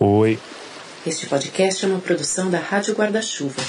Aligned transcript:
Oi. 0.00 0.38
Este 1.04 1.26
podcast 1.26 1.84
é 1.84 1.88
uma 1.88 1.98
produção 1.98 2.48
da 2.48 2.60
Rádio 2.60 2.94
Guarda-Chuva. 2.94 3.60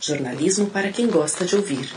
Jornalismo 0.00 0.70
para 0.70 0.90
quem 0.90 1.06
gosta 1.06 1.44
de 1.44 1.54
ouvir. 1.54 1.92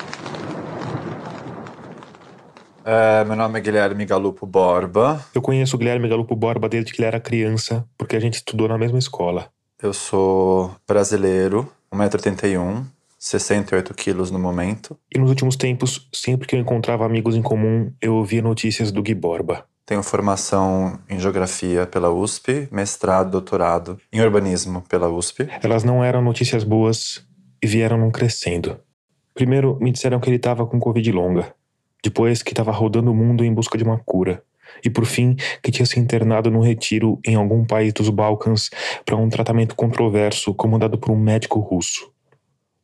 É, 2.84 3.24
meu 3.24 3.38
nome 3.38 3.58
é 3.58 3.62
Guilherme 3.62 4.06
Galupo 4.06 4.46
Borba. 4.46 5.26
Eu 5.34 5.42
conheço 5.42 5.78
o 5.78 5.80
Guilherme 5.80 6.10
Galupo 6.10 6.36
Borba 6.36 6.68
desde 6.68 6.92
que 6.92 7.00
ele 7.00 7.08
era 7.08 7.22
criança, 7.22 7.88
porque 7.98 8.18
a 8.18 8.20
gente 8.20 8.34
estudou 8.34 8.68
na 8.68 8.78
mesma 8.78 9.00
escola. 9.00 9.48
Eu 9.82 9.94
sou 9.94 10.76
brasileiro, 10.86 11.72
1,81m, 11.94 12.84
68 13.18 13.94
quilos 13.94 14.30
no 14.30 14.40
momento. 14.40 15.00
E 15.10 15.18
nos 15.18 15.30
últimos 15.30 15.56
tempos, 15.56 16.10
sempre 16.14 16.46
que 16.46 16.54
eu 16.54 16.60
encontrava 16.60 17.06
amigos 17.06 17.34
em 17.34 17.42
comum, 17.42 17.94
eu 18.02 18.16
ouvia 18.16 18.42
notícias 18.42 18.92
do 18.92 19.02
Gui 19.02 19.16
Borba. 19.16 19.64
Tenho 19.90 20.04
formação 20.04 21.00
em 21.10 21.20
geografia 21.20 21.88
pela 21.88 22.12
USP, 22.12 22.70
mestrado, 22.72 23.32
doutorado 23.32 24.00
em 24.14 24.22
urbanismo 24.22 24.84
pela 24.88 25.10
USP. 25.10 25.50
Elas 25.64 25.84
não 25.84 26.04
eram 26.04 26.22
notícias 26.22 26.64
boas 26.64 27.26
e 27.60 27.66
vieram 27.66 27.98
num 27.98 28.12
crescendo. 28.12 28.80
Primeiro, 29.34 29.80
me 29.82 29.92
disseram 29.92 30.20
que 30.20 30.30
ele 30.30 30.36
estava 30.36 30.64
com 30.64 30.80
Covid 30.80 31.12
longa. 31.12 31.56
Depois, 32.04 32.44
que 32.44 32.52
estava 32.52 32.72
rodando 32.72 33.10
o 33.10 33.16
mundo 33.16 33.44
em 33.44 33.52
busca 33.52 33.80
de 33.80 33.84
uma 33.84 33.98
cura. 33.98 34.44
E 34.86 34.92
por 34.92 35.08
fim, 35.08 35.36
que 35.64 35.72
tinha 35.72 35.88
se 35.88 36.00
internado 36.00 36.52
num 36.52 36.62
retiro 36.62 37.20
em 37.26 37.34
algum 37.34 37.66
país 37.66 37.92
dos 37.92 38.12
Balcãs 38.12 38.70
para 39.04 39.16
um 39.16 39.28
tratamento 39.28 39.76
controverso 39.76 40.54
comandado 40.54 41.00
por 41.00 41.10
um 41.10 41.20
médico 41.20 41.58
russo. 41.58 42.12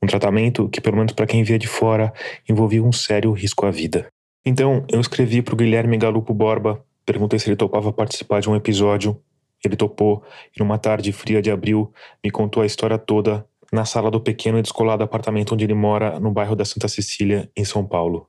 Um 0.01 0.07
tratamento 0.07 0.67
que, 0.69 0.81
pelo 0.81 0.97
menos 0.97 1.13
para 1.13 1.27
quem 1.27 1.43
via 1.43 1.59
de 1.59 1.67
fora, 1.67 2.11
envolvia 2.49 2.83
um 2.83 2.91
sério 2.91 3.31
risco 3.31 3.63
à 3.67 3.69
vida. 3.69 4.07
Então, 4.43 4.83
eu 4.91 4.99
escrevi 4.99 5.43
para 5.43 5.53
o 5.53 5.57
Guilherme 5.57 5.97
Galupo 5.97 6.33
Borba, 6.33 6.83
perguntei 7.05 7.39
se 7.39 7.47
ele 7.47 7.55
topava 7.55 7.93
participar 7.93 8.41
de 8.41 8.49
um 8.49 8.55
episódio. 8.55 9.19
Ele 9.63 9.75
topou 9.75 10.23
e, 10.55 10.59
numa 10.59 10.77
tarde 10.77 11.11
fria 11.11 11.41
de 11.41 11.49
abril, 11.49 11.91
me 12.23 12.29
contou 12.29 12.63
a 12.63 12.65
história 12.65 12.97
toda 12.97 13.45
na 13.71 13.85
sala 13.85 14.11
do 14.11 14.19
pequeno 14.19 14.59
e 14.59 14.61
descolado 14.61 15.03
apartamento 15.03 15.53
onde 15.53 15.65
ele 15.65 15.73
mora, 15.73 16.19
no 16.19 16.31
bairro 16.31 16.55
da 16.55 16.63
Santa 16.63 16.87
Cecília, 16.87 17.49
em 17.55 17.65
São 17.65 17.85
Paulo. 17.85 18.27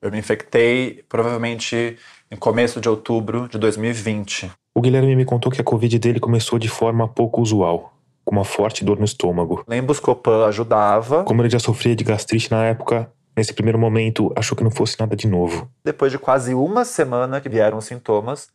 Eu 0.00 0.10
me 0.10 0.18
infectei 0.18 1.04
provavelmente 1.08 1.96
no 2.30 2.36
começo 2.36 2.80
de 2.80 2.88
outubro 2.88 3.48
de 3.48 3.58
2020. 3.58 4.50
O 4.74 4.80
Guilherme 4.80 5.16
me 5.16 5.24
contou 5.24 5.50
que 5.50 5.60
a 5.60 5.64
Covid 5.64 5.98
dele 5.98 6.20
começou 6.20 6.58
de 6.58 6.68
forma 6.68 7.08
pouco 7.08 7.40
usual 7.40 7.96
com 8.26 8.34
uma 8.34 8.44
forte 8.44 8.84
dor 8.84 8.98
no 8.98 9.04
estômago. 9.04 9.64
Nem 9.68 9.80
Buscopan 9.80 10.46
ajudava. 10.46 11.22
Como 11.22 11.40
ele 11.42 11.48
já 11.48 11.60
sofria 11.60 11.94
de 11.94 12.02
gastrite 12.02 12.50
na 12.50 12.64
época, 12.64 13.10
nesse 13.36 13.52
primeiro 13.52 13.78
momento 13.78 14.32
achou 14.36 14.56
que 14.56 14.64
não 14.64 14.70
fosse 14.70 14.98
nada 14.98 15.14
de 15.14 15.26
novo. 15.26 15.70
Depois 15.84 16.10
de 16.10 16.18
quase 16.18 16.54
uma 16.54 16.84
semana 16.84 17.40
que 17.40 17.48
vieram 17.48 17.78
os 17.78 17.84
sintomas, 17.84 18.48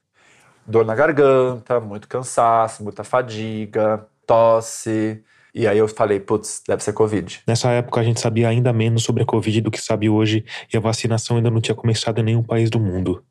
dor 0.66 0.86
na 0.86 0.96
garganta, 0.96 1.80
muito 1.80 2.08
cansaço, 2.08 2.84
muita 2.84 3.04
fadiga, 3.04 4.06
tosse. 4.26 5.24
E 5.54 5.68
aí 5.68 5.78
eu 5.78 5.88
falei, 5.88 6.20
putz, 6.20 6.64
deve 6.68 6.82
ser 6.82 6.94
Covid. 6.94 7.42
Nessa 7.46 7.70
época 7.72 8.00
a 8.00 8.04
gente 8.04 8.20
sabia 8.20 8.48
ainda 8.48 8.72
menos 8.72 9.04
sobre 9.04 9.22
a 9.24 9.26
Covid 9.26 9.62
do 9.62 9.72
que 9.72 9.82
sabe 9.82 10.10
hoje 10.10 10.46
e 10.74 10.78
a 10.78 10.80
vacinação 10.80 11.38
ainda 11.38 11.52
não 11.52 11.62
tinha 11.62 11.76
começado 11.76 12.20
em 12.20 12.24
nenhum 12.24 12.44
país 12.44 12.70
do 12.70 12.80
mundo. 12.80 13.24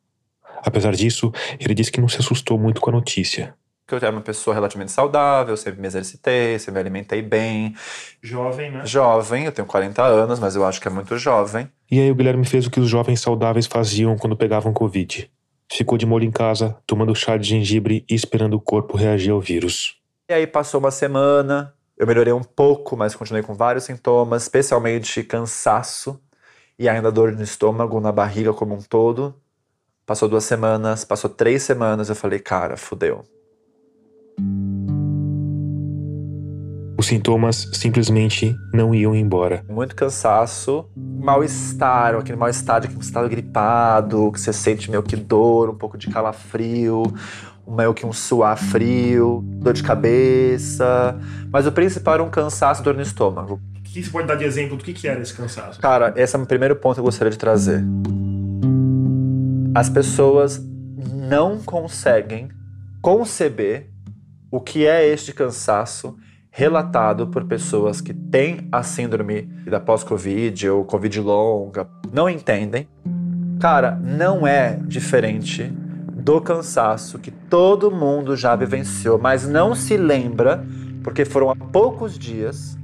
Apesar 0.63 0.95
disso, 0.95 1.31
ele 1.59 1.73
disse 1.73 1.91
que 1.91 1.99
não 1.99 2.07
se 2.07 2.19
assustou 2.19 2.57
muito 2.57 2.79
com 2.79 2.91
a 2.91 2.93
notícia 2.93 3.55
que 3.99 4.05
eu 4.05 4.07
era 4.07 4.15
uma 4.15 4.21
pessoa 4.21 4.53
relativamente 4.53 4.91
saudável, 4.91 5.55
sempre 5.57 5.81
me 5.81 5.87
exercitei, 5.87 6.57
sempre 6.57 6.73
me 6.73 6.79
alimentei 6.79 7.21
bem. 7.21 7.75
Jovem, 8.21 8.71
né? 8.71 8.85
Jovem, 8.85 9.45
eu 9.45 9.51
tenho 9.51 9.67
40 9.67 10.03
anos, 10.03 10.39
mas 10.39 10.55
eu 10.55 10.65
acho 10.65 10.79
que 10.79 10.87
é 10.87 10.91
muito 10.91 11.17
jovem. 11.17 11.69
E 11.89 11.99
aí 11.99 12.09
o 12.09 12.15
Guilherme 12.15 12.45
fez 12.45 12.65
o 12.65 12.71
que 12.71 12.79
os 12.79 12.87
jovens 12.87 13.19
saudáveis 13.19 13.65
faziam 13.65 14.17
quando 14.17 14.35
pegavam 14.35 14.71
Covid. 14.71 15.29
Ficou 15.71 15.97
de 15.97 16.05
molho 16.05 16.25
em 16.25 16.31
casa, 16.31 16.77
tomando 16.85 17.15
chá 17.15 17.37
de 17.37 17.47
gengibre 17.47 18.05
e 18.09 18.15
esperando 18.15 18.53
o 18.53 18.61
corpo 18.61 18.97
reagir 18.97 19.31
ao 19.31 19.41
vírus. 19.41 19.97
E 20.29 20.33
aí 20.33 20.47
passou 20.47 20.79
uma 20.79 20.91
semana, 20.91 21.73
eu 21.97 22.07
melhorei 22.07 22.33
um 22.33 22.43
pouco, 22.43 22.95
mas 22.95 23.15
continuei 23.15 23.43
com 23.43 23.53
vários 23.53 23.85
sintomas, 23.85 24.43
especialmente 24.43 25.23
cansaço 25.23 26.19
e 26.79 26.87
ainda 26.87 27.11
dor 27.11 27.31
no 27.33 27.43
estômago, 27.43 27.99
na 27.99 28.11
barriga 28.11 28.53
como 28.53 28.73
um 28.73 28.81
todo. 28.81 29.35
Passou 30.05 30.27
duas 30.27 30.43
semanas, 30.43 31.05
passou 31.05 31.29
três 31.29 31.63
semanas, 31.63 32.09
eu 32.09 32.15
falei, 32.15 32.39
cara, 32.39 32.75
fudeu 32.75 33.25
Os 37.01 37.07
sintomas 37.07 37.67
simplesmente 37.73 38.55
não 38.71 38.93
iam 38.93 39.15
embora. 39.15 39.65
Muito 39.67 39.95
cansaço, 39.95 40.87
mal-estar, 40.95 42.13
aquele 42.13 42.37
mal-estar 42.37 42.79
de 42.79 42.89
que 42.89 42.93
você 42.93 43.09
está 43.09 43.27
gripado, 43.27 44.31
que 44.31 44.39
você 44.39 44.53
sente 44.53 44.87
meio 44.87 45.01
que 45.01 45.15
dor, 45.15 45.71
um 45.71 45.75
pouco 45.75 45.97
de 45.97 46.11
calafrio, 46.11 47.01
meio 47.67 47.91
que 47.95 48.05
um 48.05 48.13
suar 48.13 48.55
frio, 48.55 49.43
dor 49.43 49.73
de 49.73 49.81
cabeça. 49.81 51.19
Mas 51.51 51.65
o 51.65 51.71
principal 51.71 52.13
era 52.13 52.23
um 52.23 52.29
cansaço, 52.29 52.83
dor 52.83 52.93
no 52.93 53.01
estômago. 53.01 53.59
O 53.79 53.81
que 53.81 54.03
você 54.03 54.11
pode 54.11 54.27
dar 54.27 54.35
de 54.35 54.43
exemplo 54.43 54.77
do 54.77 54.83
que, 54.83 54.93
que 54.93 55.07
era 55.07 55.19
esse 55.19 55.33
cansaço? 55.33 55.81
Cara, 55.81 56.13
esse 56.15 56.35
é 56.35 56.39
o 56.39 56.45
primeiro 56.45 56.75
ponto 56.75 56.93
que 56.93 56.99
eu 56.99 57.05
gostaria 57.05 57.31
de 57.31 57.37
trazer. 57.39 57.83
As 59.73 59.89
pessoas 59.89 60.63
não 61.15 61.57
conseguem 61.57 62.49
conceber 63.01 63.89
o 64.51 64.61
que 64.61 64.85
é 64.85 65.07
este 65.07 65.33
cansaço 65.33 66.15
relatado 66.51 67.27
por 67.27 67.45
pessoas 67.45 68.01
que 68.01 68.13
têm 68.13 68.67
a 68.69 68.83
síndrome 68.83 69.43
da 69.65 69.79
pós-Covid 69.79 70.69
ou 70.69 70.83
Covid 70.83 71.21
longa, 71.21 71.87
não 72.11 72.29
entendem. 72.29 72.87
Cara, 73.59 73.91
não 73.91 74.45
é 74.45 74.77
diferente 74.85 75.71
do 76.11 76.41
cansaço 76.41 77.17
que 77.17 77.31
todo 77.31 77.89
mundo 77.89 78.35
já 78.35 78.55
vivenciou, 78.55 79.17
mas 79.17 79.47
não 79.47 79.73
se 79.73 79.95
lembra, 79.95 80.63
porque 81.03 81.23
foram 81.23 81.49
há 81.49 81.55
poucos 81.55 82.19
dias, 82.19 82.77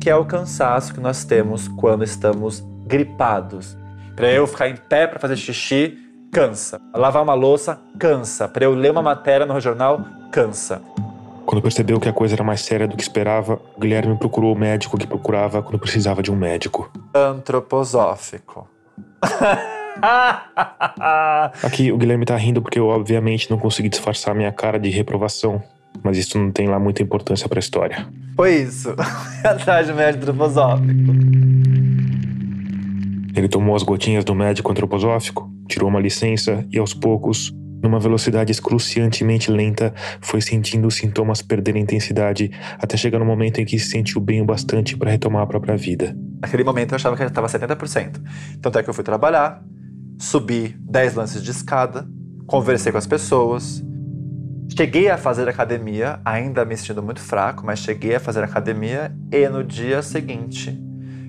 que 0.00 0.10
é 0.10 0.16
o 0.16 0.24
cansaço 0.24 0.92
que 0.92 1.00
nós 1.00 1.24
temos 1.24 1.68
quando 1.68 2.02
estamos 2.02 2.64
gripados. 2.84 3.76
Para 4.16 4.30
eu 4.30 4.46
ficar 4.46 4.68
em 4.68 4.76
pé 4.76 5.06
para 5.06 5.20
fazer 5.20 5.36
xixi, 5.36 5.96
cansa. 6.32 6.80
Lavar 6.94 7.22
uma 7.22 7.34
louça, 7.34 7.80
cansa. 7.98 8.48
Para 8.48 8.64
eu 8.64 8.74
ler 8.74 8.90
uma 8.90 9.02
matéria 9.02 9.46
no 9.46 9.58
jornal, 9.60 10.04
cansa. 10.30 10.82
Quando 11.52 11.60
percebeu 11.60 12.00
que 12.00 12.08
a 12.08 12.12
coisa 12.14 12.34
era 12.34 12.42
mais 12.42 12.62
séria 12.62 12.88
do 12.88 12.96
que 12.96 13.02
esperava, 13.02 13.60
Guilherme 13.78 14.16
procurou 14.16 14.54
o 14.54 14.58
médico 14.58 14.96
que 14.96 15.06
procurava 15.06 15.62
quando 15.62 15.78
precisava 15.78 16.22
de 16.22 16.32
um 16.32 16.34
médico. 16.34 16.90
Antroposófico. 17.14 18.66
Aqui 21.62 21.92
o 21.92 21.98
Guilherme 21.98 22.24
tá 22.24 22.38
rindo 22.38 22.62
porque 22.62 22.78
eu 22.78 22.86
obviamente 22.86 23.50
não 23.50 23.58
consegui 23.58 23.90
disfarçar 23.90 24.34
minha 24.34 24.50
cara 24.50 24.80
de 24.80 24.88
reprovação, 24.88 25.62
mas 26.02 26.16
isso 26.16 26.38
não 26.38 26.50
tem 26.50 26.68
lá 26.68 26.78
muita 26.78 27.02
importância 27.02 27.46
para 27.46 27.58
a 27.58 27.60
história. 27.60 28.08
Foi 28.34 28.54
isso. 28.54 28.88
Atrás 29.44 29.88
do 29.88 29.94
médico 29.94 30.22
antroposófico. 30.22 31.12
Ele 33.36 33.48
tomou 33.48 33.76
as 33.76 33.82
gotinhas 33.82 34.24
do 34.24 34.34
médico 34.34 34.72
antroposófico, 34.72 35.50
tirou 35.68 35.90
uma 35.90 36.00
licença 36.00 36.66
e 36.72 36.78
aos 36.78 36.94
poucos 36.94 37.52
numa 37.82 37.98
velocidade 37.98 38.52
excruciantemente 38.52 39.50
lenta, 39.50 39.92
foi 40.20 40.40
sentindo 40.40 40.86
os 40.86 40.94
sintomas 40.94 41.42
perderem 41.42 41.82
intensidade 41.82 42.50
até 42.78 42.96
chegar 42.96 43.18
no 43.18 43.24
momento 43.24 43.60
em 43.60 43.64
que 43.64 43.78
se 43.78 43.90
sentiu 43.90 44.20
bem 44.20 44.40
o 44.40 44.44
bastante 44.44 44.96
para 44.96 45.10
retomar 45.10 45.42
a 45.42 45.46
própria 45.46 45.76
vida. 45.76 46.16
Naquele 46.40 46.64
momento 46.64 46.92
eu 46.92 46.96
achava 46.96 47.16
que 47.16 47.22
ele 47.22 47.30
estava 47.30 47.48
70%. 47.48 48.20
Tanto 48.60 48.78
é 48.78 48.82
que 48.82 48.88
eu 48.88 48.94
fui 48.94 49.04
trabalhar, 49.04 49.62
subi 50.18 50.76
10 50.80 51.14
lances 51.14 51.42
de 51.42 51.50
escada, 51.50 52.06
conversei 52.46 52.92
com 52.92 52.98
as 52.98 53.06
pessoas, 53.06 53.82
cheguei 54.76 55.10
a 55.10 55.18
fazer 55.18 55.48
academia, 55.48 56.20
ainda 56.24 56.64
me 56.64 56.76
sentindo 56.76 57.02
muito 57.02 57.20
fraco, 57.20 57.66
mas 57.66 57.80
cheguei 57.80 58.14
a 58.14 58.20
fazer 58.20 58.42
academia 58.44 59.12
e 59.30 59.48
no 59.48 59.64
dia 59.64 60.02
seguinte 60.02 60.78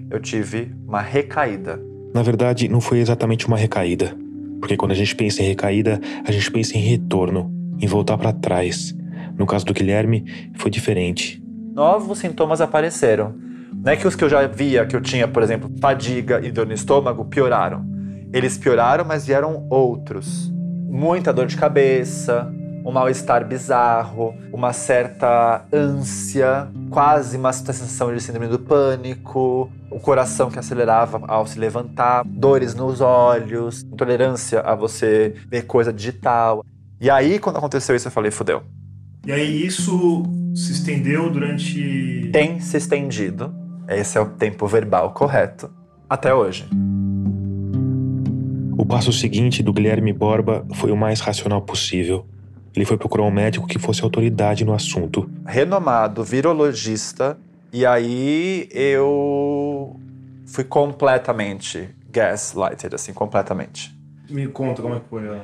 eu 0.09 0.20
tive 0.20 0.75
uma 0.88 1.02
recaída. 1.02 1.81
Na 2.14 2.22
verdade, 2.22 2.68
não 2.68 2.80
foi 2.80 3.00
exatamente 3.00 3.47
uma 3.47 3.58
recaída. 3.58 4.16
Porque 4.63 4.78
quando 4.78 4.94
a 4.94 4.96
gente 4.96 5.13
pensa 5.13 5.44
em 5.44 5.46
recaída, 5.46 6.00
a 6.25 6.31
gente 6.31 6.50
pensa 6.50 6.78
em 6.78 6.79
retorno, 6.79 7.51
em 7.81 7.85
voltar 7.85 8.18
para 8.18 8.31
trás. 8.31 8.96
No 9.38 9.46
caso 9.46 9.66
do 9.66 9.74
Guilherme, 9.74 10.24
foi 10.56 10.72
diferente. 10.72 11.43
Novos 11.73 12.20
sintomas 12.20 12.61
apareceram. 12.61 13.35
Não 13.73 13.91
é 13.91 13.97
que 13.97 14.08
os 14.08 14.16
que 14.16 14.23
eu 14.23 14.29
já 14.29 14.47
via, 14.47 14.85
que 14.85 14.96
eu 14.96 15.02
tinha, 15.02 15.28
por 15.28 15.43
exemplo, 15.43 15.70
fadiga 15.82 16.40
e 16.41 16.49
dor 16.49 16.66
no 16.66 16.72
estômago, 16.72 17.26
pioraram. 17.26 17.85
Eles 18.32 18.58
pioraram, 18.58 19.03
mas 19.03 19.26
vieram 19.26 19.67
outros. 19.70 20.49
Muita 20.90 21.34
dor 21.34 21.46
de 21.46 21.58
cabeça, 21.58 22.49
um 22.85 22.91
mal-estar 22.93 23.46
bizarro, 23.46 24.34
uma 24.53 24.72
certa 24.72 25.66
ânsia, 25.73 26.70
quase 26.90 27.35
uma 27.35 27.52
sensação 27.52 28.16
de 28.16 28.22
síndrome 28.22 28.47
do 28.47 28.59
pânico, 28.59 29.70
o 29.93 29.99
coração 29.99 30.49
que 30.49 30.57
acelerava 30.57 31.22
ao 31.28 31.45
se 31.45 31.59
levantar, 31.59 32.23
dores 32.25 32.73
nos 32.73 32.99
olhos, 32.99 33.84
intolerância 33.84 34.59
a 34.61 34.75
você 34.75 35.35
ver 35.47 35.63
coisa 35.63 35.93
digital. 35.93 36.66
E 36.99 37.09
aí, 37.09 37.37
quando 37.37 37.57
aconteceu 37.57 37.95
isso, 37.95 38.07
eu 38.07 38.11
falei, 38.11 38.31
fudeu. 38.31 38.63
E 39.25 39.31
aí 39.31 39.66
isso 39.66 40.23
se 40.53 40.73
estendeu 40.73 41.29
durante. 41.29 42.29
Tem 42.34 42.59
se 42.59 42.75
estendido. 42.75 43.53
Esse 43.87 44.17
é 44.17 44.22
o 44.22 44.25
tempo 44.25 44.67
verbal 44.67 45.11
correto. 45.11 45.69
Até 46.09 46.34
hoje. 46.34 46.67
O 48.78 48.85
passo 48.85 49.13
seguinte 49.13 49.63
do 49.63 49.72
Guilherme 49.72 50.11
Borba 50.11 50.66
foi 50.73 50.91
o 50.91 50.97
mais 50.97 51.22
racional 51.22 51.61
possível 51.61 52.25
Ele 52.75 52.85
foi 52.85 52.97
procurar 52.97 53.23
um 53.23 53.31
médico 53.31 53.67
que 53.67 53.79
fosse 53.79 54.03
autoridade 54.03 54.66
no 54.66 54.73
assunto. 54.73 55.29
Renomado 55.45 56.23
virologista. 56.23 57.37
E 57.73 57.85
aí 57.87 58.70
eu 58.72 59.99
fui 60.46 60.64
completamente 60.64 61.90
gaslighted, 62.08 62.93
assim, 62.93 63.11
completamente. 63.14 63.91
Me 64.29 64.47
conta 64.47 64.81
como 64.81 64.93
é 64.96 64.99
que 64.99 65.09
foi. 65.09 65.28
a- 65.28 65.43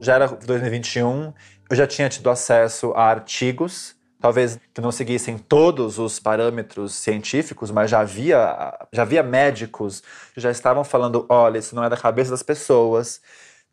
Já 0.00 0.14
era 0.16 0.26
2021, 0.26 1.32
eu 1.70 1.76
já 1.76 1.86
tinha 1.86 2.08
tido 2.08 2.28
acesso 2.28 2.92
a 2.96 3.04
artigos, 3.04 3.94
talvez 4.20 4.58
que 4.74 4.80
não 4.80 4.90
seguissem 4.90 5.38
todos 5.38 5.98
os 5.98 6.18
parâmetros 6.18 6.94
científicos, 6.94 7.70
mas 7.70 7.88
já 7.90 8.00
havia, 8.00 8.76
já 8.92 9.02
havia 9.02 9.22
médicos 9.22 10.02
que 10.34 10.40
já 10.40 10.50
estavam 10.50 10.82
falando: 10.82 11.24
olha, 11.28 11.58
isso 11.58 11.76
não 11.76 11.84
é 11.84 11.88
da 11.88 11.96
cabeça 11.96 12.30
das 12.32 12.42
pessoas, 12.42 13.20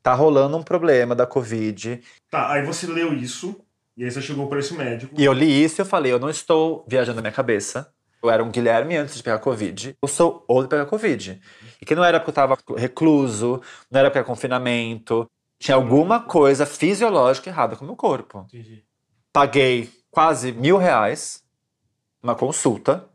tá 0.04 0.14
rolando 0.14 0.56
um 0.56 0.64
problema 0.64 1.16
da 1.16 1.26
Covid. 1.26 2.00
Tá, 2.30 2.52
aí 2.52 2.64
você 2.64 2.86
leu 2.86 3.14
isso, 3.14 3.60
e 3.98 4.04
aí 4.04 4.12
você 4.12 4.22
chegou 4.22 4.48
pra 4.48 4.60
esse 4.60 4.76
médico. 4.76 5.16
E 5.18 5.26
eu 5.26 5.34
li 5.34 5.64
isso 5.64 5.82
e 5.82 5.84
eu 5.84 5.86
falei: 5.86 6.12
eu 6.12 6.20
não 6.20 6.30
estou 6.30 6.86
viajando 6.88 7.16
na 7.16 7.22
minha 7.22 7.34
cabeça. 7.34 7.92
Eu 8.22 8.30
era 8.30 8.44
um 8.44 8.52
Guilherme 8.52 8.96
antes 8.96 9.16
de 9.16 9.24
pegar 9.24 9.40
Covid. 9.40 9.96
Eu 10.02 10.08
sou 10.08 10.44
outro 10.48 10.64
de 10.64 10.70
pegar 10.70 10.86
Covid. 10.86 11.42
E 11.82 11.86
que 11.86 11.96
não 11.96 12.04
era 12.04 12.20
porque 12.20 12.30
eu 12.30 12.32
estava 12.32 12.58
recluso, 12.76 13.62
não 13.90 14.00
era 14.00 14.10
porque 14.10 14.20
era 14.20 14.28
confinamento. 14.28 15.30
Tinha 15.60 15.76
alguma 15.76 16.20
coisa 16.20 16.66
fisiológica 16.66 17.50
errada 17.50 17.76
com 17.76 17.84
o 17.84 17.88
meu 17.88 17.96
corpo. 17.96 18.46
Entendi. 18.48 18.84
paguei 19.34 19.90
quase 20.12 20.52
mil 20.52 20.78
reais 20.78 21.44
numa 22.22 22.36
consulta. 22.36 23.08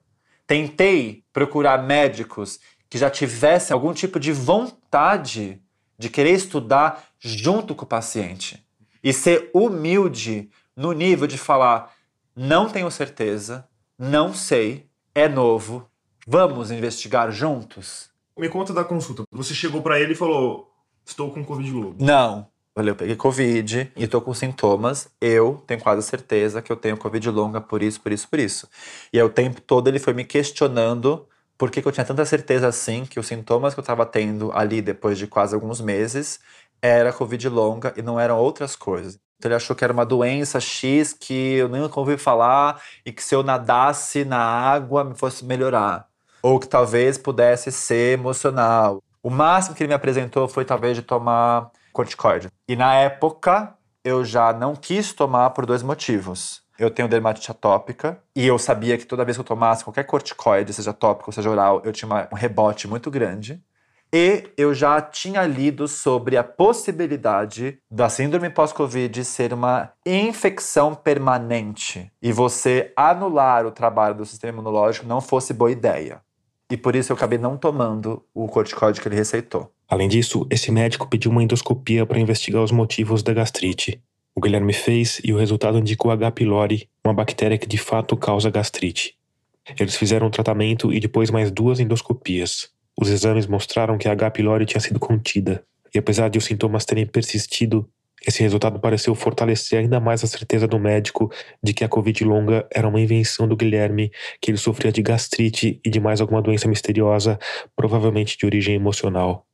Tentei 0.46 1.24
procurar 1.32 1.82
médicos 1.82 2.58
que 2.90 2.98
já 2.98 3.08
tivessem 3.08 3.72
algum 3.72 3.92
tipo 3.94 4.18
de 4.18 4.32
vontade 4.32 5.62
de 5.98 6.08
querer 6.08 6.32
estudar 6.32 7.04
junto 7.20 7.74
com 7.74 7.84
o 7.84 7.88
paciente. 7.88 8.64
E 9.02 9.12
ser 9.12 9.50
humilde 9.54 10.50
no 10.76 10.92
nível 10.92 11.26
de 11.26 11.38
falar: 11.38 11.92
não 12.34 12.68
tenho 12.68 12.90
certeza, 12.90 13.68
não 13.98 14.32
sei, 14.32 14.86
é 15.14 15.28
novo, 15.28 15.88
vamos 16.26 16.70
investigar 16.70 17.30
juntos? 17.30 18.10
Me 18.36 18.48
conta 18.48 18.72
da 18.72 18.84
consulta. 18.84 19.24
Você 19.30 19.54
chegou 19.54 19.82
pra 19.82 20.00
ele 20.00 20.12
e 20.12 20.16
falou: 20.16 20.72
Estou 21.04 21.30
com 21.30 21.44
Covid 21.44 21.70
longa. 21.70 22.04
Não. 22.04 22.50
Olha, 22.74 22.90
eu 22.90 22.96
peguei 22.96 23.14
Covid 23.14 23.92
e 23.94 24.06
tô 24.06 24.20
com 24.22 24.32
sintomas. 24.32 25.10
Eu 25.20 25.62
tenho 25.66 25.80
quase 25.80 26.02
certeza 26.06 26.62
que 26.62 26.72
eu 26.72 26.76
tenho 26.76 26.96
Covid 26.96 27.28
longa 27.30 27.60
por 27.60 27.82
isso, 27.82 28.00
por 28.00 28.10
isso, 28.10 28.26
por 28.28 28.38
isso. 28.38 28.66
E 29.12 29.18
aí, 29.18 29.24
o 29.24 29.28
tempo 29.28 29.60
todo 29.60 29.88
ele 29.88 29.98
foi 29.98 30.14
me 30.14 30.24
questionando 30.24 31.28
por 31.58 31.70
que, 31.70 31.82
que 31.82 31.86
eu 31.86 31.92
tinha 31.92 32.06
tanta 32.06 32.24
certeza 32.24 32.66
assim 32.66 33.04
que 33.04 33.20
os 33.20 33.26
sintomas 33.26 33.74
que 33.74 33.80
eu 33.80 33.84
tava 33.84 34.06
tendo 34.06 34.50
ali 34.52 34.80
depois 34.80 35.18
de 35.18 35.26
quase 35.26 35.54
alguns 35.54 35.82
meses 35.82 36.40
era 36.80 37.12
Covid 37.12 37.46
longa 37.50 37.92
e 37.96 38.00
não 38.00 38.18
eram 38.18 38.38
outras 38.38 38.74
coisas. 38.74 39.20
Então 39.42 39.48
ele 39.48 39.56
achou 39.56 39.74
que 39.74 39.82
era 39.82 39.92
uma 39.92 40.06
doença 40.06 40.60
X 40.60 41.12
que 41.12 41.54
eu 41.54 41.68
nunca 41.68 41.98
ouvi 41.98 42.16
falar 42.16 42.80
e 43.04 43.10
que 43.10 43.20
se 43.20 43.34
eu 43.34 43.42
nadasse 43.42 44.24
na 44.24 44.38
água 44.38 45.02
me 45.02 45.16
fosse 45.16 45.44
melhorar. 45.44 46.06
Ou 46.40 46.60
que 46.60 46.68
talvez 46.68 47.18
pudesse 47.18 47.72
ser 47.72 48.16
emocional. 48.20 49.02
O 49.20 49.28
máximo 49.28 49.74
que 49.74 49.82
ele 49.82 49.88
me 49.88 49.94
apresentou 49.94 50.46
foi 50.46 50.64
talvez 50.64 50.96
de 50.96 51.02
tomar 51.02 51.72
corticoide. 51.92 52.50
E 52.68 52.76
na 52.76 52.94
época 52.94 53.74
eu 54.04 54.24
já 54.24 54.52
não 54.52 54.76
quis 54.76 55.12
tomar 55.12 55.50
por 55.50 55.66
dois 55.66 55.82
motivos. 55.82 56.62
Eu 56.78 56.88
tenho 56.88 57.08
dermatite 57.08 57.50
atópica 57.50 58.22
e 58.36 58.46
eu 58.46 58.56
sabia 58.60 58.96
que 58.96 59.04
toda 59.04 59.24
vez 59.24 59.36
que 59.36 59.40
eu 59.40 59.44
tomasse 59.44 59.82
qualquer 59.82 60.04
corticoide, 60.04 60.72
seja 60.72 60.92
tópico 60.92 61.30
ou 61.30 61.32
seja 61.32 61.50
oral, 61.50 61.82
eu 61.84 61.92
tinha 61.92 62.28
um 62.30 62.36
rebote 62.36 62.86
muito 62.86 63.10
grande. 63.10 63.60
E 64.14 64.50
eu 64.58 64.74
já 64.74 65.00
tinha 65.00 65.42
lido 65.46 65.88
sobre 65.88 66.36
a 66.36 66.44
possibilidade 66.44 67.78
da 67.90 68.10
síndrome 68.10 68.50
pós-Covid 68.50 69.24
ser 69.24 69.54
uma 69.54 69.90
infecção 70.04 70.94
permanente 70.94 72.12
e 72.20 72.30
você 72.30 72.92
anular 72.94 73.64
o 73.64 73.70
trabalho 73.70 74.16
do 74.16 74.26
sistema 74.26 74.52
imunológico 74.52 75.06
não 75.06 75.22
fosse 75.22 75.54
boa 75.54 75.72
ideia. 75.72 76.20
E 76.70 76.76
por 76.76 76.94
isso 76.94 77.10
eu 77.10 77.16
acabei 77.16 77.38
não 77.38 77.56
tomando 77.56 78.22
o 78.34 78.46
corticoide 78.48 79.00
que 79.00 79.08
ele 79.08 79.16
receitou. 79.16 79.72
Além 79.88 80.08
disso, 80.08 80.46
esse 80.50 80.70
médico 80.70 81.08
pediu 81.08 81.30
uma 81.30 81.42
endoscopia 81.42 82.04
para 82.04 82.20
investigar 82.20 82.62
os 82.62 82.70
motivos 82.70 83.22
da 83.22 83.32
gastrite. 83.32 84.02
O 84.34 84.40
Guilherme 84.40 84.74
fez 84.74 85.20
e 85.24 85.32
o 85.32 85.38
resultado 85.38 85.78
indicou 85.78 86.10
H. 86.10 86.32
pylori, 86.32 86.88
uma 87.04 87.14
bactéria 87.14 87.56
que 87.56 87.66
de 87.66 87.78
fato 87.78 88.14
causa 88.16 88.50
gastrite. 88.50 89.14
Eles 89.78 89.96
fizeram 89.96 90.26
um 90.26 90.30
tratamento 90.30 90.92
e 90.92 91.00
depois 91.00 91.30
mais 91.30 91.50
duas 91.50 91.78
endoscopias. 91.80 92.71
Os 93.00 93.08
exames 93.08 93.46
mostraram 93.46 93.98
que 93.98 94.08
a 94.08 94.12
H. 94.12 94.30
pylori 94.30 94.66
tinha 94.66 94.80
sido 94.80 95.00
contida, 95.00 95.64
e 95.94 95.98
apesar 95.98 96.28
de 96.28 96.38
os 96.38 96.44
sintomas 96.44 96.84
terem 96.84 97.06
persistido, 97.06 97.88
esse 98.26 98.40
resultado 98.42 98.78
pareceu 98.78 99.14
fortalecer 99.14 99.80
ainda 99.80 99.98
mais 99.98 100.22
a 100.22 100.26
certeza 100.26 100.68
do 100.68 100.78
médico 100.78 101.30
de 101.62 101.74
que 101.74 101.84
a 101.84 101.88
Covid 101.88 102.24
longa 102.24 102.66
era 102.70 102.86
uma 102.86 103.00
invenção 103.00 103.48
do 103.48 103.56
Guilherme, 103.56 104.12
que 104.40 104.50
ele 104.50 104.58
sofria 104.58 104.92
de 104.92 105.02
gastrite 105.02 105.80
e 105.84 105.90
de 105.90 105.98
mais 105.98 106.20
alguma 106.20 106.40
doença 106.40 106.68
misteriosa, 106.68 107.38
provavelmente 107.74 108.38
de 108.38 108.46
origem 108.46 108.76
emocional. 108.76 109.44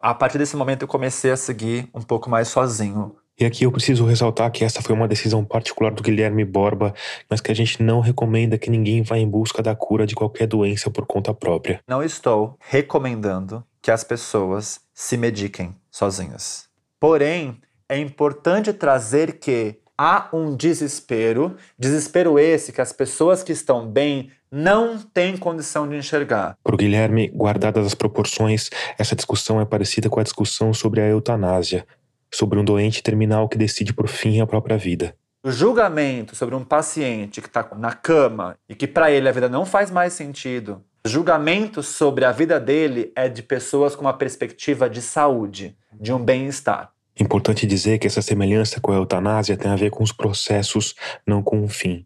A 0.00 0.14
partir 0.14 0.38
desse 0.38 0.56
momento 0.56 0.82
eu 0.82 0.88
comecei 0.88 1.30
a 1.30 1.36
seguir 1.36 1.88
um 1.94 2.02
pouco 2.02 2.28
mais 2.28 2.48
sozinho. 2.48 3.16
E 3.38 3.44
aqui 3.44 3.64
eu 3.64 3.72
preciso 3.72 4.06
ressaltar 4.06 4.50
que 4.50 4.64
essa 4.64 4.80
foi 4.80 4.94
uma 4.94 5.06
decisão 5.06 5.44
particular 5.44 5.92
do 5.92 6.02
Guilherme 6.02 6.42
Borba, 6.42 6.94
mas 7.28 7.38
que 7.38 7.52
a 7.52 7.54
gente 7.54 7.82
não 7.82 8.00
recomenda 8.00 8.56
que 8.56 8.70
ninguém 8.70 9.02
vá 9.02 9.18
em 9.18 9.28
busca 9.28 9.62
da 9.62 9.74
cura 9.74 10.06
de 10.06 10.14
qualquer 10.14 10.46
doença 10.46 10.90
por 10.90 11.04
conta 11.04 11.34
própria. 11.34 11.80
Não 11.86 12.02
estou 12.02 12.56
recomendando 12.58 13.62
que 13.82 13.90
as 13.90 14.02
pessoas 14.02 14.80
se 14.94 15.18
mediquem 15.18 15.76
sozinhas. 15.90 16.66
Porém, 16.98 17.60
é 17.86 17.98
importante 17.98 18.72
trazer 18.72 19.38
que 19.38 19.80
há 19.98 20.30
um 20.32 20.56
desespero, 20.56 21.56
desespero 21.78 22.38
esse 22.38 22.72
que 22.72 22.80
as 22.80 22.92
pessoas 22.92 23.42
que 23.42 23.52
estão 23.52 23.86
bem 23.86 24.30
não 24.50 24.98
têm 24.98 25.36
condição 25.36 25.88
de 25.88 25.96
enxergar. 25.96 26.56
Para 26.62 26.74
o 26.74 26.78
Guilherme, 26.78 27.28
guardadas 27.28 27.84
as 27.84 27.94
proporções, 27.94 28.70
essa 28.96 29.16
discussão 29.16 29.60
é 29.60 29.64
parecida 29.64 30.08
com 30.08 30.20
a 30.20 30.22
discussão 30.22 30.72
sobre 30.72 31.00
a 31.00 31.08
eutanásia, 31.08 31.86
sobre 32.32 32.58
um 32.58 32.64
doente 32.64 33.02
terminal 33.02 33.48
que 33.48 33.58
decide 33.58 33.92
por 33.92 34.08
fim 34.08 34.40
a 34.40 34.46
própria 34.46 34.76
vida. 34.76 35.14
O 35.42 35.50
julgamento 35.50 36.34
sobre 36.34 36.54
um 36.54 36.64
paciente 36.64 37.40
que 37.40 37.46
está 37.46 37.68
na 37.76 37.92
cama 37.92 38.56
e 38.68 38.74
que 38.74 38.86
para 38.86 39.10
ele 39.10 39.28
a 39.28 39.32
vida 39.32 39.48
não 39.48 39.64
faz 39.64 39.90
mais 39.90 40.12
sentido, 40.12 40.82
o 41.06 41.08
julgamento 41.08 41.84
sobre 41.84 42.24
a 42.24 42.32
vida 42.32 42.58
dele 42.58 43.12
é 43.14 43.28
de 43.28 43.40
pessoas 43.40 43.94
com 43.94 44.00
uma 44.00 44.12
perspectiva 44.12 44.90
de 44.90 45.00
saúde, 45.00 45.76
de 45.92 46.12
um 46.12 46.18
bem-estar. 46.18 46.90
Importante 47.16 47.64
dizer 47.64 47.98
que 47.98 48.08
essa 48.08 48.20
semelhança 48.20 48.80
com 48.80 48.90
a 48.90 48.96
eutanásia 48.96 49.56
tem 49.56 49.70
a 49.70 49.76
ver 49.76 49.90
com 49.90 50.02
os 50.02 50.10
processos, 50.10 50.96
não 51.24 51.44
com 51.44 51.62
o 51.62 51.68
fim. 51.68 52.04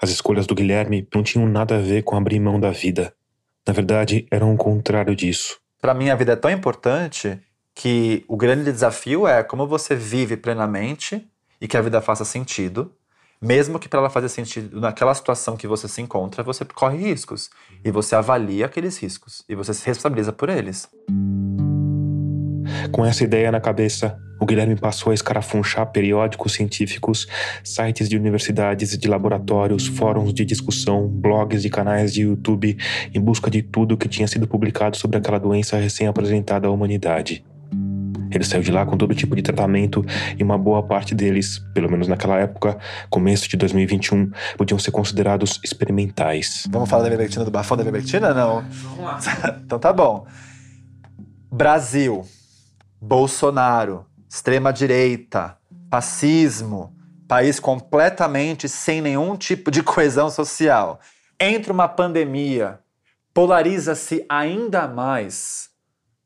As 0.00 0.08
escolhas 0.08 0.46
do 0.46 0.54
Guilherme 0.54 1.06
não 1.14 1.22
tinham 1.22 1.46
nada 1.46 1.76
a 1.76 1.80
ver 1.80 2.04
com 2.04 2.16
abrir 2.16 2.40
mão 2.40 2.58
da 2.58 2.70
vida. 2.70 3.12
Na 3.66 3.74
verdade, 3.74 4.26
eram 4.30 4.54
o 4.54 4.56
contrário 4.56 5.14
disso. 5.14 5.60
Para 5.78 5.92
mim, 5.92 6.08
a 6.08 6.14
vida 6.14 6.32
é 6.32 6.36
tão 6.36 6.50
importante 6.50 7.38
que 7.78 8.24
o 8.26 8.36
grande 8.36 8.72
desafio 8.72 9.24
é 9.24 9.44
como 9.44 9.64
você 9.64 9.94
vive 9.94 10.36
plenamente 10.36 11.24
e 11.60 11.68
que 11.68 11.76
a 11.76 11.80
vida 11.80 12.00
faça 12.00 12.24
sentido, 12.24 12.92
mesmo 13.40 13.78
que 13.78 13.88
para 13.88 14.00
ela 14.00 14.10
fazer 14.10 14.28
sentido 14.28 14.80
naquela 14.80 15.14
situação 15.14 15.56
que 15.56 15.68
você 15.68 15.86
se 15.86 16.02
encontra, 16.02 16.42
você 16.42 16.64
corre 16.64 16.98
riscos 16.98 17.48
e 17.84 17.92
você 17.92 18.16
avalia 18.16 18.66
aqueles 18.66 18.98
riscos 18.98 19.44
e 19.48 19.54
você 19.54 19.72
se 19.72 19.86
responsabiliza 19.86 20.32
por 20.32 20.48
eles. 20.48 20.88
Com 22.90 23.06
essa 23.06 23.22
ideia 23.22 23.52
na 23.52 23.60
cabeça, 23.60 24.18
o 24.40 24.44
Guilherme 24.44 24.74
passou 24.74 25.12
a 25.12 25.14
escarafunchar 25.14 25.86
periódicos 25.92 26.54
científicos, 26.54 27.28
sites 27.62 28.08
de 28.08 28.16
universidades 28.16 28.92
e 28.92 28.98
de 28.98 29.06
laboratórios, 29.06 29.86
fóruns 29.86 30.34
de 30.34 30.44
discussão, 30.44 31.06
blogs 31.06 31.64
e 31.64 31.70
canais 31.70 32.12
de 32.12 32.22
YouTube 32.22 32.76
em 33.14 33.20
busca 33.20 33.48
de 33.48 33.62
tudo 33.62 33.96
que 33.96 34.08
tinha 34.08 34.26
sido 34.26 34.48
publicado 34.48 34.96
sobre 34.96 35.16
aquela 35.16 35.38
doença 35.38 35.76
recém-apresentada 35.76 36.66
à 36.66 36.70
humanidade. 36.72 37.44
Ele 38.30 38.44
saiu 38.44 38.62
de 38.62 38.70
lá 38.70 38.84
com 38.84 38.96
todo 38.96 39.14
tipo 39.14 39.34
de 39.34 39.42
tratamento 39.42 40.04
e 40.38 40.42
uma 40.42 40.58
boa 40.58 40.82
parte 40.82 41.14
deles, 41.14 41.58
pelo 41.74 41.90
menos 41.90 42.08
naquela 42.08 42.38
época, 42.38 42.78
começo 43.10 43.48
de 43.48 43.56
2021, 43.56 44.30
podiam 44.56 44.78
ser 44.78 44.90
considerados 44.90 45.60
experimentais. 45.64 46.66
Vamos 46.70 46.88
falar 46.88 47.02
da 47.02 47.08
ivermectina, 47.08 47.44
do 47.44 47.50
bafão 47.50 47.76
da 47.76 47.82
ivermectina? 47.82 48.34
Não. 48.34 48.62
Vamos 48.68 49.04
lá. 49.04 49.18
então 49.64 49.78
tá 49.78 49.92
bom. 49.92 50.26
Brasil, 51.50 52.24
Bolsonaro, 53.00 54.04
extrema-direita, 54.28 55.56
fascismo, 55.90 56.94
país 57.26 57.60
completamente 57.60 58.68
sem 58.68 59.00
nenhum 59.00 59.36
tipo 59.36 59.70
de 59.70 59.82
coesão 59.82 60.30
social. 60.30 61.00
Entra 61.38 61.72
uma 61.72 61.86
pandemia, 61.86 62.80
polariza-se 63.32 64.24
ainda 64.28 64.88
mais 64.88 65.70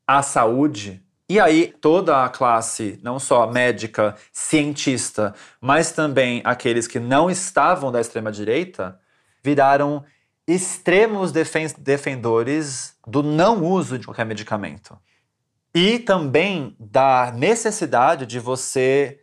a 0.07 0.23
saúde. 0.23 1.02
E 1.33 1.41
aí, 1.41 1.75
toda 1.81 2.27
a 2.27 2.29
classe, 2.29 3.01
não 3.03 3.19
só 3.19 3.51
médica, 3.51 4.15
cientista, 4.31 5.35
mas 5.63 5.91
também 5.91 6.43
aqueles 6.45 6.87
que 6.87 7.01
não 7.01 7.31
estavam 7.31 7.91
da 7.91 8.03
extrema-direita, 8.03 9.01
viraram 9.43 10.05
extremos 10.47 11.33
defen 11.33 11.69
defendores 11.79 12.99
do 13.07 13.23
não 13.23 13.65
uso 13.65 13.99
de 13.99 14.05
qualquer 14.05 14.27
medicamento. 14.27 14.95
E 15.75 15.99
também 16.01 16.77
da 16.79 17.33
necessidade 17.35 18.27
de 18.27 18.39
você 18.39 19.19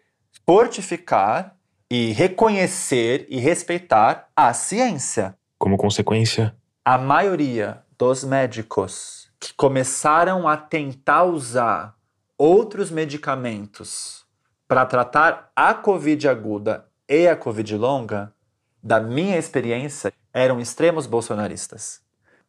fortificar 0.47 1.55
e 1.91 2.11
reconhecer 2.11 3.27
e 3.29 3.37
respeitar 3.37 4.29
a 4.35 4.51
ciência. 4.51 5.37
Como 5.59 5.77
consequência, 5.77 6.55
A 6.83 6.97
maioria 6.97 7.83
dos 7.99 8.23
médicos 8.23 9.29
que 9.39 9.53
começaram 9.53 10.47
a 10.47 10.57
tentar 10.57 11.25
usar 11.25 11.98
outros 12.39 12.89
medicamentos 12.89 14.25
para 14.65 14.85
tratar 14.85 15.51
a 15.53 15.73
Covid 15.73 16.29
aguda 16.29 16.85
e 17.07 17.27
a 17.27 17.35
Covid 17.35 17.75
longa, 17.75 18.33
da 18.81 19.01
minha 19.01 19.37
experiência, 19.37 20.13
eram 20.33 20.61
extremos 20.61 21.05
bolsonaristas. 21.05 22.01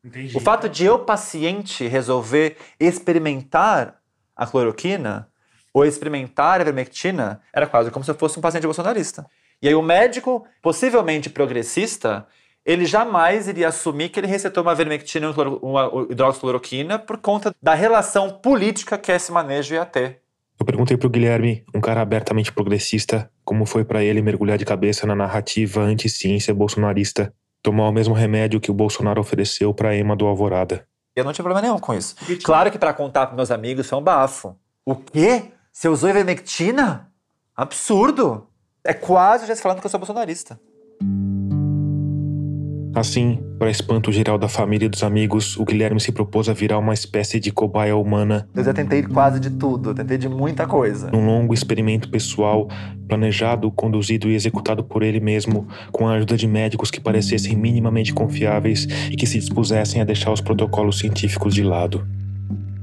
Entendi. 0.05 0.37
O 0.37 0.41
fato 0.41 0.69
de 0.69 0.85
eu, 0.85 1.01
paciente, 1.01 1.89
resolver 1.89 2.57
experimentar 2.79 4.01
a 4.37 4.47
cloroquina 4.47 5.29
ou 5.75 5.85
experimentar 5.85 6.61
a 6.61 6.63
ivermectina 6.63 7.41
era 7.53 7.67
quase 7.67 7.91
como 7.91 8.05
se 8.05 8.11
eu 8.11 8.15
fosse 8.15 8.39
um 8.39 8.43
paciente 8.43 8.65
bolsonarista. 8.65 9.27
E 9.61 9.67
aí 9.69 9.75
o 9.75 9.83
médico, 9.83 10.47
possivelmente 10.63 11.29
progressista, 11.29 12.27
ele 12.65 12.85
jamais 12.85 13.49
iria 13.49 13.69
assumir 13.69 14.09
que 14.11 14.21
ele 14.21 14.27
recetou 14.27 14.63
uma 14.63 14.73
ivermectina 14.73 15.27
e 15.27 15.31
um 15.31 15.57
uma 15.71 16.07
hidroxicloroquina 16.11 16.99
por 16.99 17.19
conta 17.19 17.55
da 17.63 17.75
relação 17.75 18.31
política 18.31 18.99
que 18.99 19.11
esse 19.13 19.33
manejo 19.33 19.75
ia 19.75 19.85
ter. 19.85 20.21
eu 20.59 20.67
perguntei 20.67 20.97
pro 20.97 21.09
Guilherme, 21.09 21.65
um 21.75 21.81
cara 21.81 22.01
abertamente 22.01 22.53
progressista, 22.53 23.31
como 23.45 23.65
foi 23.65 23.85
pra 23.85 24.03
ele 24.03 24.23
mergulhar 24.23 24.59
de 24.59 24.65
cabeça 24.65 25.07
na 25.07 25.15
narrativa 25.15 25.81
anti-ciência 25.81 26.55
bolsonarista, 26.55 27.33
tomar 27.63 27.89
o 27.89 27.93
mesmo 27.93 28.15
remédio 28.15 28.61
que 28.61 28.71
o 28.71 28.75
Bolsonaro 28.75 29.21
ofereceu 29.21 29.73
pra 29.73 29.97
Ema 29.97 30.15
do 30.15 30.27
Alvorada. 30.27 30.87
Eu 31.17 31.25
não 31.25 31.33
tinha 31.33 31.43
problema 31.43 31.63
nenhum 31.67 31.79
com 31.79 31.95
isso. 31.95 32.15
Claro 32.45 32.71
que 32.71 32.79
para 32.79 32.93
contar 32.93 33.27
para 33.27 33.37
meus 33.37 33.51
amigos 33.51 33.89
foi 33.89 33.99
um 33.99 34.03
bafo. 34.03 34.57
O 34.85 34.95
quê? 34.95 35.45
Você 35.73 35.89
usou 35.89 36.09
ivermectina? 36.09 37.11
Absurdo! 37.57 38.47
É 38.85 38.95
quase 38.95 39.47
já 39.47 39.55
se 39.55 39.61
falando 39.61 39.81
que 39.81 39.87
eu 39.87 39.91
sou 39.91 40.01
bolsonarista. 40.01 40.59
Assim, 42.95 43.39
para 43.59 43.71
espanto 43.71 44.11
geral 44.11 44.37
da 44.37 44.49
família 44.49 44.87
e 44.87 44.89
dos 44.89 45.03
amigos, 45.03 45.57
o 45.57 45.65
Guilherme 45.65 46.01
se 46.01 46.11
propôs 46.11 46.49
a 46.49 46.53
virar 46.53 46.79
uma 46.79 46.93
espécie 46.93 47.39
de 47.39 47.53
cobaia 47.53 47.97
humana 47.97 48.49
Eu 48.55 48.65
já 48.65 48.73
tentei 48.73 49.03
quase 49.03 49.39
de 49.39 49.51
tudo, 49.51 49.95
tentei 49.95 50.19
de 50.19 50.29
muita 50.29 50.67
coisa. 50.67 51.11
num 51.11 51.25
longo 51.25 51.55
experimento 51.55 52.09
pessoal, 52.09 52.69
planejado, 53.07 53.71
conduzido 53.71 54.29
e 54.29 54.35
executado 54.35 54.83
por 54.83 55.03
ele 55.03 55.21
mesmo, 55.21 55.69
com 55.93 56.09
a 56.09 56.15
ajuda 56.15 56.37
de 56.37 56.49
médicos 56.49 56.91
que 56.91 57.01
parecessem 57.01 57.57
minimamente 57.57 58.13
confiáveis 58.13 58.87
e 59.11 59.17
que 59.17 59.27
se 59.27 59.39
dispusessem 59.39 60.01
a 60.01 60.05
deixar 60.05 60.33
os 60.33 60.41
protocolos 60.41 60.99
científicos 60.99 61.55
de 61.55 61.63
lado. 61.63 62.07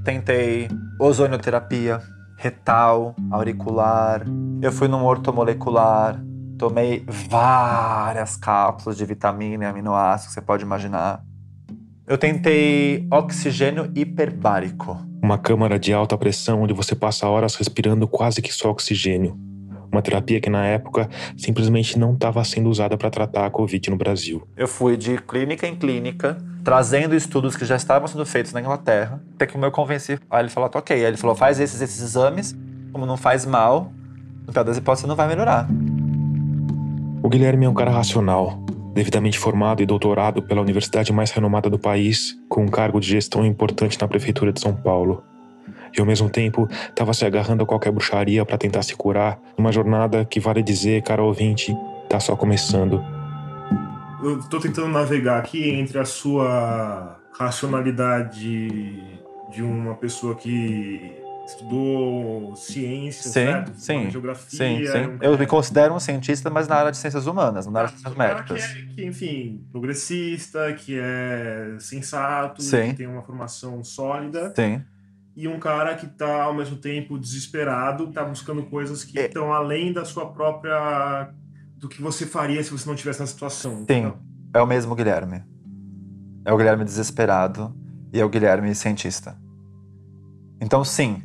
Tentei 0.05 0.69
ozonioterapia, 0.99 1.99
retal, 2.37 3.13
auricular. 3.29 4.25
Eu 4.61 4.71
fui 4.71 4.87
num 4.87 5.03
ortomolecular. 5.03 6.23
Tomei 6.57 7.03
várias 7.07 8.35
cápsulas 8.35 8.97
de 8.97 9.05
vitamina 9.05 9.65
e 9.65 9.67
aminoácidos, 9.67 10.33
você 10.33 10.41
pode 10.41 10.63
imaginar. 10.63 11.23
Eu 12.07 12.17
tentei 12.17 13.05
oxigênio 13.11 13.91
hiperbárico. 13.93 14.97
Uma 15.21 15.37
câmara 15.37 15.77
de 15.77 15.93
alta 15.93 16.17
pressão 16.17 16.61
onde 16.61 16.73
você 16.73 16.95
passa 16.95 17.27
horas 17.27 17.55
respirando 17.55 18.07
quase 18.07 18.41
que 18.41 18.51
só 18.51 18.71
oxigênio. 18.71 19.37
Uma 19.91 20.01
terapia 20.01 20.39
que 20.41 20.49
na 20.49 20.65
época 20.65 21.09
simplesmente 21.37 21.97
não 21.97 22.13
estava 22.13 22.43
sendo 22.43 22.69
usada 22.69 22.97
para 22.97 23.09
tratar 23.09 23.45
a 23.45 23.49
Covid 23.49 23.89
no 23.89 23.97
Brasil. 23.97 24.47
Eu 24.55 24.67
fui 24.67 24.97
de 24.97 25.17
clínica 25.17 25.67
em 25.67 25.75
clínica, 25.75 26.37
trazendo 26.63 27.15
estudos 27.15 27.55
que 27.55 27.65
já 27.65 27.75
estavam 27.75 28.07
sendo 28.07 28.25
feitos 28.25 28.51
na 28.51 28.61
Inglaterra, 28.61 29.21
até 29.35 29.45
que 29.45 29.57
eu 29.57 29.71
convenci. 29.71 30.19
Aí 30.29 30.41
ele 30.41 30.49
falou, 30.49 30.69
ok. 30.73 30.95
Aí 30.95 31.03
ele 31.03 31.17
falou, 31.17 31.35
faz 31.35 31.59
esses, 31.59 31.81
esses 31.81 32.01
exames, 32.01 32.55
como 32.91 33.05
não 33.05 33.15
faz 33.15 33.45
mal, 33.45 33.91
no 34.45 34.51
pior 34.51 34.63
das 34.63 34.77
hipóteses 34.77 35.07
não 35.07 35.15
vai 35.15 35.27
melhorar. 35.27 35.67
O 37.27 37.29
Guilherme 37.29 37.65
é 37.65 37.69
um 37.69 37.73
cara 37.73 37.91
racional, 37.91 38.57
devidamente 38.93 39.37
formado 39.37 39.83
e 39.83 39.85
doutorado 39.85 40.41
pela 40.41 40.61
universidade 40.61 41.11
mais 41.11 41.29
renomada 41.29 41.69
do 41.69 41.77
país, 41.77 42.39
com 42.47 42.63
um 42.63 42.69
cargo 42.69 43.01
de 43.01 43.09
gestão 43.09 43.45
importante 43.45 43.99
na 43.99 44.07
prefeitura 44.07 44.53
de 44.53 44.61
São 44.61 44.73
Paulo. 44.73 45.21
E 45.93 45.99
ao 45.99 46.05
mesmo 46.05 46.29
tempo, 46.29 46.69
estava 46.87 47.13
se 47.13 47.25
agarrando 47.25 47.63
a 47.63 47.67
qualquer 47.67 47.91
bruxaria 47.91 48.45
para 48.45 48.57
tentar 48.57 48.81
se 48.81 48.95
curar, 48.95 49.41
numa 49.57 49.73
jornada 49.73 50.23
que, 50.23 50.39
vale 50.39 50.63
dizer, 50.63 51.01
cara 51.01 51.21
ouvinte, 51.21 51.75
tá 52.07 52.17
só 52.17 52.33
começando. 52.33 53.03
Eu 54.23 54.39
tô 54.49 54.57
tentando 54.61 54.87
navegar 54.87 55.39
aqui 55.39 55.69
entre 55.69 55.99
a 55.99 56.05
sua 56.05 57.19
racionalidade 57.37 59.03
de 59.51 59.61
uma 59.61 59.95
pessoa 59.95 60.33
que 60.33 61.11
estudou 61.47 62.55
ciência, 62.55 63.23
Sim, 63.23 63.31
certo? 63.31 63.71
sim, 63.75 64.09
geografia. 64.11 64.57
Sim, 64.57 64.83
é 64.83 64.91
sim. 64.91 65.07
um 65.11 65.17
Eu 65.21 65.37
me 65.37 65.47
considero 65.47 65.93
um 65.93 65.99
cientista, 65.99 66.49
mas 66.49 66.67
na 66.67 66.75
área 66.75 66.91
de 66.91 66.97
ciências 66.97 67.25
humanas, 67.25 67.65
não 67.65 67.73
na 67.73 67.79
área 67.81 67.91
de 67.91 67.97
ciências 67.99 68.13
um 68.13 68.17
cara 68.17 68.33
médicas. 68.35 68.65
Que, 68.65 68.79
é, 68.79 68.85
que, 68.93 69.05
enfim, 69.05 69.65
progressista, 69.71 70.73
que 70.73 70.99
é 70.99 71.77
sensato, 71.79 72.61
Sim. 72.61 72.89
que 72.89 72.95
tem 72.95 73.07
uma 73.07 73.21
formação 73.21 73.83
sólida. 73.83 74.53
Sim. 74.55 74.81
E 75.35 75.47
um 75.47 75.59
cara 75.59 75.95
que 75.95 76.07
tá, 76.07 76.43
ao 76.43 76.53
mesmo 76.53 76.77
tempo, 76.77 77.17
desesperado, 77.17 78.07
tá 78.11 78.23
buscando 78.25 78.63
coisas 78.63 79.03
que 79.03 79.17
É. 79.19 79.27
estão 79.27 79.53
além 79.53 79.93
da 79.93 80.03
sua 80.03 80.25
própria... 80.33 81.29
do 81.77 81.87
que 81.87 82.01
você 82.01 82.25
faria 82.25 82.61
se 82.63 82.71
você 82.71 82.87
não 82.87 82.95
estivesse 82.95 83.19
na 83.19 83.27
situação. 83.27 83.75
Sim, 83.77 83.81
entendeu? 83.83 84.17
é 84.53 84.61
o 84.61 84.65
mesmo 84.65 84.95
Guilherme. 84.95 85.43
É 86.43 86.51
o 86.51 86.57
Guilherme 86.57 86.83
desesperado 86.83 87.75
e 88.11 88.19
é 88.19 88.25
o 88.25 88.29
Guilherme 88.29 88.73
cientista. 88.73 89.37
Então, 90.59 90.83
sim, 90.83 91.21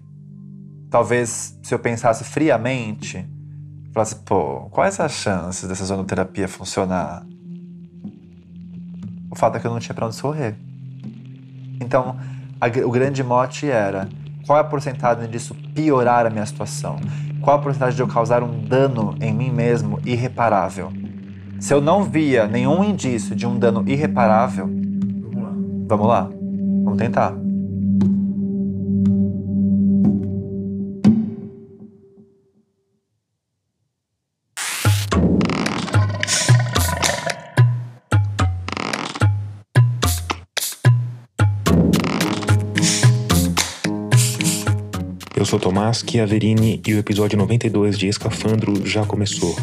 talvez 0.93 1.59
se 1.63 1.75
eu 1.75 1.79
pensasse 1.79 2.23
friamente, 2.23 3.27
falasse, 3.95 4.15
pô, 4.15 4.69
quais 4.71 5.01
as 5.01 5.13
chances 5.13 5.67
dessa 5.67 5.87
zonoterapia 5.87 6.47
funcionar? 6.47 7.25
O 9.31 9.35
fato 9.35 9.57
é 9.57 9.61
que 9.61 9.67
eu 9.67 9.71
não 9.71 9.81
tinha 9.81 9.95
pra 9.95 10.07
onde 10.07 10.21
correr. 10.21 10.55
Então, 11.81 12.17
a 12.61 12.67
o 12.87 12.91
grande 12.91 13.25
mote 13.25 13.67
era: 13.67 14.07
qual 14.47 14.59
é 14.59 14.61
a 14.61 14.65
porcentagem 14.65 15.29
disso 15.31 15.57
piorar 15.75 16.27
a 16.27 16.31
minha 16.31 16.45
situação? 16.45 17.01
Qual 17.41 17.57
a 17.57 17.59
porcentagem 17.59 17.97
de 17.97 18.03
eu 18.03 18.07
causar 18.07 18.43
um 18.43 18.63
dano 18.63 19.17
em 19.19 19.33
mim 19.33 19.51
mesmo 19.51 19.99
irreparável? 20.05 20.93
Se 21.59 21.73
eu 21.73 21.81
não 21.81 22.05
via 22.05 22.47
nenhum 22.47 22.85
indício 22.85 23.35
de 23.35 23.47
um 23.47 23.59
dano 23.59 23.83
irreparável, 23.89 24.67
Vamos 24.67 25.37
lá. 25.37 25.51
vamos 25.89 26.07
lá, 26.07 26.31
vamos 26.85 26.99
tentar. 26.99 27.35
Tomás 45.63 46.05
Chiaverini 46.05 46.83
e 46.85 46.93
o 46.93 46.99
episódio 46.99 47.39
92 47.39 47.97
de 47.97 48.09
Escafandro 48.09 48.85
já 48.85 49.07
começou. 49.07 49.55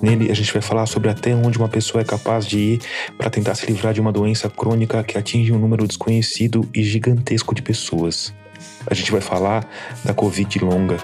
Nele, 0.00 0.30
a 0.30 0.34
gente 0.34 0.50
vai 0.54 0.62
falar 0.62 0.86
sobre 0.86 1.10
até 1.10 1.34
onde 1.34 1.58
uma 1.58 1.68
pessoa 1.68 2.00
é 2.00 2.04
capaz 2.04 2.46
de 2.46 2.58
ir 2.58 2.80
para 3.18 3.28
tentar 3.28 3.54
se 3.54 3.66
livrar 3.66 3.92
de 3.92 4.00
uma 4.00 4.10
doença 4.10 4.48
crônica 4.48 5.04
que 5.04 5.18
atinge 5.18 5.52
um 5.52 5.58
número 5.58 5.86
desconhecido 5.86 6.66
e 6.74 6.82
gigantesco 6.82 7.54
de 7.54 7.60
pessoas. 7.60 8.32
A 8.86 8.94
gente 8.94 9.12
vai 9.12 9.20
falar 9.20 9.68
da 10.02 10.14
Covid 10.14 10.58
longa. 10.64 10.96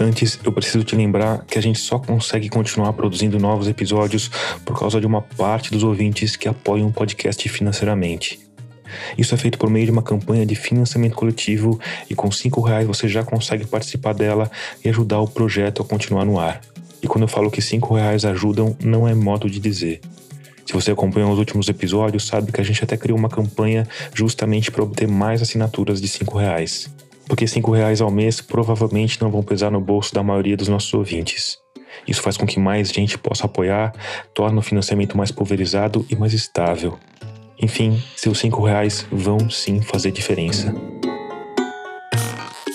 Antes, 0.00 0.38
eu 0.44 0.52
preciso 0.52 0.84
te 0.84 0.94
lembrar 0.94 1.44
que 1.44 1.58
a 1.58 1.62
gente 1.62 1.80
só 1.80 1.98
consegue 1.98 2.48
continuar 2.48 2.92
produzindo 2.92 3.36
novos 3.36 3.66
episódios 3.66 4.30
por 4.64 4.78
causa 4.78 5.00
de 5.00 5.06
uma 5.06 5.20
parte 5.20 5.72
dos 5.72 5.82
ouvintes 5.82 6.36
que 6.36 6.48
apoiam 6.48 6.86
o 6.86 6.92
podcast 6.92 7.48
financeiramente. 7.48 8.38
Isso 9.18 9.34
é 9.34 9.38
feito 9.38 9.58
por 9.58 9.68
meio 9.68 9.86
de 9.86 9.90
uma 9.90 10.02
campanha 10.02 10.46
de 10.46 10.54
financiamento 10.54 11.16
coletivo 11.16 11.80
e 12.08 12.14
com 12.14 12.30
cinco 12.30 12.60
reais 12.60 12.86
você 12.86 13.08
já 13.08 13.24
consegue 13.24 13.66
participar 13.66 14.14
dela 14.14 14.48
e 14.84 14.88
ajudar 14.88 15.18
o 15.18 15.26
projeto 15.26 15.82
a 15.82 15.84
continuar 15.84 16.24
no 16.24 16.38
ar. 16.38 16.60
E 17.02 17.08
quando 17.08 17.22
eu 17.22 17.28
falo 17.28 17.50
que 17.50 17.60
cinco 17.60 17.94
reais 17.94 18.24
ajudam, 18.24 18.76
não 18.80 19.06
é 19.06 19.14
modo 19.14 19.50
de 19.50 19.58
dizer. 19.58 20.00
Se 20.64 20.72
você 20.72 20.92
acompanhou 20.92 21.32
os 21.32 21.40
últimos 21.40 21.68
episódios, 21.68 22.24
sabe 22.24 22.52
que 22.52 22.60
a 22.60 22.64
gente 22.64 22.84
até 22.84 22.96
criou 22.96 23.18
uma 23.18 23.28
campanha 23.28 23.84
justamente 24.14 24.70
para 24.70 24.84
obter 24.84 25.08
mais 25.08 25.42
assinaturas 25.42 26.00
de 26.00 26.06
cinco 26.06 26.38
reais. 26.38 26.88
Porque 27.28 27.46
cinco 27.46 27.72
reais 27.72 28.00
ao 28.00 28.10
mês 28.10 28.40
provavelmente 28.40 29.20
não 29.20 29.30
vão 29.30 29.42
pesar 29.42 29.70
no 29.70 29.80
bolso 29.80 30.14
da 30.14 30.22
maioria 30.22 30.56
dos 30.56 30.68
nossos 30.68 30.92
ouvintes. 30.94 31.58
Isso 32.06 32.22
faz 32.22 32.36
com 32.36 32.46
que 32.46 32.58
mais 32.58 32.90
gente 32.90 33.18
possa 33.18 33.46
apoiar, 33.46 33.92
torna 34.34 34.58
o 34.58 34.62
financiamento 34.62 35.16
mais 35.16 35.30
pulverizado 35.30 36.06
e 36.08 36.16
mais 36.16 36.32
estável. 36.32 36.98
Enfim, 37.60 38.02
seus 38.16 38.38
cinco 38.38 38.64
reais 38.64 39.06
vão 39.10 39.50
sim 39.50 39.80
fazer 39.80 40.10
diferença. 40.10 40.74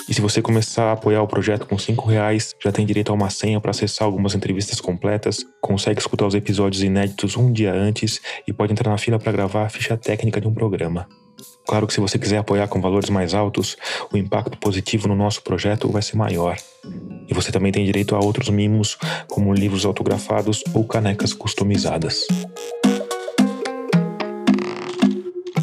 E 0.06 0.12
se 0.12 0.20
você 0.20 0.42
começar 0.42 0.90
a 0.90 0.92
apoiar 0.92 1.22
o 1.22 1.26
projeto 1.26 1.66
com 1.66 1.78
5 1.78 2.06
reais, 2.06 2.54
já 2.62 2.70
tem 2.70 2.84
direito 2.84 3.10
a 3.10 3.14
uma 3.14 3.30
senha 3.30 3.58
para 3.58 3.70
acessar 3.70 4.04
algumas 4.04 4.34
entrevistas 4.34 4.80
completas, 4.80 5.38
consegue 5.62 5.98
escutar 5.98 6.26
os 6.26 6.34
episódios 6.34 6.82
inéditos 6.82 7.36
um 7.36 7.50
dia 7.50 7.72
antes 7.72 8.20
e 8.46 8.52
pode 8.52 8.72
entrar 8.72 8.90
na 8.90 8.98
fila 8.98 9.18
para 9.18 9.32
gravar 9.32 9.64
a 9.64 9.68
ficha 9.70 9.96
técnica 9.96 10.40
de 10.40 10.46
um 10.46 10.52
programa. 10.52 11.08
Claro 11.66 11.86
que 11.86 11.94
se 11.94 12.00
você 12.00 12.18
quiser 12.18 12.38
apoiar 12.38 12.68
com 12.68 12.80
valores 12.80 13.08
mais 13.08 13.32
altos, 13.32 13.76
o 14.12 14.16
impacto 14.16 14.58
positivo 14.58 15.08
no 15.08 15.16
nosso 15.16 15.42
projeto 15.42 15.88
vai 15.88 16.02
ser 16.02 16.16
maior. 16.16 16.56
E 17.28 17.32
você 17.32 17.50
também 17.50 17.72
tem 17.72 17.84
direito 17.84 18.14
a 18.14 18.18
outros 18.18 18.50
mimos, 18.50 18.98
como 19.28 19.54
livros 19.54 19.86
autografados 19.86 20.62
ou 20.74 20.84
canecas 20.84 21.32
customizadas. 21.32 22.26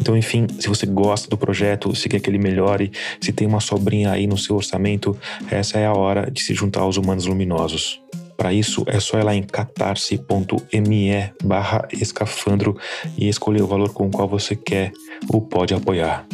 Então, 0.00 0.16
enfim, 0.16 0.48
se 0.58 0.68
você 0.68 0.84
gosta 0.84 1.28
do 1.28 1.38
projeto, 1.38 1.94
se 1.94 2.08
quer 2.08 2.18
que 2.18 2.28
ele 2.28 2.38
melhore, 2.38 2.90
se 3.20 3.32
tem 3.32 3.46
uma 3.46 3.60
sobrinha 3.60 4.10
aí 4.10 4.26
no 4.26 4.36
seu 4.36 4.56
orçamento, 4.56 5.16
essa 5.48 5.78
é 5.78 5.86
a 5.86 5.92
hora 5.92 6.28
de 6.28 6.42
se 6.42 6.52
juntar 6.52 6.80
aos 6.80 6.96
Humanos 6.96 7.26
Luminosos. 7.26 8.01
Para 8.42 8.52
isso, 8.52 8.82
é 8.88 8.98
só 8.98 9.20
ir 9.20 9.22
lá 9.22 9.36
em 9.36 9.42
catarse.me 9.44 11.32
barra 11.44 11.86
escafandro 11.92 12.76
e 13.16 13.28
escolher 13.28 13.62
o 13.62 13.68
valor 13.68 13.92
com 13.92 14.08
o 14.08 14.10
qual 14.10 14.26
você 14.26 14.56
quer 14.56 14.90
ou 15.28 15.40
pode 15.40 15.72
apoiar. 15.72 16.26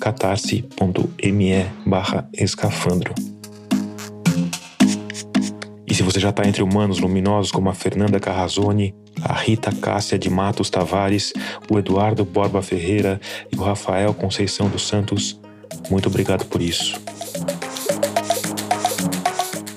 catarse.me 0.00 1.66
barra 1.86 2.28
escafandro. 2.32 3.14
E 5.86 5.94
se 5.94 6.02
você 6.02 6.18
já 6.18 6.30
está 6.30 6.44
entre 6.44 6.64
humanos 6.64 6.98
luminosos 6.98 7.52
como 7.52 7.70
a 7.70 7.74
Fernanda 7.74 8.18
Carrazone, 8.18 8.92
a 9.22 9.34
Rita 9.34 9.70
Cássia 9.70 10.18
de 10.18 10.28
Matos 10.28 10.68
Tavares, 10.68 11.32
o 11.70 11.78
Eduardo 11.78 12.24
Borba 12.24 12.60
Ferreira 12.60 13.20
e 13.52 13.56
o 13.56 13.62
Rafael 13.62 14.12
Conceição 14.12 14.68
dos 14.68 14.84
Santos, 14.84 15.40
muito 15.88 16.08
obrigado 16.08 16.44
por 16.46 16.60
isso. 16.60 17.00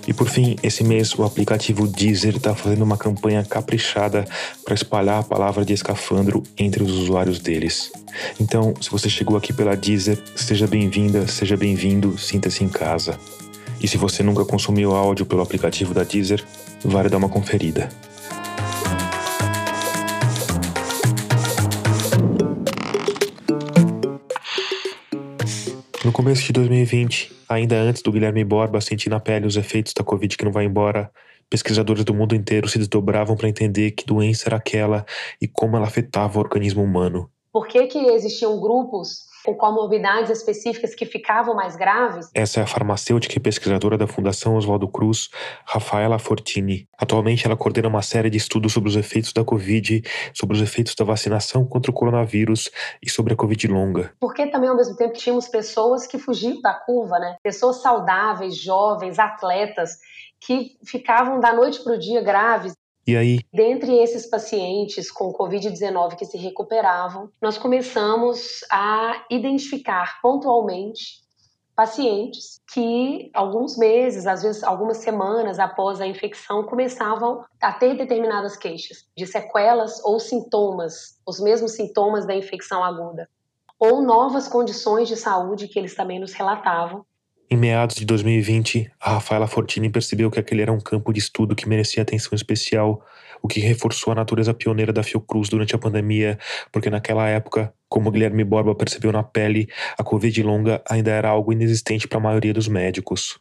E 0.09 0.13
por 0.13 0.27
fim, 0.27 0.55
esse 0.63 0.83
mês 0.83 1.13
o 1.13 1.23
aplicativo 1.23 1.87
Deezer 1.87 2.37
está 2.37 2.55
fazendo 2.55 2.81
uma 2.81 2.97
campanha 2.97 3.45
caprichada 3.45 4.25
para 4.65 4.73
espalhar 4.73 5.19
a 5.19 5.23
palavra 5.23 5.63
de 5.63 5.71
escafandro 5.71 6.41
entre 6.57 6.81
os 6.81 6.91
usuários 6.91 7.37
deles. 7.37 7.91
Então, 8.39 8.73
se 8.81 8.89
você 8.89 9.07
chegou 9.07 9.37
aqui 9.37 9.53
pela 9.53 9.77
Deezer, 9.77 10.19
seja 10.35 10.65
bem-vinda, 10.65 11.27
seja 11.27 11.55
bem-vindo, 11.55 12.17
sinta-se 12.17 12.63
em 12.63 12.69
casa. 12.69 13.19
E 13.79 13.87
se 13.87 13.97
você 13.97 14.23
nunca 14.23 14.43
consumiu 14.43 14.95
áudio 14.95 15.27
pelo 15.27 15.43
aplicativo 15.43 15.93
da 15.93 16.03
Deezer, 16.03 16.43
vale 16.83 17.07
dar 17.07 17.17
uma 17.17 17.29
conferida. 17.29 17.87
No 26.09 26.13
começo 26.13 26.41
de 26.41 26.51
2020, 26.53 27.31
ainda 27.47 27.75
antes 27.75 28.01
do 28.01 28.11
Guilherme 28.11 28.43
Borba 28.43 28.81
sentir 28.81 29.11
na 29.11 29.19
pele 29.19 29.45
os 29.45 29.55
efeitos 29.55 29.93
da 29.93 30.03
Covid 30.03 30.35
que 30.35 30.43
não 30.43 30.51
vai 30.51 30.65
embora, 30.65 31.11
pesquisadores 31.47 32.03
do 32.03 32.15
mundo 32.15 32.33
inteiro 32.33 32.67
se 32.67 32.79
desdobravam 32.79 33.37
para 33.37 33.47
entender 33.47 33.91
que 33.91 34.07
doença 34.07 34.49
era 34.49 34.57
aquela 34.57 35.05
e 35.39 35.47
como 35.47 35.77
ela 35.77 35.85
afetava 35.85 36.39
o 36.39 36.41
organismo 36.41 36.81
humano. 36.81 37.29
Por 37.53 37.67
que, 37.67 37.85
que 37.85 37.99
existiam 37.99 38.59
grupos 38.59 39.28
com 39.43 39.55
comorbidades 39.55 40.29
específicas 40.29 40.93
que 40.93 41.05
ficavam 41.05 41.55
mais 41.55 41.75
graves. 41.75 42.29
Essa 42.33 42.59
é 42.59 42.63
a 42.63 42.67
farmacêutica 42.67 43.37
e 43.37 43.39
pesquisadora 43.39 43.97
da 43.97 44.07
Fundação 44.07 44.55
Oswaldo 44.55 44.87
Cruz, 44.87 45.29
Rafaela 45.65 46.19
Fortini. 46.19 46.87
Atualmente 46.97 47.45
ela 47.45 47.55
coordena 47.55 47.87
uma 47.87 48.01
série 48.01 48.29
de 48.29 48.37
estudos 48.37 48.73
sobre 48.73 48.89
os 48.89 48.95
efeitos 48.95 49.33
da 49.33 49.43
Covid, 49.43 50.01
sobre 50.33 50.55
os 50.55 50.61
efeitos 50.61 50.95
da 50.95 51.05
vacinação 51.05 51.65
contra 51.65 51.91
o 51.91 51.93
coronavírus 51.93 52.69
e 53.01 53.09
sobre 53.09 53.33
a 53.33 53.37
Covid 53.37 53.67
longa. 53.67 54.13
Porque 54.19 54.47
também 54.47 54.69
ao 54.69 54.75
mesmo 54.75 54.95
tempo 54.95 55.13
tínhamos 55.13 55.47
pessoas 55.47 56.05
que 56.05 56.17
fugiam 56.17 56.61
da 56.61 56.73
curva, 56.73 57.19
né? 57.19 57.35
Pessoas 57.41 57.81
saudáveis, 57.81 58.57
jovens, 58.57 59.19
atletas 59.19 59.97
que 60.39 60.77
ficavam 60.85 61.39
da 61.39 61.53
noite 61.53 61.83
para 61.83 61.93
o 61.93 61.99
dia 61.99 62.21
graves 62.21 62.73
e 63.07 63.17
aí? 63.17 63.39
Dentre 63.51 63.97
esses 63.97 64.27
pacientes 64.27 65.11
com 65.11 65.33
Covid-19 65.33 66.15
que 66.15 66.25
se 66.25 66.37
recuperavam, 66.37 67.29
nós 67.41 67.57
começamos 67.57 68.63
a 68.71 69.25
identificar 69.29 70.19
pontualmente 70.21 71.27
pacientes 71.75 72.59
que 72.73 73.31
alguns 73.33 73.77
meses, 73.77 74.27
às 74.27 74.43
vezes 74.43 74.63
algumas 74.63 74.97
semanas 74.97 75.59
após 75.59 76.01
a 76.01 76.05
infecção, 76.05 76.63
começavam 76.63 77.45
a 77.61 77.71
ter 77.71 77.95
determinadas 77.95 78.57
queixas 78.57 79.07
de 79.15 79.25
sequelas 79.25 80.03
ou 80.03 80.19
sintomas, 80.19 81.17
os 81.25 81.39
mesmos 81.39 81.71
sintomas 81.71 82.27
da 82.27 82.35
infecção 82.35 82.83
aguda, 82.83 83.29
ou 83.79 84.01
novas 84.01 84.47
condições 84.49 85.07
de 85.07 85.15
saúde 85.15 85.69
que 85.69 85.79
eles 85.79 85.95
também 85.95 86.19
nos 86.19 86.33
relatavam, 86.33 87.05
em 87.51 87.57
meados 87.57 87.95
de 87.95 88.05
2020, 88.05 88.91
a 88.99 89.13
Rafaela 89.13 89.47
Fortini 89.47 89.89
percebeu 89.89 90.29
que 90.29 90.39
aquele 90.39 90.61
era 90.61 90.71
um 90.71 90.79
campo 90.79 91.11
de 91.11 91.17
estudo 91.17 91.55
que 91.55 91.67
merecia 91.67 92.03
atenção 92.03 92.35
especial, 92.35 93.03
o 93.41 93.47
que 93.47 93.59
reforçou 93.59 94.11
a 94.11 94.15
natureza 94.15 94.53
pioneira 94.53 94.93
da 94.93 95.01
Fiocruz 95.01 95.49
durante 95.49 95.73
a 95.73 95.79
pandemia, 95.79 96.37
porque 96.71 96.91
naquela 96.91 97.27
época, 97.27 97.73
como 97.87 98.11
Guilherme 98.11 98.43
Borba 98.43 98.75
percebeu 98.75 99.11
na 99.11 99.23
pele, 99.23 99.67
a 99.97 100.03
Covid 100.03 100.43
longa 100.43 100.79
ainda 100.87 101.09
era 101.09 101.29
algo 101.29 101.51
inexistente 101.51 102.07
para 102.07 102.19
a 102.19 102.21
maioria 102.21 102.53
dos 102.53 102.67
médicos. 102.67 103.39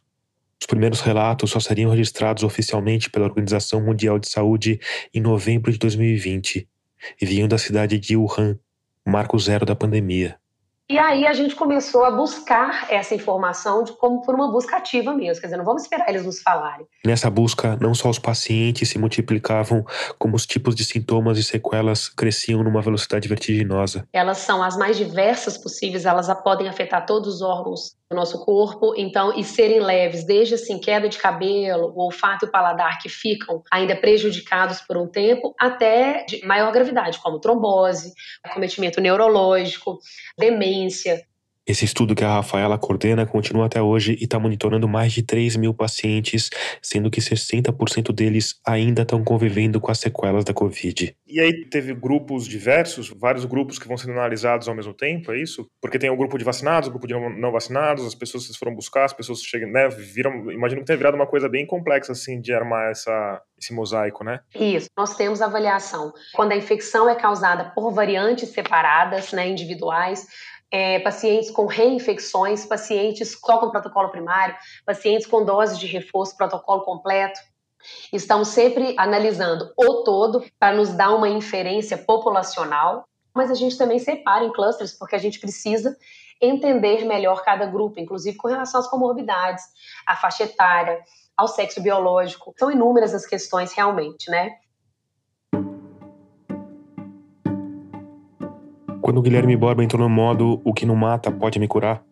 Os 0.59 0.65
primeiros 0.65 1.01
relatos 1.01 1.51
só 1.51 1.59
seriam 1.59 1.91
registrados 1.91 2.43
oficialmente 2.43 3.11
pela 3.11 3.25
Organização 3.25 3.79
Mundial 3.79 4.17
de 4.17 4.27
Saúde 4.27 4.79
em 5.13 5.21
novembro 5.21 5.71
de 5.71 5.77
2020 5.77 6.67
e 7.21 7.25
vinham 7.27 7.47
da 7.47 7.59
cidade 7.59 7.99
de 7.99 8.17
Wuhan, 8.17 8.57
marco 9.05 9.37
zero 9.37 9.67
da 9.67 9.75
pandemia. 9.75 10.37
E 10.91 10.97
aí 10.97 11.27
a 11.27 11.33
gente 11.33 11.55
começou 11.55 12.03
a 12.03 12.09
buscar 12.09 12.91
essa 12.91 13.13
informação 13.13 13.83
de 13.83 13.93
como 13.93 14.23
por 14.23 14.33
uma 14.33 14.51
busca 14.51 14.77
ativa 14.77 15.13
mesmo, 15.13 15.39
quer 15.39 15.45
dizer, 15.45 15.57
não 15.57 15.63
vamos 15.63 15.83
esperar 15.83 16.09
eles 16.09 16.25
nos 16.25 16.41
falarem. 16.41 16.87
Nessa 17.05 17.29
busca, 17.29 17.77
não 17.79 17.93
só 17.93 18.09
os 18.09 18.17
pacientes 18.17 18.89
se 18.89 18.97
multiplicavam, 18.97 19.85
como 20.17 20.35
os 20.35 20.47
tipos 20.47 20.73
de 20.73 20.83
sintomas 20.83 21.37
e 21.37 21.43
sequelas 21.43 22.09
cresciam 22.09 22.63
numa 22.63 22.81
velocidade 22.81 23.27
vertiginosa. 23.27 24.07
Elas 24.11 24.39
são 24.39 24.63
as 24.63 24.75
mais 24.75 24.97
diversas 24.97 25.59
possíveis, 25.59 26.05
elas 26.05 26.27
podem 26.41 26.67
afetar 26.67 27.05
todos 27.05 27.35
os 27.35 27.41
órgãos 27.43 27.98
do 28.09 28.15
nosso 28.15 28.43
corpo, 28.43 28.95
então, 28.97 29.37
e 29.37 29.43
serem 29.43 29.79
leves, 29.79 30.25
desde 30.25 30.55
assim, 30.55 30.79
queda 30.79 31.07
de 31.07 31.19
cabelo, 31.19 31.93
o 31.95 32.05
olfato 32.05 32.45
e 32.45 32.47
o 32.47 32.51
paladar 32.51 32.97
que 32.99 33.07
ficam 33.07 33.61
ainda 33.71 33.95
prejudicados 33.95 34.81
por 34.81 34.97
um 34.97 35.07
tempo, 35.07 35.53
até 35.59 36.25
de 36.25 36.43
maior 36.43 36.71
gravidade, 36.71 37.19
como 37.19 37.39
trombose, 37.39 38.11
cometimento 38.51 38.99
neurológico, 38.99 39.99
demência. 40.37 41.23
Esse 41.69 41.85
estudo 41.85 42.15
que 42.15 42.23
a 42.23 42.33
Rafaela 42.33 42.79
coordena 42.79 43.27
continua 43.27 43.67
até 43.67 43.79
hoje 43.79 44.17
e 44.19 44.23
está 44.23 44.39
monitorando 44.39 44.87
mais 44.87 45.13
de 45.13 45.21
3 45.21 45.55
mil 45.55 45.71
pacientes, 45.71 46.49
sendo 46.81 47.11
que 47.11 47.21
60% 47.21 48.11
deles 48.11 48.59
ainda 48.65 49.03
estão 49.03 49.23
convivendo 49.23 49.79
com 49.79 49.91
as 49.91 49.99
sequelas 49.99 50.43
da 50.43 50.51
Covid. 50.51 51.15
E 51.27 51.39
aí 51.39 51.65
teve 51.65 51.93
grupos 51.93 52.47
diversos, 52.47 53.09
vários 53.09 53.45
grupos 53.45 53.77
que 53.77 53.87
vão 53.87 53.99
sendo 53.99 54.13
analisados 54.13 54.67
ao 54.67 54.73
mesmo 54.73 54.95
tempo, 54.95 55.31
é 55.31 55.39
isso? 55.39 55.67
Porque 55.79 55.99
tem 55.99 56.09
o 56.09 56.13
um 56.13 56.17
grupo 56.17 56.39
de 56.39 56.43
vacinados, 56.43 56.87
o 56.87 56.89
um 56.89 56.93
grupo 56.93 57.05
de 57.05 57.13
não 57.13 57.51
vacinados, 57.51 58.03
as 58.03 58.15
pessoas 58.15 58.47
que 58.47 58.57
foram 58.57 58.73
buscar, 58.73 59.05
as 59.05 59.13
pessoas 59.13 59.43
chegam, 59.43 59.69
né, 59.69 59.87
viram, 59.89 60.51
imagino 60.51 60.81
que 60.81 60.87
tenha 60.87 60.97
virado 60.97 61.13
uma 61.13 61.27
coisa 61.27 61.47
bem 61.47 61.67
complexa, 61.67 62.13
assim, 62.13 62.41
de 62.41 62.51
armar 62.51 62.89
essa, 62.89 63.43
esse 63.61 63.75
mosaico, 63.75 64.23
né? 64.23 64.39
Isso, 64.55 64.87
nós 64.97 65.15
temos 65.15 65.39
avaliação. 65.39 66.11
Quando 66.33 66.53
a 66.53 66.57
infecção 66.57 67.07
é 67.07 67.13
causada 67.13 67.65
por 67.75 67.91
variantes 67.91 68.49
separadas, 68.49 69.31
né, 69.33 69.47
individuais, 69.47 70.25
é, 70.71 70.99
pacientes 70.99 71.49
com 71.49 71.65
reinfecções, 71.65 72.65
pacientes 72.65 73.37
só 73.39 73.57
com 73.57 73.71
protocolo 73.71 74.09
primário, 74.09 74.55
pacientes 74.85 75.25
com 75.25 75.43
doses 75.43 75.79
de 75.79 75.87
reforço, 75.87 76.37
protocolo 76.37 76.81
completo. 76.81 77.39
Estamos 78.11 78.49
sempre 78.49 78.93
analisando 78.97 79.71
o 79.77 80.03
todo 80.03 80.43
para 80.59 80.75
nos 80.75 80.89
dar 80.89 81.15
uma 81.15 81.29
inferência 81.29 81.97
populacional, 81.97 83.05
mas 83.33 83.49
a 83.49 83.55
gente 83.55 83.77
também 83.77 83.99
separa 83.99 84.43
em 84.43 84.51
clusters 84.51 84.93
porque 84.93 85.15
a 85.15 85.19
gente 85.19 85.39
precisa 85.39 85.95
entender 86.41 87.05
melhor 87.05 87.43
cada 87.43 87.65
grupo, 87.65 87.99
inclusive 87.99 88.37
com 88.37 88.47
relação 88.47 88.79
às 88.79 88.87
comorbidades, 88.87 89.63
à 90.05 90.15
faixa 90.15 90.43
etária, 90.43 90.99
ao 91.35 91.47
sexo 91.47 91.81
biológico. 91.81 92.53
São 92.57 92.71
inúmeras 92.71 93.13
as 93.13 93.25
questões 93.25 93.73
realmente, 93.73 94.29
né? 94.29 94.51
Quando 99.09 99.17
o 99.17 99.21
Guilherme 99.23 99.57
Borba 99.57 99.83
entrou 99.83 100.07
no 100.07 100.07
modo 100.07 100.61
O 100.63 100.71
que 100.71 100.85
não 100.85 100.95
mata 100.95 101.31
pode 101.31 101.57
me 101.57 101.67
curar, 101.67 102.03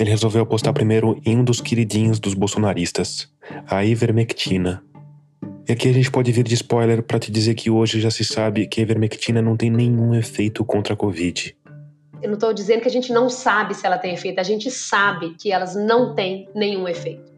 ele 0.00 0.10
resolveu 0.10 0.42
apostar 0.42 0.74
primeiro 0.74 1.16
em 1.24 1.36
um 1.36 1.44
dos 1.44 1.60
queridinhos 1.60 2.18
dos 2.18 2.34
bolsonaristas, 2.34 3.32
a 3.68 3.84
ivermectina. 3.84 4.82
E 5.68 5.70
aqui 5.70 5.88
a 5.88 5.92
gente 5.92 6.10
pode 6.10 6.32
vir 6.32 6.42
de 6.42 6.54
spoiler 6.54 7.04
para 7.04 7.20
te 7.20 7.30
dizer 7.30 7.54
que 7.54 7.70
hoje 7.70 8.00
já 8.00 8.10
se 8.10 8.24
sabe 8.24 8.66
que 8.66 8.80
a 8.80 8.82
ivermectina 8.82 9.40
não 9.40 9.56
tem 9.56 9.70
nenhum 9.70 10.12
efeito 10.12 10.64
contra 10.64 10.94
a 10.94 10.96
Covid. 10.96 11.56
Eu 12.20 12.26
não 12.26 12.34
estou 12.34 12.52
dizendo 12.52 12.80
que 12.80 12.88
a 12.88 12.90
gente 12.92 13.12
não 13.12 13.30
sabe 13.30 13.72
se 13.72 13.86
ela 13.86 13.96
tem 13.96 14.12
efeito, 14.12 14.40
a 14.40 14.42
gente 14.42 14.72
sabe 14.72 15.36
que 15.40 15.52
elas 15.52 15.76
não 15.76 16.16
têm 16.16 16.48
nenhum 16.52 16.88
efeito. 16.88 17.30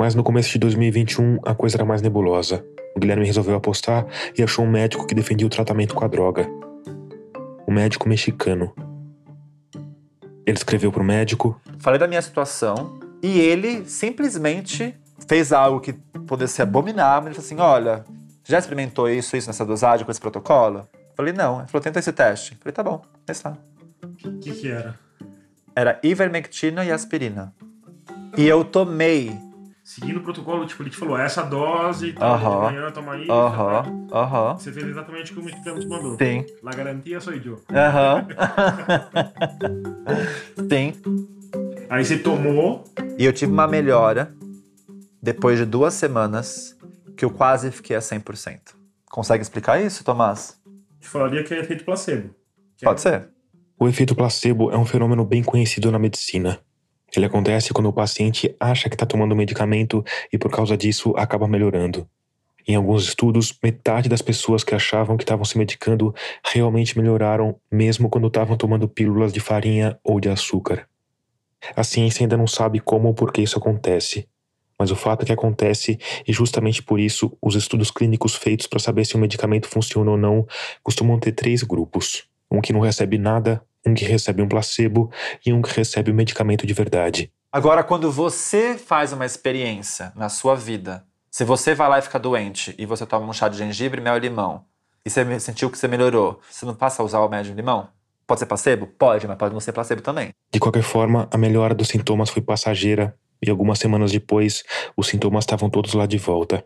Mas 0.00 0.16
no 0.16 0.24
começo 0.24 0.50
de 0.50 0.58
2021 0.58 1.38
a 1.44 1.54
coisa 1.54 1.76
era 1.76 1.84
mais 1.84 2.02
nebulosa. 2.02 2.64
O 2.96 2.98
Guilherme 2.98 3.24
resolveu 3.24 3.54
apostar 3.54 4.04
e 4.36 4.42
achou 4.42 4.64
um 4.64 4.68
médico 4.68 5.06
que 5.06 5.14
defendia 5.14 5.46
o 5.46 5.50
tratamento 5.50 5.94
com 5.94 6.04
a 6.04 6.08
droga 6.08 6.50
o 7.68 7.70
médico 7.70 8.08
mexicano. 8.08 8.74
Ele 10.46 10.56
escreveu 10.56 10.90
pro 10.90 11.04
médico. 11.04 11.60
Falei 11.80 12.00
da 12.00 12.08
minha 12.08 12.22
situação 12.22 12.98
e 13.22 13.38
ele 13.38 13.84
simplesmente 13.84 14.98
fez 15.28 15.52
algo 15.52 15.78
que 15.78 15.92
pudesse 15.92 16.54
ser 16.54 16.62
abominável. 16.62 17.28
Ele 17.28 17.34
falou 17.34 17.46
assim: 17.46 17.58
olha, 17.60 18.04
já 18.42 18.58
experimentou 18.58 19.06
isso, 19.06 19.36
isso 19.36 19.48
nessa 19.48 19.66
dosagem 19.66 20.06
com 20.06 20.10
esse 20.10 20.20
protocolo? 20.20 20.88
Falei, 21.14 21.34
não. 21.34 21.58
Ele 21.58 21.68
falou, 21.68 21.82
tenta 21.82 21.98
esse 21.98 22.10
teste. 22.10 22.56
Falei, 22.58 22.72
tá 22.72 22.82
bom, 22.82 23.02
testar. 23.26 23.58
O 24.02 24.38
que, 24.38 24.50
que 24.52 24.70
era? 24.70 24.98
Era 25.76 26.00
ivermectina 26.02 26.86
e 26.86 26.90
aspirina. 26.90 27.52
E 28.34 28.46
eu 28.46 28.64
tomei. 28.64 29.38
Seguindo 29.88 30.18
o 30.18 30.22
protocolo, 30.22 30.66
tipo, 30.66 30.82
ele 30.82 30.90
te 30.90 30.98
falou, 30.98 31.16
essa 31.16 31.42
dose, 31.42 32.12
tal, 32.12 32.34
Aham. 32.34 32.50
de 32.50 32.76
manhã, 32.76 32.90
toma 32.90 33.16
isso. 33.16 33.32
Aham, 33.32 34.06
aham. 34.12 34.58
Você 34.58 34.70
fez 34.70 34.86
exatamente 34.86 35.32
o 35.32 35.34
que 35.34 35.40
o 35.40 35.44
mexicano 35.44 35.80
te 35.80 35.88
mandou. 35.88 36.18
Sim. 36.18 36.44
La 36.62 36.72
garantia 36.72 37.18
sou 37.22 37.32
eu. 37.32 37.62
Aham. 37.72 38.28
Sim. 40.70 40.92
Aí 41.88 42.04
você 42.04 42.18
tomou, 42.18 42.84
E 43.16 43.24
eu 43.24 43.32
tive 43.32 43.50
uma 43.50 43.66
melhora 43.66 44.30
depois 45.22 45.58
de 45.58 45.64
duas 45.64 45.94
semanas 45.94 46.76
que 47.16 47.24
eu 47.24 47.30
quase 47.30 47.70
fiquei 47.70 47.96
a 47.96 48.00
100%. 48.00 48.74
Consegue 49.10 49.40
explicar 49.40 49.80
isso, 49.80 50.04
Tomás? 50.04 50.60
te 51.00 51.08
falaria 51.08 51.42
que 51.42 51.54
é 51.54 51.60
efeito 51.60 51.86
placebo. 51.86 52.34
Que 52.76 52.84
Pode 52.84 53.00
é, 53.00 53.02
ser. 53.02 53.30
O 53.80 53.88
efeito 53.88 54.14
placebo 54.14 54.70
é 54.70 54.76
um 54.76 54.84
fenômeno 54.84 55.24
bem 55.24 55.42
conhecido 55.42 55.90
na 55.90 55.98
medicina. 55.98 56.60
Ele 57.14 57.26
acontece 57.26 57.72
quando 57.72 57.88
o 57.88 57.92
paciente 57.92 58.54
acha 58.60 58.88
que 58.88 58.94
está 58.94 59.06
tomando 59.06 59.34
medicamento 59.34 60.04
e, 60.32 60.38
por 60.38 60.50
causa 60.50 60.76
disso, 60.76 61.14
acaba 61.16 61.48
melhorando. 61.48 62.08
Em 62.66 62.74
alguns 62.74 63.04
estudos, 63.04 63.58
metade 63.62 64.10
das 64.10 64.20
pessoas 64.20 64.62
que 64.62 64.74
achavam 64.74 65.16
que 65.16 65.24
estavam 65.24 65.44
se 65.44 65.56
medicando 65.56 66.14
realmente 66.44 66.98
melhoraram, 66.98 67.56
mesmo 67.70 68.10
quando 68.10 68.26
estavam 68.26 68.58
tomando 68.58 68.86
pílulas 68.86 69.32
de 69.32 69.40
farinha 69.40 69.98
ou 70.04 70.20
de 70.20 70.28
açúcar. 70.28 70.86
A 71.74 71.82
ciência 71.82 72.22
ainda 72.22 72.36
não 72.36 72.46
sabe 72.46 72.78
como 72.78 73.08
ou 73.08 73.14
por 73.14 73.32
que 73.32 73.40
isso 73.40 73.58
acontece, 73.58 74.28
mas 74.78 74.90
o 74.90 74.96
fato 74.96 75.22
é 75.22 75.26
que 75.26 75.32
acontece 75.32 75.98
e 76.26 76.32
justamente 76.32 76.82
por 76.82 77.00
isso 77.00 77.36
os 77.42 77.56
estudos 77.56 77.90
clínicos 77.90 78.36
feitos 78.36 78.66
para 78.66 78.78
saber 78.78 79.04
se 79.04 79.16
um 79.16 79.20
medicamento 79.20 79.66
funciona 79.66 80.10
ou 80.10 80.16
não 80.16 80.46
costumam 80.82 81.18
ter 81.18 81.32
três 81.32 81.62
grupos: 81.62 82.28
um 82.50 82.60
que 82.60 82.72
não 82.72 82.80
recebe 82.80 83.18
nada, 83.18 83.62
um 83.86 83.94
que 83.94 84.04
recebe 84.04 84.42
um 84.42 84.48
placebo 84.48 85.10
e 85.44 85.52
um 85.52 85.62
que 85.62 85.74
recebe 85.74 86.10
o 86.10 86.14
medicamento 86.14 86.66
de 86.66 86.74
verdade. 86.74 87.32
Agora, 87.50 87.82
quando 87.82 88.12
você 88.12 88.76
faz 88.76 89.12
uma 89.12 89.24
experiência 89.24 90.12
na 90.14 90.28
sua 90.28 90.54
vida, 90.54 91.04
se 91.30 91.44
você 91.44 91.74
vai 91.74 91.88
lá 91.88 91.98
e 91.98 92.02
fica 92.02 92.18
doente 92.18 92.74
e 92.78 92.84
você 92.84 93.06
toma 93.06 93.26
um 93.26 93.32
chá 93.32 93.48
de 93.48 93.56
gengibre, 93.56 94.00
mel 94.00 94.16
e 94.16 94.20
limão, 94.20 94.64
e 95.04 95.10
você 95.10 95.40
sentiu 95.40 95.70
que 95.70 95.78
você 95.78 95.88
melhorou, 95.88 96.40
você 96.50 96.66
não 96.66 96.74
passa 96.74 97.02
a 97.02 97.04
usar 97.04 97.20
o 97.20 97.30
e 97.34 97.42
limão? 97.54 97.88
Pode 98.26 98.40
ser 98.40 98.46
placebo? 98.46 98.86
Pode, 98.86 99.26
mas 99.26 99.38
pode 99.38 99.54
não 99.54 99.60
ser 99.60 99.72
placebo 99.72 100.02
também. 100.02 100.30
De 100.52 100.60
qualquer 100.60 100.82
forma, 100.82 101.26
a 101.30 101.38
melhora 101.38 101.74
dos 101.74 101.88
sintomas 101.88 102.28
foi 102.28 102.42
passageira 102.42 103.16
e 103.40 103.48
algumas 103.48 103.78
semanas 103.78 104.12
depois, 104.12 104.64
os 104.94 105.08
sintomas 105.08 105.44
estavam 105.44 105.70
todos 105.70 105.94
lá 105.94 106.04
de 106.04 106.18
volta. 106.18 106.64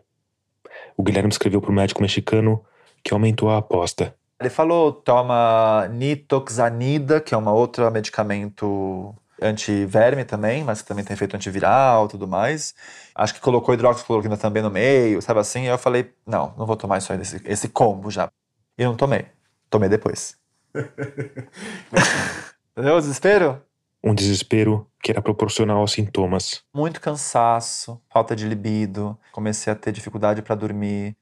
O 0.97 1.03
Guilherme 1.03 1.29
escreveu 1.29 1.61
para 1.61 1.71
o 1.71 1.73
médico 1.73 2.01
mexicano 2.01 2.61
que 3.01 3.13
aumentou 3.13 3.49
a 3.49 3.57
aposta. 3.57 4.13
Ele 4.39 4.49
falou, 4.49 4.91
toma 4.91 5.87
nitoxanida, 5.89 7.21
que 7.21 7.33
é 7.33 7.37
um 7.37 7.47
outro 7.47 7.89
medicamento 7.91 9.15
antiverme 9.41 10.23
também, 10.23 10.63
mas 10.63 10.81
que 10.81 10.87
também 10.87 11.03
tem 11.03 11.13
efeito 11.13 11.35
antiviral 11.35 12.05
e 12.05 12.09
tudo 12.09 12.27
mais. 12.27 12.73
Acho 13.13 13.33
que 13.33 13.39
colocou 13.39 13.73
hidroxicloroquina 13.73 14.37
também 14.37 14.63
no 14.63 14.69
meio, 14.69 15.21
sabe 15.21 15.39
assim? 15.39 15.61
Aí 15.61 15.67
eu 15.67 15.77
falei, 15.77 16.13
não, 16.25 16.53
não 16.57 16.65
vou 16.65 16.75
tomar 16.75 16.97
isso 16.97 17.11
aí, 17.11 17.21
esse, 17.21 17.41
esse 17.45 17.69
combo 17.69 18.09
já. 18.09 18.29
E 18.77 18.83
não 18.83 18.95
tomei. 18.95 19.25
Tomei 19.69 19.89
depois. 19.89 20.37
Entendeu 22.71 22.95
o 22.95 22.99
desespero? 22.99 23.61
Um 24.03 24.13
desespero 24.13 24.87
que 25.01 25.11
era 25.11 25.21
proporcional 25.21 25.77
aos 25.77 25.93
sintomas. 25.93 26.63
Muito 26.73 26.99
cansaço, 26.99 28.01
falta 28.11 28.35
de 28.35 28.47
libido, 28.47 29.17
comecei 29.31 29.71
a 29.71 29.75
ter 29.75 29.91
dificuldade 29.91 30.41
para 30.41 30.55
dormir. 30.55 31.15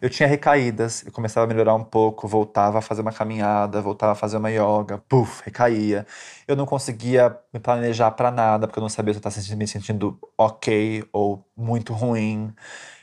Eu 0.00 0.10
tinha 0.10 0.28
recaídas, 0.28 1.04
eu 1.06 1.12
começava 1.12 1.44
a 1.44 1.48
melhorar 1.48 1.74
um 1.74 1.84
pouco, 1.84 2.28
voltava 2.28 2.78
a 2.78 2.82
fazer 2.82 3.02
uma 3.02 3.12
caminhada, 3.12 3.80
voltava 3.80 4.12
a 4.12 4.14
fazer 4.14 4.36
uma 4.36 4.50
yoga, 4.50 4.98
puf, 5.08 5.42
recaía. 5.44 6.06
Eu 6.46 6.56
não 6.56 6.66
conseguia 6.66 7.36
me 7.52 7.58
planejar 7.60 8.10
para 8.12 8.30
nada, 8.30 8.66
porque 8.66 8.78
eu 8.78 8.82
não 8.82 8.88
sabia 8.88 9.12
se 9.14 9.20
eu 9.20 9.28
estava 9.28 9.56
me 9.56 9.66
sentindo 9.66 10.18
ok 10.36 11.04
ou 11.12 11.44
muito 11.56 11.92
ruim. 11.92 12.52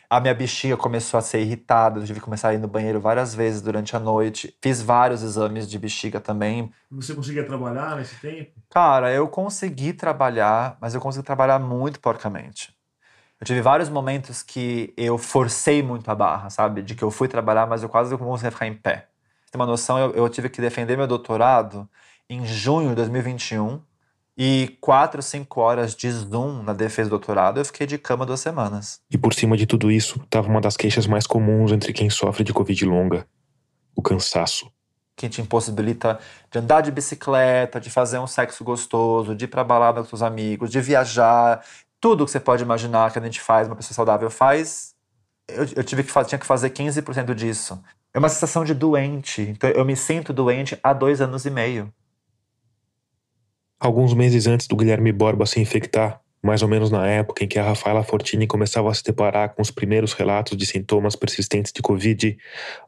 A 0.10 0.20
minha 0.20 0.34
bexiga 0.36 0.78
começou 0.78 1.18
a 1.18 1.22
ser 1.22 1.42
irritada, 1.42 2.00
eu 2.00 2.06
tive 2.06 2.20
que 2.20 2.26
começar 2.26 2.50
a 2.50 2.54
ir 2.54 2.60
no 2.60 2.68
banheiro 2.68 3.00
várias 3.02 3.34
vezes 3.34 3.62
durante 3.62 3.96
a 3.96 4.00
noite. 4.00 4.56
Fiz 4.62 4.82
vários 4.82 5.24
exames 5.24 5.68
de 5.70 5.80
bexiga 5.80 6.20
também, 6.20 6.72
Você 6.92 7.16
conseguia 7.16 7.46
trabalhar 7.46 7.96
nesse 7.98 8.16
tempo? 8.20 8.52
Cara, 8.70 9.12
eu 9.12 9.28
consegui 9.28 9.94
trabalhar, 9.94 10.78
mas 10.82 10.94
eu 10.94 11.02
consegui 11.02 11.26
trabalhar 11.26 11.60
muito 11.60 12.00
porcamente. 12.00 12.76
Eu 13.44 13.46
tive 13.46 13.62
vários 13.62 13.90
momentos 13.90 14.42
que 14.42 14.94
eu 14.96 15.18
forcei 15.18 15.84
muito 15.84 16.10
a 16.10 16.16
barra, 16.16 16.50
sabe? 16.50 16.82
De 16.82 16.96
que 16.96 17.04
eu 17.04 17.12
fui 17.12 17.28
trabalhar, 17.28 17.68
mas 17.68 17.84
eu 17.84 17.90
quase 17.90 18.10
não 18.12 18.18
conseguia 18.18 18.52
ficar 18.52 18.68
em 18.68 18.74
pé. 18.74 19.10
Ter 19.52 19.58
uma 19.58 19.66
noção, 19.66 20.00
eu, 20.00 20.12
eu 20.12 20.30
tive 20.30 20.48
que 20.48 20.62
defender 20.62 20.96
meu 20.96 21.06
doutorado 21.06 21.86
em 22.30 22.46
junho 22.46 22.92
de 22.92 22.96
2021 22.96 23.82
e 24.38 24.78
quatro, 24.80 25.22
cinco 25.22 25.60
horas 25.60 25.94
de 25.94 26.10
Zoom 26.10 26.64
na 26.64 26.72
defesa 26.72 27.10
do 27.10 27.18
doutorado, 27.18 27.60
eu 27.60 27.66
fiquei 27.66 27.86
de 27.86 27.98
cama 27.98 28.26
duas 28.26 28.40
semanas. 28.40 29.02
E 29.12 29.18
por 29.18 29.34
cima 29.34 29.58
de 29.58 29.66
tudo 29.66 29.92
isso, 29.92 30.22
estava 30.24 30.48
uma 30.48 30.62
das 30.62 30.78
queixas 30.78 31.06
mais 31.06 31.28
comuns 31.28 31.74
entre 31.74 31.92
quem 31.92 32.10
sofre 32.10 32.46
de 32.46 32.54
Covid 32.54 32.86
longa: 32.86 33.28
o 33.94 34.02
cansaço. 34.02 34.72
que 35.18 35.28
te 35.28 35.42
impossibilita 35.42 36.18
de 36.50 36.60
andar 36.60 36.80
de 36.80 36.92
bicicleta, 36.92 37.78
de 37.78 37.90
fazer 37.90 38.20
um 38.20 38.26
sexo 38.26 38.64
gostoso, 38.64 39.36
de 39.36 39.44
ir 39.44 39.48
pra 39.50 39.66
balada 39.66 40.02
com 40.02 40.08
seus 40.08 40.22
amigos, 40.22 40.72
de 40.72 40.80
viajar, 40.80 41.62
tudo 42.04 42.26
que 42.26 42.32
você 42.32 42.40
pode 42.42 42.62
imaginar 42.62 43.14
que 43.14 43.18
a 43.18 43.22
gente 43.22 43.40
faz, 43.40 43.66
uma 43.66 43.78
pessoa 43.78 43.96
saudável 43.96 44.30
faz, 44.30 44.94
eu, 45.48 45.66
eu 45.78 45.84
tive 45.86 46.04
que 46.04 46.12
fazer, 46.12 46.28
tinha 46.28 46.40
que 46.40 46.46
fazer 46.46 46.70
15% 46.70 47.34
disso. 47.34 47.82
É 48.14 48.20
uma 48.20 48.28
sensação 48.28 48.66
de 48.66 48.74
doente. 48.74 49.42
Então 49.42 49.70
eu 49.70 49.86
me 49.86 49.96
sinto 49.96 50.34
doente 50.34 50.78
há 50.84 50.92
dois 50.92 51.22
anos 51.22 51.46
e 51.46 51.50
meio. 51.50 51.94
Alguns 53.80 54.14
meses 54.14 54.48
antes 54.48 54.68
do 54.68 54.76
Guilherme 54.76 55.14
Borba 55.14 55.46
se 55.46 55.62
infectar, 55.62 56.20
mais 56.42 56.62
ou 56.62 56.68
menos 56.68 56.92
na 56.92 57.08
época 57.08 57.46
em 57.46 57.48
que 57.48 57.58
a 57.58 57.64
Rafaela 57.64 58.04
Fortini 58.04 58.48
começava 58.48 58.92
a 58.92 58.94
se 58.94 59.02
deparar 59.02 59.56
com 59.56 59.62
os 59.62 59.72
primeiros 59.72 60.12
relatos 60.12 60.58
de 60.58 60.66
sintomas 60.66 61.16
persistentes 61.16 61.72
de 61.72 61.82
Covid, 61.82 62.38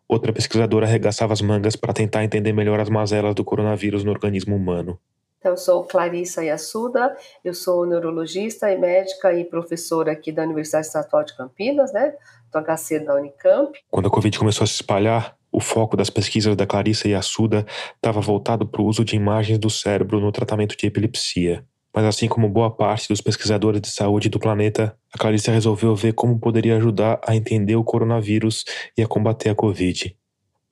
outra 0.10 0.34
pesquisadora 0.34 0.86
arregaçava 0.86 1.32
as 1.32 1.42
mangas 1.42 1.78
para 1.78 1.94
tentar 1.94 2.26
entender 2.26 2.52
melhor 2.52 2.82
as 2.82 2.90
mazelas 2.90 3.34
do 3.34 3.46
coronavírus 3.46 4.04
no 4.04 4.12
organismo 4.12 4.58
humano. 4.58 5.00
Então, 5.40 5.52
eu 5.52 5.58
sou 5.58 5.84
Clarissa 5.84 6.44
Yassuda, 6.44 7.16
eu 7.44 7.54
sou 7.54 7.86
neurologista 7.86 8.72
e 8.72 8.78
médica 8.78 9.34
e 9.34 9.46
professora 9.46 10.12
aqui 10.12 10.32
da 10.32 10.44
Universidade 10.44 10.88
Estadual 10.88 11.24
de 11.24 11.36
Campinas, 11.38 11.94
né, 11.94 12.14
do 12.52 12.60
HC 12.60 13.00
da 13.00 13.16
Unicamp. 13.16 13.78
Quando 13.92 14.08
a 14.08 14.12
Covid 14.12 14.40
começou 14.40 14.64
a 14.64 14.68
se 14.68 14.74
espalhar, 14.74 15.38
o 15.52 15.60
foco 15.62 15.96
das 15.96 16.10
pesquisas 16.10 16.56
da 16.56 16.66
Clarissa 16.66 17.08
Yassuda 17.08 17.66
estava 17.96 18.20
voltado 18.20 18.68
para 18.68 18.82
o 18.82 18.86
uso 18.86 19.06
de 19.06 19.16
imagens 19.16 19.58
do 19.58 19.70
cérebro 19.70 20.20
no 20.20 20.32
tratamento 20.32 20.76
de 20.76 20.88
epilepsia. 20.88 21.64
Mas 21.96 22.04
assim 22.04 22.28
como 22.28 22.50
boa 22.50 22.70
parte 22.70 23.08
dos 23.08 23.22
pesquisadores 23.22 23.80
de 23.80 23.88
saúde 23.88 24.28
do 24.28 24.38
planeta, 24.38 24.98
a 25.14 25.18
Clarissa 25.18 25.54
resolveu 25.54 25.96
ver 25.96 26.12
como 26.12 26.38
poderia 26.38 26.76
ajudar 26.76 27.22
a 27.26 27.34
entender 27.34 27.78
o 27.78 27.86
coronavírus 27.86 28.66
e 28.98 29.02
a 29.02 29.08
combater 29.08 29.50
a 29.50 29.56
Covid. 29.56 30.14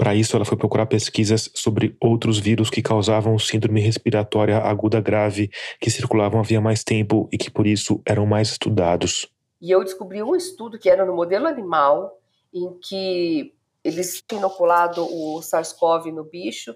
Para 0.03 0.15
isso, 0.15 0.35
ela 0.35 0.43
foi 0.43 0.57
procurar 0.57 0.85
pesquisas 0.85 1.49
sobre 1.55 1.95
outros 1.97 2.37
vírus 2.37 2.69
que 2.69 2.81
causavam 2.81 3.39
síndrome 3.39 3.79
respiratória 3.79 4.57
aguda 4.57 4.99
grave, 4.99 5.49
que 5.79 5.89
circulavam 5.89 6.41
havia 6.41 6.59
mais 6.59 6.83
tempo 6.83 7.29
e 7.31 7.37
que 7.37 7.49
por 7.49 7.65
isso 7.65 8.01
eram 8.05 8.25
mais 8.25 8.49
estudados. 8.49 9.31
E 9.61 9.71
eu 9.71 9.81
descobri 9.81 10.21
um 10.21 10.35
estudo 10.35 10.77
que 10.77 10.89
era 10.89 11.05
no 11.05 11.15
modelo 11.15 11.47
animal, 11.47 12.19
em 12.53 12.77
que 12.81 13.53
eles 13.81 14.21
tinham 14.27 14.41
inoculado 14.41 15.05
o 15.05 15.41
SARS-CoV 15.41 16.11
no 16.11 16.25
bicho, 16.25 16.75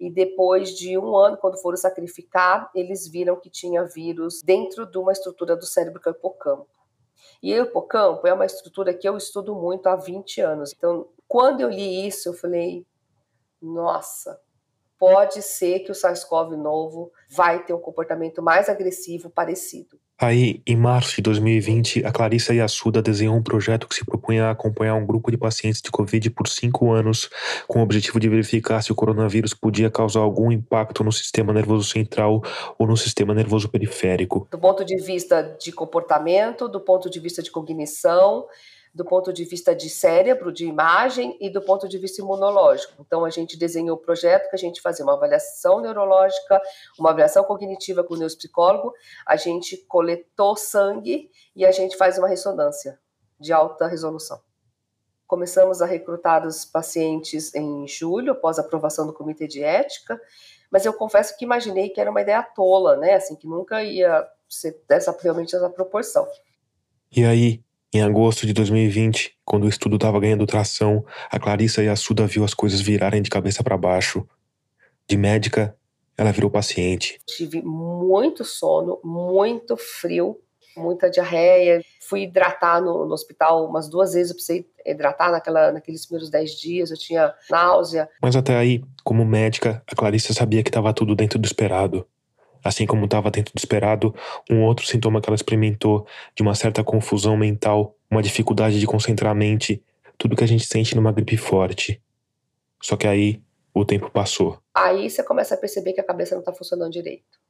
e 0.00 0.10
depois 0.10 0.70
de 0.70 0.96
um 0.96 1.14
ano, 1.14 1.36
quando 1.36 1.60
foram 1.60 1.76
sacrificar, 1.76 2.70
eles 2.74 3.06
viram 3.06 3.38
que 3.38 3.50
tinha 3.50 3.84
vírus 3.84 4.40
dentro 4.42 4.90
de 4.90 4.96
uma 4.96 5.12
estrutura 5.12 5.54
do 5.54 5.66
cérebro 5.66 6.00
que 6.00 6.08
é 6.08 6.12
o 6.12 6.14
hipocampo. 6.14 6.66
E 7.42 7.52
o 7.52 7.64
hipocampo 7.64 8.26
é 8.26 8.32
uma 8.32 8.46
estrutura 8.46 8.94
que 8.94 9.06
eu 9.06 9.16
estudo 9.16 9.54
muito 9.54 9.88
há 9.88 9.96
20 9.96 10.40
anos. 10.40 10.72
Então, 10.74 11.06
quando 11.32 11.62
eu 11.62 11.70
li 11.70 12.06
isso, 12.06 12.28
eu 12.28 12.34
falei: 12.34 12.84
nossa, 13.62 14.38
pode 14.98 15.40
ser 15.40 15.78
que 15.78 15.90
o 15.90 15.94
SARS-CoV 15.94 16.58
novo 16.58 17.10
vai 17.30 17.64
ter 17.64 17.72
um 17.72 17.80
comportamento 17.80 18.42
mais 18.42 18.68
agressivo 18.68 19.30
parecido. 19.30 19.98
Aí, 20.20 20.60
em 20.66 20.76
março 20.76 21.16
de 21.16 21.22
2020, 21.22 22.04
a 22.04 22.12
Clarissa 22.12 22.52
Yassuda 22.52 23.00
desenhou 23.00 23.34
um 23.34 23.42
projeto 23.42 23.88
que 23.88 23.94
se 23.94 24.04
propunha 24.04 24.44
a 24.44 24.50
acompanhar 24.50 24.94
um 24.94 25.06
grupo 25.06 25.30
de 25.30 25.38
pacientes 25.38 25.80
de 25.80 25.90
Covid 25.90 26.28
por 26.30 26.46
cinco 26.46 26.92
anos, 26.92 27.30
com 27.66 27.80
o 27.80 27.82
objetivo 27.82 28.20
de 28.20 28.28
verificar 28.28 28.82
se 28.82 28.92
o 28.92 28.94
coronavírus 28.94 29.54
podia 29.54 29.90
causar 29.90 30.20
algum 30.20 30.52
impacto 30.52 31.02
no 31.02 31.10
sistema 31.10 31.50
nervoso 31.54 31.88
central 31.88 32.42
ou 32.78 32.86
no 32.86 32.96
sistema 32.96 33.32
nervoso 33.32 33.70
periférico. 33.70 34.46
Do 34.50 34.58
ponto 34.58 34.84
de 34.84 34.96
vista 34.98 35.42
de 35.58 35.72
comportamento, 35.72 36.68
do 36.68 36.78
ponto 36.78 37.08
de 37.08 37.18
vista 37.18 37.42
de 37.42 37.50
cognição, 37.50 38.46
do 38.94 39.04
ponto 39.04 39.32
de 39.32 39.44
vista 39.44 39.74
de 39.74 39.88
cérebro, 39.88 40.52
de 40.52 40.66
imagem 40.66 41.36
e 41.40 41.48
do 41.48 41.62
ponto 41.62 41.88
de 41.88 41.96
vista 41.96 42.20
imunológico. 42.20 42.94
Então 43.00 43.24
a 43.24 43.30
gente 43.30 43.56
desenhou 43.56 43.96
o 43.96 44.00
projeto 44.00 44.50
que 44.50 44.56
a 44.56 44.58
gente 44.58 44.82
fazia 44.82 45.04
uma 45.04 45.14
avaliação 45.14 45.80
neurológica, 45.80 46.60
uma 46.98 47.10
avaliação 47.10 47.42
cognitiva 47.44 48.04
com 48.04 48.14
o 48.14 48.16
neuropsicólogo, 48.18 48.92
a 49.26 49.36
gente 49.36 49.78
coletou 49.88 50.56
sangue 50.56 51.30
e 51.56 51.64
a 51.64 51.72
gente 51.72 51.96
faz 51.96 52.18
uma 52.18 52.28
ressonância 52.28 52.98
de 53.40 53.52
alta 53.52 53.86
resolução. 53.86 54.40
Começamos 55.26 55.80
a 55.80 55.86
recrutar 55.86 56.46
os 56.46 56.66
pacientes 56.66 57.54
em 57.54 57.88
julho, 57.88 58.32
após 58.32 58.58
a 58.58 58.62
aprovação 58.62 59.06
do 59.06 59.14
comitê 59.14 59.48
de 59.48 59.62
ética, 59.64 60.20
mas 60.70 60.84
eu 60.84 60.92
confesso 60.92 61.36
que 61.38 61.44
imaginei 61.44 61.88
que 61.88 62.00
era 62.00 62.10
uma 62.10 62.20
ideia 62.20 62.42
tola, 62.42 62.96
né? 62.96 63.14
Assim, 63.14 63.34
que 63.36 63.46
nunca 63.46 63.82
ia 63.82 64.28
ser 64.48 64.82
dessa 64.86 65.16
realmente 65.18 65.56
essa 65.56 65.70
proporção. 65.70 66.28
E 67.10 67.24
aí, 67.24 67.62
em 67.92 68.02
agosto 68.02 68.46
de 68.46 68.54
2020, 68.54 69.36
quando 69.44 69.64
o 69.64 69.68
estudo 69.68 69.96
estava 69.96 70.18
ganhando 70.18 70.46
tração, 70.46 71.04
a 71.30 71.38
Clarissa 71.38 71.82
e 71.82 71.88
a 71.88 71.96
Suda 71.96 72.26
viu 72.26 72.42
as 72.42 72.54
coisas 72.54 72.80
virarem 72.80 73.20
de 73.20 73.28
cabeça 73.28 73.62
para 73.62 73.76
baixo. 73.76 74.26
De 75.06 75.16
médica, 75.16 75.76
ela 76.16 76.32
virou 76.32 76.50
paciente. 76.50 77.20
Tive 77.26 77.60
muito 77.60 78.44
sono, 78.44 78.98
muito 79.04 79.76
frio, 79.76 80.40
muita 80.74 81.10
diarreia. 81.10 81.82
Fui 82.08 82.22
hidratar 82.22 82.80
no, 82.80 83.06
no, 83.06 83.12
hospital 83.12 83.68
umas 83.68 83.90
duas 83.90 84.14
vezes. 84.14 84.30
Eu 84.30 84.36
precisei 84.36 84.66
hidratar 84.86 85.30
naquela, 85.30 85.70
naqueles 85.72 86.06
primeiros 86.06 86.30
dez 86.30 86.52
dias. 86.52 86.90
Eu 86.90 86.96
tinha 86.96 87.34
náusea. 87.50 88.08
Mas 88.22 88.36
até 88.36 88.56
aí, 88.56 88.82
como 89.04 89.24
médica, 89.24 89.82
a 89.86 89.94
Clarissa 89.94 90.32
sabia 90.32 90.62
que 90.62 90.70
estava 90.70 90.94
tudo 90.94 91.14
dentro 91.14 91.38
do 91.38 91.44
esperado. 91.44 92.06
Assim 92.64 92.86
como 92.86 93.04
estava 93.04 93.30
dentro 93.30 93.52
do 93.52 93.58
esperado, 93.58 94.14
um 94.50 94.62
outro 94.62 94.86
sintoma 94.86 95.20
que 95.20 95.28
ela 95.28 95.34
experimentou 95.34 96.06
de 96.34 96.42
uma 96.42 96.54
certa 96.54 96.84
confusão 96.84 97.36
mental, 97.36 97.96
uma 98.10 98.22
dificuldade 98.22 98.78
de 98.78 98.86
concentrar 98.86 99.32
a 99.32 99.34
mente, 99.34 99.82
tudo 100.16 100.36
que 100.36 100.44
a 100.44 100.48
gente 100.48 100.64
sente 100.64 100.94
numa 100.94 101.12
gripe 101.12 101.36
forte. 101.36 102.00
Só 102.80 102.96
que 102.96 103.06
aí 103.06 103.42
o 103.74 103.84
tempo 103.84 104.10
passou. 104.10 104.58
Aí 104.74 105.08
você 105.08 105.22
começa 105.22 105.54
a 105.54 105.58
perceber 105.58 105.92
que 105.92 106.00
a 106.00 106.04
cabeça 106.04 106.34
não 106.34 106.40
está 106.40 106.52
funcionando 106.52 106.92
direito. 106.92 107.40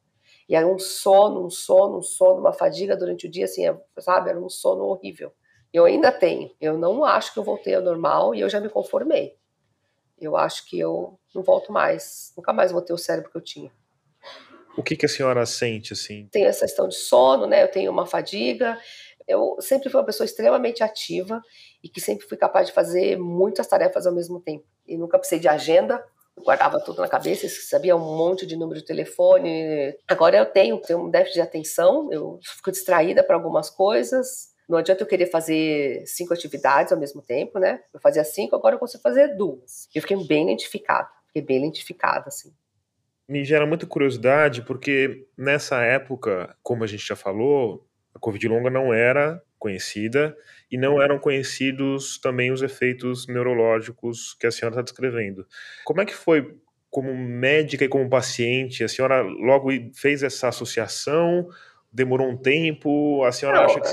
E 0.47 0.55
aí 0.55 0.65
um 0.65 0.79
sono, 0.79 1.45
um 1.45 1.49
sono, 1.49 1.99
um 1.99 2.01
sono, 2.01 2.39
uma 2.39 2.53
fadiga 2.53 2.97
durante 2.97 3.27
o 3.27 3.31
dia, 3.31 3.45
assim, 3.45 3.67
é, 3.67 3.77
sabe? 3.99 4.29
Era 4.29 4.39
um 4.39 4.49
sono 4.49 4.83
horrível. 4.83 5.31
Eu 5.71 5.85
ainda 5.85 6.11
tenho. 6.11 6.51
Eu 6.59 6.77
não 6.77 7.03
acho 7.03 7.33
que 7.33 7.39
eu 7.39 7.43
voltei 7.43 7.75
ao 7.75 7.81
normal 7.81 8.35
e 8.35 8.41
eu 8.41 8.49
já 8.49 8.59
me 8.59 8.69
conformei. 8.69 9.35
Eu 10.19 10.37
acho 10.37 10.67
que 10.67 10.79
eu 10.79 11.19
não 11.33 11.43
volto 11.43 11.71
mais. 11.71 12.33
Nunca 12.37 12.53
mais 12.53 12.71
vou 12.71 12.81
ter 12.81 12.93
o 12.93 12.97
cérebro 12.97 13.31
que 13.31 13.37
eu 13.37 13.41
tinha. 13.41 13.71
O 14.75 14.81
que, 14.81 14.95
que 14.95 15.05
a 15.05 15.09
senhora 15.09 15.45
sente, 15.45 15.93
assim? 15.93 16.27
Tenho 16.31 16.47
essa 16.47 16.65
questão 16.65 16.87
de 16.87 16.95
sono, 16.95 17.45
né? 17.45 17.63
Eu 17.63 17.67
tenho 17.67 17.91
uma 17.91 18.05
fadiga. 18.05 18.77
Eu 19.27 19.55
sempre 19.59 19.89
fui 19.89 19.99
uma 19.99 20.05
pessoa 20.05 20.25
extremamente 20.25 20.83
ativa 20.83 21.41
e 21.83 21.87
que 21.87 22.01
sempre 22.01 22.27
fui 22.27 22.37
capaz 22.37 22.67
de 22.67 22.73
fazer 22.73 23.17
muitas 23.17 23.67
tarefas 23.67 24.05
ao 24.05 24.13
mesmo 24.13 24.39
tempo. 24.41 24.65
E 24.85 24.97
nunca 24.97 25.17
precisei 25.17 25.39
de 25.39 25.47
agenda, 25.47 26.03
eu 26.35 26.43
guardava 26.43 26.79
tudo 26.79 27.01
na 27.01 27.07
cabeça, 27.07 27.47
sabia 27.47 27.95
um 27.95 28.17
monte 28.17 28.45
de 28.45 28.57
número 28.57 28.79
de 28.79 28.85
telefone. 28.85 29.95
Agora 30.07 30.37
eu 30.37 30.45
tenho, 30.45 30.81
tenho 30.81 31.05
um 31.05 31.09
déficit 31.09 31.35
de 31.35 31.41
atenção, 31.41 32.11
eu 32.11 32.39
fico 32.43 32.71
distraída 32.71 33.23
para 33.23 33.35
algumas 33.35 33.69
coisas. 33.69 34.51
Não 34.67 34.77
adianta 34.77 35.03
eu 35.03 35.07
querer 35.07 35.27
fazer 35.27 36.03
cinco 36.05 36.33
atividades 36.33 36.91
ao 36.91 36.99
mesmo 36.99 37.21
tempo, 37.21 37.59
né? 37.59 37.81
Eu 37.93 37.99
fazia 37.99 38.23
cinco, 38.23 38.55
agora 38.55 38.75
eu 38.75 38.79
consigo 38.79 39.03
fazer 39.03 39.35
duas. 39.37 39.87
Eu 39.93 40.01
fiquei 40.01 40.17
bem 40.25 40.43
identificada, 40.43 41.07
fiquei 41.27 41.41
bem 41.41 41.59
identificada, 41.59 42.25
assim 42.27 42.51
me 43.27 43.43
gera 43.43 43.65
muita 43.65 43.85
curiosidade, 43.85 44.61
porque 44.63 45.27
nessa 45.37 45.81
época, 45.83 46.55
como 46.61 46.83
a 46.83 46.87
gente 46.87 47.05
já 47.05 47.15
falou, 47.15 47.87
a 48.13 48.19
Covid 48.19 48.47
longa 48.47 48.69
não 48.69 48.93
era 48.93 49.41
conhecida 49.57 50.35
e 50.69 50.77
não 50.77 51.01
eram 51.01 51.17
conhecidos 51.17 52.19
também 52.19 52.51
os 52.51 52.61
efeitos 52.61 53.27
neurológicos 53.27 54.35
que 54.39 54.45
a 54.45 54.51
senhora 54.51 54.73
está 54.73 54.81
descrevendo. 54.81 55.47
Como 55.85 56.01
é 56.01 56.05
que 56.05 56.13
foi, 56.13 56.57
como 56.89 57.15
médica 57.15 57.85
e 57.85 57.89
como 57.89 58.09
paciente, 58.09 58.83
a 58.83 58.89
senhora 58.89 59.21
logo 59.21 59.69
fez 59.95 60.21
essa 60.21 60.49
associação? 60.49 61.47
Demorou 61.91 62.29
um 62.29 62.37
tempo? 62.37 63.23
A 63.23 63.31
senhora 63.31 63.59
não, 63.59 63.65
acha 63.65 63.79
que 63.79 63.87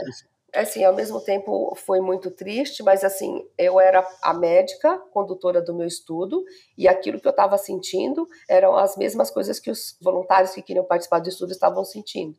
assim, 0.54 0.84
ao 0.84 0.94
mesmo 0.94 1.20
tempo 1.20 1.74
foi 1.76 2.00
muito 2.00 2.30
triste, 2.30 2.82
mas 2.82 3.04
assim, 3.04 3.46
eu 3.56 3.80
era 3.80 4.06
a 4.22 4.34
médica 4.34 4.98
condutora 5.12 5.60
do 5.60 5.74
meu 5.74 5.86
estudo 5.86 6.44
e 6.76 6.88
aquilo 6.88 7.20
que 7.20 7.26
eu 7.26 7.30
estava 7.30 7.56
sentindo 7.58 8.28
eram 8.48 8.76
as 8.76 8.96
mesmas 8.96 9.30
coisas 9.30 9.58
que 9.58 9.70
os 9.70 9.96
voluntários 10.00 10.52
que 10.52 10.62
queriam 10.62 10.84
participar 10.84 11.20
do 11.20 11.28
estudo 11.28 11.52
estavam 11.52 11.84
sentindo. 11.84 12.36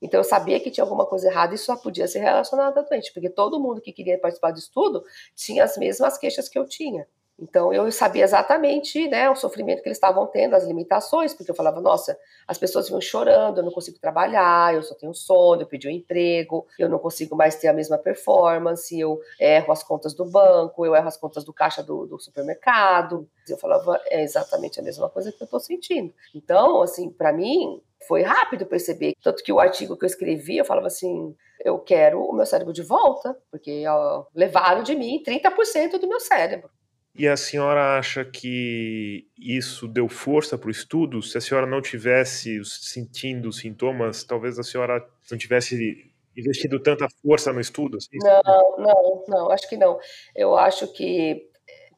Então 0.00 0.20
eu 0.20 0.24
sabia 0.24 0.60
que 0.60 0.70
tinha 0.70 0.84
alguma 0.84 1.06
coisa 1.06 1.28
errada 1.28 1.54
e 1.54 1.58
só 1.58 1.76
podia 1.76 2.06
ser 2.06 2.18
relacionado 2.18 2.76
à 2.76 2.82
doente, 2.82 3.12
porque 3.12 3.30
todo 3.30 3.60
mundo 3.60 3.80
que 3.80 3.92
queria 3.92 4.18
participar 4.18 4.50
do 4.50 4.58
estudo 4.58 5.02
tinha 5.34 5.64
as 5.64 5.76
mesmas 5.78 6.18
queixas 6.18 6.48
que 6.48 6.58
eu 6.58 6.66
tinha. 6.66 7.08
Então 7.38 7.72
eu 7.72 7.90
sabia 7.90 8.22
exatamente 8.22 9.08
né, 9.08 9.28
o 9.28 9.34
sofrimento 9.34 9.82
que 9.82 9.88
eles 9.88 9.96
estavam 9.96 10.26
tendo, 10.26 10.54
as 10.54 10.64
limitações, 10.64 11.34
porque 11.34 11.50
eu 11.50 11.54
falava, 11.54 11.80
nossa, 11.80 12.16
as 12.46 12.58
pessoas 12.58 12.88
vão 12.88 13.00
chorando, 13.00 13.58
eu 13.58 13.64
não 13.64 13.72
consigo 13.72 13.98
trabalhar, 13.98 14.74
eu 14.74 14.82
só 14.82 14.94
tenho 14.94 15.12
sono, 15.12 15.62
eu 15.62 15.66
pedi 15.66 15.88
um 15.88 15.90
emprego, 15.90 16.66
eu 16.78 16.88
não 16.88 16.98
consigo 16.98 17.34
mais 17.34 17.56
ter 17.56 17.68
a 17.68 17.72
mesma 17.72 17.98
performance, 17.98 18.98
eu 18.98 19.18
erro 19.40 19.72
as 19.72 19.82
contas 19.82 20.14
do 20.14 20.24
banco, 20.24 20.86
eu 20.86 20.94
erro 20.94 21.08
as 21.08 21.16
contas 21.16 21.44
do 21.44 21.52
caixa 21.52 21.82
do, 21.82 22.06
do 22.06 22.20
supermercado. 22.20 23.28
Eu 23.48 23.58
falava, 23.58 24.00
é 24.06 24.22
exatamente 24.22 24.78
a 24.78 24.82
mesma 24.82 25.08
coisa 25.10 25.32
que 25.32 25.42
eu 25.42 25.44
estou 25.44 25.60
sentindo. 25.60 26.14
Então, 26.34 26.82
assim, 26.82 27.10
para 27.10 27.32
mim, 27.32 27.82
foi 28.06 28.22
rápido 28.22 28.66
perceber. 28.66 29.14
Tanto 29.22 29.42
que 29.42 29.52
o 29.52 29.58
artigo 29.58 29.96
que 29.96 30.04
eu 30.04 30.08
escrevi, 30.08 30.58
eu 30.58 30.64
falava 30.64 30.86
assim: 30.86 31.34
eu 31.64 31.78
quero 31.78 32.22
o 32.22 32.32
meu 32.32 32.46
cérebro 32.46 32.72
de 32.72 32.82
volta, 32.82 33.36
porque 33.50 33.84
ó, 33.86 34.26
levaram 34.34 34.82
de 34.82 34.94
mim 34.94 35.22
30% 35.26 35.98
do 35.98 36.08
meu 36.08 36.20
cérebro. 36.20 36.70
E 37.16 37.28
a 37.28 37.36
senhora 37.36 37.96
acha 37.96 38.24
que 38.24 39.28
isso 39.38 39.86
deu 39.86 40.08
força 40.08 40.58
para 40.58 40.68
o 40.68 40.70
estudo? 40.70 41.22
Se 41.22 41.38
a 41.38 41.40
senhora 41.40 41.66
não 41.66 41.80
tivesse 41.80 42.64
sentindo 42.64 43.48
os 43.48 43.58
sintomas, 43.58 44.24
talvez 44.24 44.58
a 44.58 44.64
senhora 44.64 45.06
não 45.30 45.38
tivesse 45.38 46.12
investido 46.36 46.82
tanta 46.82 47.06
força 47.22 47.52
no 47.52 47.60
estudo? 47.60 47.98
Assim? 47.98 48.18
Não, 48.20 48.76
não, 48.78 49.24
não, 49.28 49.50
acho 49.52 49.68
que 49.68 49.76
não. 49.76 49.98
Eu 50.34 50.56
acho 50.56 50.92
que 50.92 51.48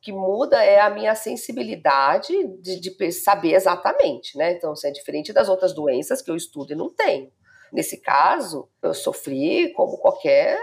que 0.03 0.13
muda 0.13 0.63
é 0.63 0.79
a 0.79 0.89
minha 0.89 1.17
sensibilidade 1.17 2.33
de, 2.61 2.79
de 2.79 3.11
saber 3.11 3.55
exatamente, 3.55 4.39
né? 4.39 4.53
Então, 4.53 4.73
isso 4.73 4.87
é 4.87 4.93
diferente 4.93 5.33
das 5.33 5.49
outras 5.49 5.75
doenças 5.75 6.23
que 6.23 6.31
eu 6.31 6.37
estudo 6.37 6.73
e 6.73 6.77
não 6.77 6.95
tenho. 6.95 7.33
Nesse 7.73 8.01
caso, 8.01 8.69
eu 8.81 8.95
sofri 8.95 9.73
como 9.73 9.99
qualquer 9.99 10.61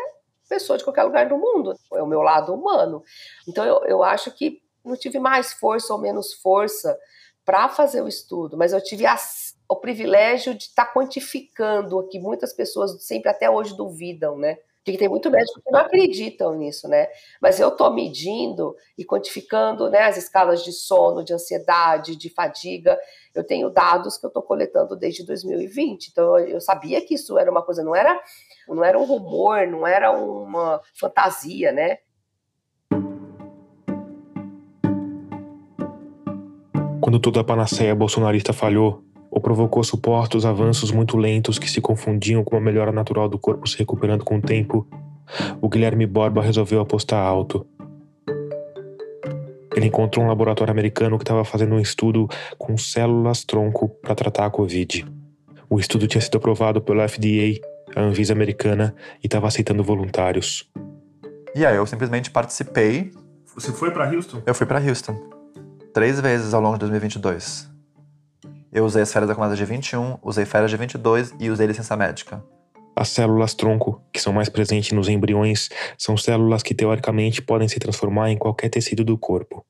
pessoa 0.54 0.78
de 0.78 0.84
qualquer 0.84 1.04
lugar 1.04 1.28
do 1.28 1.38
mundo. 1.38 1.74
É 1.94 2.04
o 2.04 2.08
meu 2.08 2.22
lado 2.22 2.54
humano. 2.54 3.04
Então 3.48 3.66
eu, 3.66 3.84
eu 3.86 4.04
acho 4.04 4.32
que 4.32 4.62
não 4.86 4.96
tive 4.96 5.20
mais 5.20 5.54
força 5.54 5.94
ou 5.94 6.00
menos 6.00 6.34
força 6.34 6.98
para 7.44 7.68
fazer 7.68 8.02
o 8.02 8.08
estudo, 8.08 8.56
mas 8.56 8.72
eu 8.72 8.82
tive 8.82 9.06
as, 9.06 9.56
o 9.68 9.76
privilégio 9.76 10.54
de 10.54 10.66
estar 10.66 10.86
tá 10.86 10.94
quantificando 10.94 11.98
o 11.98 12.08
que 12.08 12.20
muitas 12.20 12.54
pessoas 12.54 13.04
sempre 13.04 13.30
até 13.30 13.50
hoje 13.50 13.76
duvidam, 13.76 14.38
né? 14.38 14.58
Porque 14.84 14.98
tem 14.98 15.08
muito 15.08 15.32
médico 15.32 15.62
que 15.62 15.72
não 15.72 15.80
acreditam 15.80 16.56
nisso, 16.56 16.90
né? 16.90 17.08
Mas 17.42 17.58
eu 17.58 17.70
estou 17.70 17.94
medindo 17.94 18.76
e 18.98 19.06
quantificando 19.06 19.90
né, 19.90 20.02
as 20.02 20.18
escalas 20.18 20.62
de 20.62 20.74
sono, 20.74 21.24
de 21.24 21.34
ansiedade, 21.34 22.18
de 22.18 22.30
fadiga. 22.30 23.00
Eu 23.34 23.46
tenho 23.46 23.70
dados 23.70 24.18
que 24.18 24.26
eu 24.26 24.28
estou 24.28 24.44
coletando 24.44 24.98
desde 24.98 25.26
2020. 25.26 26.10
Então 26.10 26.38
eu 26.38 26.60
sabia 26.60 27.00
que 27.00 27.14
isso 27.14 27.38
era 27.38 27.50
uma 27.50 27.64
coisa, 27.64 27.82
não 27.82 27.96
era, 27.96 28.22
não 28.68 28.84
era 28.84 28.98
um 28.98 29.06
rumor, 29.06 29.68
não 29.68 29.86
era 29.86 30.12
uma 30.12 30.82
fantasia, 30.94 31.72
né? 31.72 31.98
Quando 37.02 37.20
toda 37.20 37.42
a 37.42 37.44
panaceia 37.44 37.94
bolsonarista 37.94 38.54
falhou, 38.54 39.04
ou 39.30 39.42
provocou 39.42 39.84
suportos 39.84 40.46
avanços 40.46 40.92
muito 40.92 41.18
lentos 41.18 41.58
que 41.58 41.70
se 41.70 41.82
confundiam 41.82 42.44
com 42.44 42.56
a 42.56 42.62
melhora 42.62 42.92
natural 42.92 43.28
do 43.28 43.40
corpo 43.40 43.68
se 43.68 43.78
recuperando 43.78 44.24
com 44.24 44.38
o 44.38 44.42
tempo, 44.42 44.88
o 45.60 45.68
Guilherme 45.68 46.06
Borba 46.06 46.42
resolveu 46.42 46.80
apostar 46.80 47.26
alto. 47.26 47.66
Ele 49.76 49.88
encontrou 49.88 50.24
um 50.24 50.28
laboratório 50.28 50.72
americano 50.72 51.18
que 51.18 51.24
estava 51.24 51.44
fazendo 51.44 51.74
um 51.74 51.80
estudo 51.80 52.28
com 52.60 52.78
células-tronco 52.78 53.90
para 53.90 54.14
tratar 54.14 54.46
a 54.46 54.52
Covid. 54.52 55.04
O 55.68 55.80
estudo 55.80 56.08
tinha 56.08 56.22
sido 56.22 56.38
aprovado 56.38 56.80
pela 56.80 57.08
FDA, 57.08 57.60
a 57.96 58.02
Anvisa 58.02 58.34
americana, 58.34 58.96
e 59.22 59.28
estava 59.28 59.48
aceitando 59.48 59.84
voluntários. 59.84 60.70
E 61.56 61.66
aí 61.66 61.76
eu 61.76 61.86
simplesmente 61.86 62.32
participei. 62.32 63.12
Você 63.54 63.72
foi 63.72 63.92
para 63.92 64.10
Houston? 64.10 64.42
Eu 64.46 64.56
fui 64.56 64.66
para 64.66 64.80
Houston. 64.80 65.16
Três 65.94 66.20
vezes 66.20 66.54
ao 66.54 66.62
longo 66.62 66.74
de 66.74 66.80
2022. 66.80 67.70
Eu 68.72 68.86
usei 68.86 69.04
as 69.04 69.14
férias 69.14 69.30
acumuladas 69.30 69.58
de 69.58 69.66
21, 69.66 70.18
usei 70.24 70.46
férias 70.46 70.72
de 70.72 70.78
22 70.78 71.36
e 71.40 71.52
usei 71.52 71.68
licença 71.68 71.96
médica. 71.96 72.44
As 72.96 73.10
células 73.10 73.54
tronco, 73.54 74.02
que 74.12 74.20
são 74.20 74.34
mais 74.34 74.50
presentes 74.50 74.92
nos 74.92 75.10
embriões, 75.10 75.70
são 75.98 76.18
células 76.18 76.64
que 76.64 76.74
teoricamente 76.74 77.42
podem 77.42 77.68
se 77.68 77.80
transformar 77.80 78.32
em 78.32 78.38
qualquer 78.38 78.70
tecido 78.70 79.04
do 79.04 79.18
corpo. 79.18 79.64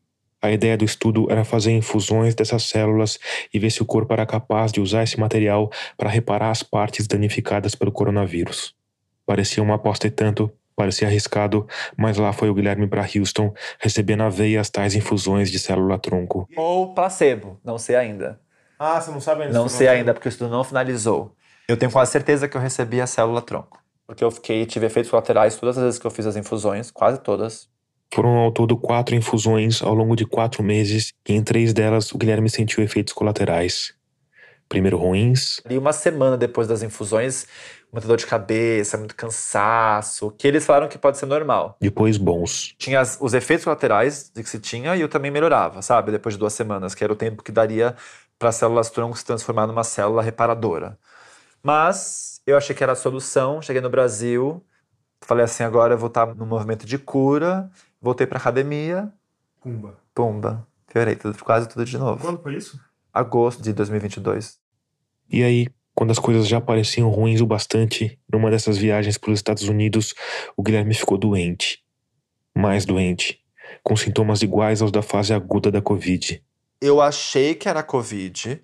A 0.43 0.51
ideia 0.51 0.77
do 0.77 0.83
estudo 0.83 1.25
era 1.31 1.45
fazer 1.45 1.71
infusões 1.71 2.35
dessas 2.35 2.63
células 2.63 3.17
e 3.53 3.57
ver 3.57 3.71
se 3.71 3.81
o 3.81 3.85
corpo 3.85 4.13
era 4.13 4.25
capaz 4.25 4.71
de 4.73 4.81
usar 4.81 5.03
esse 5.03 5.17
material 5.17 5.71
para 5.97 6.09
reparar 6.09 6.51
as 6.51 6.61
partes 6.61 7.07
danificadas 7.07 7.73
pelo 7.73 7.93
coronavírus. 7.93 8.75
Parecia 9.25 9.63
uma 9.63 9.75
aposta 9.75 10.05
e 10.05 10.11
tanto 10.11 10.51
Parecia 10.75 11.07
arriscado, 11.07 11.67
mas 11.95 12.17
lá 12.17 12.33
foi 12.33 12.49
o 12.49 12.53
Guilherme 12.53 12.87
para 12.87 13.05
Houston 13.15 13.53
receber 13.79 14.15
na 14.15 14.27
veia 14.27 14.59
as 14.59 14.69
tais 14.69 14.95
infusões 14.95 15.51
de 15.51 15.59
célula-tronco. 15.59 16.47
Ou 16.57 16.93
placebo, 16.95 17.59
não 17.63 17.77
sei 17.77 17.95
ainda. 17.95 18.39
Ah, 18.79 18.99
você 18.99 19.11
não 19.11 19.21
sabe 19.21 19.43
ainda? 19.43 19.53
Não 19.53 19.69
se 19.69 19.77
sei 19.77 19.87
foi- 19.87 19.95
ainda, 19.95 20.13
porque 20.13 20.27
o 20.27 20.29
estudo 20.31 20.49
não 20.49 20.63
finalizou. 20.63 21.35
Eu 21.67 21.77
tenho 21.77 21.91
quase 21.91 22.11
certeza 22.11 22.47
que 22.47 22.57
eu 22.57 22.61
recebi 22.61 22.99
a 22.99 23.05
célula-tronco. 23.07 23.79
Porque 24.05 24.23
eu 24.23 24.31
fiquei, 24.31 24.65
tive 24.65 24.87
efeitos 24.87 25.11
colaterais 25.11 25.55
todas 25.55 25.77
as 25.77 25.83
vezes 25.83 25.99
que 25.99 26.07
eu 26.07 26.11
fiz 26.11 26.25
as 26.25 26.35
infusões, 26.35 26.89
quase 26.89 27.21
todas. 27.21 27.69
Foram 28.13 28.37
ao 28.37 28.51
todo 28.51 28.77
quatro 28.77 29.15
infusões 29.15 29.81
ao 29.81 29.93
longo 29.93 30.15
de 30.15 30.23
quatro 30.25 30.61
meses, 30.61 31.11
e 31.27 31.33
em 31.33 31.43
três 31.43 31.73
delas 31.73 32.11
o 32.11 32.17
Guilherme 32.17 32.47
sentiu 32.47 32.83
efeitos 32.83 33.11
colaterais. 33.11 33.95
Primeiro 34.69 34.97
ruins, 34.97 35.61
E 35.69 35.77
uma 35.77 35.91
semana 35.93 36.37
depois 36.37 36.67
das 36.67 36.83
infusões, 36.83 37.47
muita 37.91 38.07
dor 38.07 38.17
de 38.17 38.25
cabeça, 38.25 38.97
muito 38.97 39.15
cansaço, 39.15 40.31
que 40.31 40.47
eles 40.47 40.65
falaram 40.65 40.87
que 40.87 40.97
pode 40.97 41.17
ser 41.17 41.25
normal. 41.25 41.77
depois 41.81 42.17
bons. 42.17 42.75
Tinha 42.77 42.99
as- 42.99 43.17
os 43.19 43.33
efeitos 43.33 43.63
colaterais 43.63 44.31
de 44.33 44.43
que 44.43 44.49
se 44.49 44.59
tinha 44.59 44.95
e 44.95 45.01
eu 45.01 45.09
também 45.09 45.31
melhorava, 45.31 45.81
sabe? 45.81 46.11
Depois 46.11 46.35
de 46.35 46.39
duas 46.39 46.53
semanas, 46.53 46.93
que 46.95 47.03
era 47.03 47.13
o 47.13 47.15
tempo 47.15 47.43
que 47.43 47.51
daria 47.51 47.95
para 48.37 48.49
as 48.49 48.55
células 48.55 48.89
tronco 48.89 49.17
se 49.17 49.25
transformar 49.25 49.65
numa 49.67 49.83
célula 49.83 50.21
reparadora. 50.21 50.97
Mas 51.61 52.41
eu 52.45 52.57
achei 52.57 52.75
que 52.75 52.83
era 52.83 52.93
a 52.93 52.95
solução. 52.95 53.61
Cheguei 53.61 53.81
no 53.81 53.89
Brasil, 53.89 54.63
falei 55.21 55.45
assim: 55.45 55.63
agora 55.63 55.93
eu 55.93 55.97
vou 55.97 56.07
estar 56.07 56.35
no 56.35 56.45
movimento 56.45 56.85
de 56.85 56.97
cura. 56.97 57.69
Voltei 58.03 58.27
para 58.27 58.37
academia, 58.37 59.09
Pumba. 59.61 59.97
pumba, 60.13 60.67
piorei 60.91 61.15
tudo, 61.15 61.41
quase 61.41 61.69
tudo 61.69 61.85
de 61.85 61.97
novo. 61.97 62.21
Quando 62.21 62.43
foi 62.43 62.57
isso? 62.57 62.77
Agosto 63.13 63.63
de 63.63 63.71
2022. 63.71 64.59
E 65.31 65.41
aí, 65.41 65.67
quando 65.95 66.11
as 66.11 66.19
coisas 66.19 66.45
já 66.45 66.59
pareciam 66.59 67.09
ruins 67.09 67.39
o 67.39 67.45
bastante, 67.45 68.19
numa 68.29 68.51
dessas 68.51 68.77
viagens 68.77 69.17
para 69.17 69.31
os 69.31 69.39
Estados 69.39 69.69
Unidos, 69.69 70.13
o 70.57 70.61
Guilherme 70.61 70.93
ficou 70.93 71.17
doente. 71.17 71.81
Mais 72.53 72.85
doente. 72.85 73.39
Com 73.81 73.95
sintomas 73.95 74.41
iguais 74.41 74.81
aos 74.81 74.91
da 74.91 75.01
fase 75.01 75.33
aguda 75.33 75.71
da 75.71 75.81
Covid. 75.81 76.43
eu 76.81 76.99
achei 76.99 77.55
que 77.55 77.69
era 77.69 77.81
Covid, 77.81 78.61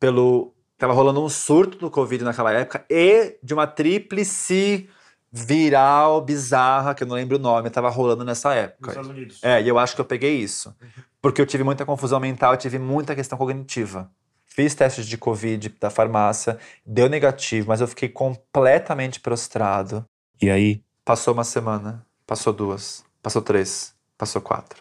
pelo. 0.00 0.52
Tava 0.76 0.92
rolando 0.94 1.22
um 1.24 1.28
surto 1.28 1.78
do 1.78 1.90
Covid 1.90 2.24
naquela 2.24 2.52
época, 2.52 2.84
e 2.90 3.38
de 3.40 3.54
uma 3.54 3.68
tríplice 3.68 4.88
viral 5.32 6.20
bizarra, 6.20 6.94
que 6.94 7.02
eu 7.02 7.06
não 7.06 7.16
lembro 7.16 7.36
o 7.36 7.40
nome, 7.40 7.70
tava 7.70 7.88
rolando 7.88 8.24
nessa 8.24 8.48
Nos 8.50 8.58
época. 8.58 8.90
Estados 8.90 9.10
Unidos. 9.10 9.38
É, 9.42 9.62
e 9.62 9.68
eu 9.68 9.78
acho 9.78 9.94
que 9.94 10.00
eu 10.00 10.04
peguei 10.04 10.36
isso. 10.36 10.74
Porque 11.22 11.40
eu 11.40 11.46
tive 11.46 11.62
muita 11.62 11.84
confusão 11.84 12.18
mental, 12.18 12.54
eu 12.54 12.58
tive 12.58 12.78
muita 12.78 13.14
questão 13.14 13.36
cognitiva. 13.38 14.10
Fiz 14.46 14.74
testes 14.74 15.06
de 15.06 15.16
Covid 15.16 15.68
da 15.80 15.90
farmácia, 15.90 16.58
deu 16.84 17.08
negativo, 17.08 17.68
mas 17.68 17.80
eu 17.80 17.86
fiquei 17.86 18.08
completamente 18.08 19.20
prostrado. 19.20 20.04
E 20.42 20.50
aí, 20.50 20.82
Passou 21.10 21.34
uma 21.34 21.42
semana, 21.42 22.06
passou 22.26 22.52
duas, 22.52 23.04
passou 23.20 23.42
três, 23.42 23.94
passou 24.16 24.40
quatro. 24.40 24.80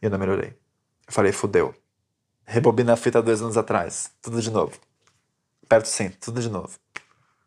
E 0.00 0.06
eu 0.06 0.10
não 0.10 0.16
melhorei. 0.16 0.50
Eu 1.06 1.12
falei, 1.12 1.32
fudeu. 1.32 1.74
Rebobina 2.44 2.92
a 2.92 2.96
fita 2.96 3.20
dois 3.20 3.42
anos 3.42 3.56
atrás. 3.56 4.12
Tudo 4.22 4.40
de 4.40 4.48
novo. 4.48 4.78
Perto 5.68 5.86
sim, 5.86 6.10
tudo 6.10 6.40
de 6.40 6.48
novo. 6.48 6.78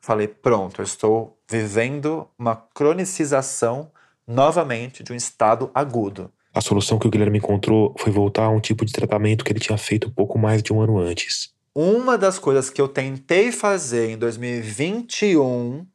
Falei, 0.01 0.27
pronto, 0.27 0.81
eu 0.81 0.83
estou 0.83 1.39
vivendo 1.53 2.27
uma 2.37 2.55
cronicização 2.55 3.91
novamente 4.27 5.03
de 5.03 5.13
um 5.13 5.15
estado 5.15 5.69
agudo. 5.75 6.31
a 6.51 6.61
solução 6.61 6.97
que 6.97 7.05
o 7.05 7.11
Guilherme 7.11 7.37
encontrou 7.37 7.95
foi 7.97 8.11
voltar 8.11 8.45
a 8.45 8.49
um 8.49 8.59
tipo 8.59 8.83
de 8.83 8.91
tratamento 8.91 9.43
que 9.43 9.51
ele 9.51 9.59
tinha 9.59 9.77
feito 9.77 10.09
pouco 10.09 10.39
mais 10.39 10.63
de 10.63 10.73
um 10.73 10.81
ano 10.81 10.97
antes. 10.97 11.53
Uma 11.75 12.17
das 12.17 12.39
coisas 12.39 12.69
que 12.69 12.81
eu 12.81 12.87
tentei 12.87 13.51
fazer 13.51 14.09
em 14.09 14.17
2021 14.17 15.85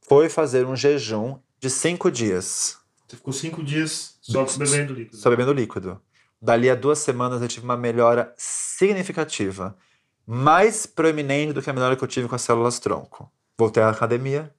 foi 0.00 0.28
fazer 0.30 0.66
um 0.66 0.76
jejum 0.76 1.36
de 1.60 1.68
cinco 1.68 2.10
dias. 2.10 2.78
Você 3.06 3.16
ficou 3.16 3.32
cinco 3.32 3.62
dias 3.62 4.16
só 4.20 4.44
bebendo 4.44 4.94
líquido. 4.94 5.16
Só 5.16 5.30
bebendo 5.30 5.52
líquido. 5.52 6.00
Dali 6.40 6.70
a 6.70 6.74
duas 6.74 6.98
semanas 6.98 7.40
eu 7.40 7.48
tive 7.48 7.64
uma 7.64 7.76
melhora 7.76 8.32
significativa. 8.36 9.76
Mais 10.26 10.86
proeminente 10.86 11.52
do 11.52 11.62
que 11.62 11.70
a 11.70 11.72
melhora 11.72 11.96
que 11.96 12.04
eu 12.04 12.08
tive 12.08 12.28
com 12.28 12.34
as 12.34 12.42
células 12.42 12.78
tronco. 12.78 13.30
Voltei 13.58 13.82
à 13.82 13.90
academia, 13.90 14.52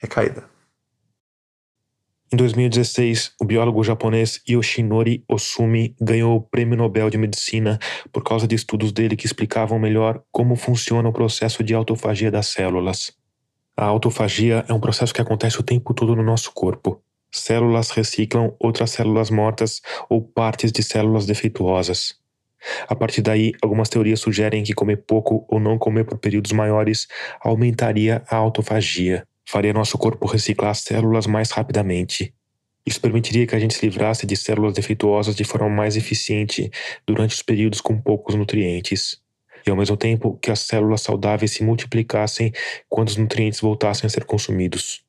recaída. 0.00 0.56
Em 2.32 2.36
2016, 2.36 3.34
o 3.40 3.44
biólogo 3.44 3.84
japonês 3.84 4.42
Yoshinori 4.48 5.24
Osumi 5.28 5.94
ganhou 6.00 6.36
o 6.36 6.40
Prêmio 6.40 6.76
Nobel 6.76 7.08
de 7.08 7.16
Medicina 7.16 7.78
por 8.12 8.24
causa 8.24 8.48
de 8.48 8.54
estudos 8.56 8.90
dele 8.90 9.14
que 9.14 9.26
explicavam 9.26 9.78
melhor 9.78 10.20
como 10.32 10.56
funciona 10.56 11.08
o 11.08 11.12
processo 11.12 11.62
de 11.62 11.72
autofagia 11.72 12.28
das 12.28 12.48
células. 12.48 13.12
A 13.76 13.84
autofagia 13.84 14.64
é 14.68 14.72
um 14.72 14.80
processo 14.80 15.14
que 15.14 15.20
acontece 15.20 15.60
o 15.60 15.62
tempo 15.62 15.94
todo 15.94 16.16
no 16.16 16.22
nosso 16.22 16.50
corpo. 16.52 17.00
Células 17.30 17.90
reciclam 17.90 18.56
outras 18.58 18.90
células 18.90 19.30
mortas 19.30 19.80
ou 20.08 20.20
partes 20.20 20.72
de 20.72 20.82
células 20.82 21.26
defeituosas. 21.26 22.16
A 22.88 22.96
partir 22.96 23.22
daí, 23.22 23.52
algumas 23.62 23.88
teorias 23.88 24.18
sugerem 24.18 24.64
que 24.64 24.74
comer 24.74 25.04
pouco 25.06 25.46
ou 25.48 25.60
não 25.60 25.78
comer 25.78 26.04
por 26.04 26.18
períodos 26.18 26.50
maiores 26.50 27.06
aumentaria 27.40 28.24
a 28.28 28.34
autofagia 28.34 29.24
faria 29.46 29.72
nosso 29.72 29.96
corpo 29.96 30.26
reciclar 30.26 30.70
as 30.70 30.80
células 30.80 31.26
mais 31.26 31.50
rapidamente. 31.50 32.34
Isso 32.84 33.00
permitiria 33.00 33.46
que 33.46 33.54
a 33.54 33.58
gente 33.58 33.74
se 33.74 33.84
livrasse 33.84 34.26
de 34.26 34.36
células 34.36 34.74
defeituosas 34.74 35.34
de 35.34 35.44
forma 35.44 35.68
mais 35.68 35.96
eficiente 35.96 36.70
durante 37.06 37.34
os 37.34 37.42
períodos 37.42 37.80
com 37.80 38.00
poucos 38.00 38.34
nutrientes. 38.34 39.20
E 39.66 39.70
ao 39.70 39.76
mesmo 39.76 39.96
tempo 39.96 40.38
que 40.40 40.52
as 40.52 40.60
células 40.60 41.00
saudáveis 41.00 41.50
se 41.50 41.64
multiplicassem 41.64 42.52
quando 42.88 43.08
os 43.08 43.16
nutrientes 43.16 43.60
voltassem 43.60 44.06
a 44.06 44.10
ser 44.10 44.24
consumidos. 44.24 45.04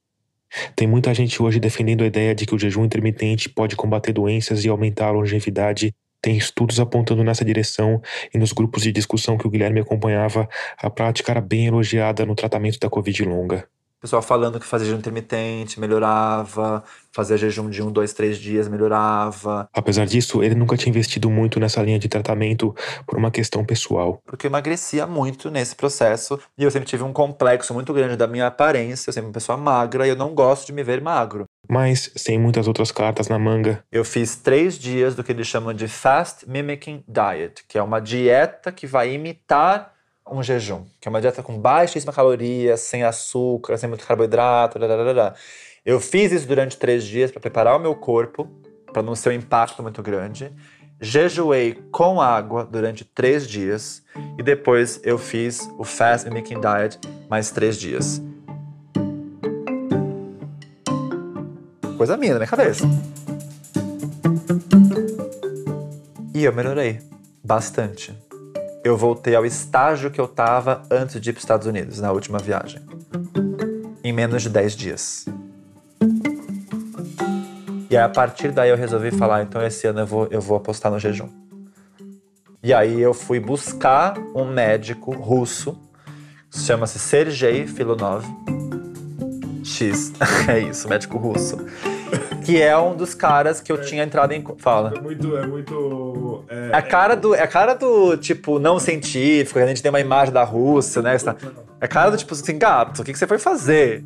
Tem 0.76 0.88
muita 0.88 1.14
gente 1.14 1.42
hoje 1.44 1.60
defendendo 1.60 2.04
a 2.04 2.08
ideia 2.08 2.34
de 2.34 2.46
que 2.46 2.56
o 2.56 2.60
jejum 2.60 2.86
intermitente 2.86 3.50
pode 3.50 3.76
combater 3.76 4.14
doenças 4.14 4.66
e 4.66 4.70
aumentar 4.70 5.08
a 5.08 5.12
longevidade. 5.12 5.94
Tem 6.20 6.36
estudos 6.36 6.80
apontando 6.80 7.24
nessa 7.24 7.46
direção 7.46 8.02
e 8.34 8.40
nos 8.40 8.52
grupos 8.52 8.82
de 8.82 8.92
discussão 8.92 9.38
que 9.38 9.46
o 9.46 9.50
Guilherme 9.52 9.82
acompanhava, 9.82 10.50
a 10.78 10.90
prática 10.90 11.32
era 11.32 11.42
bem 11.42 11.68
elogiada 11.68 12.26
no 12.26 12.34
tratamento 12.34 12.80
da 12.80 12.90
Covid 12.90 13.24
longa. 13.24 13.68
Pessoal 14.00 14.22
falando 14.22 14.60
que 14.60 14.66
fazia 14.66 14.86
jejum 14.86 15.00
intermitente 15.00 15.80
melhorava, 15.80 16.84
fazia 17.12 17.36
jejum 17.36 17.68
de 17.68 17.82
um, 17.82 17.92
dois, 17.92 18.14
três 18.14 18.38
dias 18.38 18.68
melhorava. 18.68 19.68
Apesar 19.74 20.06
disso, 20.06 20.44
ele 20.44 20.54
nunca 20.54 20.78
tinha 20.78 20.92
investido 20.92 21.32
muito 21.32 21.60
nessa 21.60 21.82
linha 21.82 21.98
de 21.98 22.08
tratamento 22.08 22.76
por 23.08 23.18
uma 23.18 23.32
questão 23.32 23.66
pessoal. 23.66 24.22
Porque 24.24 24.46
eu 24.46 24.50
emagrecia 24.50 25.08
muito 25.08 25.50
nesse 25.50 25.76
processo 25.76 26.40
e 26.56 26.64
eu 26.64 26.70
sempre 26.70 26.88
tive 26.88 27.02
um 27.02 27.12
complexo 27.12 27.74
muito 27.74 27.92
grande 27.92 28.16
da 28.16 28.28
minha 28.28 28.46
aparência. 28.46 29.10
Eu 29.10 29.14
sempre 29.14 29.30
uma 29.30 29.34
pessoa 29.34 29.58
magra 29.58 30.06
e 30.06 30.10
eu 30.10 30.16
não 30.16 30.36
gosto 30.36 30.68
de 30.68 30.74
me 30.74 30.84
ver 30.84 31.02
magro. 31.02 31.46
Mas, 31.68 32.12
sem 32.16 32.40
muitas 32.40 32.68
outras 32.68 32.92
cartas 32.92 33.28
na 33.28 33.40
manga, 33.40 33.84
Eu 33.92 34.06
fiz 34.06 34.36
três 34.36 34.78
dias 34.78 35.16
do 35.16 35.24
que 35.24 35.32
eles 35.32 35.48
chamam 35.48 35.74
de 35.74 35.88
Fast 35.88 36.48
Mimicking 36.48 37.04
Diet, 37.08 37.66
que 37.68 37.78
é 37.78 37.84
uma 37.84 38.00
dieta 38.00 38.72
que 38.72 38.86
vai 38.86 39.12
imitar 39.12 39.97
um 40.32 40.44
jejum, 40.44 40.84
que 41.00 41.08
é 41.08 41.10
uma 41.10 41.22
dieta 41.22 41.42
com 41.42 41.58
baixíssima 41.58 42.14
caloria, 42.14 42.78
sem 42.78 43.04
açúcar, 43.04 43.78
sem 43.78 43.88
muito 43.90 44.06
carboidrato. 44.06 44.80
Dararara. 44.80 45.36
Eu 45.86 46.00
fiz 46.00 46.32
isso 46.32 46.48
durante 46.48 46.78
três 46.78 47.04
dias 47.04 47.32
para 47.32 47.40
preparar 47.40 47.76
o 47.76 47.80
meu 47.80 47.96
corpo, 47.96 48.48
para 48.92 49.02
não 49.02 49.16
ser 49.16 49.30
um 49.30 49.34
impacto 49.34 49.82
muito 49.82 50.02
grande. 50.04 50.52
Jejuei 51.00 51.76
com 51.92 52.20
água 52.20 52.66
durante 52.66 53.06
três 53.06 53.48
dias 53.48 54.04
e 54.38 54.44
depois 54.44 55.00
eu 55.04 55.18
fiz 55.18 55.70
o 55.78 55.84
Fast 55.84 56.28
Mimicking 56.28 56.60
Diet 56.60 57.00
mais 57.30 57.52
três 57.52 57.78
dias. 57.78 58.22
Coisa 61.98 62.18
minha 62.18 62.34
na 62.34 62.40
minha 62.40 62.50
cabeça. 62.50 62.86
E 66.34 66.44
eu 66.44 66.54
melhorei 66.54 67.00
bastante. 67.44 68.27
Eu 68.84 68.96
voltei 68.96 69.36
ao 69.36 69.46
estágio 69.46 70.12
que 70.12 70.20
eu 70.20 70.28
tava 70.28 70.84
antes 70.90 71.20
de 71.20 71.30
ir 71.30 71.34
para 71.34 71.40
os 71.40 71.44
Estados 71.44 71.68
Unidos, 71.68 72.00
na 72.00 72.12
última 72.12 72.40
viagem. 72.40 72.82
Em 74.04 74.14
menos 74.14 74.44
de 74.44 74.50
10 74.50 74.76
dias. 74.76 75.26
E 77.90 77.96
aí, 77.96 78.04
a 78.04 78.10
partir 78.10 78.52
daí 78.52 78.70
eu 78.70 78.78
resolvi 78.78 79.12
falar, 79.12 79.44
então 79.44 79.66
esse 79.66 79.88
ano 79.88 80.02
eu 80.02 80.06
vou, 80.06 80.28
eu 80.30 80.42
vou 80.42 80.58
apostar 80.58 80.92
no 80.92 81.00
jejum. 81.00 81.30
E 82.62 82.74
aí 82.74 83.02
eu 83.02 83.14
fui 83.14 83.40
buscar 83.40 84.18
um 84.36 84.46
médico 84.46 85.12
russo, 85.12 85.80
chama-se 86.52 87.00
Sergei 87.00 87.66
Filonov. 87.66 88.26
X, 89.64 90.12
é 90.48 90.60
isso, 90.60 90.88
médico 90.90 91.18
russo. 91.18 91.58
Que 92.46 92.62
é 92.62 92.78
um 92.78 92.96
dos 92.96 93.14
caras 93.14 93.60
que 93.60 93.72
eu 93.72 93.82
tinha 93.82 94.04
entrado 94.04 94.32
em. 94.32 94.44
Fala. 94.58 94.94
É 94.96 95.02
muito. 95.02 95.36
É 95.36 95.46
muito. 95.46 96.46
É 96.48 96.70
a 96.72 96.82
cara 96.82 97.16
do, 97.16 97.36
é 97.36 97.42
a 97.42 97.48
cara 97.48 97.74
do, 97.74 98.16
tipo, 98.16 98.58
não 98.60 98.80
científico, 98.80 99.60
a 99.60 99.68
gente 99.68 99.82
tem 99.82 99.90
uma 99.90 100.00
imagem 100.00 100.34
da 100.34 100.44
Rússia, 100.44 101.02
né? 101.02 101.16
É 101.82 101.86
a 101.86 101.88
cara 101.88 102.10
do, 102.10 102.18
tipo, 102.18 102.34
assim, 102.34 102.58
gato, 102.58 103.02
o 103.02 103.06
que, 103.06 103.12
que 103.12 103.20
você 103.20 103.28
foi 103.28 103.38
fazer? 103.38 104.04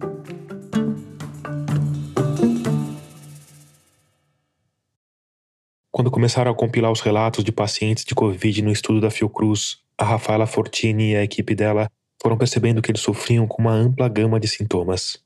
quando 6.01 6.09
começaram 6.09 6.51
a 6.51 6.55
compilar 6.55 6.91
os 6.91 6.99
relatos 6.99 7.43
de 7.43 7.51
pacientes 7.51 8.03
de 8.03 8.15
Covid 8.15 8.63
no 8.63 8.71
estudo 8.71 8.99
da 8.99 9.11
Fiocruz, 9.11 9.77
a 9.95 10.03
Rafaela 10.03 10.47
Fortini 10.47 11.11
e 11.11 11.15
a 11.15 11.23
equipe 11.23 11.53
dela 11.53 11.87
foram 12.19 12.35
percebendo 12.35 12.81
que 12.81 12.89
eles 12.89 13.01
sofriam 13.01 13.45
com 13.45 13.61
uma 13.61 13.71
ampla 13.71 14.09
gama 14.09 14.39
de 14.39 14.47
sintomas. 14.47 15.19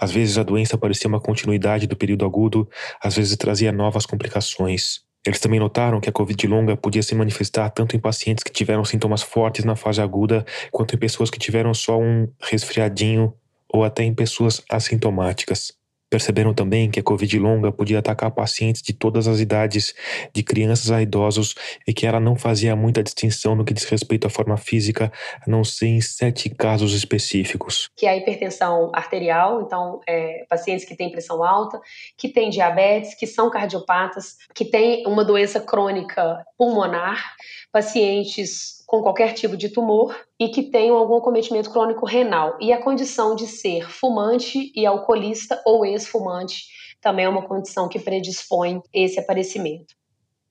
Às 0.00 0.10
vezes 0.10 0.38
a 0.38 0.42
doença 0.42 0.78
parecia 0.78 1.08
uma 1.08 1.20
continuidade 1.20 1.86
do 1.86 1.96
período 1.96 2.24
agudo, 2.24 2.68
às 3.02 3.16
vezes 3.16 3.36
trazia 3.36 3.72
novas 3.72 4.06
complicações. 4.06 5.00
Eles 5.26 5.40
também 5.40 5.60
notaram 5.60 6.00
que 6.00 6.08
a 6.08 6.12
Covid 6.12 6.46
longa 6.46 6.76
podia 6.76 7.02
se 7.02 7.14
manifestar 7.14 7.68
tanto 7.70 7.96
em 7.96 8.00
pacientes 8.00 8.44
que 8.44 8.52
tiveram 8.52 8.84
sintomas 8.84 9.22
fortes 9.22 9.64
na 9.64 9.76
fase 9.76 10.00
aguda, 10.00 10.44
quanto 10.70 10.94
em 10.94 10.98
pessoas 10.98 11.30
que 11.30 11.38
tiveram 11.38 11.74
só 11.74 11.98
um 11.98 12.28
resfriadinho 12.40 13.34
ou 13.68 13.84
até 13.84 14.02
em 14.04 14.14
pessoas 14.14 14.62
assintomáticas. 14.70 15.77
Perceberam 16.10 16.54
também 16.54 16.90
que 16.90 17.00
a 17.00 17.02
Covid 17.02 17.38
longa 17.38 17.70
podia 17.70 17.98
atacar 17.98 18.30
pacientes 18.30 18.80
de 18.80 18.92
todas 18.92 19.28
as 19.28 19.40
idades, 19.40 19.94
de 20.32 20.42
crianças 20.42 20.90
a 20.90 21.02
idosos, 21.02 21.54
e 21.86 21.92
que 21.92 22.06
ela 22.06 22.18
não 22.18 22.34
fazia 22.34 22.74
muita 22.74 23.02
distinção 23.02 23.54
no 23.54 23.64
que 23.64 23.74
diz 23.74 23.84
respeito 23.84 24.26
à 24.26 24.30
forma 24.30 24.56
física, 24.56 25.12
a 25.46 25.50
não 25.50 25.62
ser 25.62 25.86
em 25.86 26.00
sete 26.00 26.48
casos 26.48 26.94
específicos. 26.94 27.90
Que 27.96 28.06
é 28.06 28.10
a 28.10 28.16
hipertensão 28.16 28.90
arterial, 28.94 29.62
então, 29.62 30.00
é, 30.06 30.46
pacientes 30.48 30.84
que 30.84 30.96
têm 30.96 31.10
pressão 31.10 31.42
alta, 31.42 31.80
que 32.16 32.28
têm 32.28 32.48
diabetes, 32.48 33.14
que 33.14 33.26
são 33.26 33.50
cardiopatas, 33.50 34.36
que 34.54 34.64
têm 34.64 35.06
uma 35.06 35.24
doença 35.24 35.60
crônica 35.60 36.44
pulmonar, 36.56 37.34
pacientes 37.70 38.77
com 38.88 39.02
qualquer 39.02 39.34
tipo 39.34 39.54
de 39.54 39.68
tumor 39.68 40.18
e 40.40 40.48
que 40.48 40.62
tenham 40.62 40.96
algum 40.96 41.16
acometimento 41.16 41.70
crônico 41.70 42.06
renal. 42.06 42.56
E 42.58 42.72
a 42.72 42.82
condição 42.82 43.36
de 43.36 43.46
ser 43.46 43.86
fumante 43.90 44.72
e 44.74 44.86
alcoolista 44.86 45.60
ou 45.66 45.84
ex-fumante 45.84 46.62
também 46.98 47.26
é 47.26 47.28
uma 47.28 47.46
condição 47.46 47.86
que 47.86 47.98
predispõe 47.98 48.80
esse 48.90 49.20
aparecimento. 49.20 49.97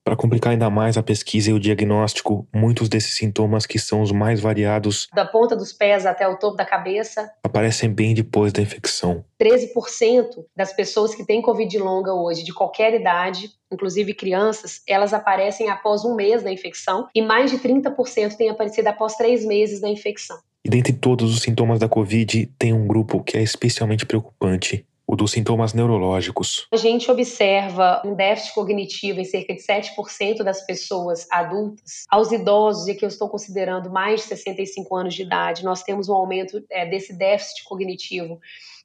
Para 0.08 0.16
complicar 0.16 0.54
ainda 0.54 0.70
mais 0.70 0.98
a 0.98 1.04
pesquisa 1.04 1.50
e 1.50 1.54
o 1.54 1.60
diagnóstico, 1.60 2.48
muitos 2.56 2.88
desses 2.88 3.18
sintomas, 3.18 3.66
que 3.66 3.78
são 3.78 4.02
os 4.02 4.10
mais 4.10 4.40
variados, 4.40 5.10
da 5.14 5.26
ponta 5.26 5.54
dos 5.54 5.74
pés 5.74 6.06
até 6.06 6.26
o 6.26 6.38
topo 6.38 6.56
da 6.56 6.64
cabeça, 6.64 7.30
aparecem 7.44 7.94
bem 7.94 8.14
depois 8.14 8.54
da 8.54 8.62
infecção. 8.62 9.26
13% 9.38 10.46
das 10.56 10.72
pessoas 10.72 11.14
que 11.14 11.26
têm 11.26 11.42
Covid 11.42 11.78
longa 11.80 12.14
hoje, 12.14 12.46
de 12.46 12.54
qualquer 12.54 12.94
idade, 12.94 13.50
inclusive 13.70 14.14
crianças, 14.14 14.82
elas 14.88 15.14
aparecem 15.14 15.70
após 15.70 16.06
um 16.06 16.16
mês 16.16 16.42
da 16.42 16.54
infecção 16.54 17.10
e 17.14 17.22
mais 17.22 17.52
de 17.52 17.58
30% 17.58 18.38
têm 18.38 18.50
aparecido 18.50 18.88
após 18.88 19.16
três 19.16 19.46
meses 19.46 19.82
da 19.82 19.90
infecção. 19.90 20.38
E 20.64 20.70
dentre 20.70 20.94
todos 20.94 21.36
os 21.36 21.42
sintomas 21.42 21.80
da 21.80 21.90
Covid, 21.90 22.50
tem 22.58 22.72
um 22.72 22.88
grupo 22.88 23.22
que 23.22 23.38
é 23.38 23.44
especialmente 23.44 24.06
preocupante, 24.06 24.86
o 25.08 25.16
dos 25.16 25.32
sintomas 25.32 25.74
neurológicos. 25.74 26.68
A 26.72 26.76
gente 26.76 27.10
observa 27.10 28.02
um 28.06 28.14
déficit 28.14 28.54
cognitivo 28.54 29.22
em 29.22 29.24
cerca 29.24 29.56
de 29.56 29.62
7% 29.62 30.44
das 30.44 30.66
pessoas 30.66 31.26
adultas. 31.32 32.04
Aos 32.10 32.32
idosos, 32.32 32.90
e 32.90 32.96
que 32.96 33.06
eu 33.06 33.10
estou 33.10 33.30
considerando 33.30 33.90
mais 33.90 34.22
de 34.22 34.28
65 34.28 34.94
anos 34.96 35.14
de 35.14 35.24
idade, 35.24 35.64
nós 35.64 35.82
temos 35.82 36.10
um 36.10 36.14
aumento 36.14 36.62
é, 36.70 36.86
desse 36.86 37.14
déficit 37.14 37.64
cognitivo 37.64 38.40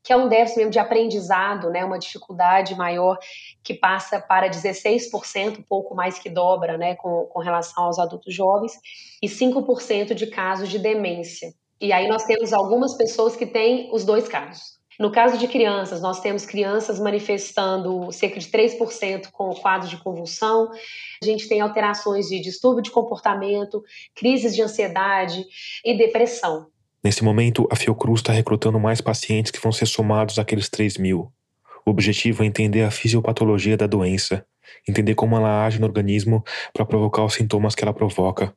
que 0.04 0.12
é 0.12 0.16
um 0.16 0.28
déficit 0.28 0.58
mesmo 0.58 0.72
de 0.72 0.78
aprendizado, 0.80 1.70
né, 1.70 1.84
uma 1.84 1.98
dificuldade 1.98 2.74
maior 2.74 3.16
que 3.62 3.72
passa 3.72 4.20
para 4.20 4.50
16%, 4.50 5.60
um 5.60 5.62
pouco 5.62 5.94
mais 5.94 6.18
que 6.18 6.28
dobra, 6.28 6.76
né, 6.76 6.96
com, 6.96 7.26
com 7.26 7.38
relação 7.38 7.84
aos 7.84 7.98
adultos 8.00 8.34
jovens, 8.34 8.72
e 9.22 9.28
5% 9.28 10.12
de 10.12 10.26
casos 10.26 10.68
de 10.68 10.78
demência. 10.78 11.54
E 11.80 11.92
aí 11.92 12.08
nós 12.08 12.24
temos 12.24 12.52
algumas 12.52 12.96
pessoas 12.96 13.36
que 13.36 13.46
têm 13.46 13.90
os 13.92 14.04
dois 14.04 14.26
casos. 14.26 14.81
No 14.98 15.10
caso 15.10 15.38
de 15.38 15.48
crianças, 15.48 16.00
nós 16.00 16.20
temos 16.20 16.44
crianças 16.44 17.00
manifestando 17.00 18.12
cerca 18.12 18.38
de 18.38 18.46
3% 18.48 19.30
com 19.30 19.54
quadro 19.54 19.88
de 19.88 19.96
convulsão. 19.96 20.70
A 21.22 21.24
gente 21.24 21.48
tem 21.48 21.60
alterações 21.60 22.28
de 22.28 22.40
distúrbio 22.40 22.82
de 22.82 22.90
comportamento, 22.90 23.82
crises 24.14 24.54
de 24.54 24.62
ansiedade 24.62 25.44
e 25.84 25.96
depressão. 25.96 26.66
Nesse 27.02 27.24
momento, 27.24 27.66
a 27.70 27.74
Fiocruz 27.74 28.20
está 28.20 28.32
recrutando 28.32 28.78
mais 28.78 29.00
pacientes 29.00 29.50
que 29.50 29.60
vão 29.60 29.72
ser 29.72 29.86
somados 29.86 30.38
àqueles 30.38 30.68
3 30.68 30.98
mil. 30.98 31.32
O 31.84 31.90
objetivo 31.90 32.44
é 32.44 32.46
entender 32.46 32.82
a 32.82 32.90
fisiopatologia 32.92 33.76
da 33.76 33.88
doença, 33.88 34.46
entender 34.88 35.16
como 35.16 35.36
ela 35.36 35.66
age 35.66 35.80
no 35.80 35.86
organismo 35.86 36.44
para 36.72 36.86
provocar 36.86 37.24
os 37.24 37.34
sintomas 37.34 37.74
que 37.74 37.82
ela 37.82 37.92
provoca. 37.92 38.54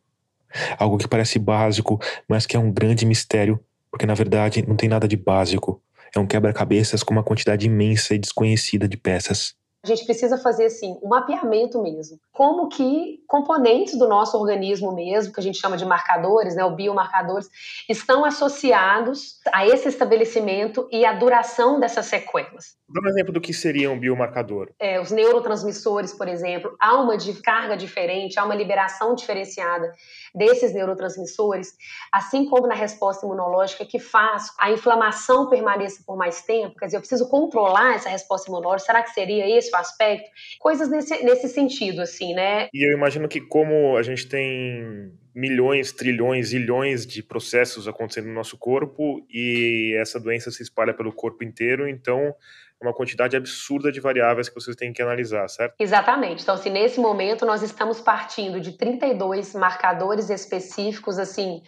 Algo 0.77 0.97
que 0.97 1.07
parece 1.07 1.39
básico, 1.39 1.99
mas 2.27 2.45
que 2.45 2.55
é 2.55 2.59
um 2.59 2.71
grande 2.71 3.05
mistério, 3.05 3.59
porque 3.89 4.05
na 4.05 4.13
verdade 4.13 4.63
não 4.67 4.75
tem 4.75 4.87
nada 4.87 5.07
de 5.07 5.17
básico. 5.17 5.81
É 6.15 6.19
um 6.19 6.25
quebra-cabeças 6.27 7.03
com 7.03 7.13
uma 7.13 7.23
quantidade 7.23 7.65
imensa 7.65 8.15
e 8.15 8.17
desconhecida 8.17 8.87
de 8.87 8.97
peças. 8.97 9.53
A 9.85 9.87
gente 9.87 10.03
precisa 10.03 10.35
fazer 10.35 10.65
assim 10.65 10.97
um 11.03 11.09
mapeamento 11.09 11.79
mesmo. 11.79 12.19
Como 12.31 12.67
que 12.69 13.23
componentes 13.27 13.95
do 13.99 14.07
nosso 14.07 14.35
organismo 14.35 14.91
mesmo, 14.91 15.31
que 15.31 15.39
a 15.39 15.43
gente 15.43 15.59
chama 15.59 15.77
de 15.77 15.85
marcadores, 15.85 16.55
né, 16.55 16.65
ou 16.65 16.71
biomarcadores, 16.71 17.47
estão 17.87 18.25
associados 18.25 19.39
a 19.53 19.67
esse 19.67 19.87
estabelecimento 19.87 20.87
e 20.91 21.05
a 21.05 21.13
duração 21.13 21.79
dessas 21.79 22.07
sequelas. 22.07 22.75
Dá 22.89 23.01
um 23.03 23.09
exemplo 23.09 23.31
do 23.31 23.39
que 23.39 23.53
seria 23.53 23.91
um 23.91 23.99
biomarcador. 23.99 24.71
É, 24.79 24.99
os 24.99 25.11
neurotransmissores, 25.11 26.13
por 26.13 26.27
exemplo, 26.27 26.75
há 26.79 26.95
uma 26.95 27.15
carga 27.43 27.77
diferente, 27.77 28.39
há 28.39 28.45
uma 28.45 28.55
liberação 28.55 29.13
diferenciada 29.13 29.93
desses 30.33 30.73
neurotransmissores, 30.73 31.73
assim 32.11 32.45
como 32.45 32.67
na 32.67 32.75
resposta 32.75 33.25
imunológica, 33.25 33.85
que 33.85 33.99
faz 33.99 34.51
a 34.59 34.71
inflamação 34.71 35.47
permaneça 35.47 36.03
por 36.05 36.17
mais 36.17 36.41
tempo. 36.41 36.75
Quer 36.77 36.85
dizer, 36.85 36.97
eu 36.97 37.01
preciso 37.01 37.29
controlar 37.29 37.95
essa 37.95 38.09
resposta 38.09 38.49
imunológica. 38.49 38.87
Será 38.87 39.03
que 39.03 39.11
seria 39.11 39.47
esse 39.47 39.74
aspecto? 39.75 40.29
Coisas 40.59 40.89
nesse, 40.89 41.23
nesse 41.23 41.49
sentido, 41.49 42.01
assim, 42.01 42.33
né? 42.33 42.67
E 42.73 42.87
eu 42.87 42.97
imagino 42.97 43.27
que, 43.27 43.41
como 43.41 43.97
a 43.97 44.03
gente 44.03 44.27
tem 44.27 45.11
milhões, 45.33 45.91
trilhões, 45.91 46.53
ilhões 46.53 47.05
de 47.05 47.21
processos 47.21 47.87
acontecendo 47.87 48.27
no 48.27 48.33
nosso 48.33 48.57
corpo 48.57 49.25
e 49.29 49.93
essa 49.99 50.19
doença 50.19 50.49
se 50.49 50.63
espalha 50.63 50.93
pelo 50.93 51.11
corpo 51.11 51.43
inteiro, 51.43 51.89
então 51.89 52.33
uma 52.81 52.93
quantidade 52.93 53.35
absurda 53.35 53.91
de 53.91 53.99
variáveis 53.99 54.49
que 54.49 54.55
vocês 54.55 54.75
têm 54.75 54.93
que 54.93 55.01
analisar, 55.01 55.47
certo? 55.49 55.75
Exatamente. 55.79 56.43
Então, 56.43 56.55
assim, 56.55 56.69
nesse 56.69 56.99
momento 56.99 57.45
nós 57.45 57.61
estamos 57.61 57.99
partindo 57.99 58.59
de 58.59 58.73
32 58.73 59.53
marcadores 59.55 60.29
específicos, 60.29 61.17
assim, 61.17 61.61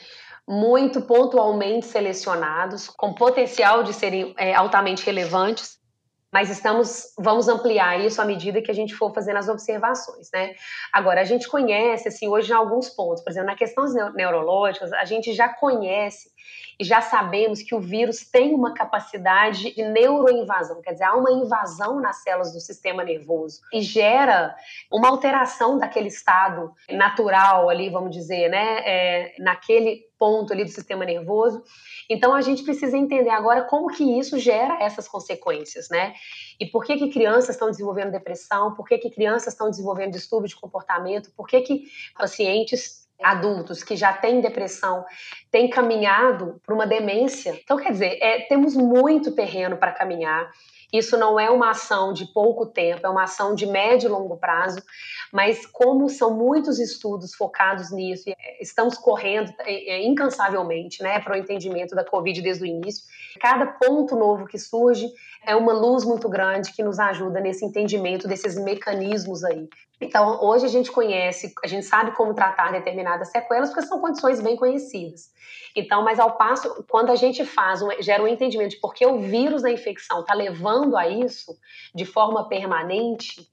muito 0.48 1.02
pontualmente 1.02 1.86
selecionados, 1.86 2.88
com 2.88 3.14
potencial 3.14 3.84
de 3.84 3.94
serem 3.94 4.34
é, 4.38 4.54
altamente 4.54 5.06
relevantes, 5.06 5.77
mas 6.38 6.52
estamos, 6.52 7.16
vamos 7.18 7.48
ampliar 7.48 8.00
isso 8.00 8.22
à 8.22 8.26
medida 8.26 8.62
que 8.62 8.70
a 8.70 8.74
gente 8.74 8.94
for 8.94 9.12
fazendo 9.12 9.38
as 9.38 9.50
observações, 9.50 10.30
né? 10.32 10.54
Agora, 10.94 11.20
a 11.20 11.24
gente 11.24 11.48
conhece, 11.48 12.10
assim, 12.10 12.28
hoje 12.28 12.54
alguns 12.54 12.90
pontos, 12.90 13.24
por 13.24 13.32
exemplo, 13.32 13.50
na 13.50 13.56
questão 13.56 13.86
neurológicas, 14.14 14.94
a 14.94 15.04
gente 15.04 15.34
já 15.34 15.50
conhece 15.50 16.30
e 16.80 16.84
já 16.84 17.02
sabemos 17.02 17.64
que 17.64 17.74
o 17.74 17.80
vírus 17.80 18.20
tem 18.30 18.54
uma 18.54 18.72
capacidade 18.72 19.74
de 19.74 19.82
neuroinvasão, 19.82 20.80
quer 20.80 20.92
dizer, 20.92 21.06
há 21.06 21.16
uma 21.16 21.32
invasão 21.32 22.00
nas 22.00 22.18
células 22.22 22.54
do 22.54 22.60
sistema 22.60 23.04
nervoso 23.04 23.62
e 23.74 23.82
gera 23.82 24.56
uma 24.94 25.10
alteração 25.10 25.80
daquele 25.80 26.10
estado 26.10 26.72
natural 26.92 27.68
ali, 27.68 27.90
vamos 27.90 28.12
dizer, 28.12 28.48
né, 28.48 28.84
é, 28.86 29.36
naquele 29.40 30.07
ponto 30.18 30.54
ali 30.54 30.64
do 30.64 30.70
sistema 30.70 31.06
nervoso. 31.06 31.64
Então 32.10 32.34
a 32.34 32.42
gente 32.42 32.64
precisa 32.64 32.98
entender 32.98 33.30
agora 33.30 33.64
como 33.64 33.88
que 33.88 34.20
isso 34.20 34.40
gera 34.40 34.82
essas 34.82 35.08
consequências, 35.08 35.90
né? 35.90 36.14
E 36.60 36.66
por 36.66 36.84
que 36.84 36.98
que 36.98 37.10
crianças 37.10 37.50
estão 37.50 37.70
desenvolvendo 37.70 38.12
depressão? 38.12 38.74
Por 38.74 38.88
que 38.88 38.98
que 38.98 39.10
crianças 39.10 39.54
estão 39.54 39.70
desenvolvendo 39.70 40.12
distúrbio 40.12 40.50
de 40.50 40.56
comportamento? 40.56 41.32
Por 41.36 41.48
que 41.48 41.62
que 41.62 41.84
pacientes 42.18 43.08
adultos 43.22 43.84
que 43.84 43.96
já 43.96 44.14
têm 44.14 44.42
depressão 44.42 45.06
têm 45.52 45.70
caminhado 45.70 46.62
para 46.66 46.76
uma 46.76 46.86
demência. 46.86 47.60
Então, 47.64 47.78
quer 47.78 47.92
dizer, 47.92 48.18
é, 48.22 48.42
temos 48.42 48.76
muito 48.76 49.32
terreno 49.32 49.78
para 49.78 49.92
caminhar. 49.92 50.52
Isso 50.92 51.18
não 51.18 51.38
é 51.38 51.50
uma 51.50 51.72
ação 51.72 52.14
de 52.14 52.26
pouco 52.26 52.66
tempo, 52.66 53.06
é 53.06 53.10
uma 53.10 53.24
ação 53.24 53.54
de 53.54 53.66
médio 53.66 54.08
e 54.08 54.12
longo 54.12 54.38
prazo, 54.38 54.82
mas 55.34 55.66
como 55.66 56.08
são 56.08 56.34
muitos 56.34 56.80
estudos 56.80 57.36
focados 57.36 57.92
nisso, 57.92 58.30
é, 58.30 58.64
estamos 58.64 58.98
correndo 58.98 59.54
é, 59.60 59.96
é, 59.96 60.06
incansavelmente 60.06 61.04
né, 61.04 61.20
para 61.20 61.34
o 61.34 61.38
entendimento 61.38 61.94
da 61.94 62.06
Covid 62.06 62.42
desde 62.42 62.64
o 62.64 62.66
início, 62.66 63.04
cada 63.40 63.66
ponto 63.66 64.16
novo 64.16 64.46
que 64.46 64.58
surge 64.58 65.12
é 65.46 65.56
uma 65.56 65.74
luz 65.74 66.06
muito 66.06 66.30
grande 66.30 66.72
que 66.72 66.84
nos 66.84 67.00
ajuda 67.00 67.42
nesse 67.42 67.66
entendimento 67.66 68.28
desses 68.28 68.58
mecanismos 68.58 69.44
aí. 69.44 69.68
Então, 70.00 70.40
hoje 70.44 70.66
a 70.66 70.70
gente 70.70 70.92
conhece, 70.92 71.54
a 71.64 71.68
gente 71.68 71.86
sabe 71.86 72.12
como 72.12 72.34
tratar 72.34 72.72
determinadas 72.72 73.30
sequelas, 73.32 73.70
porque 73.70 73.88
são 73.88 74.00
condições 74.00 74.40
bem 74.40 74.56
conhecidas. 74.56 75.32
Então, 75.76 76.04
mas 76.04 76.20
ao 76.20 76.38
passo, 76.38 76.84
quando 76.90 77.12
a 77.12 77.16
gente 77.16 77.46
faz, 77.46 77.82
um, 77.82 77.90
gera 78.02 78.24
um 78.24 78.28
entendimento 78.28 78.72
de 78.72 78.80
por 78.80 78.94
que 78.94 79.06
o 79.06 79.20
vírus 79.20 79.62
da 79.62 79.72
infecção 79.72 80.22
está 80.22 80.34
levando 80.34 80.98
a 80.98 81.08
isso 81.08 81.58
de 81.94 82.06
forma 82.06 82.48
permanente, 82.48 83.48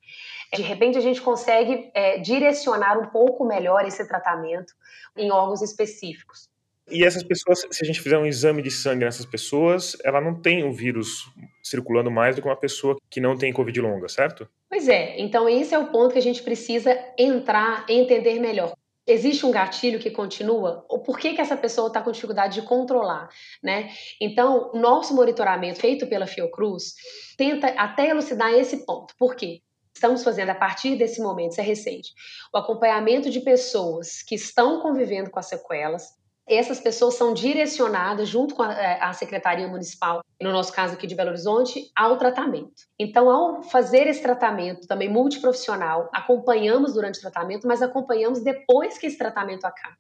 de 0.55 0.62
repente 0.62 0.97
a 0.97 1.01
gente 1.01 1.20
consegue 1.20 1.90
é, 1.95 2.18
direcionar 2.18 2.99
um 2.99 3.07
pouco 3.07 3.45
melhor 3.45 3.84
esse 3.84 4.07
tratamento 4.07 4.72
em 5.16 5.30
órgãos 5.30 5.62
específicos. 5.62 6.49
E 6.90 7.03
essas 7.03 7.22
pessoas, 7.22 7.66
se 7.70 7.82
a 7.82 7.86
gente 7.86 8.01
fizer 8.01 8.18
um 8.18 8.26
exame 8.26 8.61
de 8.61 8.70
sangue 8.70 9.05
nessas 9.05 9.24
pessoas, 9.24 9.97
ela 10.05 10.20
não 10.20 10.34
tem 10.34 10.64
o 10.64 10.72
vírus 10.72 11.26
circulando 11.62 12.11
mais 12.11 12.36
do 12.36 12.42
que 12.42 12.49
uma 12.49 12.57
pessoa 12.57 12.97
que 13.11 13.20
não 13.20 13.38
tem 13.38 13.53
Covid 13.53 13.80
longa, 13.80 14.07
certo? 14.09 14.47
Pois 14.68 14.86
é, 14.86 15.18
então 15.18 15.49
esse 15.49 15.74
é 15.74 15.78
o 15.78 15.86
ponto 15.86 16.12
que 16.12 16.18
a 16.18 16.22
gente 16.22 16.42
precisa 16.42 16.95
entrar 17.18 17.86
e 17.88 17.95
entender 17.95 18.38
melhor. 18.38 18.74
Existe 19.07 19.44
um 19.44 19.50
gatilho 19.50 19.98
que 19.98 20.11
continua? 20.11 20.84
Ou 20.88 21.00
por 21.00 21.18
que, 21.18 21.34
que 21.34 21.40
essa 21.40 21.57
pessoa 21.57 21.88
está 21.88 22.00
com 22.00 22.11
dificuldade 22.11 22.61
de 22.61 22.66
controlar? 22.66 23.28
Né? 23.62 23.90
Então, 24.20 24.70
o 24.72 24.78
nosso 24.78 25.14
monitoramento 25.14 25.80
feito 25.80 26.07
pela 26.07 26.26
Fiocruz 26.26 26.94
tenta 27.36 27.68
até 27.68 28.09
elucidar 28.09 28.52
esse 28.52 28.84
ponto. 28.84 29.14
Por 29.18 29.34
quê? 29.34 29.61
Estamos 29.94 30.24
fazendo 30.24 30.50
a 30.50 30.55
partir 30.55 30.96
desse 30.96 31.22
momento, 31.22 31.52
isso 31.52 31.61
é 31.61 31.64
recente, 31.64 32.12
o 32.52 32.59
acompanhamento 32.59 33.30
de 33.30 33.40
pessoas 33.40 34.22
que 34.22 34.34
estão 34.34 34.80
convivendo 34.80 35.30
com 35.30 35.38
as 35.38 35.46
sequelas, 35.46 36.09
essas 36.47 36.78
pessoas 36.78 37.14
são 37.14 37.32
direcionadas, 37.32 38.28
junto 38.28 38.55
com 38.55 38.62
a, 38.62 38.72
é, 38.72 39.03
a, 39.03 39.12
Secretaria 39.12 39.66
Municipal, 39.66 40.22
no 40.40 40.53
nosso 40.53 40.72
caso 40.72 40.95
aqui 40.95 41.07
de 41.07 41.14
Belo 41.14 41.30
Horizonte, 41.30 41.90
ao 41.97 42.18
tratamento. 42.18 42.82
Então, 42.99 43.30
ao 43.30 43.62
fazer 43.62 44.07
esse 44.07 44.22
tratamento 44.22 44.86
também 44.86 45.09
multiprofissional, 45.09 46.11
acompanhamos 46.12 46.95
durante 46.95 47.18
o 47.18 47.22
tratamento, 47.22 47.66
mas 47.66 47.80
acompanhamos 47.80 48.42
depois 48.42 48.99
que 48.99 49.07
esse 49.07 49.16
tratamento 49.16 49.64
acaba 49.64 49.97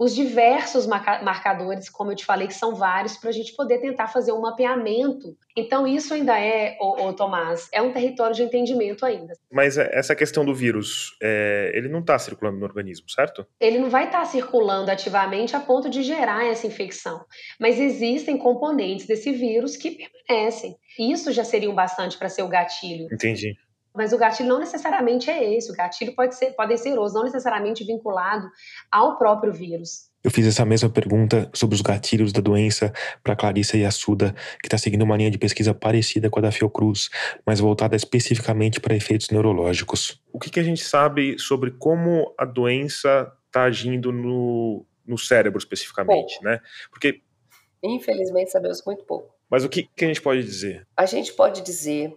os 0.00 0.14
diversos 0.14 0.86
marcadores, 0.86 1.90
como 1.90 2.10
eu 2.10 2.16
te 2.16 2.24
falei, 2.24 2.48
que 2.48 2.54
são 2.54 2.74
vários, 2.74 3.18
para 3.18 3.28
a 3.28 3.32
gente 3.32 3.54
poder 3.54 3.80
tentar 3.80 4.06
fazer 4.08 4.32
um 4.32 4.40
mapeamento. 4.40 5.36
Então, 5.54 5.86
isso 5.86 6.14
ainda 6.14 6.40
é, 6.40 6.78
ô, 6.80 7.04
ô, 7.04 7.12
Tomás, 7.12 7.68
é 7.70 7.82
um 7.82 7.92
território 7.92 8.34
de 8.34 8.42
entendimento 8.42 9.04
ainda. 9.04 9.34
Mas 9.52 9.76
é, 9.76 9.90
essa 9.92 10.16
questão 10.16 10.42
do 10.42 10.54
vírus, 10.54 11.14
é, 11.22 11.70
ele 11.74 11.90
não 11.90 12.00
está 12.00 12.18
circulando 12.18 12.58
no 12.58 12.64
organismo, 12.64 13.10
certo? 13.10 13.46
Ele 13.60 13.78
não 13.78 13.90
vai 13.90 14.06
estar 14.06 14.20
tá 14.20 14.24
circulando 14.24 14.90
ativamente 14.90 15.54
a 15.54 15.60
ponto 15.60 15.90
de 15.90 16.02
gerar 16.02 16.46
essa 16.46 16.66
infecção. 16.66 17.22
Mas 17.60 17.78
existem 17.78 18.38
componentes 18.38 19.06
desse 19.06 19.30
vírus 19.32 19.76
que 19.76 19.90
permanecem. 19.90 20.76
Isso 20.98 21.30
já 21.30 21.44
seria 21.44 21.70
um 21.70 21.74
bastante 21.74 22.16
para 22.16 22.30
ser 22.30 22.42
o 22.42 22.48
gatilho. 22.48 23.06
Entendi. 23.12 23.54
Mas 23.94 24.12
o 24.12 24.18
gatilho 24.18 24.48
não 24.48 24.58
necessariamente 24.58 25.30
é 25.30 25.56
esse. 25.56 25.70
O 25.70 25.74
gatilho 25.74 26.14
pode 26.14 26.34
ser, 26.34 26.52
podem 26.52 26.76
ser 26.76 26.90
outros, 26.90 27.14
não 27.14 27.24
necessariamente 27.24 27.84
vinculado 27.84 28.48
ao 28.90 29.18
próprio 29.18 29.52
vírus. 29.52 30.10
Eu 30.22 30.30
fiz 30.30 30.46
essa 30.46 30.66
mesma 30.66 30.90
pergunta 30.90 31.50
sobre 31.54 31.74
os 31.74 31.80
gatilhos 31.80 32.30
da 32.32 32.42
doença 32.42 32.92
para 33.22 33.34
Clarissa 33.34 33.78
Yassuda, 33.78 34.34
que 34.60 34.66
está 34.66 34.76
seguindo 34.76 35.02
uma 35.02 35.16
linha 35.16 35.30
de 35.30 35.38
pesquisa 35.38 35.72
parecida 35.72 36.28
com 36.28 36.38
a 36.38 36.42
da 36.42 36.52
Fiocruz, 36.52 37.08
mas 37.44 37.58
voltada 37.58 37.96
especificamente 37.96 38.80
para 38.80 38.94
efeitos 38.94 39.30
neurológicos. 39.30 40.22
O 40.30 40.38
que, 40.38 40.50
que 40.50 40.60
a 40.60 40.62
gente 40.62 40.84
sabe 40.84 41.38
sobre 41.38 41.70
como 41.70 42.34
a 42.38 42.44
doença 42.44 43.32
está 43.46 43.62
agindo 43.62 44.12
no, 44.12 44.84
no 45.06 45.16
cérebro 45.16 45.58
especificamente, 45.58 46.34
pouco. 46.34 46.44
né? 46.44 46.60
Porque 46.90 47.22
infelizmente 47.82 48.50
sabemos 48.50 48.82
muito 48.84 49.04
pouco. 49.04 49.34
Mas 49.50 49.64
o 49.64 49.68
que, 49.68 49.88
que 49.96 50.04
a 50.04 50.08
gente 50.08 50.20
pode 50.20 50.44
dizer? 50.44 50.86
A 50.96 51.06
gente 51.06 51.32
pode 51.32 51.62
dizer 51.62 52.16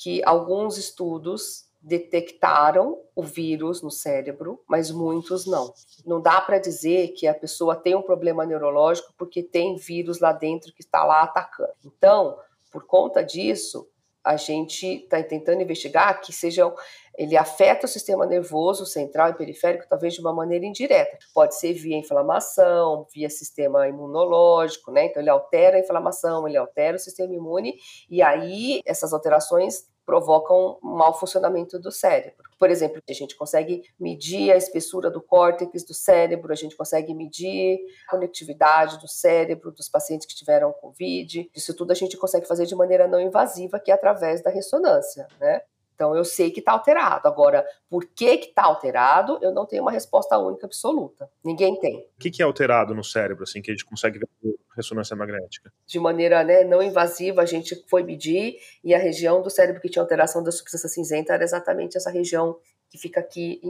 que 0.00 0.22
alguns 0.24 0.78
estudos 0.78 1.68
detectaram 1.82 2.98
o 3.14 3.22
vírus 3.22 3.82
no 3.82 3.90
cérebro, 3.90 4.62
mas 4.66 4.90
muitos 4.90 5.46
não. 5.46 5.74
Não 6.06 6.20
dá 6.20 6.40
para 6.40 6.58
dizer 6.58 7.08
que 7.08 7.26
a 7.26 7.34
pessoa 7.34 7.76
tem 7.76 7.94
um 7.94 8.02
problema 8.02 8.46
neurológico 8.46 9.12
porque 9.16 9.42
tem 9.42 9.76
vírus 9.76 10.18
lá 10.18 10.32
dentro 10.32 10.72
que 10.72 10.80
está 10.80 11.04
lá 11.04 11.22
atacando. 11.22 11.74
Então, 11.84 12.38
por 12.70 12.86
conta 12.86 13.22
disso, 13.22 13.86
a 14.22 14.36
gente 14.36 14.86
está 14.86 15.22
tentando 15.22 15.62
investigar 15.62 16.20
que 16.20 16.32
seja 16.32 16.70
ele 17.16 17.36
afeta 17.36 17.86
o 17.86 17.88
sistema 17.88 18.24
nervoso 18.24 18.86
central 18.86 19.30
e 19.30 19.34
periférico 19.34 19.86
talvez 19.88 20.14
de 20.14 20.20
uma 20.20 20.32
maneira 20.32 20.64
indireta. 20.64 21.18
Pode 21.34 21.54
ser 21.54 21.74
via 21.74 21.98
inflamação, 21.98 23.06
via 23.12 23.28
sistema 23.28 23.86
imunológico, 23.88 24.90
né? 24.90 25.06
Então 25.06 25.20
ele 25.20 25.28
altera 25.28 25.76
a 25.76 25.80
inflamação, 25.80 26.46
ele 26.46 26.56
altera 26.56 26.96
o 26.96 27.00
sistema 27.00 27.34
imune 27.34 27.74
e 28.08 28.22
aí 28.22 28.80
essas 28.86 29.12
alterações 29.12 29.89
provocam 30.04 30.78
um 30.82 30.96
mau 30.96 31.12
funcionamento 31.18 31.78
do 31.78 31.90
cérebro. 31.90 32.48
Por 32.58 32.70
exemplo, 32.70 33.00
a 33.08 33.12
gente 33.12 33.36
consegue 33.36 33.82
medir 33.98 34.52
a 34.52 34.56
espessura 34.56 35.10
do 35.10 35.22
córtex 35.22 35.84
do 35.84 35.94
cérebro, 35.94 36.52
a 36.52 36.56
gente 36.56 36.76
consegue 36.76 37.14
medir 37.14 37.78
a 38.06 38.10
conectividade 38.10 38.98
do 38.98 39.08
cérebro 39.08 39.72
dos 39.72 39.88
pacientes 39.88 40.26
que 40.26 40.34
tiveram 40.34 40.72
Covid. 40.72 41.50
Isso 41.54 41.74
tudo 41.74 41.92
a 41.92 41.94
gente 41.94 42.16
consegue 42.16 42.46
fazer 42.46 42.66
de 42.66 42.74
maneira 42.74 43.08
não 43.08 43.20
invasiva, 43.20 43.80
que 43.80 43.90
é 43.90 43.94
através 43.94 44.42
da 44.42 44.50
ressonância, 44.50 45.26
né? 45.40 45.62
Então 46.00 46.16
eu 46.16 46.24
sei 46.24 46.50
que 46.50 46.60
está 46.60 46.72
alterado. 46.72 47.28
Agora, 47.28 47.62
por 47.86 48.06
que 48.06 48.24
está 48.24 48.64
alterado? 48.64 49.38
Eu 49.42 49.52
não 49.52 49.66
tenho 49.66 49.82
uma 49.82 49.92
resposta 49.92 50.38
única 50.38 50.64
absoluta. 50.64 51.28
Ninguém 51.44 51.78
tem. 51.78 51.98
O 51.98 52.18
que, 52.18 52.30
que, 52.30 52.40
é 52.40 52.44
alterado 52.46 52.94
no 52.94 53.04
cérebro, 53.04 53.44
assim, 53.44 53.60
que 53.60 53.70
a 53.70 53.74
gente 53.74 53.84
consegue 53.84 54.18
ver 54.18 54.26
por 54.40 54.58
ressonância 54.74 55.14
magnética? 55.14 55.70
De 55.86 56.00
maneira 56.00 56.42
né, 56.42 56.64
não 56.64 56.82
invasiva, 56.82 57.42
a 57.42 57.44
gente 57.44 57.84
foi 57.86 58.02
medir 58.02 58.56
e 58.82 58.94
a 58.94 58.98
região 58.98 59.42
do 59.42 59.50
cérebro 59.50 59.78
que 59.78 59.90
tinha 59.90 60.02
alteração 60.02 60.42
da 60.42 60.50
substância 60.50 60.88
cinzenta 60.88 61.34
era 61.34 61.44
exatamente 61.44 61.98
essa 61.98 62.10
região 62.10 62.56
que 62.88 62.96
fica 62.96 63.20
aqui 63.20 63.60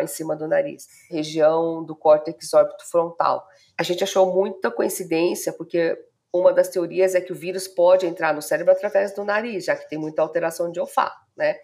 em 0.00 0.06
cima 0.06 0.36
do 0.36 0.46
nariz, 0.46 0.86
região 1.10 1.84
do 1.84 1.96
córtex 1.96 2.54
órbito 2.54 2.88
frontal. 2.88 3.44
A 3.76 3.82
gente 3.82 4.04
achou 4.04 4.32
muita 4.32 4.70
coincidência, 4.70 5.52
porque 5.52 5.98
uma 6.32 6.52
das 6.52 6.68
teorias 6.68 7.14
é 7.14 7.20
que 7.20 7.32
o 7.32 7.36
vírus 7.36 7.66
pode 7.66 8.06
entrar 8.06 8.32
no 8.32 8.40
cérebro 8.40 8.72
através 8.72 9.12
do 9.14 9.24
nariz, 9.24 9.64
já 9.64 9.74
que 9.76 9.88
tem 9.88 9.98
muita 9.98 10.22
alteração 10.22 10.70
de 10.70 10.78
olfato, 10.78 11.18
né? 11.36 11.56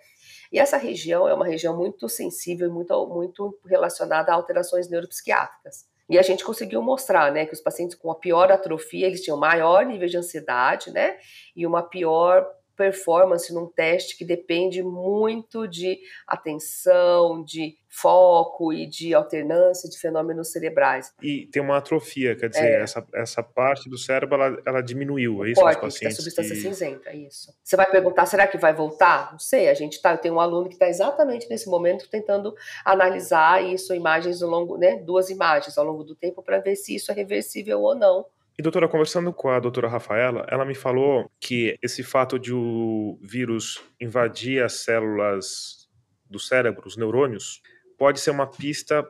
E 0.56 0.58
essa 0.58 0.78
região 0.78 1.28
é 1.28 1.34
uma 1.34 1.46
região 1.46 1.76
muito 1.76 2.08
sensível 2.08 2.66
e 2.66 2.70
muito, 2.70 3.06
muito 3.08 3.58
relacionada 3.66 4.32
a 4.32 4.34
alterações 4.34 4.88
neuropsiquiátricas. 4.88 5.84
E 6.08 6.18
a 6.18 6.22
gente 6.22 6.42
conseguiu 6.42 6.80
mostrar, 6.80 7.30
né, 7.30 7.44
que 7.44 7.52
os 7.52 7.60
pacientes 7.60 7.94
com 7.94 8.10
a 8.10 8.14
pior 8.14 8.50
atrofia, 8.50 9.06
eles 9.06 9.20
tinham 9.20 9.38
maior 9.38 9.84
nível 9.84 10.08
de 10.08 10.16
ansiedade, 10.16 10.90
né, 10.90 11.18
e 11.54 11.66
uma 11.66 11.82
pior 11.82 12.46
performance 12.76 13.52
num 13.52 13.66
teste 13.66 14.16
que 14.16 14.24
depende 14.24 14.82
muito 14.82 15.66
de 15.66 15.98
atenção, 16.26 17.42
de 17.42 17.76
foco 17.88 18.72
e 18.72 18.86
de 18.86 19.14
alternância 19.14 19.88
de 19.88 19.98
fenômenos 19.98 20.52
cerebrais. 20.52 21.14
E 21.22 21.46
tem 21.46 21.62
uma 21.62 21.78
atrofia, 21.78 22.36
quer 22.36 22.50
dizer, 22.50 22.72
é. 22.72 22.82
essa, 22.82 23.06
essa 23.14 23.42
parte 23.42 23.88
do 23.88 23.96
cérebro 23.96 24.34
ela, 24.34 24.62
ela 24.66 24.82
diminuiu, 24.82 25.44
é 25.44 25.52
isso? 25.52 25.60
Córtex, 25.60 25.82
nos 25.82 25.94
pacientes 25.94 26.18
a 26.18 26.22
substância 26.22 26.54
que... 26.54 26.60
cinzenta, 26.60 27.10
é 27.10 27.16
isso. 27.16 27.54
Você 27.64 27.74
vai 27.74 27.90
perguntar, 27.90 28.26
será 28.26 28.46
que 28.46 28.58
vai 28.58 28.74
voltar? 28.74 29.32
Não 29.32 29.38
sei, 29.38 29.70
a 29.70 29.74
gente 29.74 30.00
tá, 30.02 30.12
eu 30.12 30.18
tenho 30.18 30.34
um 30.34 30.40
aluno 30.40 30.68
que 30.68 30.74
está 30.74 30.88
exatamente 30.88 31.48
nesse 31.48 31.70
momento 31.70 32.08
tentando 32.10 32.54
analisar 32.84 33.64
isso, 33.64 33.94
imagens 33.94 34.42
ao 34.42 34.50
longo, 34.50 34.76
né, 34.76 34.96
duas 34.96 35.30
imagens 35.30 35.78
ao 35.78 35.84
longo 35.86 36.04
do 36.04 36.14
tempo 36.14 36.42
para 36.42 36.58
ver 36.58 36.76
se 36.76 36.94
isso 36.94 37.10
é 37.10 37.14
reversível 37.14 37.80
ou 37.80 37.94
não. 37.94 38.26
E 38.58 38.62
doutora, 38.62 38.88
conversando 38.88 39.34
com 39.34 39.50
a 39.50 39.60
doutora 39.60 39.86
Rafaela, 39.86 40.46
ela 40.48 40.64
me 40.64 40.74
falou 40.74 41.30
que 41.38 41.76
esse 41.82 42.02
fato 42.02 42.38
de 42.38 42.54
o 42.54 43.18
vírus 43.20 43.82
invadir 44.00 44.62
as 44.62 44.76
células 44.76 45.86
do 46.24 46.38
cérebro, 46.38 46.86
os 46.86 46.96
neurônios, 46.96 47.60
pode 47.98 48.18
ser 48.18 48.30
uma 48.30 48.46
pista 48.46 49.06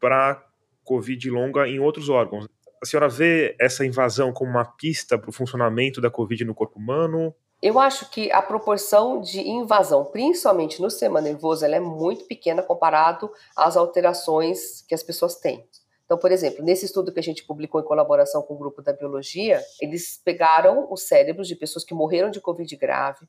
para 0.00 0.42
Covid 0.82 1.28
longa 1.30 1.68
em 1.68 1.78
outros 1.78 2.08
órgãos. 2.08 2.48
A 2.82 2.86
senhora 2.86 3.08
vê 3.08 3.54
essa 3.60 3.84
invasão 3.84 4.32
como 4.32 4.50
uma 4.50 4.64
pista 4.64 5.18
para 5.18 5.28
o 5.28 5.32
funcionamento 5.32 6.00
da 6.00 6.10
Covid 6.10 6.44
no 6.46 6.54
corpo 6.54 6.78
humano? 6.78 7.34
Eu 7.60 7.78
acho 7.78 8.10
que 8.10 8.30
a 8.32 8.40
proporção 8.40 9.20
de 9.20 9.40
invasão, 9.40 10.06
principalmente 10.06 10.80
no 10.80 10.90
sistema 10.90 11.20
nervoso, 11.20 11.64
ela 11.64 11.76
é 11.76 11.80
muito 11.80 12.24
pequena 12.24 12.62
comparado 12.62 13.30
às 13.54 13.76
alterações 13.76 14.82
que 14.88 14.94
as 14.94 15.02
pessoas 15.02 15.36
têm. 15.36 15.66
Então, 16.06 16.16
por 16.16 16.30
exemplo, 16.30 16.64
nesse 16.64 16.86
estudo 16.86 17.12
que 17.12 17.18
a 17.18 17.22
gente 17.22 17.44
publicou 17.44 17.80
em 17.80 17.84
colaboração 17.84 18.40
com 18.40 18.54
o 18.54 18.58
grupo 18.58 18.80
da 18.80 18.92
biologia, 18.92 19.60
eles 19.80 20.20
pegaram 20.24 20.86
os 20.90 21.02
cérebros 21.02 21.48
de 21.48 21.56
pessoas 21.56 21.84
que 21.84 21.92
morreram 21.92 22.30
de 22.30 22.40
Covid 22.40 22.74
grave. 22.76 23.26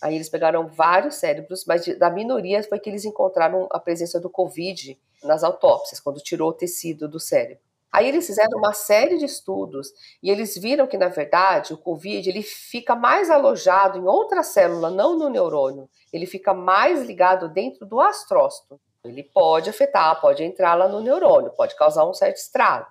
Aí 0.00 0.14
eles 0.14 0.28
pegaram 0.28 0.68
vários 0.68 1.16
cérebros, 1.16 1.64
mas 1.66 1.86
da 1.98 2.08
minoria 2.08 2.62
foi 2.62 2.78
que 2.78 2.88
eles 2.88 3.04
encontraram 3.04 3.68
a 3.70 3.80
presença 3.80 4.20
do 4.20 4.30
Covid 4.30 4.98
nas 5.24 5.42
autópsias, 5.42 6.00
quando 6.00 6.20
tirou 6.20 6.50
o 6.50 6.54
tecido 6.54 7.08
do 7.08 7.18
cérebro. 7.18 7.64
Aí 7.92 8.08
eles 8.08 8.24
fizeram 8.26 8.56
uma 8.56 8.72
série 8.72 9.18
de 9.18 9.24
estudos 9.24 9.88
e 10.22 10.30
eles 10.30 10.56
viram 10.56 10.86
que, 10.86 10.96
na 10.96 11.08
verdade, 11.08 11.74
o 11.74 11.78
Covid 11.78 12.28
ele 12.28 12.42
fica 12.42 12.94
mais 12.94 13.28
alojado 13.28 13.98
em 13.98 14.06
outra 14.06 14.44
célula, 14.44 14.88
não 14.88 15.18
no 15.18 15.28
neurônio. 15.28 15.90
Ele 16.12 16.26
fica 16.26 16.54
mais 16.54 17.02
ligado 17.02 17.48
dentro 17.48 17.84
do 17.84 18.00
astrócito. 18.00 18.80
Ele 19.04 19.22
pode 19.22 19.70
afetar, 19.70 20.20
pode 20.20 20.42
entrar 20.44 20.74
lá 20.74 20.86
no 20.86 21.00
neurônio, 21.00 21.52
pode 21.52 21.74
causar 21.74 22.06
um 22.06 22.12
certo 22.12 22.36
estrago, 22.36 22.86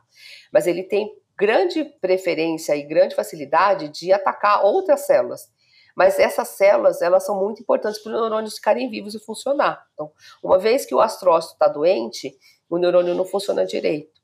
mas 0.51 0.65
ele 0.65 0.83
tem 0.83 1.09
grande 1.37 1.85
preferência 2.01 2.75
e 2.75 2.83
grande 2.83 3.15
facilidade 3.15 3.89
de 3.89 4.11
atacar 4.11 4.65
outras 4.65 5.05
células. 5.05 5.49
Mas 5.95 6.17
essas 6.17 6.49
células, 6.49 7.01
elas 7.01 7.25
são 7.25 7.39
muito 7.39 7.61
importantes 7.61 8.01
para 8.01 8.11
os 8.11 8.19
neurônios 8.19 8.55
ficarem 8.55 8.89
vivos 8.89 9.15
e 9.15 9.19
funcionar. 9.19 9.85
Então, 9.93 10.11
uma 10.43 10.57
vez 10.57 10.85
que 10.85 10.95
o 10.95 10.99
astrócito 10.99 11.53
está 11.53 11.67
doente, 11.67 12.37
o 12.69 12.77
neurônio 12.77 13.15
não 13.15 13.25
funciona 13.25 13.65
direito. 13.65 14.18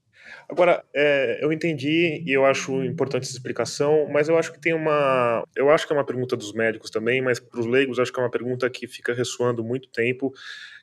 Agora, 0.48 0.84
é, 0.94 1.44
eu 1.44 1.52
entendi 1.52 2.24
e 2.26 2.32
eu 2.32 2.46
acho 2.46 2.84
importante 2.84 3.24
essa 3.24 3.34
explicação, 3.34 4.08
mas 4.12 4.30
eu 4.30 4.38
acho 4.38 4.52
que 4.54 4.60
tem 4.60 4.74
uma. 4.74 5.44
Eu 5.56 5.70
acho 5.70 5.88
que 5.88 5.94
é 5.94 5.96
uma 5.96 6.06
pergunta 6.06 6.36
dos 6.36 6.54
médicos 6.54 6.90
também, 6.90 7.22
mas 7.22 7.40
para 7.40 7.60
os 7.60 7.66
leigos 7.66 8.00
acho 8.00 8.14
que 8.14 8.20
é 8.20 8.24
uma 8.24 8.32
pergunta 8.32 8.70
que 8.70 8.88
fica 8.88 9.14
ressoando 9.14 9.64
muito 9.64 9.90
tempo, 9.90 10.34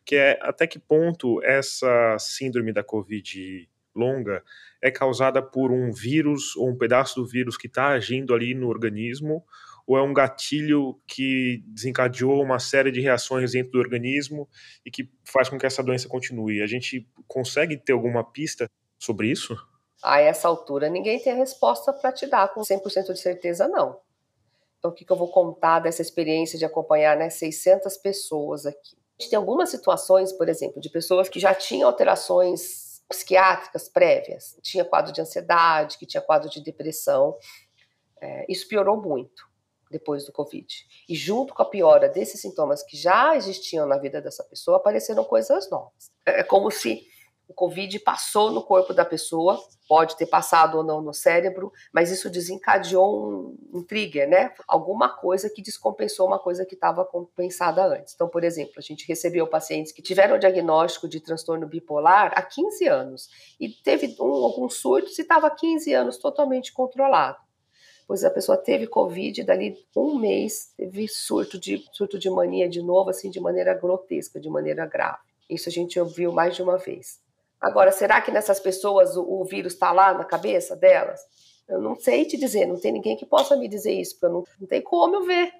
que 0.04 0.16
é 0.16 0.38
até 0.42 0.66
que 0.66 0.78
ponto 0.78 1.42
essa 1.42 2.16
síndrome 2.18 2.72
da 2.72 2.82
Covid 2.82 3.68
longa 3.94 4.42
é 4.80 4.90
causada 4.90 5.42
por 5.42 5.70
um 5.70 5.92
vírus 5.92 6.56
ou 6.56 6.70
um 6.70 6.76
pedaço 6.76 7.20
do 7.20 7.26
vírus 7.26 7.56
que 7.56 7.66
está 7.66 7.88
agindo 7.88 8.34
ali 8.34 8.54
no 8.54 8.68
organismo, 8.68 9.44
ou 9.86 9.96
é 9.96 10.02
um 10.02 10.12
gatilho 10.12 10.98
que 11.06 11.62
desencadeou 11.66 12.42
uma 12.42 12.58
série 12.58 12.90
de 12.90 13.00
reações 13.00 13.52
dentro 13.52 13.72
do 13.72 13.78
organismo 13.78 14.48
e 14.84 14.90
que 14.90 15.08
faz 15.24 15.48
com 15.48 15.58
que 15.58 15.66
essa 15.66 15.82
doença 15.82 16.08
continue? 16.08 16.62
A 16.62 16.66
gente 16.66 17.06
consegue 17.26 17.76
ter 17.76 17.92
alguma 17.92 18.24
pista 18.24 18.68
sobre 19.02 19.28
isso? 19.30 19.56
A 20.02 20.20
essa 20.20 20.48
altura, 20.48 20.88
ninguém 20.88 21.18
tem 21.18 21.32
a 21.32 21.36
resposta 21.36 21.92
para 21.92 22.12
te 22.12 22.26
dar 22.26 22.52
com 22.52 22.60
100% 22.60 23.12
de 23.12 23.20
certeza, 23.20 23.68
não. 23.68 24.00
Então, 24.78 24.90
o 24.90 24.94
que, 24.94 25.04
que 25.04 25.12
eu 25.12 25.16
vou 25.16 25.28
contar 25.28 25.78
dessa 25.78 26.02
experiência 26.02 26.58
de 26.58 26.64
acompanhar 26.64 27.16
né, 27.16 27.30
600 27.30 27.96
pessoas 27.98 28.66
aqui? 28.66 28.96
A 29.18 29.22
gente 29.22 29.30
tem 29.30 29.36
algumas 29.36 29.68
situações, 29.68 30.32
por 30.32 30.48
exemplo, 30.48 30.80
de 30.80 30.90
pessoas 30.90 31.28
que 31.28 31.38
já 31.38 31.54
tinham 31.54 31.88
alterações 31.88 33.02
psiquiátricas 33.08 33.88
prévias, 33.88 34.56
tinha 34.62 34.84
quadro 34.84 35.12
de 35.12 35.20
ansiedade, 35.20 35.98
que 35.98 36.06
tinha 36.06 36.20
quadro 36.20 36.48
de 36.48 36.62
depressão. 36.62 37.36
É, 38.20 38.44
isso 38.48 38.66
piorou 38.66 39.00
muito 39.00 39.48
depois 39.90 40.24
do 40.24 40.32
Covid. 40.32 40.66
E 41.08 41.14
junto 41.14 41.54
com 41.54 41.62
a 41.62 41.68
piora 41.68 42.08
desses 42.08 42.40
sintomas 42.40 42.82
que 42.82 42.96
já 42.96 43.36
existiam 43.36 43.86
na 43.86 43.98
vida 43.98 44.20
dessa 44.20 44.42
pessoa, 44.42 44.78
apareceram 44.78 45.22
coisas 45.22 45.70
novas. 45.70 46.10
É 46.26 46.42
como 46.42 46.70
se 46.70 47.06
o 47.48 47.54
Covid 47.54 47.98
passou 48.00 48.50
no 48.50 48.62
corpo 48.62 48.94
da 48.94 49.04
pessoa, 49.04 49.60
pode 49.86 50.16
ter 50.16 50.26
passado 50.26 50.78
ou 50.78 50.82
não 50.82 51.02
no 51.02 51.12
cérebro, 51.12 51.70
mas 51.92 52.10
isso 52.10 52.30
desencadeou 52.30 53.28
um, 53.30 53.56
um 53.74 53.84
trigger, 53.84 54.28
né? 54.28 54.52
Alguma 54.66 55.08
coisa 55.08 55.50
que 55.50 55.60
descompensou 55.60 56.26
uma 56.26 56.38
coisa 56.38 56.64
que 56.64 56.74
estava 56.74 57.04
compensada 57.04 57.84
antes. 57.84 58.14
Então, 58.14 58.28
por 58.28 58.42
exemplo, 58.42 58.74
a 58.78 58.80
gente 58.80 59.06
recebeu 59.06 59.46
pacientes 59.46 59.92
que 59.92 60.00
tiveram 60.00 60.38
diagnóstico 60.38 61.06
de 61.06 61.20
transtorno 61.20 61.66
bipolar 61.66 62.32
há 62.34 62.42
15 62.42 62.88
anos 62.88 63.28
e 63.60 63.68
teve 63.68 64.16
um, 64.18 64.32
alguns 64.32 64.76
surtos 64.76 65.18
e 65.18 65.22
estava 65.22 65.50
15 65.50 65.92
anos 65.92 66.16
totalmente 66.16 66.72
controlado. 66.72 67.38
Pois 68.06 68.24
a 68.24 68.30
pessoa 68.30 68.56
teve 68.56 68.86
Covid, 68.86 69.44
dali 69.44 69.76
um 69.96 70.18
mês 70.18 70.72
teve 70.76 71.06
surto 71.06 71.58
de, 71.58 71.84
surto 71.92 72.18
de 72.18 72.30
mania 72.30 72.68
de 72.68 72.82
novo, 72.82 73.10
assim, 73.10 73.30
de 73.30 73.40
maneira 73.40 73.74
grotesca, 73.74 74.40
de 74.40 74.48
maneira 74.48 74.86
grave. 74.86 75.20
Isso 75.48 75.68
a 75.68 75.72
gente 75.72 76.00
ouviu 76.00 76.32
mais 76.32 76.56
de 76.56 76.62
uma 76.62 76.78
vez. 76.78 77.20
Agora, 77.62 77.92
será 77.92 78.20
que 78.20 78.32
nessas 78.32 78.58
pessoas 78.58 79.16
o, 79.16 79.22
o 79.22 79.44
vírus 79.44 79.74
está 79.74 79.92
lá 79.92 80.12
na 80.12 80.24
cabeça 80.24 80.74
delas? 80.74 81.20
Eu 81.68 81.80
não 81.80 81.94
sei 81.94 82.24
te 82.24 82.36
dizer, 82.36 82.66
não 82.66 82.78
tem 82.78 82.90
ninguém 82.90 83.16
que 83.16 83.24
possa 83.24 83.56
me 83.56 83.68
dizer 83.68 83.92
isso, 83.92 84.18
porque 84.18 84.34
não, 84.34 84.44
não 84.60 84.66
tem 84.66 84.82
como 84.82 85.14
eu 85.14 85.24
ver. 85.24 85.52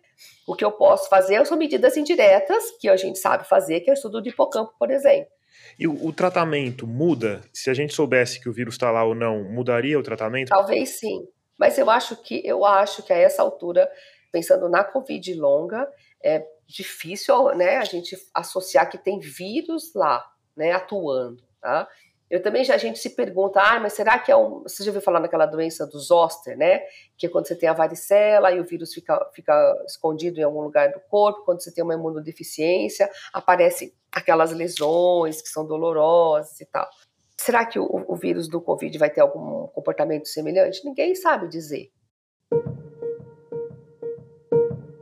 O 0.47 0.57
que 0.57 0.65
eu 0.65 0.73
posso 0.73 1.09
fazer 1.09 1.45
são 1.47 1.57
medidas 1.57 1.97
indiretas, 1.97 2.73
que 2.81 2.89
a 2.89 2.97
gente 2.97 3.19
sabe 3.19 3.49
fazer, 3.49 3.81
que 3.81 3.91
é 3.91 3.93
o 3.93 3.95
estudo 3.95 4.21
do 4.21 4.29
hipocampo, 4.29 4.73
por 4.79 4.91
exemplo. 4.91 5.31
E 5.79 5.87
o, 5.87 6.07
o 6.07 6.13
tratamento 6.13 6.87
muda? 6.87 7.41
Se 7.53 7.71
a 7.71 7.75
gente 7.75 7.95
soubesse 7.95 8.41
que 8.41 8.49
o 8.49 8.53
vírus 8.53 8.75
está 8.75 8.91
lá 8.91 9.05
ou 9.05 9.15
não, 9.15 9.45
mudaria 9.45 9.99
o 9.99 10.03
tratamento? 10.03 10.49
Talvez 10.49 10.99
sim. 10.99 11.27
Mas 11.59 11.79
eu 11.79 11.89
acho 11.89 12.17
que 12.17 12.43
eu 12.45 12.65
acho 12.65 13.03
que 13.05 13.13
a 13.13 13.17
essa 13.17 13.43
altura, 13.43 13.89
pensando 14.33 14.69
na 14.69 14.83
Covid 14.83 15.33
longa, 15.35 15.89
é 16.23 16.45
difícil 16.67 17.55
né, 17.55 17.77
a 17.77 17.85
gente 17.85 18.17
associar 18.35 18.91
que 18.91 18.99
tem 18.99 19.21
vírus 19.21 19.95
lá, 19.95 20.25
né, 20.57 20.73
atuando. 20.73 21.43
Tá? 21.63 21.89
Eu 22.29 22.43
também 22.43 22.65
já 22.65 22.75
a 22.75 22.79
gente 22.79 22.99
se 22.99 23.11
pergunta, 23.11 23.61
ah, 23.61 23.79
mas 23.79 23.93
será 23.93 24.19
que 24.19 24.33
é 24.33 24.37
um. 24.37 24.63
Você 24.63 24.83
já 24.83 24.91
ouviu 24.91 25.03
falar 25.03 25.21
naquela 25.21 25.47
doença 25.47 25.87
do 25.87 25.99
zoster, 25.99 26.57
né? 26.57 26.81
Que 27.17 27.27
é 27.27 27.29
quando 27.29 27.47
você 27.47 27.55
tem 27.55 27.69
a 27.69 27.75
varicela 27.75 28.51
e 28.51 28.59
o 28.59 28.65
vírus 28.65 28.93
fica, 28.93 29.23
fica 29.35 29.85
escondido 29.87 30.41
em 30.41 30.43
algum 30.43 30.63
lugar 30.63 30.91
do 30.91 31.01
corpo, 31.11 31.45
quando 31.45 31.63
você 31.63 31.73
tem 31.73 31.85
uma 31.85 31.95
imunodeficiência, 31.95 33.09
aparecem 33.33 33.93
aquelas 34.11 34.51
lesões 34.51 35.43
que 35.43 35.49
são 35.49 35.67
dolorosas 35.67 36.59
e 36.61 36.67
tal. 36.67 36.89
Será 37.37 37.67
que 37.67 37.79
o, 37.79 38.05
o 38.09 38.17
vírus 38.17 38.49
do 38.49 38.63
Covid 38.63 38.97
vai 38.97 39.11
ter 39.11 39.21
algum 39.21 39.67
comportamento 39.69 40.27
semelhante? 40.27 40.85
Ninguém 40.85 41.15
sabe 41.15 41.49
dizer. 41.49 41.93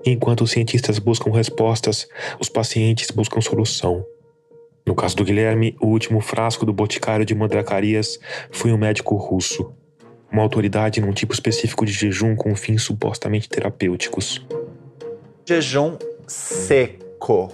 Enquanto 0.04 0.42
os 0.42 0.50
cientistas 0.50 0.98
buscam 0.98 1.30
respostas, 1.30 2.08
os 2.40 2.48
pacientes 2.48 3.11
buscam 3.12 3.40
solução. 3.40 4.04
No 4.87 4.95
caso 4.95 5.16
do 5.16 5.24
Guilherme, 5.24 5.76
o 5.81 5.87
último 5.87 6.20
frasco 6.20 6.64
do 6.66 6.72
boticário 6.72 7.24
de 7.24 7.35
Mandracarias 7.35 8.18
foi 8.51 8.72
um 8.72 8.78
médico 8.78 9.14
russo, 9.16 9.72
uma 10.33 10.43
autoridade 10.43 11.01
num 11.01 11.12
tipo 11.12 11.33
específico 11.33 11.85
de 11.85 11.93
jejum 11.93 12.35
com 12.35 12.55
fins 12.55 12.83
supostamente 12.83 13.49
terapêuticos. 13.49 14.45
Jejum 15.47 15.97
seco. 16.26 17.53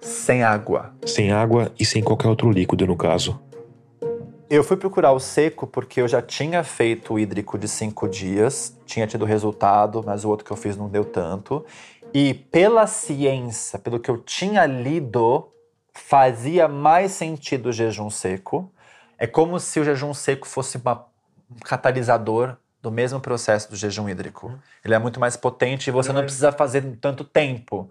Sem 0.00 0.42
água. 0.42 0.92
Sem 1.06 1.32
água 1.32 1.72
e 1.78 1.84
sem 1.84 2.02
qualquer 2.02 2.28
outro 2.28 2.50
líquido, 2.50 2.86
no 2.86 2.96
caso. 2.96 3.40
Eu 4.50 4.62
fui 4.62 4.76
procurar 4.76 5.12
o 5.12 5.18
seco 5.18 5.66
porque 5.66 6.00
eu 6.02 6.06
já 6.06 6.20
tinha 6.20 6.62
feito 6.62 7.14
o 7.14 7.18
hídrico 7.18 7.56
de 7.56 7.66
cinco 7.66 8.06
dias, 8.06 8.76
tinha 8.84 9.06
tido 9.06 9.24
resultado, 9.24 10.02
mas 10.04 10.26
o 10.26 10.28
outro 10.28 10.44
que 10.44 10.50
eu 10.50 10.56
fiz 10.58 10.76
não 10.76 10.90
deu 10.90 11.06
tanto. 11.06 11.64
E 12.14 12.34
pela 12.34 12.86
ciência, 12.86 13.78
pelo 13.78 13.98
que 13.98 14.10
eu 14.10 14.18
tinha 14.18 14.66
lido, 14.66 15.50
fazia 15.94 16.68
mais 16.68 17.12
sentido 17.12 17.70
o 17.70 17.72
jejum 17.72 18.10
seco. 18.10 18.70
É 19.18 19.26
como 19.26 19.58
se 19.58 19.80
o 19.80 19.84
jejum 19.84 20.12
seco 20.12 20.46
fosse 20.46 20.76
uma, 20.76 21.06
um 21.50 21.58
catalisador 21.60 22.56
do 22.82 22.90
mesmo 22.90 23.20
processo 23.20 23.70
do 23.70 23.76
jejum 23.76 24.08
hídrico. 24.08 24.48
Uhum. 24.48 24.58
Ele 24.84 24.94
é 24.94 24.98
muito 24.98 25.20
mais 25.20 25.36
potente 25.36 25.88
e 25.88 25.90
você 25.92 26.12
não 26.12 26.20
é. 26.20 26.24
precisa 26.24 26.50
fazer 26.50 26.82
tanto 27.00 27.24
tempo. 27.24 27.88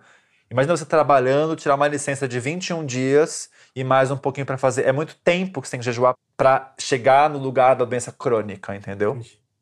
Imagina 0.52 0.76
você 0.76 0.86
trabalhando, 0.86 1.56
tirar 1.56 1.76
uma 1.76 1.88
licença 1.88 2.28
de 2.28 2.38
21 2.38 2.86
dias 2.86 3.50
e 3.74 3.86
mais 3.86 4.12
um 4.12 4.18
pouquinho 4.18 4.46
para 4.46 4.58
fazer. 4.58 4.86
É 4.86 4.92
muito 4.92 5.16
tempo 5.24 5.62
que 5.62 5.68
você 5.68 5.72
tem 5.72 5.80
que 5.80 5.86
jejuar 5.86 6.14
para 6.36 6.74
chegar 6.78 7.30
no 7.30 7.40
lugar 7.40 7.76
da 7.76 7.86
doença 7.86 8.12
crônica, 8.12 8.76
entendeu? 8.76 9.18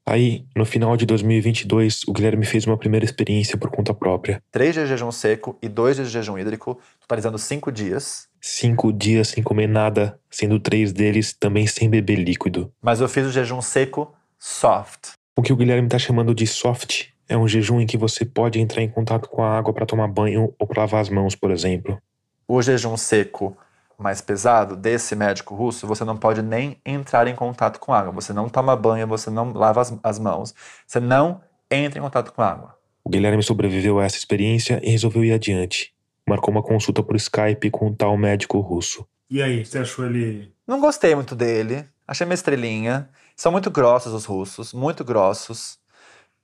Aí, 0.09 0.43
no 0.55 0.65
final 0.65 0.97
de 0.97 1.05
2022, 1.05 2.01
o 2.07 2.11
Guilherme 2.11 2.43
fez 2.43 2.65
uma 2.65 2.75
primeira 2.75 3.05
experiência 3.05 3.55
por 3.59 3.69
conta 3.69 3.93
própria. 3.93 4.41
Três 4.51 4.73
dias 4.73 4.87
de 4.87 4.95
jejum 4.95 5.11
seco 5.11 5.55
e 5.61 5.69
dois 5.69 5.97
dias 5.97 6.07
de 6.07 6.13
jejum 6.13 6.35
hídrico, 6.35 6.79
totalizando 6.99 7.37
cinco 7.37 7.71
dias. 7.71 8.27
Cinco 8.41 8.91
dias 8.91 9.27
sem 9.27 9.43
comer 9.43 9.67
nada, 9.67 10.19
sendo 10.27 10.59
três 10.59 10.91
deles 10.91 11.31
também 11.31 11.67
sem 11.67 11.87
beber 11.87 12.15
líquido. 12.15 12.73
Mas 12.81 13.01
eu 13.01 13.07
fiz 13.07 13.23
o 13.27 13.31
jejum 13.31 13.61
seco 13.61 14.11
soft. 14.39 15.11
O 15.37 15.43
que 15.43 15.53
o 15.53 15.55
Guilherme 15.55 15.85
está 15.85 15.99
chamando 15.99 16.33
de 16.33 16.47
soft 16.47 17.09
é 17.27 17.37
um 17.37 17.47
jejum 17.47 17.79
em 17.79 17.85
que 17.85 17.95
você 17.95 18.25
pode 18.25 18.59
entrar 18.59 18.81
em 18.81 18.89
contato 18.89 19.29
com 19.29 19.43
a 19.43 19.59
água 19.59 19.71
para 19.71 19.85
tomar 19.85 20.07
banho 20.07 20.51
ou 20.57 20.65
para 20.65 20.81
lavar 20.81 21.01
as 21.01 21.09
mãos, 21.09 21.35
por 21.35 21.51
exemplo. 21.51 22.01
O 22.47 22.59
jejum 22.63 22.97
seco 22.97 23.55
mais 24.01 24.21
pesado 24.21 24.75
desse 24.75 25.15
médico 25.15 25.55
russo, 25.55 25.85
você 25.85 26.03
não 26.03 26.17
pode 26.17 26.41
nem 26.41 26.77
entrar 26.85 27.27
em 27.27 27.35
contato 27.35 27.79
com 27.79 27.93
água. 27.93 28.11
Você 28.13 28.33
não 28.33 28.47
toma 28.47 28.75
banho, 28.75 29.07
você 29.07 29.29
não 29.29 29.51
lava 29.53 29.81
as, 29.81 29.93
as 30.03 30.19
mãos, 30.19 30.53
você 30.87 30.99
não 30.99 31.41
entra 31.69 31.99
em 31.99 32.01
contato 32.01 32.31
com 32.31 32.41
água. 32.41 32.75
O 33.03 33.09
Guilherme 33.09 33.43
sobreviveu 33.43 33.99
a 33.99 34.05
essa 34.05 34.17
experiência 34.17 34.79
e 34.83 34.89
resolveu 34.89 35.23
ir 35.23 35.33
adiante. 35.33 35.93
Marcou 36.27 36.51
uma 36.51 36.63
consulta 36.63 37.01
por 37.01 37.15
Skype 37.15 37.69
com 37.71 37.87
um 37.87 37.93
tal 37.93 38.17
médico 38.17 38.59
russo. 38.59 39.05
E 39.29 39.41
aí, 39.41 39.65
você 39.65 39.79
achou 39.79 40.05
ele. 40.05 40.53
Não 40.67 40.79
gostei 40.79 41.15
muito 41.15 41.35
dele. 41.35 41.85
Achei 42.07 42.25
uma 42.25 42.33
estrelinha. 42.33 43.09
São 43.35 43.51
muito 43.51 43.69
grossos 43.71 44.13
os 44.13 44.25
russos, 44.25 44.73
muito 44.73 45.03
grossos. 45.03 45.79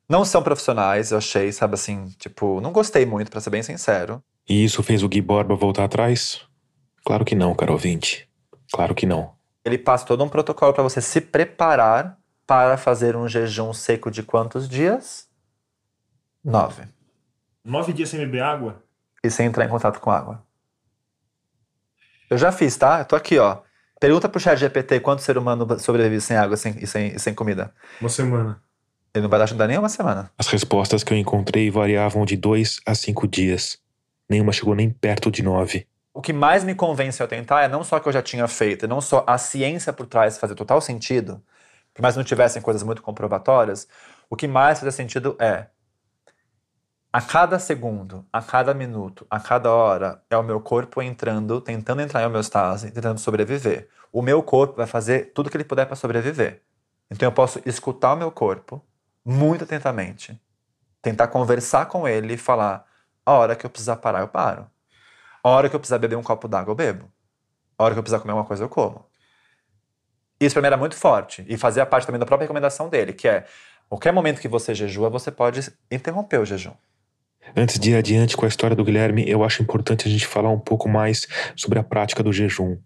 Não 0.07 0.23
são 0.23 0.43
profissionais, 0.43 1.11
eu 1.11 1.17
achei, 1.17 1.51
sabe 1.51 1.73
assim, 1.73 2.09
tipo, 2.19 2.61
não 2.61 2.71
gostei 2.71 3.07
muito, 3.07 3.31
para 3.31 3.41
ser 3.41 3.49
bem 3.49 3.63
sincero. 3.63 4.21
E 4.47 4.63
isso 4.63 4.83
fez 4.83 5.01
o 5.01 5.09
Gui 5.09 5.19
Borba 5.19 5.55
voltar 5.55 5.85
atrás? 5.85 6.41
Claro 7.05 7.23
que 7.23 7.35
não, 7.35 7.53
caro 7.53 7.73
ouvinte. 7.73 8.27
Claro 8.73 8.95
que 8.95 9.05
não. 9.05 9.35
Ele 9.63 9.77
passa 9.77 10.05
todo 10.05 10.23
um 10.23 10.29
protocolo 10.29 10.73
para 10.73 10.83
você 10.83 10.99
se 10.99 11.21
preparar 11.21 12.17
para 12.47 12.77
fazer 12.77 13.15
um 13.15 13.27
jejum 13.27 13.73
seco 13.73 14.09
de 14.09 14.23
quantos 14.23 14.67
dias? 14.67 15.27
Nove. 16.43 16.83
Nove 17.63 17.93
dias 17.93 18.09
sem 18.09 18.19
beber 18.19 18.41
água? 18.41 18.83
E 19.23 19.29
sem 19.29 19.45
entrar 19.47 19.65
em 19.65 19.69
contato 19.69 19.99
com 19.99 20.11
água. 20.11 20.43
Eu 22.29 22.37
já 22.37 22.51
fiz, 22.51 22.75
tá? 22.75 22.99
Eu 22.99 23.05
tô 23.05 23.15
aqui, 23.15 23.37
ó. 23.37 23.59
Pergunta 23.99 24.27
pro 24.27 24.39
chat 24.39 24.57
GPT 24.57 24.99
quanto 24.99 25.21
ser 25.21 25.37
humano 25.37 25.79
sobrevive 25.79 26.21
sem 26.21 26.37
água 26.37 26.57
sem, 26.57 26.75
e, 26.79 26.87
sem, 26.87 27.15
e 27.15 27.19
sem 27.19 27.33
comida. 27.33 27.73
Uma 28.01 28.09
semana. 28.09 28.61
Ele 29.13 29.23
não 29.23 29.29
vai 29.29 29.41
ajudar 29.41 29.67
nem 29.67 29.77
uma 29.77 29.89
semana. 29.89 30.31
As 30.37 30.47
respostas 30.47 31.03
que 31.03 31.13
eu 31.13 31.17
encontrei 31.17 31.71
variavam 31.71 32.25
de 32.25 32.35
dois 32.35 32.79
a 32.85 32.93
cinco 32.93 33.27
dias. 33.27 33.79
Nenhuma 34.29 34.51
chegou 34.51 34.75
nem 34.75 34.89
perto 34.89 35.31
de 35.31 35.41
nove. 35.41 35.87
O 36.15 36.21
que 36.21 36.31
mais 36.31 36.63
me 36.63 36.73
convence 36.73 37.21
a 37.21 37.27
tentar 37.27 37.63
é 37.63 37.67
não 37.67 37.83
só 37.83 37.99
que 37.99 38.07
eu 38.07 38.13
já 38.13 38.21
tinha 38.21 38.47
feito, 38.47 38.87
não 38.87 39.01
só 39.01 39.25
a 39.27 39.37
ciência 39.37 39.91
por 39.91 40.07
trás 40.07 40.37
fazer 40.37 40.55
total 40.55 40.79
sentido, 40.79 41.43
por 41.93 42.01
mais 42.01 42.15
não 42.15 42.23
tivessem 42.23 42.61
coisas 42.61 42.83
muito 42.83 43.01
comprobatórias, 43.01 43.85
o 44.29 44.35
que 44.37 44.47
mais 44.47 44.79
faz 44.79 44.95
sentido 44.95 45.35
é 45.37 45.67
a 47.11 47.21
cada 47.21 47.59
segundo, 47.59 48.25
a 48.31 48.41
cada 48.41 48.73
minuto, 48.73 49.27
a 49.29 49.41
cada 49.41 49.69
hora, 49.69 50.23
é 50.29 50.37
o 50.37 50.43
meu 50.43 50.61
corpo 50.61 51.01
entrando, 51.01 51.59
tentando 51.59 52.01
entrar 52.01 52.21
em 52.23 52.27
homeostase, 52.27 52.91
tentando 52.91 53.19
sobreviver. 53.19 53.89
O 54.09 54.21
meu 54.21 54.41
corpo 54.41 54.77
vai 54.77 54.87
fazer 54.87 55.33
tudo 55.33 55.49
que 55.49 55.57
ele 55.57 55.65
puder 55.65 55.85
para 55.85 55.97
sobreviver. 55.97 56.61
Então 57.11 57.27
eu 57.27 57.33
posso 57.33 57.61
escutar 57.65 58.13
o 58.13 58.15
meu 58.15 58.31
corpo 58.31 58.81
muito 59.23 59.65
atentamente, 59.65 60.41
tentar 61.01 61.27
conversar 61.27 61.87
com 61.87 62.07
ele 62.07 62.35
e 62.35 62.37
falar: 62.37 62.85
a 63.25 63.33
hora 63.33 63.53
que 63.53 63.65
eu 63.65 63.69
precisar 63.69 63.97
parar, 63.97 64.21
eu 64.21 64.29
paro. 64.29 64.73
A 65.45 65.49
hora 65.49 65.69
que 65.69 65.75
eu 65.75 65.79
precisar 65.79 65.99
beber 65.99 66.15
um 66.15 66.23
copo 66.23 66.47
d'água, 66.47 66.71
eu 66.71 66.75
bebo. 66.75 67.05
A 67.77 67.83
hora 67.83 67.93
que 67.93 67.99
eu 67.99 68.03
precisar 68.03 68.19
comer 68.19 68.33
uma 68.33 68.45
coisa, 68.45 68.63
eu 68.63 68.69
como. 68.69 69.05
Isso 70.39 70.55
pra 70.55 70.61
mim 70.61 70.67
era 70.67 70.77
muito 70.77 70.95
forte. 70.95 71.45
E 71.47 71.55
fazia 71.57 71.85
parte 71.85 72.05
também 72.07 72.19
da 72.19 72.25
própria 72.25 72.45
recomendação 72.45 72.89
dele, 72.89 73.13
que 73.13 73.27
é 73.27 73.45
Qualquer 73.87 74.11
momento 74.11 74.41
que 74.41 74.47
você 74.47 74.73
jejua, 74.73 75.09
você 75.09 75.31
pode 75.31 75.71
interromper 75.91 76.39
o 76.39 76.45
jejum. 76.45 76.73
Antes 77.55 77.79
de 77.79 77.91
ir 77.91 77.95
adiante 77.95 78.35
com 78.35 78.45
a 78.45 78.47
história 78.47 78.75
do 78.75 78.83
Guilherme, 78.83 79.29
eu 79.29 79.43
acho 79.43 79.61
importante 79.61 80.07
a 80.07 80.11
gente 80.11 80.25
falar 80.25 80.49
um 80.49 80.59
pouco 80.59 80.89
mais 80.89 81.27
sobre 81.55 81.77
a 81.77 81.83
prática 81.83 82.23
do 82.23 82.33
jejum. 82.33 82.77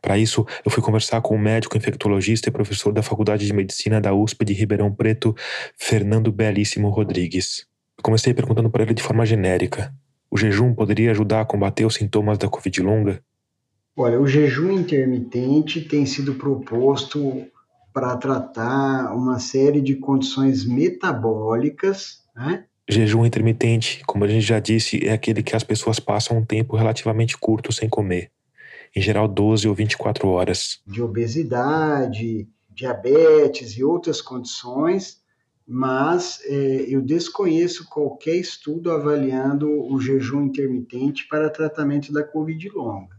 Para 0.00 0.16
isso, 0.16 0.46
eu 0.64 0.70
fui 0.70 0.82
conversar 0.82 1.20
com 1.20 1.34
o 1.34 1.38
médico 1.38 1.76
infectologista 1.76 2.48
e 2.48 2.52
professor 2.52 2.92
da 2.92 3.02
Faculdade 3.02 3.44
de 3.44 3.52
Medicina 3.52 4.00
da 4.00 4.14
USP 4.14 4.44
de 4.44 4.54
Ribeirão 4.54 4.92
Preto, 4.92 5.34
Fernando 5.76 6.32
Belíssimo 6.32 6.88
Rodrigues. 6.88 7.66
Eu 7.98 8.02
comecei 8.02 8.32
perguntando 8.32 8.70
para 8.70 8.84
ele 8.84 8.94
de 8.94 9.02
forma 9.02 9.26
genérica: 9.26 9.92
o 10.32 10.36
jejum 10.38 10.74
poderia 10.74 11.10
ajudar 11.10 11.42
a 11.42 11.44
combater 11.44 11.84
os 11.84 11.94
sintomas 11.94 12.38
da 12.38 12.48
Covid 12.48 12.80
longa? 12.80 13.22
Olha, 13.94 14.18
o 14.18 14.26
jejum 14.26 14.72
intermitente 14.72 15.82
tem 15.82 16.06
sido 16.06 16.36
proposto 16.36 17.46
para 17.92 18.16
tratar 18.16 19.14
uma 19.14 19.38
série 19.38 19.82
de 19.82 19.96
condições 19.96 20.64
metabólicas, 20.64 22.22
né? 22.34 22.64
Jejum 22.88 23.26
intermitente, 23.26 24.02
como 24.06 24.24
a 24.24 24.26
gente 24.26 24.44
já 24.44 24.58
disse, 24.58 25.06
é 25.06 25.12
aquele 25.12 25.42
que 25.42 25.54
as 25.54 25.62
pessoas 25.62 26.00
passam 26.00 26.38
um 26.38 26.44
tempo 26.44 26.76
relativamente 26.76 27.36
curto 27.36 27.70
sem 27.70 27.88
comer 27.88 28.30
em 28.94 29.00
geral 29.00 29.26
12 29.26 29.68
ou 29.68 29.74
24 29.74 30.28
horas. 30.28 30.80
De 30.86 31.02
obesidade, 31.02 32.48
diabetes 32.70 33.72
e 33.72 33.84
outras 33.84 34.20
condições, 34.20 35.21
mas 35.66 36.40
é, 36.44 36.86
eu 36.88 37.00
desconheço 37.00 37.88
qualquer 37.88 38.36
estudo 38.36 38.90
avaliando 38.90 39.68
o 39.70 40.00
jejum 40.00 40.42
intermitente 40.42 41.26
para 41.28 41.50
tratamento 41.50 42.12
da 42.12 42.24
Covid 42.24 42.68
longa. 42.70 43.16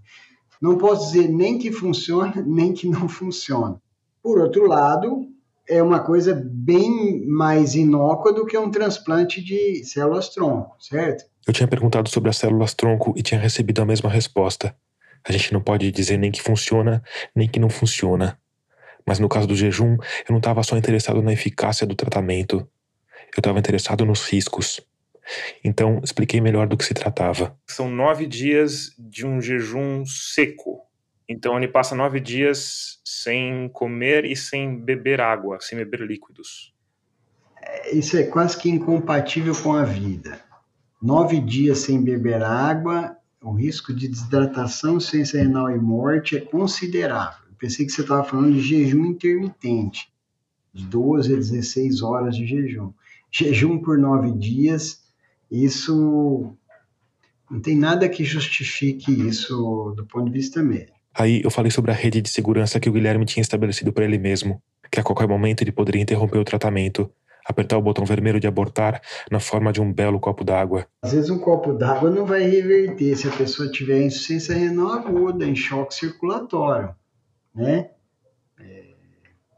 Não 0.62 0.78
posso 0.78 1.12
dizer 1.12 1.28
nem 1.30 1.58
que 1.58 1.72
funciona, 1.72 2.34
nem 2.46 2.74
que 2.74 2.88
não 2.88 3.08
funciona. 3.10 3.82
Por 4.22 4.40
outro 4.40 4.68
lado, 4.68 5.28
é 5.68 5.82
uma 5.82 6.00
coisa 6.00 6.34
bem 6.34 7.26
mais 7.28 7.76
inócua 7.76 8.34
do 8.34 8.46
que 8.46 8.58
um 8.58 8.72
transplante 8.72 9.42
de 9.42 9.84
células-tronco, 9.84 10.76
certo? 10.80 11.26
Eu 11.46 11.54
tinha 11.54 11.68
perguntado 11.68 12.10
sobre 12.10 12.30
as 12.30 12.38
células-tronco 12.38 13.14
e 13.18 13.22
tinha 13.22 13.40
recebido 13.40 13.82
a 13.82 13.86
mesma 13.86 14.10
resposta. 14.10 14.76
A 15.28 15.32
gente 15.32 15.54
não 15.54 15.62
pode 15.62 15.92
dizer 15.92 16.18
nem 16.18 16.32
que 16.32 16.42
funciona, 16.42 17.02
nem 17.36 17.48
que 17.48 17.60
não 17.60 17.70
funciona. 17.70 18.38
Mas 19.06 19.20
no 19.20 19.30
caso 19.30 19.48
do 19.48 19.56
jejum, 19.56 19.94
eu 19.96 20.32
não 20.32 20.38
estava 20.38 20.64
só 20.64 20.78
interessado 20.78 21.22
na 21.22 21.34
eficácia 21.34 21.86
do 21.86 21.96
tratamento, 21.96 22.68
eu 23.36 23.40
estava 23.40 23.60
interessado 23.60 24.06
nos 24.06 24.28
riscos. 24.30 24.82
Então, 25.64 26.02
expliquei 26.04 26.42
melhor 26.42 26.68
do 26.68 26.78
que 26.78 26.86
se 26.86 26.94
tratava. 26.94 27.58
São 27.68 27.90
nove 27.90 28.28
dias 28.28 28.94
de 28.98 29.26
um 29.26 29.42
jejum 29.42 30.06
seco. 30.06 30.82
Então, 31.28 31.58
ele 31.58 31.68
passa 31.68 31.96
nove 31.96 32.20
dias 32.20 33.00
sem 33.04 33.70
comer 33.70 34.26
e 34.26 34.36
sem 34.36 34.78
beber 34.78 35.22
água, 35.22 35.58
sem 35.62 35.78
beber 35.78 36.02
líquidos. 36.02 36.74
É, 37.62 37.96
isso 37.96 38.18
é 38.18 38.24
quase 38.24 38.58
que 38.58 38.70
incompatível 38.70 39.56
com 39.56 39.74
a 39.74 39.86
vida. 39.86 40.42
Nove 41.02 41.40
dias 41.40 41.80
sem 41.80 42.02
beber 42.04 42.44
água 42.44 43.18
o 43.44 43.52
risco 43.52 43.94
de 43.94 44.08
desidratação, 44.08 45.00
ciência 45.00 45.44
renal 45.44 45.70
e 45.70 45.78
morte 45.78 46.38
é 46.38 46.40
considerável. 46.40 47.43
Pensei 47.64 47.86
que 47.86 47.94
você 47.94 48.02
estava 48.02 48.26
falando 48.26 48.52
de 48.52 48.60
jejum 48.60 49.06
intermitente, 49.06 50.12
de 50.74 50.86
12 50.86 51.34
a 51.34 51.38
16 51.38 52.02
horas 52.02 52.36
de 52.36 52.46
jejum. 52.46 52.92
Jejum 53.32 53.78
por 53.78 53.98
nove 53.98 54.34
dias, 54.34 55.02
isso 55.50 56.54
não 57.50 57.62
tem 57.62 57.78
nada 57.78 58.10
que 58.10 58.26
justifique 58.26 59.14
isso 59.14 59.94
do 59.96 60.06
ponto 60.06 60.26
de 60.26 60.32
vista 60.34 60.62
médico. 60.62 60.98
Aí 61.14 61.42
eu 61.42 61.50
falei 61.50 61.72
sobre 61.72 61.92
a 61.92 61.94
rede 61.94 62.22
de 62.22 62.30
segurança 62.30 62.82
que 62.82 62.90
o 62.90 62.92
Guilherme 62.92 63.24
tinha 63.24 63.42
estabelecido 63.42 63.94
para 63.94 64.04
ele 64.04 64.18
mesmo, 64.18 64.62
que 64.92 65.00
a 65.00 65.04
qualquer 65.04 65.30
momento 65.30 65.62
ele 65.62 65.72
poderia 65.72 66.02
interromper 66.02 66.40
o 66.40 66.44
tratamento 66.44 67.10
apertar 67.46 67.78
o 67.78 67.82
botão 67.82 68.06
vermelho 68.06 68.40
de 68.42 68.48
abortar 68.48 69.02
na 69.32 69.40
forma 69.40 69.72
de 69.72 69.82
um 69.82 69.92
belo 69.92 70.20
copo 70.20 70.44
d'água. 70.44 70.86
Às 71.02 71.14
vezes 71.14 71.30
um 71.30 71.40
copo 71.40 71.74
d'água 71.74 72.10
não 72.10 72.26
vai 72.26 72.44
reverter 72.44 73.18
se 73.18 73.28
a 73.28 73.32
pessoa 73.32 73.70
tiver 73.70 74.02
insuficiência 74.02 74.56
renal 74.56 74.92
aguda, 74.94 75.46
em 75.46 75.56
choque 75.56 75.94
circulatório, 75.94 76.96
né? 77.54 77.90
É, 78.60 78.84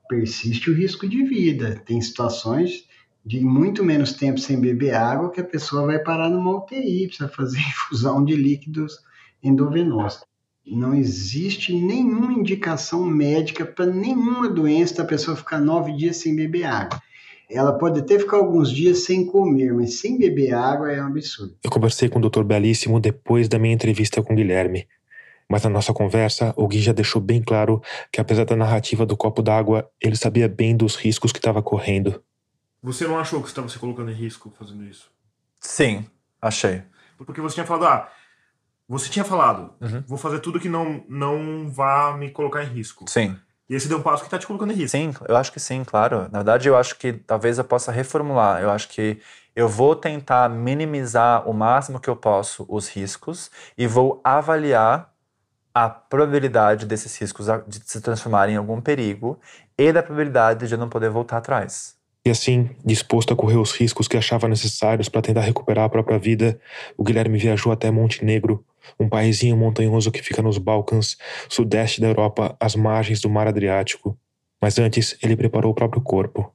persiste 0.09 0.69
o 0.69 0.75
risco 0.75 1.07
de 1.07 1.23
vida. 1.23 1.81
Tem 1.85 2.01
situações 2.01 2.85
de 3.25 3.39
muito 3.39 3.83
menos 3.83 4.13
tempo 4.13 4.39
sem 4.39 4.59
beber 4.59 4.93
água 4.93 5.31
que 5.31 5.41
a 5.41 5.45
pessoa 5.45 5.87
vai 5.87 5.99
parar 5.99 6.29
numa 6.29 6.57
UTI, 6.57 7.07
precisa 7.07 7.27
fazer 7.27 7.57
infusão 7.67 8.23
de 8.23 8.35
líquidos 8.35 8.99
endovenosos. 9.41 10.23
Não 10.65 10.95
existe 10.95 11.73
nenhuma 11.73 12.33
indicação 12.33 13.05
médica 13.05 13.65
para 13.65 13.85
nenhuma 13.85 14.49
doença 14.49 14.95
da 14.95 15.05
pessoa 15.05 15.37
ficar 15.37 15.59
nove 15.59 15.93
dias 15.93 16.17
sem 16.17 16.35
beber 16.35 16.63
água. 16.63 17.01
Ela 17.47 17.77
pode 17.77 17.99
até 17.99 18.17
ficar 18.17 18.37
alguns 18.37 18.71
dias 18.71 19.03
sem 19.03 19.27
comer, 19.27 19.71
mas 19.71 19.99
sem 19.99 20.17
beber 20.17 20.53
água 20.55 20.91
é 20.91 21.01
um 21.01 21.07
absurdo. 21.07 21.55
Eu 21.63 21.69
conversei 21.69 22.09
com 22.09 22.17
o 22.17 22.29
Dr. 22.29 22.43
Belíssimo 22.43 22.99
depois 22.99 23.47
da 23.47 23.59
minha 23.59 23.75
entrevista 23.75 24.23
com 24.23 24.33
o 24.33 24.35
Guilherme. 24.35 24.87
Mas 25.49 25.63
na 25.63 25.69
nossa 25.69 25.93
conversa, 25.93 26.53
o 26.57 26.67
Gui 26.67 26.81
já 26.81 26.91
deixou 26.91 27.21
bem 27.21 27.41
claro 27.41 27.81
que, 28.11 28.19
apesar 28.19 28.45
da 28.45 28.55
narrativa 28.55 29.05
do 29.05 29.15
copo 29.15 29.41
d'água, 29.41 29.89
ele 30.01 30.15
sabia 30.15 30.47
bem 30.47 30.75
dos 30.75 30.95
riscos 30.95 31.31
que 31.31 31.39
estava 31.39 31.61
correndo. 31.61 32.23
Você 32.81 33.07
não 33.07 33.19
achou 33.19 33.41
que 33.41 33.47
estava 33.47 33.69
se 33.69 33.79
colocando 33.79 34.11
em 34.11 34.15
risco 34.15 34.53
fazendo 34.57 34.83
isso? 34.83 35.11
Sim, 35.59 36.05
achei. 36.41 36.83
Porque 37.17 37.41
você 37.41 37.55
tinha 37.55 37.65
falado, 37.65 37.85
ah, 37.85 38.09
você 38.87 39.09
tinha 39.09 39.25
falado, 39.25 39.73
uhum. 39.81 40.03
vou 40.07 40.17
fazer 40.17 40.39
tudo 40.39 40.59
que 40.59 40.69
não, 40.69 41.03
não 41.09 41.69
vá 41.71 42.15
me 42.15 42.29
colocar 42.29 42.63
em 42.63 42.67
risco. 42.67 43.05
Sim. 43.07 43.35
E 43.67 43.73
esse 43.73 43.87
deu 43.87 43.97
um 43.97 44.01
passo 44.01 44.21
que 44.21 44.27
está 44.27 44.37
te 44.37 44.45
colocando 44.45 44.71
em 44.71 44.75
risco. 44.75 44.95
Sim, 44.95 45.11
eu 45.27 45.35
acho 45.35 45.51
que 45.51 45.59
sim, 45.59 45.83
claro. 45.83 46.29
Na 46.31 46.39
verdade, 46.39 46.69
eu 46.69 46.77
acho 46.77 46.95
que 46.97 47.13
talvez 47.13 47.57
eu 47.57 47.63
possa 47.63 47.91
reformular. 47.91 48.61
Eu 48.61 48.69
acho 48.69 48.87
que 48.89 49.19
eu 49.55 49.67
vou 49.67 49.95
tentar 49.95 50.49
minimizar 50.49 51.49
o 51.49 51.53
máximo 51.53 51.99
que 51.99 52.09
eu 52.09 52.15
posso 52.15 52.65
os 52.69 52.87
riscos 52.87 53.49
e 53.75 53.87
vou 53.87 54.21
avaliar 54.23 55.14
a 55.75 55.89
probabilidade 55.89 56.85
desses 56.85 57.19
riscos 57.19 57.47
de 57.67 57.81
se 57.83 57.99
transformarem 57.99 58.55
em 58.55 58.57
algum 58.57 58.79
perigo 58.79 59.37
e 59.77 59.91
da 59.91 60.01
probabilidade 60.01 60.69
de 60.69 60.77
não 60.77 60.87
poder 60.87 61.09
voltar 61.09 61.37
atrás. 61.37 61.95
E 62.25 62.29
assim, 62.29 62.69
disposto 62.83 63.33
a 63.33 63.35
correr 63.35 63.57
os 63.57 63.73
riscos 63.73 64.07
que 64.07 64.15
achava 64.15 64.47
necessários 64.47 65.09
para 65.09 65.21
tentar 65.21 65.41
recuperar 65.41 65.83
a 65.83 65.89
própria 65.89 66.17
vida, 66.17 66.57
o 66.97 67.03
Guilherme 67.03 67.37
viajou 67.37 67.73
até 67.73 67.91
Montenegro 67.91 68.65
um 68.97 69.09
paísinho 69.09 69.57
montanhoso 69.57 70.11
que 70.11 70.23
fica 70.23 70.41
nos 70.41 70.57
Balcãs, 70.57 71.17
sudeste 71.49 71.99
da 71.99 72.07
Europa, 72.07 72.55
às 72.57 72.75
margens 72.75 73.19
do 73.19 73.29
Mar 73.29 73.47
Adriático. 73.47 74.17
Mas 74.61 74.79
antes, 74.79 75.17
ele 75.21 75.35
preparou 75.35 75.71
o 75.73 75.75
próprio 75.75 76.01
corpo. 76.01 76.54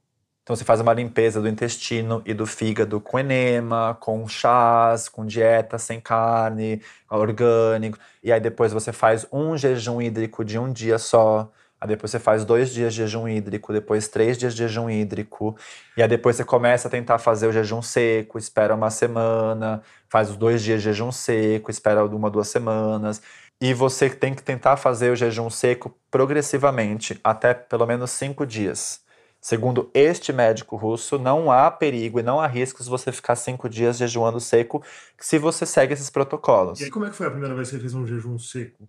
Então 0.51 0.57
você 0.57 0.65
faz 0.65 0.81
uma 0.81 0.91
limpeza 0.91 1.39
do 1.39 1.47
intestino 1.47 2.21
e 2.25 2.33
do 2.33 2.45
fígado 2.45 2.99
com 2.99 3.17
enema, 3.17 3.95
com 4.01 4.27
chás, 4.27 5.07
com 5.07 5.25
dieta 5.25 5.77
sem 5.77 6.01
carne, 6.01 6.81
orgânico. 7.09 7.97
E 8.21 8.33
aí 8.33 8.39
depois 8.41 8.73
você 8.73 8.91
faz 8.91 9.25
um 9.31 9.55
jejum 9.55 10.01
hídrico 10.01 10.43
de 10.43 10.59
um 10.59 10.69
dia 10.69 10.97
só. 10.97 11.49
Aí 11.79 11.87
depois 11.87 12.11
você 12.11 12.19
faz 12.19 12.43
dois 12.43 12.69
dias 12.69 12.93
de 12.93 12.97
jejum 12.97 13.29
hídrico, 13.29 13.71
depois 13.71 14.09
três 14.09 14.37
dias 14.37 14.53
de 14.53 14.67
jejum 14.67 14.89
hídrico. 14.89 15.55
E 15.95 16.01
aí 16.03 16.07
depois 16.09 16.35
você 16.35 16.43
começa 16.43 16.89
a 16.89 16.91
tentar 16.91 17.17
fazer 17.17 17.47
o 17.47 17.53
jejum 17.53 17.81
seco, 17.81 18.37
espera 18.37 18.75
uma 18.75 18.89
semana, 18.89 19.81
faz 20.09 20.31
os 20.31 20.35
dois 20.35 20.61
dias 20.61 20.81
de 20.81 20.89
jejum 20.89 21.13
seco, 21.13 21.71
espera 21.71 22.03
uma, 22.03 22.29
duas 22.29 22.49
semanas. 22.49 23.21
E 23.61 23.73
você 23.73 24.09
tem 24.09 24.33
que 24.33 24.43
tentar 24.43 24.75
fazer 24.75 25.11
o 25.11 25.15
jejum 25.15 25.49
seco 25.49 25.97
progressivamente, 26.11 27.17
até 27.23 27.53
pelo 27.53 27.85
menos 27.87 28.11
cinco 28.11 28.45
dias. 28.45 28.99
Segundo 29.41 29.89
este 29.91 30.31
médico 30.31 30.75
russo, 30.75 31.17
não 31.17 31.51
há 31.51 31.71
perigo 31.71 32.19
e 32.19 32.23
não 32.23 32.39
há 32.39 32.45
riscos 32.45 32.87
você 32.87 33.11
ficar 33.11 33.35
cinco 33.35 33.67
dias 33.67 33.97
jejuando 33.97 34.39
seco 34.39 34.83
se 35.17 35.39
você 35.39 35.65
segue 35.65 35.93
esses 35.93 36.11
protocolos. 36.11 36.79
E 36.79 36.83
aí, 36.83 36.91
como 36.91 37.05
é 37.05 37.09
que 37.09 37.15
foi 37.15 37.25
a 37.25 37.31
primeira 37.31 37.55
vez 37.55 37.69
que 37.69 37.75
você 37.75 37.81
fez 37.81 37.95
um 37.95 38.05
jejum 38.05 38.37
seco? 38.37 38.87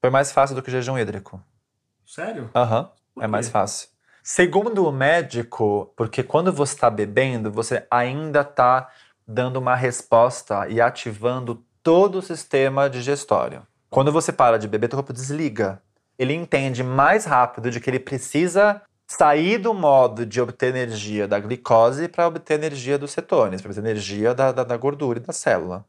Foi 0.00 0.08
mais 0.08 0.32
fácil 0.32 0.56
do 0.56 0.62
que 0.62 0.70
jejum 0.70 0.98
hídrico. 0.98 1.38
Sério? 2.06 2.50
Aham, 2.54 2.90
uhum, 3.14 3.22
é 3.22 3.26
mais 3.26 3.50
fácil. 3.50 3.90
Segundo 4.22 4.86
o 4.86 4.90
médico, 4.90 5.92
porque 5.94 6.22
quando 6.22 6.50
você 6.50 6.72
está 6.72 6.88
bebendo, 6.88 7.52
você 7.52 7.86
ainda 7.90 8.40
está 8.40 8.88
dando 9.28 9.58
uma 9.58 9.74
resposta 9.74 10.66
e 10.66 10.80
ativando 10.80 11.62
todo 11.82 12.20
o 12.20 12.22
sistema 12.22 12.88
digestório. 12.88 13.66
Quando 13.90 14.10
você 14.10 14.32
para 14.32 14.58
de 14.58 14.66
beber, 14.66 14.88
teu 14.88 14.96
corpo 14.96 15.12
desliga. 15.12 15.82
Ele 16.18 16.32
entende 16.32 16.82
mais 16.82 17.26
rápido 17.26 17.70
de 17.70 17.80
que 17.80 17.90
ele 17.90 18.00
precisa 18.00 18.80
sair 19.06 19.58
do 19.58 19.74
modo 19.74 20.24
de 20.24 20.40
obter 20.40 20.74
energia 20.74 21.28
da 21.28 21.38
glicose 21.38 22.08
para 22.08 22.26
obter 22.26 22.54
energia 22.54 22.98
dos 22.98 23.12
cetônios, 23.12 23.60
para 23.60 23.70
obter 23.70 23.80
energia 23.80 24.34
da, 24.34 24.52
da, 24.52 24.64
da, 24.64 24.76
gordura 24.76 25.18
e 25.18 25.22
da 25.22 25.32
célula. 25.32 25.84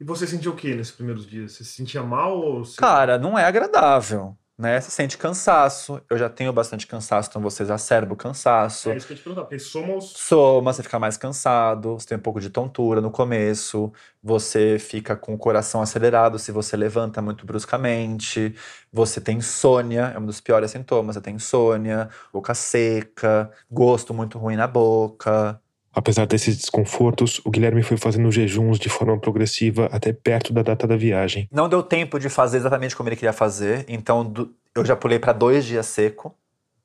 E 0.00 0.04
você 0.04 0.26
sentiu 0.26 0.52
o 0.52 0.56
que 0.56 0.74
nesses 0.74 0.92
primeiros 0.92 1.26
dias? 1.26 1.52
Você 1.52 1.64
se 1.64 1.72
sentia 1.72 2.02
mal? 2.02 2.38
Ou 2.38 2.62
Cara, 2.76 3.18
não 3.18 3.38
é 3.38 3.44
agradável. 3.44 4.36
Né? 4.56 4.80
Você 4.80 4.90
sente 4.90 5.18
cansaço. 5.18 6.00
Eu 6.08 6.16
já 6.16 6.28
tenho 6.28 6.52
bastante 6.52 6.86
cansaço, 6.86 7.28
então 7.28 7.42
você 7.42 7.62
exacerba 7.62 8.14
o 8.14 8.16
cansaço. 8.16 8.90
É 8.90 8.96
isso 8.96 9.06
que 9.06 9.12
eu 9.12 9.16
te 9.16 9.22
perguntar, 9.22 9.42
porque 9.42 9.58
somos. 9.58 10.12
Soma, 10.16 10.72
você 10.72 10.82
fica 10.82 10.98
mais 10.98 11.16
cansado, 11.16 11.94
você 11.94 12.08
tem 12.08 12.18
um 12.18 12.20
pouco 12.20 12.40
de 12.40 12.50
tontura 12.50 13.00
no 13.00 13.10
começo, 13.10 13.92
você 14.22 14.78
fica 14.78 15.16
com 15.16 15.34
o 15.34 15.38
coração 15.38 15.82
acelerado 15.82 16.38
se 16.38 16.52
você 16.52 16.76
levanta 16.76 17.20
muito 17.20 17.44
bruscamente, 17.44 18.54
você 18.92 19.20
tem 19.20 19.38
insônia, 19.38 20.12
é 20.14 20.18
um 20.18 20.26
dos 20.26 20.40
piores 20.40 20.70
sintomas, 20.70 21.16
você 21.16 21.20
tem 21.20 21.34
insônia, 21.34 22.08
boca 22.32 22.54
seca, 22.54 23.50
gosto 23.70 24.14
muito 24.14 24.38
ruim 24.38 24.56
na 24.56 24.66
boca. 24.66 25.60
Apesar 25.94 26.26
desses 26.26 26.56
desconfortos, 26.56 27.40
o 27.44 27.50
Guilherme 27.50 27.82
foi 27.82 27.96
fazendo 27.96 28.30
jejuns 28.32 28.78
de 28.78 28.88
forma 28.88 29.18
progressiva 29.18 29.86
até 29.92 30.12
perto 30.12 30.52
da 30.52 30.62
data 30.62 30.86
da 30.86 30.96
viagem. 30.96 31.48
Não 31.52 31.68
deu 31.68 31.82
tempo 31.82 32.18
de 32.18 32.28
fazer 32.28 32.56
exatamente 32.56 32.96
como 32.96 33.08
ele 33.08 33.16
queria 33.16 33.32
fazer, 33.32 33.84
então 33.88 34.24
do- 34.24 34.52
eu 34.74 34.84
já 34.84 34.96
pulei 34.96 35.18
para 35.20 35.32
dois 35.32 35.64
dias 35.64 35.86
seco. 35.86 36.34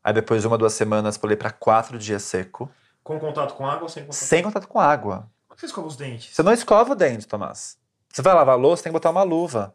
Aí 0.04 0.14
depois 0.14 0.42
de 0.42 0.48
uma, 0.48 0.58
duas 0.58 0.74
semanas, 0.74 1.18
pulei 1.18 1.36
para 1.36 1.50
quatro 1.52 1.98
dias 1.98 2.22
seco, 2.24 2.70
Com 3.04 3.20
contato 3.20 3.56
com 3.56 3.66
água 3.66 3.84
ou 3.84 3.90
sem 3.90 4.04
contato? 4.04 4.16
sem 4.20 4.44
contato 4.44 4.68
com 4.68 4.80
água. 4.80 5.28
Como 5.48 5.56
que 5.56 5.62
você 5.62 5.66
escova 5.66 5.88
os 5.88 5.96
dentes? 5.98 6.36
Você 6.36 6.44
não 6.44 6.54
escova 6.54 6.92
o 6.92 6.96
dente, 6.96 7.28
Tomás. 7.28 7.78
Você 8.14 8.22
vai 8.22 8.34
lavar 8.36 8.54
a 8.56 8.58
louça, 8.58 8.84
tem 8.84 8.92
que 8.92 8.94
botar 8.94 9.10
uma 9.10 9.24
luva. 9.24 9.74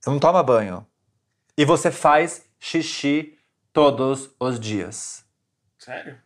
Você 0.00 0.08
não 0.10 0.18
toma 0.20 0.42
banho. 0.42 0.86
E 1.58 1.64
você 1.64 1.90
faz 1.90 2.44
xixi 2.58 3.36
todos 3.72 4.30
os 4.40 4.58
dias. 4.58 5.24
Sério? 5.78 6.16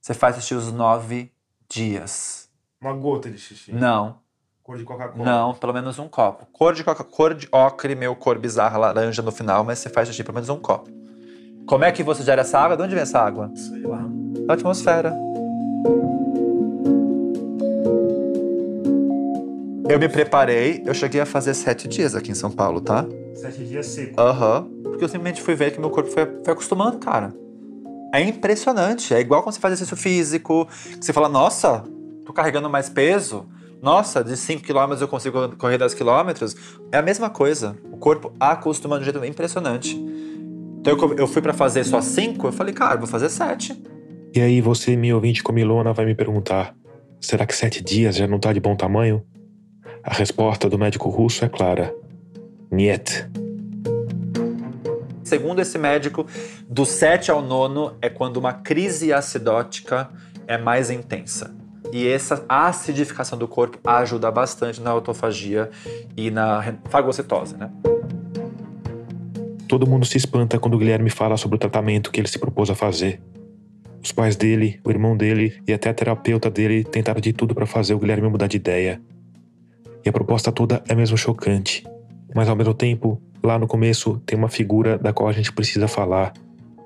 Você 0.00 0.14
faz 0.14 0.36
xixi 0.36 0.54
os 0.54 0.72
nove 0.72 1.30
dias. 1.68 2.48
Uma 2.80 2.94
gota 2.94 3.30
de 3.30 3.38
xixi. 3.38 3.70
Não, 3.72 4.16
Cor 4.62 4.78
de 4.78 4.84
Coca-Cola. 4.84 5.24
não, 5.24 5.54
pelo 5.54 5.74
menos 5.74 5.98
um 5.98 6.08
copo. 6.08 6.46
Cor 6.52 6.72
de, 6.74 6.82
coca, 6.82 7.04
cor 7.04 7.34
de 7.34 7.46
ocre, 7.52 7.94
meio 7.94 8.16
cor 8.16 8.38
bizarra, 8.38 8.78
laranja 8.78 9.20
no 9.20 9.30
final, 9.30 9.62
mas 9.62 9.78
você 9.78 9.90
faz 9.90 10.08
xixi 10.08 10.22
pelo 10.24 10.34
menos 10.36 10.48
um 10.48 10.58
copo. 10.58 10.88
Como 11.66 11.84
é 11.84 11.92
que 11.92 12.02
você 12.02 12.22
gera 12.22 12.40
essa 12.40 12.58
água? 12.58 12.76
De 12.76 12.82
onde 12.82 12.94
vem 12.94 13.02
essa 13.02 13.20
água? 13.20 13.50
Sei 13.54 13.82
lá. 13.82 14.02
Da 14.46 14.54
atmosfera. 14.54 15.14
Eu 19.88 19.98
me 19.98 20.08
preparei, 20.08 20.82
eu 20.86 20.94
cheguei 20.94 21.20
a 21.20 21.26
fazer 21.26 21.52
sete 21.52 21.88
dias 21.88 22.14
aqui 22.14 22.30
em 22.30 22.34
São 22.34 22.50
Paulo, 22.50 22.80
tá? 22.80 23.04
Sete 23.34 23.64
dias 23.64 23.86
seco. 23.86 24.18
Aham. 24.20 24.70
Porque 24.84 25.04
eu 25.04 25.08
simplesmente 25.08 25.42
fui 25.42 25.54
ver 25.54 25.72
que 25.72 25.80
meu 25.80 25.90
corpo 25.90 26.10
foi, 26.10 26.26
foi 26.44 26.52
acostumando, 26.52 26.98
cara. 26.98 27.34
É 28.12 28.20
impressionante. 28.20 29.14
É 29.14 29.20
igual 29.20 29.42
quando 29.42 29.54
você 29.54 29.60
faz 29.60 29.74
exercício 29.74 29.96
físico, 29.96 30.66
que 30.98 31.04
você 31.04 31.12
fala, 31.12 31.28
nossa, 31.28 31.84
tô 32.24 32.32
carregando 32.32 32.68
mais 32.68 32.88
peso. 32.88 33.48
Nossa, 33.82 34.22
de 34.22 34.36
5 34.36 34.62
km 34.62 35.00
eu 35.00 35.08
consigo 35.08 35.56
correr 35.56 35.78
10 35.78 35.94
km. 35.94 36.30
É 36.92 36.98
a 36.98 37.02
mesma 37.02 37.30
coisa. 37.30 37.76
O 37.90 37.96
corpo 37.96 38.32
acostuma 38.38 38.96
de 38.96 39.02
um 39.02 39.04
jeito 39.04 39.24
impressionante. 39.24 39.96
Então 40.80 40.96
eu, 41.16 41.26
fui 41.26 41.42
pra 41.42 41.52
fazer 41.52 41.84
só 41.84 42.00
5, 42.00 42.46
eu 42.46 42.52
falei, 42.52 42.74
cara, 42.74 42.96
vou 42.96 43.06
fazer 43.06 43.28
7. 43.28 43.80
E 44.34 44.40
aí 44.40 44.60
você, 44.60 44.96
meu 44.96 45.16
ouvinte 45.16 45.42
comilona, 45.42 45.92
vai 45.92 46.06
me 46.06 46.14
perguntar: 46.14 46.74
será 47.20 47.44
que 47.44 47.54
sete 47.54 47.82
dias 47.82 48.14
já 48.14 48.28
não 48.28 48.38
tá 48.38 48.52
de 48.52 48.60
bom 48.60 48.76
tamanho? 48.76 49.24
A 50.04 50.14
resposta 50.14 50.68
do 50.68 50.78
médico 50.78 51.08
russo 51.08 51.44
é 51.44 51.48
clara: 51.48 51.92
Niet. 52.70 53.28
Segundo 55.30 55.60
esse 55.60 55.78
médico, 55.78 56.26
do 56.68 56.84
7 56.84 57.30
ao 57.30 57.40
nono 57.40 57.94
é 58.02 58.10
quando 58.10 58.38
uma 58.38 58.52
crise 58.52 59.12
acidótica 59.12 60.10
é 60.44 60.58
mais 60.58 60.90
intensa. 60.90 61.54
E 61.92 62.08
essa 62.08 62.44
acidificação 62.48 63.38
do 63.38 63.46
corpo 63.46 63.78
ajuda 63.88 64.28
bastante 64.28 64.80
na 64.80 64.90
autofagia 64.90 65.70
e 66.16 66.32
na 66.32 66.74
fagocitose, 66.88 67.56
né? 67.56 67.70
Todo 69.68 69.86
mundo 69.86 70.04
se 70.04 70.16
espanta 70.16 70.58
quando 70.58 70.74
o 70.74 70.78
Guilherme 70.78 71.10
fala 71.10 71.36
sobre 71.36 71.54
o 71.54 71.60
tratamento 71.60 72.10
que 72.10 72.20
ele 72.20 72.26
se 72.26 72.40
propôs 72.40 72.68
a 72.68 72.74
fazer. 72.74 73.22
Os 74.02 74.10
pais 74.10 74.34
dele, 74.34 74.80
o 74.84 74.90
irmão 74.90 75.16
dele 75.16 75.62
e 75.64 75.72
até 75.72 75.90
a 75.90 75.94
terapeuta 75.94 76.50
dele 76.50 76.82
tentaram 76.82 77.20
de 77.20 77.32
tudo 77.32 77.54
para 77.54 77.66
fazer 77.66 77.94
o 77.94 78.00
Guilherme 78.00 78.28
mudar 78.28 78.48
de 78.48 78.56
ideia. 78.56 79.00
E 80.04 80.08
a 80.08 80.12
proposta 80.12 80.50
toda 80.50 80.82
é 80.88 80.94
mesmo 80.96 81.16
chocante. 81.16 81.84
Mas 82.34 82.48
ao 82.48 82.56
mesmo 82.56 82.74
tempo, 82.74 83.22
lá 83.42 83.58
no 83.58 83.66
começo 83.66 84.20
tem 84.26 84.38
uma 84.38 84.48
figura 84.48 84.98
da 84.98 85.12
qual 85.12 85.28
a 85.28 85.32
gente 85.32 85.52
precisa 85.52 85.88
falar. 85.88 86.32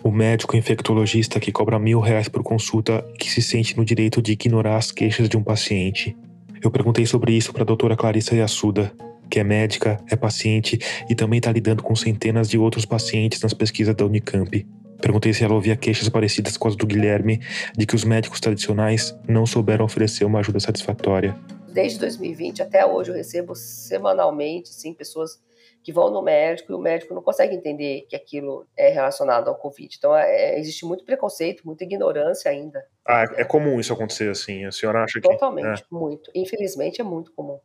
O 0.03 0.11
médico 0.11 0.57
infectologista 0.57 1.41
que 1.41 1.51
cobra 1.51 1.79
mil 1.79 2.01
reais 2.01 2.29
por 2.29 2.43
consulta 2.43 3.05
e 3.15 3.19
que 3.19 3.31
se 3.31 3.41
sente 3.41 3.77
no 3.77 3.85
direito 3.85 4.21
de 4.21 4.33
ignorar 4.33 4.77
as 4.77 4.93
queixas 4.93 5.29
de 5.29 5.37
um 5.37 5.43
paciente. 5.43 6.17
Eu 6.63 6.71
perguntei 6.71 7.07
sobre 7.07 7.33
isso 7.33 7.53
para 7.53 7.63
a 7.63 7.67
doutora 7.67 7.97
Clarissa 7.97 8.35
Yassuda, 8.35 8.93
que 9.31 9.41
é 9.41 9.45
médica, 9.45 9.99
é 10.11 10.17
paciente 10.17 10.79
e 11.09 11.15
também 11.15 11.39
está 11.39 11.51
lidando 11.51 11.83
com 11.83 11.95
centenas 11.97 12.49
de 12.49 12.59
outros 12.59 12.85
pacientes 12.85 13.41
nas 13.41 13.55
pesquisas 13.55 13.95
da 13.95 14.05
Unicamp. 14.05 14.67
Perguntei 15.01 15.35
se 15.35 15.45
ela 15.45 15.55
ouvia 15.55 15.77
queixas 15.77 16.09
parecidas 16.09 16.57
com 16.57 16.69
as 16.69 16.77
do 16.77 16.87
Guilherme 16.87 17.41
de 17.77 17.85
que 17.85 17.95
os 17.95 18.05
médicos 18.05 18.41
tradicionais 18.41 19.15
não 19.29 19.45
souberam 19.45 19.85
oferecer 19.85 20.25
uma 20.25 20.39
ajuda 20.39 20.61
satisfatória. 20.61 21.37
Desde 21.73 21.99
2020 21.99 22.63
até 22.63 22.87
hoje 22.87 23.11
eu 23.11 23.15
recebo 23.15 23.55
semanalmente, 23.55 24.73
sim, 24.73 24.95
pessoas 24.95 25.41
que 25.85 25.93
vão 25.93 26.11
no 26.11 26.23
médico 26.23 26.73
e 26.73 26.75
o 26.75 26.79
médico 26.79 27.15
não 27.15 27.23
consegue 27.23 27.55
entender 27.55 28.07
que 28.09 28.17
aquilo 28.17 28.67
é 28.75 28.89
relacionado 28.89 29.49
ao 29.49 29.55
Covid. 29.55 29.95
Então 29.97 30.17
é, 30.17 30.59
existe 30.59 30.87
muito 30.87 31.05
preconceito, 31.05 31.63
muita 31.65 31.85
ignorância 31.85 32.51
ainda. 32.51 32.85
Ah, 33.07 33.25
é, 33.37 33.43
é 33.43 33.45
comum 33.45 33.79
isso 33.79 33.93
acontecer 33.93 34.31
assim. 34.31 34.65
A 34.65 34.73
senhora 34.73 35.05
acha 35.05 35.21
que. 35.21 35.29
Totalmente, 35.29 35.85
muito. 35.91 36.31
Infelizmente 36.35 37.03
é 37.03 37.05
muito 37.05 37.31
comum. 37.33 37.61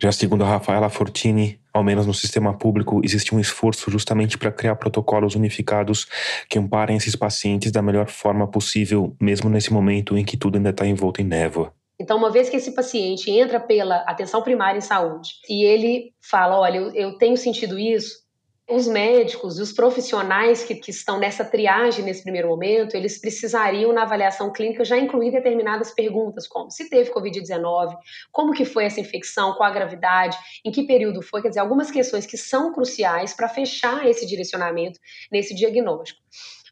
Já 0.00 0.10
segundo 0.10 0.42
a 0.42 0.48
Rafaela 0.48 0.90
Fortini, 0.90 1.60
ao 1.72 1.84
menos 1.84 2.04
no 2.04 2.12
sistema 2.12 2.52
público, 2.52 3.00
existe 3.04 3.32
um 3.32 3.38
esforço 3.38 3.88
justamente 3.92 4.36
para 4.36 4.50
criar 4.50 4.74
protocolos 4.74 5.36
unificados 5.36 6.08
que 6.48 6.58
amparem 6.58 6.96
esses 6.96 7.14
pacientes 7.14 7.70
da 7.70 7.80
melhor 7.80 8.08
forma 8.08 8.48
possível, 8.48 9.14
mesmo 9.20 9.48
nesse 9.48 9.72
momento 9.72 10.18
em 10.18 10.24
que 10.24 10.36
tudo 10.36 10.56
ainda 10.56 10.70
está 10.70 10.84
envolto 10.84 11.22
em 11.22 11.24
névoa. 11.24 11.72
Então, 11.98 12.16
uma 12.16 12.30
vez 12.30 12.48
que 12.48 12.56
esse 12.56 12.74
paciente 12.74 13.30
entra 13.30 13.60
pela 13.60 13.98
atenção 13.98 14.42
primária 14.42 14.78
em 14.78 14.82
saúde 14.82 15.34
e 15.48 15.64
ele 15.64 16.12
fala: 16.20 16.58
Olha, 16.58 16.78
eu, 16.78 16.94
eu 16.94 17.18
tenho 17.18 17.36
sentido 17.36 17.78
isso, 17.78 18.24
os 18.68 18.86
médicos 18.86 19.58
e 19.58 19.62
os 19.62 19.72
profissionais 19.72 20.64
que, 20.64 20.74
que 20.74 20.90
estão 20.90 21.18
nessa 21.18 21.44
triagem 21.44 22.04
nesse 22.04 22.22
primeiro 22.22 22.48
momento, 22.48 22.94
eles 22.94 23.20
precisariam, 23.20 23.92
na 23.92 24.02
avaliação 24.02 24.50
clínica, 24.50 24.84
já 24.84 24.96
incluir 24.96 25.30
determinadas 25.30 25.92
perguntas, 25.92 26.48
como 26.48 26.70
se 26.70 26.88
teve 26.88 27.12
Covid-19, 27.12 27.94
como 28.32 28.54
que 28.54 28.64
foi 28.64 28.84
essa 28.84 29.00
infecção, 29.00 29.52
qual 29.54 29.68
a 29.68 29.72
gravidade, 29.72 30.36
em 30.64 30.72
que 30.72 30.86
período 30.86 31.20
foi, 31.20 31.42
quer 31.42 31.48
dizer, 31.48 31.60
algumas 31.60 31.90
questões 31.90 32.24
que 32.24 32.38
são 32.38 32.72
cruciais 32.72 33.34
para 33.34 33.48
fechar 33.48 34.06
esse 34.08 34.26
direcionamento 34.26 34.98
nesse 35.30 35.54
diagnóstico. 35.54 36.20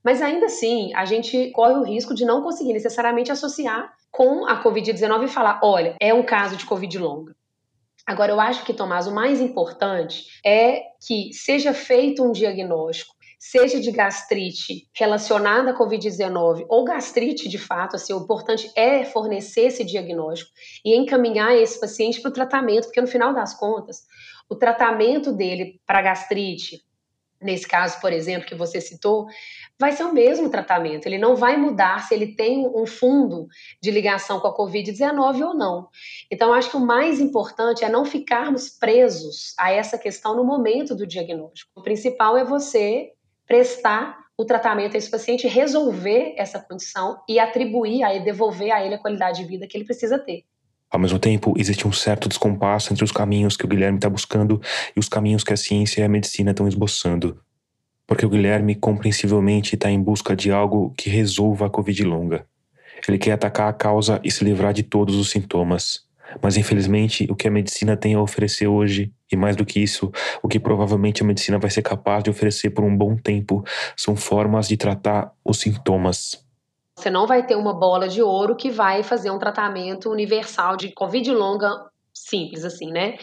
Mas 0.05 0.21
ainda 0.21 0.47
assim, 0.47 0.93
a 0.95 1.05
gente 1.05 1.51
corre 1.53 1.75
o 1.75 1.85
risco 1.85 2.15
de 2.15 2.25
não 2.25 2.43
conseguir 2.43 2.73
necessariamente 2.73 3.31
associar 3.31 3.93
com 4.11 4.47
a 4.47 4.63
Covid-19 4.63 5.25
e 5.25 5.29
falar: 5.29 5.61
olha, 5.63 5.97
é 6.01 6.13
um 6.13 6.23
caso 6.23 6.57
de 6.57 6.67
Covid 6.67 6.99
longa. 6.99 7.35
Agora, 8.07 8.33
eu 8.33 8.41
acho 8.41 8.65
que, 8.65 8.75
Tomás, 8.75 9.07
o 9.07 9.15
mais 9.15 9.41
importante 9.41 10.25
é 10.45 10.83
que 11.07 11.33
seja 11.33 11.73
feito 11.73 12.25
um 12.25 12.33
diagnóstico, 12.33 13.15
seja 13.39 13.81
de 13.81 13.93
gastrite 13.93 14.89
relacionada 14.93 15.71
à 15.71 15.79
Covid-19 15.79 16.67
ou 16.69 16.85
gastrite 16.85 17.49
de 17.49 17.59
fato, 17.59 17.95
assim, 17.95 18.13
o 18.13 18.19
importante 18.19 18.71
é 18.77 19.05
fornecer 19.05 19.63
esse 19.63 19.85
diagnóstico 19.85 20.51
e 20.85 20.97
encaminhar 20.97 21.55
esse 21.57 21.79
paciente 21.81 22.21
para 22.21 22.31
o 22.31 22.33
tratamento, 22.33 22.87
porque 22.87 23.01
no 23.01 23.07
final 23.07 23.33
das 23.33 23.55
contas, 23.55 24.03
o 24.49 24.57
tratamento 24.57 25.33
dele 25.33 25.81
para 25.87 26.03
gastrite, 26.03 26.83
nesse 27.41 27.67
caso, 27.67 28.01
por 28.01 28.13
exemplo, 28.13 28.47
que 28.47 28.55
você 28.55 28.81
citou, 28.81 29.27
vai 29.83 29.91
ser 29.91 30.05
o 30.05 30.15
mesmo 30.15 30.49
tratamento. 30.49 31.07
Ele 31.07 31.19
não 31.19 31.35
vai 31.35 31.57
mudar 31.57 32.07
se 32.07 32.15
ele 32.15 32.29
tem 32.37 32.71
um 32.73 32.87
fundo 32.87 33.49
de 33.83 33.91
ligação 33.91 34.39
com 34.39 34.47
a 34.47 34.57
Covid-19 34.57 35.45
ou 35.45 35.55
não. 35.55 35.89
Então, 36.31 36.55
acho 36.55 36.71
que 36.71 36.77
o 36.77 36.87
mais 36.87 37.19
importante 37.19 37.85
é 37.85 37.89
não 37.89 38.05
ficarmos 38.05 38.69
presos 38.69 39.53
a 39.59 39.73
essa 39.73 39.99
questão 39.99 40.37
no 40.37 40.45
momento 40.45 40.95
do 40.95 41.05
diagnóstico. 41.05 41.73
O 41.75 41.83
principal 41.83 42.37
é 42.37 42.45
você 42.45 43.11
prestar 43.45 44.19
o 44.39 44.45
tratamento 44.45 44.95
a 44.95 44.99
esse 44.99 45.11
paciente, 45.11 45.49
resolver 45.49 46.35
essa 46.39 46.61
condição 46.61 47.19
e 47.29 47.41
atribuir 47.41 48.05
a 48.05 48.15
ele, 48.15 48.25
devolver 48.25 48.71
a 48.71 48.87
ele 48.87 48.95
a 48.95 48.99
qualidade 48.99 49.43
de 49.43 49.49
vida 49.49 49.67
que 49.67 49.77
ele 49.77 49.85
precisa 49.85 50.17
ter. 50.17 50.45
Ao 50.89 51.01
mesmo 51.01 51.19
tempo, 51.19 51.55
existe 51.59 51.89
um 51.89 51.93
certo 51.93 52.29
descompasso 52.29 52.93
entre 52.93 53.03
os 53.03 53.11
caminhos 53.11 53.57
que 53.57 53.65
o 53.65 53.69
Guilherme 53.69 53.99
está 53.99 54.09
buscando 54.09 54.63
e 54.95 55.01
os 55.01 55.09
caminhos 55.09 55.43
que 55.43 55.53
a 55.53 55.57
ciência 55.57 56.03
e 56.03 56.05
a 56.05 56.09
medicina 56.09 56.53
estão 56.53 56.69
esboçando. 56.69 57.43
Porque 58.07 58.27
o 58.27 58.29
Guilherme, 58.29 58.75
compreensivelmente, 58.75 59.75
está 59.75 59.91
em 59.91 60.01
busca 60.01 60.35
de 60.35 60.51
algo 60.51 60.93
que 60.97 61.09
resolva 61.09 61.67
a 61.67 61.71
Covid 61.71 62.05
longa. 62.05 62.47
Ele 63.07 63.19
quer 63.19 63.33
atacar 63.33 63.69
a 63.69 63.73
causa 63.73 64.21
e 64.23 64.31
se 64.31 64.45
livrar 64.45 64.73
de 64.73 64.83
todos 64.83 65.17
os 65.17 65.31
sintomas. 65.31 66.07
Mas, 66.41 66.57
infelizmente, 66.57 67.27
o 67.31 67.35
que 67.35 67.49
a 67.49 67.51
medicina 67.51 67.97
tem 67.97 68.15
a 68.15 68.21
oferecer 68.21 68.67
hoje, 68.67 69.13
e 69.31 69.37
mais 69.37 69.57
do 69.57 69.67
que 69.67 69.81
isso, 69.81 70.11
o 70.43 70.49
que 70.49 70.59
provavelmente 70.59 71.23
a 71.23 71.27
medicina 71.27 71.59
vai 71.59 71.71
ser 71.71 71.83
capaz 71.83 72.23
de 72.25 72.31
oferecer 72.31 72.71
por 72.71 72.85
um 72.85 72.97
bom 72.97 73.17
tempo, 73.17 73.65
são 73.97 74.17
formas 74.17 74.69
de 74.69 74.77
tratar 74.77 75.33
os 75.45 75.61
sintomas. 75.61 76.45
Você 76.99 77.11
não 77.11 77.27
vai 77.27 77.45
ter 77.45 77.57
uma 77.57 77.75
bola 77.75 78.09
de 78.09 78.23
ouro 78.23 78.55
que 78.55 78.71
vai 78.71 79.03
fazer 79.03 79.31
um 79.31 79.39
tratamento 79.39 80.11
universal 80.11 80.77
de 80.77 80.93
Covid 80.93 81.31
longa 81.33 81.92
simples 82.13 82.65
assim, 82.65 82.91
né? 82.91 83.17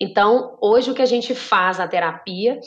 Então, 0.00 0.56
hoje 0.60 0.90
o 0.90 0.94
que 0.94 1.02
a 1.02 1.06
gente 1.06 1.34
faz 1.34 1.78
na 1.78 1.86
terapia 1.86 2.58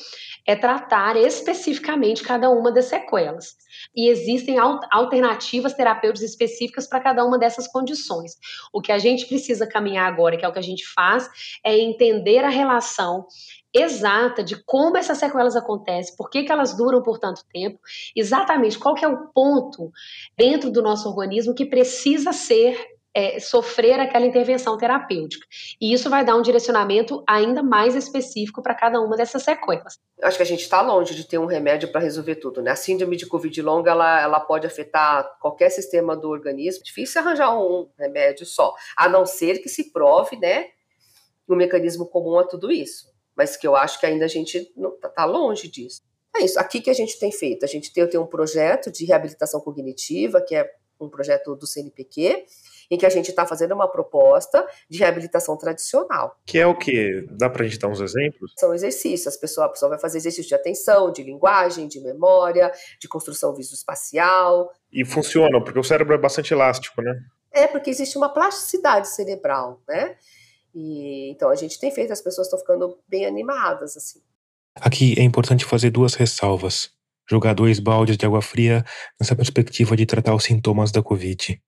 é 0.46 0.56
tratar 0.56 1.16
especificamente 1.18 2.24
cada 2.24 2.50
uma 2.50 2.72
das 2.72 2.86
sequelas. 2.86 3.56
E 3.96 4.10
existem 4.10 4.58
alternativas 4.92 5.74
terapêuticas 5.74 6.30
específicas 6.30 6.88
para 6.88 7.02
cada 7.02 7.26
uma 7.26 7.38
dessas 7.38 7.68
condições. 7.68 8.34
O 8.72 8.82
que 8.82 8.92
a 8.92 8.98
gente 8.98 9.26
precisa 9.26 9.68
caminhar 9.68 10.08
agora, 10.08 10.38
que 10.38 10.46
é 10.46 10.48
o 10.48 10.54
que 10.54 10.60
a 10.60 10.64
gente 10.64 10.86
faz, 10.88 11.30
é 11.64 11.78
entender 11.78 12.44
a 12.44 12.50
relação 12.50 13.26
exata 13.74 14.42
de 14.42 14.56
como 14.64 14.96
essas 14.96 15.18
sequelas 15.18 15.56
acontecem, 15.56 16.16
por 16.16 16.30
que, 16.30 16.44
que 16.44 16.52
elas 16.52 16.78
duram 16.78 17.04
por 17.04 17.20
tanto 17.20 17.44
tempo, 17.52 17.78
exatamente 18.16 18.80
qual 18.80 18.96
que 18.96 19.04
é 19.04 19.08
o 19.08 19.28
ponto 19.34 19.92
dentro 20.38 20.72
do 20.72 20.82
nosso 20.82 21.10
organismo 21.10 21.54
que 21.54 21.66
precisa 21.66 22.32
ser 22.32 22.95
é, 23.16 23.39
sofrer 23.39 23.97
aquela 23.97 24.26
intervenção 24.26 24.78
terapêutica. 24.78 25.47
E 25.80 25.93
isso 25.93 26.09
vai 26.09 26.26
dar 26.26 26.36
um 26.36 26.41
direcionamento 26.41 27.24
ainda 27.26 27.63
mais 27.63 27.95
específico 27.95 28.61
para 28.61 28.76
cada 28.76 28.99
uma 28.99 29.16
dessas 29.16 29.41
sequelas. 29.41 29.97
Acho 30.22 30.36
que 30.36 30.43
a 30.43 30.45
gente 30.45 30.63
está 30.63 30.82
longe 30.82 31.16
de 31.16 31.26
ter 31.26 31.38
um 31.38 31.45
remédio 31.45 31.89
para 31.93 32.01
resolver 32.01 32.36
tudo, 32.36 32.61
né? 32.61 32.72
A 32.72 32.76
síndrome 32.76 33.16
de 33.16 33.26
Covid 33.26 33.61
longa, 33.61 33.91
ela, 33.91 34.22
ela 34.22 34.39
pode 34.41 34.68
afetar 34.68 35.38
qualquer 35.39 35.70
sistema 35.70 36.13
do 36.13 36.30
organismo. 36.30 36.84
Difícil 36.84 37.22
arranjar 37.22 37.57
um 37.57 37.89
remédio 37.97 38.45
só, 38.45 38.74
a 38.97 39.07
não 39.07 39.26
ser 39.26 39.59
que 39.59 39.70
se 39.70 39.93
prove, 39.93 40.38
né, 40.38 40.68
um 41.47 41.55
mecanismo 41.55 42.05
comum 42.05 42.38
a 42.38 42.45
tudo 42.45 42.70
isso. 42.70 43.07
Mas 43.34 43.55
que 43.55 43.66
eu 43.66 43.78
acho 43.78 43.97
que 43.97 44.05
ainda 44.05 44.26
a 44.26 44.30
gente 44.30 44.57
está 44.57 45.07
tá 45.07 45.26
longe 45.26 45.70
disso. 45.70 46.01
É 46.36 46.43
isso. 46.43 46.59
Aqui 46.59 46.82
que 46.82 46.89
a 46.89 46.93
gente 46.93 47.18
tem 47.18 47.32
feito, 47.32 47.63
a 47.63 47.68
gente 47.68 47.93
tem, 47.93 48.05
tem 48.09 48.20
um 48.20 48.28
projeto 48.28 48.91
de 48.91 49.05
reabilitação 49.05 49.61
cognitiva, 49.61 50.41
que 50.41 50.53
é 50.53 50.70
um 50.99 51.09
projeto 51.09 51.55
do 51.55 51.68
CNPq, 51.68 52.45
em 52.90 52.98
que 52.98 53.06
a 53.06 53.10
gente 53.10 53.30
está 53.30 53.46
fazendo 53.46 53.74
uma 53.74 53.88
proposta 53.88 54.66
de 54.90 55.00
reabilitação 55.00 55.58
tradicional. 55.58 56.38
Que 56.46 56.60
é 56.60 56.68
o 56.68 56.78
quê? 56.78 57.26
Dá 57.32 57.50
para 57.50 57.64
a 57.64 57.68
gente 57.68 57.80
dar 57.80 57.88
uns 57.88 58.02
exemplos? 58.02 58.54
São 58.58 58.74
exercícios. 58.74 59.28
As 59.28 59.38
pessoas, 59.38 59.68
a 59.68 59.70
pessoa 59.70 59.90
vai 59.90 60.00
fazer 60.00 60.18
exercícios 60.18 60.48
de 60.48 60.56
atenção, 60.56 61.12
de 61.12 61.24
linguagem, 61.24 61.88
de 61.88 62.00
memória, 62.00 62.72
de 63.00 63.08
construção 63.08 63.54
visoespacial. 63.56 64.72
E 64.92 65.04
funcionam, 65.06 65.64
porque 65.64 65.80
o 65.80 65.84
cérebro 65.84 66.14
é 66.16 66.18
bastante 66.18 66.54
elástico, 66.54 67.02
né? 67.02 67.20
É, 67.52 67.68
porque 67.68 67.90
existe 67.90 68.18
uma 68.18 68.30
plasticidade 68.30 69.08
cerebral, 69.08 69.82
né? 69.88 70.18
E, 70.74 71.32
então 71.32 71.50
a 71.50 71.56
gente 71.56 71.80
tem 71.80 71.90
feito, 71.90 72.12
as 72.12 72.22
pessoas 72.22 72.48
estão 72.48 72.60
ficando 72.60 73.00
bem 73.08 73.26
animadas, 73.26 73.96
assim. 73.96 74.20
Aqui 74.76 75.16
é 75.18 75.24
importante 75.24 75.64
fazer 75.64 75.90
duas 75.90 76.16
ressalvas. 76.16 76.94
Jogar 77.28 77.54
dois 77.54 77.80
baldes 77.80 78.18
de 78.18 78.26
água 78.26 78.42
fria 78.42 78.84
nessa 79.20 79.36
perspectiva 79.36 79.96
de 79.96 80.06
tratar 80.06 80.36
os 80.36 80.44
sintomas 80.44 80.92
da 80.92 81.02
Covid. 81.02 81.60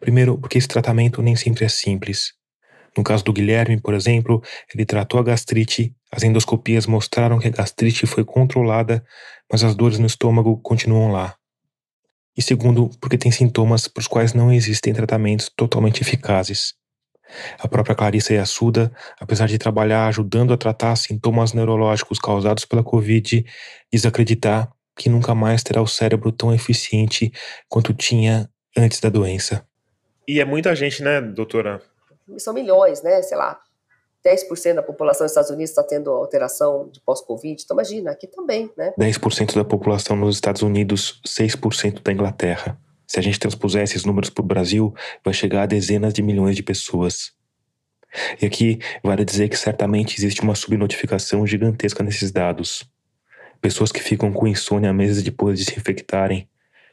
Primeiro, 0.00 0.38
porque 0.38 0.58
esse 0.58 0.68
tratamento 0.68 1.22
nem 1.22 1.36
sempre 1.36 1.64
é 1.64 1.68
simples. 1.68 2.32
No 2.96 3.04
caso 3.04 3.24
do 3.24 3.32
Guilherme, 3.32 3.80
por 3.80 3.94
exemplo, 3.94 4.42
ele 4.74 4.84
tratou 4.84 5.20
a 5.20 5.22
gastrite, 5.22 5.94
as 6.10 6.22
endoscopias 6.22 6.86
mostraram 6.86 7.38
que 7.38 7.46
a 7.46 7.50
gastrite 7.50 8.06
foi 8.06 8.24
controlada, 8.24 9.04
mas 9.50 9.62
as 9.62 9.74
dores 9.74 9.98
no 9.98 10.06
estômago 10.06 10.58
continuam 10.62 11.12
lá. 11.12 11.36
E 12.36 12.42
segundo, 12.42 12.90
porque 13.00 13.18
tem 13.18 13.30
sintomas 13.30 13.88
para 13.88 14.00
os 14.00 14.06
quais 14.06 14.32
não 14.32 14.52
existem 14.52 14.92
tratamentos 14.92 15.50
totalmente 15.54 16.02
eficazes. 16.02 16.74
A 17.58 17.68
própria 17.68 17.94
Clarissa 17.94 18.32
Yassuda, 18.32 18.92
apesar 19.20 19.46
de 19.46 19.58
trabalhar 19.58 20.06
ajudando 20.06 20.52
a 20.52 20.56
tratar 20.56 20.96
sintomas 20.96 21.52
neurológicos 21.52 22.18
causados 22.18 22.64
pela 22.64 22.82
Covid, 22.82 23.44
diz 23.92 24.06
acreditar 24.06 24.70
que 24.96 25.08
nunca 25.08 25.34
mais 25.34 25.62
terá 25.62 25.82
o 25.82 25.86
cérebro 25.86 26.32
tão 26.32 26.52
eficiente 26.54 27.30
quanto 27.68 27.92
tinha 27.92 28.48
antes 28.76 28.98
da 29.00 29.08
doença. 29.08 29.67
E 30.28 30.40
é 30.40 30.44
muita 30.44 30.76
gente, 30.76 31.02
né, 31.02 31.22
doutora? 31.22 31.80
São 32.36 32.52
milhões, 32.52 33.02
né? 33.02 33.22
Sei 33.22 33.34
lá, 33.34 33.58
10% 34.22 34.74
da 34.74 34.82
população 34.82 35.24
dos 35.24 35.32
Estados 35.32 35.48
Unidos 35.48 35.70
está 35.70 35.82
tendo 35.82 36.10
alteração 36.10 36.90
de 36.92 37.00
pós-Covid. 37.00 37.62
Então, 37.64 37.74
imagina, 37.74 38.10
aqui 38.10 38.26
também, 38.26 38.70
né? 38.76 38.92
10% 38.98 39.54
da 39.54 39.64
população 39.64 40.14
nos 40.14 40.36
Estados 40.36 40.60
Unidos, 40.60 41.22
6% 41.26 42.02
da 42.02 42.12
Inglaterra. 42.12 42.78
Se 43.06 43.18
a 43.18 43.22
gente 43.22 43.40
transpuser 43.40 43.82
esses 43.82 44.04
números 44.04 44.28
para 44.28 44.42
o 44.42 44.46
Brasil, 44.46 44.94
vai 45.24 45.32
chegar 45.32 45.62
a 45.62 45.66
dezenas 45.66 46.12
de 46.12 46.22
milhões 46.22 46.54
de 46.54 46.62
pessoas. 46.62 47.32
E 48.40 48.44
aqui 48.44 48.80
vale 49.02 49.24
dizer 49.24 49.48
que 49.48 49.56
certamente 49.56 50.18
existe 50.18 50.42
uma 50.42 50.54
subnotificação 50.54 51.46
gigantesca 51.46 52.02
nesses 52.02 52.30
dados. 52.30 52.86
Pessoas 53.62 53.90
que 53.90 54.02
ficam 54.02 54.30
com 54.30 54.46
insônia 54.46 54.92
meses 54.92 55.22
depois 55.22 55.58
de 55.58 55.64
se 55.64 55.78
infectarem, 55.78 56.46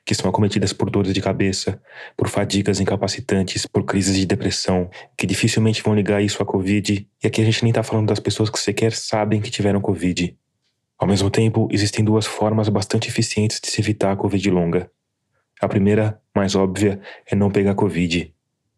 que 0.06 0.14
são 0.14 0.30
acometidas 0.30 0.72
por 0.72 0.90
dores 0.90 1.14
de 1.14 1.20
cabeça, 1.20 1.82
por 2.16 2.30
fadigas 2.30 2.80
incapacitantes, 2.80 3.66
por 3.66 3.84
crises 3.84 4.16
de 4.16 4.26
depressão, 4.26 4.90
que 5.18 5.26
dificilmente 5.26 5.82
vão 5.82 5.96
ligar 5.96 6.22
isso 6.22 6.44
à 6.44 6.46
Covid, 6.46 7.08
e 7.24 7.28
aqui 7.28 7.42
a 7.42 7.46
gente 7.46 7.64
nem 7.64 7.72
está 7.72 7.82
falando 7.82 8.08
das 8.08 8.20
pessoas 8.20 8.50
que 8.50 8.60
sequer 8.60 8.94
sabem 8.94 9.42
que 9.42 9.50
tiveram 9.50 9.82
Covid. 9.82 10.38
Ao 10.98 11.08
mesmo 11.08 11.30
tempo, 11.30 11.68
existem 11.72 12.06
duas 12.06 12.26
formas 12.26 12.70
bastante 12.70 13.10
eficientes 13.10 13.60
de 13.60 13.68
se 13.68 13.82
evitar 13.82 14.12
a 14.12 14.16
Covid 14.16 14.50
longa. 14.52 14.90
A 15.60 15.68
primeira, 15.68 16.22
mais 16.36 16.56
óbvia, 16.56 17.02
é 17.26 17.36
não 17.36 17.50
pegar 17.50 17.74
Covid. 17.74 18.32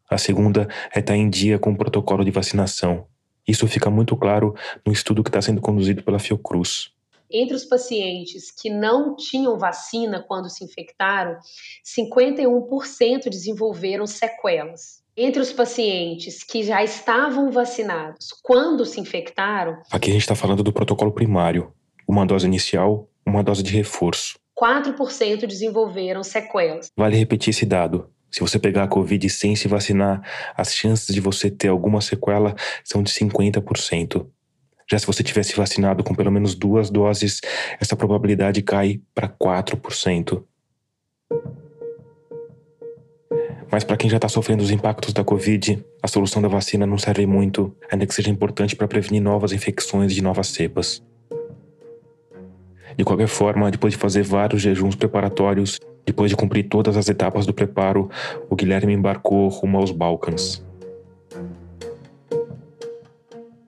A 0.09 0.17
segunda 0.17 0.69
é 0.95 0.99
estar 0.99 1.13
tá 1.13 1.17
em 1.17 1.29
dia 1.29 1.59
com 1.59 1.71
o 1.71 1.77
protocolo 1.77 2.23
de 2.23 2.31
vacinação. 2.31 3.05
Isso 3.45 3.67
fica 3.67 3.89
muito 3.89 4.15
claro 4.15 4.55
no 4.85 4.93
estudo 4.93 5.23
que 5.23 5.29
está 5.29 5.41
sendo 5.41 5.59
conduzido 5.59 6.01
pela 6.03 6.19
Fiocruz. 6.19 6.91
Entre 7.29 7.55
os 7.55 7.65
pacientes 7.65 8.51
que 8.51 8.69
não 8.69 9.15
tinham 9.15 9.57
vacina 9.57 10.23
quando 10.25 10.49
se 10.49 10.63
infectaram, 10.63 11.37
51% 11.83 13.29
desenvolveram 13.29 14.07
sequelas. 14.07 15.03
Entre 15.15 15.41
os 15.41 15.51
pacientes 15.51 16.43
que 16.43 16.63
já 16.63 16.83
estavam 16.83 17.51
vacinados 17.51 18.29
quando 18.43 18.85
se 18.85 19.01
infectaram. 19.01 19.81
Aqui 19.91 20.09
a 20.09 20.13
gente 20.13 20.21
está 20.21 20.35
falando 20.35 20.63
do 20.63 20.71
protocolo 20.71 21.11
primário: 21.11 21.73
uma 22.07 22.25
dose 22.25 22.45
inicial, 22.45 23.09
uma 23.25 23.43
dose 23.43 23.63
de 23.63 23.73
reforço. 23.73 24.39
4% 24.57 25.45
desenvolveram 25.45 26.23
sequelas. 26.23 26.87
Vale 26.95 27.17
repetir 27.17 27.51
esse 27.51 27.65
dado. 27.65 28.09
Se 28.31 28.41
você 28.41 28.59
pegar 28.59 28.83
a 28.83 28.87
Covid 28.87 29.29
sem 29.29 29.55
se 29.55 29.67
vacinar, 29.67 30.21
as 30.55 30.73
chances 30.73 31.13
de 31.13 31.21
você 31.21 31.49
ter 31.49 31.69
alguma 31.69 32.01
sequela 32.01 32.55
são 32.83 33.01
de 33.01 33.11
50%. 33.11 34.27
Já 34.89 34.97
se 34.97 35.05
você 35.05 35.21
tivesse 35.21 35.55
vacinado 35.55 36.03
com 36.03 36.15
pelo 36.15 36.31
menos 36.31 36.55
duas 36.55 36.89
doses, 36.89 37.41
essa 37.79 37.95
probabilidade 37.95 38.61
cai 38.61 39.01
para 39.13 39.27
4%. 39.27 40.43
Mas 43.69 43.83
para 43.83 43.97
quem 43.97 44.09
já 44.09 44.15
está 44.15 44.29
sofrendo 44.29 44.63
os 44.63 44.71
impactos 44.71 45.13
da 45.13 45.25
Covid, 45.25 45.83
a 46.01 46.07
solução 46.07 46.41
da 46.41 46.47
vacina 46.47 46.85
não 46.85 46.97
serve 46.97 47.25
muito, 47.25 47.75
ainda 47.91 48.07
que 48.07 48.13
seja 48.13 48.29
importante 48.29 48.77
para 48.77 48.87
prevenir 48.87 49.21
novas 49.21 49.51
infecções 49.51 50.13
de 50.13 50.21
novas 50.21 50.47
cepas. 50.47 51.03
De 52.97 53.03
qualquer 53.03 53.27
forma, 53.27 53.69
depois 53.69 53.93
de 53.93 53.99
fazer 53.99 54.23
vários 54.23 54.61
jejuns 54.61 54.95
preparatórios, 54.95 55.79
depois 56.05 56.29
de 56.31 56.37
cumprir 56.37 56.69
todas 56.69 56.95
as 56.95 57.09
etapas 57.09 57.45
do 57.45 57.53
preparo, 57.53 58.09
o 58.49 58.55
Guilherme 58.55 58.93
embarcou 58.93 59.49
rumo 59.49 59.77
aos 59.77 59.91
Balcãs. 59.91 60.65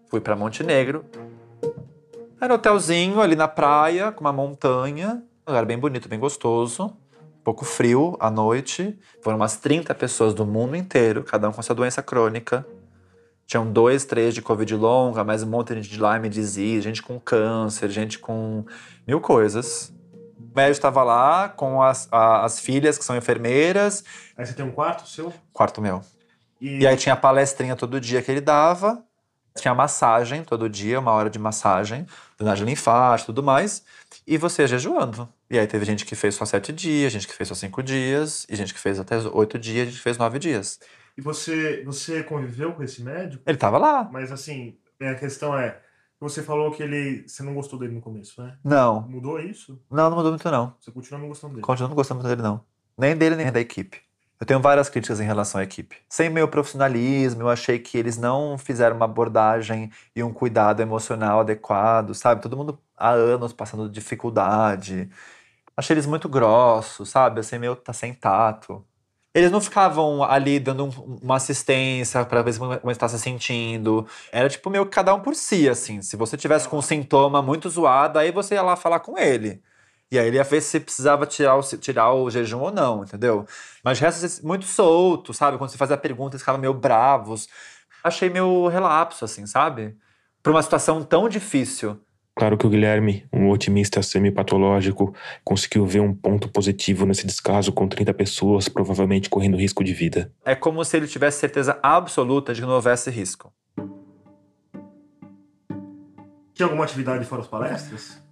Fui 0.10 0.20
para 0.20 0.36
Montenegro. 0.36 1.05
Era 2.41 2.53
um 2.53 2.55
hotelzinho 2.55 3.22
ali 3.22 3.36
na 3.36 3.47
praia, 3.47 4.12
com 4.12 4.22
uma 4.22 4.34
montanha. 4.34 5.22
Um 5.47 5.51
lugar 5.51 5.66
bem 5.66 5.78
bonito, 5.78 6.10
bem 6.10 6.18
gostoso. 6.18 6.86
Um 6.86 7.43
pouco 7.43 7.64
frio 7.64 8.18
à 8.20 8.32
noite. 8.32 8.97
Foram 9.22 9.38
umas 9.38 9.57
30 9.57 9.93
pessoas 9.93 10.34
do 10.34 10.47
mundo 10.47 10.76
inteiro, 10.76 11.24
cada 11.24 11.47
um 11.47 11.51
com 11.51 11.60
essa 11.60 11.76
doença 11.76 12.01
crônica. 12.01 12.66
Tinham 13.45 13.72
dois, 13.72 14.03
três 14.03 14.34
de 14.34 14.41
Covid 14.41 14.76
longa, 14.76 15.24
mais 15.24 15.43
um 15.43 15.47
monte 15.47 15.80
de 15.80 15.99
Lyme 15.99 16.30
disease, 16.30 16.82
gente 16.82 17.03
com 17.03 17.20
câncer, 17.20 17.89
gente 17.89 18.18
com 18.18 18.66
mil 19.07 19.22
coisas. 19.22 19.93
O 20.39 20.55
médico 20.55 20.78
estava 20.78 21.03
lá 21.03 21.49
com 21.49 21.84
as, 21.84 22.07
a, 22.12 22.45
as 22.45 22.60
filhas, 22.60 22.97
que 22.97 23.03
são 23.03 23.16
enfermeiras. 23.16 24.03
Aí 24.36 24.45
você 24.45 24.53
tem 24.53 24.66
um 24.66 24.72
quarto 24.72 25.07
seu? 25.07 25.32
Quarto 25.53 25.82
meu. 25.82 26.01
E... 26.60 26.80
e 26.80 26.88
aí 26.88 26.97
tinha 26.97 27.16
palestrinha 27.16 27.76
todo 27.76 27.99
dia 27.99 28.22
que 28.24 28.32
ele 28.32 28.41
dava. 28.41 29.03
Tinha 29.62 29.74
massagem 29.74 30.43
todo 30.43 30.70
dia, 30.70 30.99
uma 30.99 31.12
hora 31.12 31.30
de 31.30 31.38
massagem, 31.39 32.05
drenagem 32.38 32.66
linfática 32.66 33.24
e 33.24 33.26
tudo 33.28 33.43
mais. 33.43 33.84
E 34.26 34.38
você 34.38 34.68
jejuando. 34.68 35.28
E 35.49 35.57
aí 35.57 35.68
teve 35.68 35.86
gente 35.86 36.05
que 36.05 36.16
fez 36.16 36.36
só 36.36 36.45
sete 36.45 36.72
dias, 36.72 37.12
gente 37.12 37.28
que 37.28 37.34
fez 37.34 37.49
só 37.49 37.55
cinco 37.55 37.82
dias, 37.82 38.45
e 38.49 38.55
gente 38.55 38.74
que 38.74 38.80
fez 38.80 38.99
até 38.99 39.18
oito 39.18 39.57
dias, 39.57 39.88
gente 39.88 39.97
que 39.97 40.03
fez 40.03 40.18
nove 40.18 40.39
dias. 40.39 40.80
E 41.18 41.22
você, 41.22 41.84
você 41.84 42.24
conviveu 42.24 42.74
com 42.74 42.84
esse 42.84 43.03
médico? 43.03 43.43
Ele 43.45 43.57
tava 43.57 43.78
lá. 43.78 44.10
Mas 44.12 44.32
assim, 44.32 44.78
a 45.01 45.16
questão 45.16 45.57
é, 45.57 45.80
você 46.20 46.43
falou 46.43 46.72
que 46.72 46.84
ele. 46.84 47.24
Você 47.28 47.43
não 47.43 47.53
gostou 47.53 47.80
dele 47.80 47.93
no 47.93 48.01
começo, 48.01 48.41
né? 48.41 48.57
Não. 48.64 49.01
Mudou 49.01 49.39
isso? 49.39 49.82
Não, 49.89 50.10
não 50.10 50.18
mudou 50.18 50.32
muito, 50.32 50.51
não. 50.51 50.76
Você 50.80 50.91
continua 50.91 51.20
não 51.20 51.28
gostando 51.30 51.53
dele? 51.53 51.66
Continuo 51.66 51.89
não 51.89 51.95
gostando 51.95 52.22
muito 52.22 52.30
dele, 52.30 52.41
não. 52.41 52.64
Nem 52.97 53.16
dele, 53.16 53.36
nem 53.36 53.51
da 53.51 53.60
equipe. 53.60 54.01
Eu 54.40 54.46
tenho 54.46 54.62
várias 54.62 54.90
críticas 54.90 55.20
em 55.20 55.26
relação 55.26 55.60
à 55.60 55.64
equipe. 55.64 55.98
Sem 56.08 56.30
meu 56.30 56.48
profissionalismo, 56.48 57.42
eu 57.42 57.50
achei 57.50 57.78
que 57.78 57.98
eles 57.98 58.18
não 58.18 58.58
fizeram 58.58 58.96
uma 58.96 59.06
abordagem 59.06 59.92
e 60.16 60.24
um 60.24 60.32
cuidado 60.34 60.82
emocional 60.82 61.42
adequado, 61.42 62.14
sabe? 62.16 62.42
Todo 62.42 62.56
mundo 62.56 62.80
há 62.96 63.10
anos 63.12 63.52
passando 63.52 63.90
dificuldade. 63.90 65.10
Achei 65.78 65.94
eles 65.96 66.06
muito 66.06 66.30
grossos, 66.30 67.10
sabe? 67.10 67.42
Assim, 67.42 67.58
meio 67.60 67.76
tá 67.76 67.94
sem 67.94 68.14
tato. 68.14 68.86
Eles 69.34 69.52
não 69.52 69.62
ficavam 69.62 70.24
ali 70.24 70.60
dando 70.60 70.86
um- 70.86 71.20
uma 71.22 71.36
assistência 71.38 72.26
pra 72.26 72.42
ver 72.42 72.58
como 72.58 72.92
está 72.92 73.08
se 73.10 73.20
sentindo. 73.20 74.08
Era 74.32 74.50
tipo 74.50 74.70
meio 74.70 74.86
cada 74.88 75.14
um 75.14 75.22
por 75.22 75.36
si, 75.36 75.70
assim. 75.70 76.02
Se 76.02 76.18
você 76.18 76.38
tivesse 76.38 76.68
com 76.70 76.78
um 76.80 76.82
sintoma 76.82 77.42
muito 77.42 77.70
zoado, 77.70 78.20
aí 78.20 78.32
você 78.32 78.56
ia 78.56 78.62
lá 78.64 78.76
falar 78.76 79.00
com 79.02 79.18
ele. 79.18 79.62
E 80.12 80.18
aí 80.18 80.28
ele 80.28 80.38
ia 80.38 80.43
ver 80.43 80.60
se 80.62 80.80
precisava 80.80 81.28
tirar 81.28 81.55
o, 81.55 81.62
tirar 81.62 82.14
o 82.14 82.30
jejum 82.32 82.60
ou 82.60 82.72
não, 82.72 83.03
entendeu? 83.03 83.45
Mas 83.84 83.99
resto, 83.99 84.22
eles 84.22 84.41
muito 84.41 84.66
solto, 84.66 85.34
sabe? 85.34 85.57
Quando 85.57 85.70
você 85.70 85.78
fazia 85.78 85.97
perguntas, 85.97 86.34
eles 86.34 86.41
ficavam 86.41 86.60
meio 86.60 86.74
bravos. 86.74 87.47
Achei 88.03 88.28
meio 88.28 88.68
relapso, 88.68 89.24
assim, 89.24 89.45
sabe? 89.45 89.95
Pra 90.41 90.51
uma 90.51 90.64
situação 90.64 91.03
tão 91.03 91.30
difícil. 91.30 91.99
Claro 92.36 92.57
que 92.57 92.66
o 92.66 92.70
Guilherme, 92.70 93.28
um 93.32 93.49
otimista 93.49 94.01
semi-patológico, 94.01 95.14
conseguiu 95.43 95.86
ver 95.86 95.99
um 95.99 96.14
ponto 96.14 96.49
positivo 96.49 97.05
nesse 97.05 97.28
descaso 97.28 97.72
com 97.72 97.88
30 97.88 98.14
pessoas, 98.14 98.68
provavelmente 98.68 99.30
correndo 99.30 99.57
risco 99.57 99.84
de 99.84 99.93
vida. 99.93 100.32
É 100.43 100.55
como 100.55 100.84
se 100.84 100.97
ele 100.97 101.05
tivesse 101.05 101.39
certeza 101.39 101.78
absoluta 101.84 102.53
de 102.53 102.62
que 102.62 102.66
não 102.66 102.76
houvesse 102.76 103.12
risco. 103.12 103.53
Tinha 106.53 106.66
alguma 106.66 106.86
atividade 106.86 107.26
fora 107.26 107.41
as 107.41 107.47
palestras? 107.47 108.29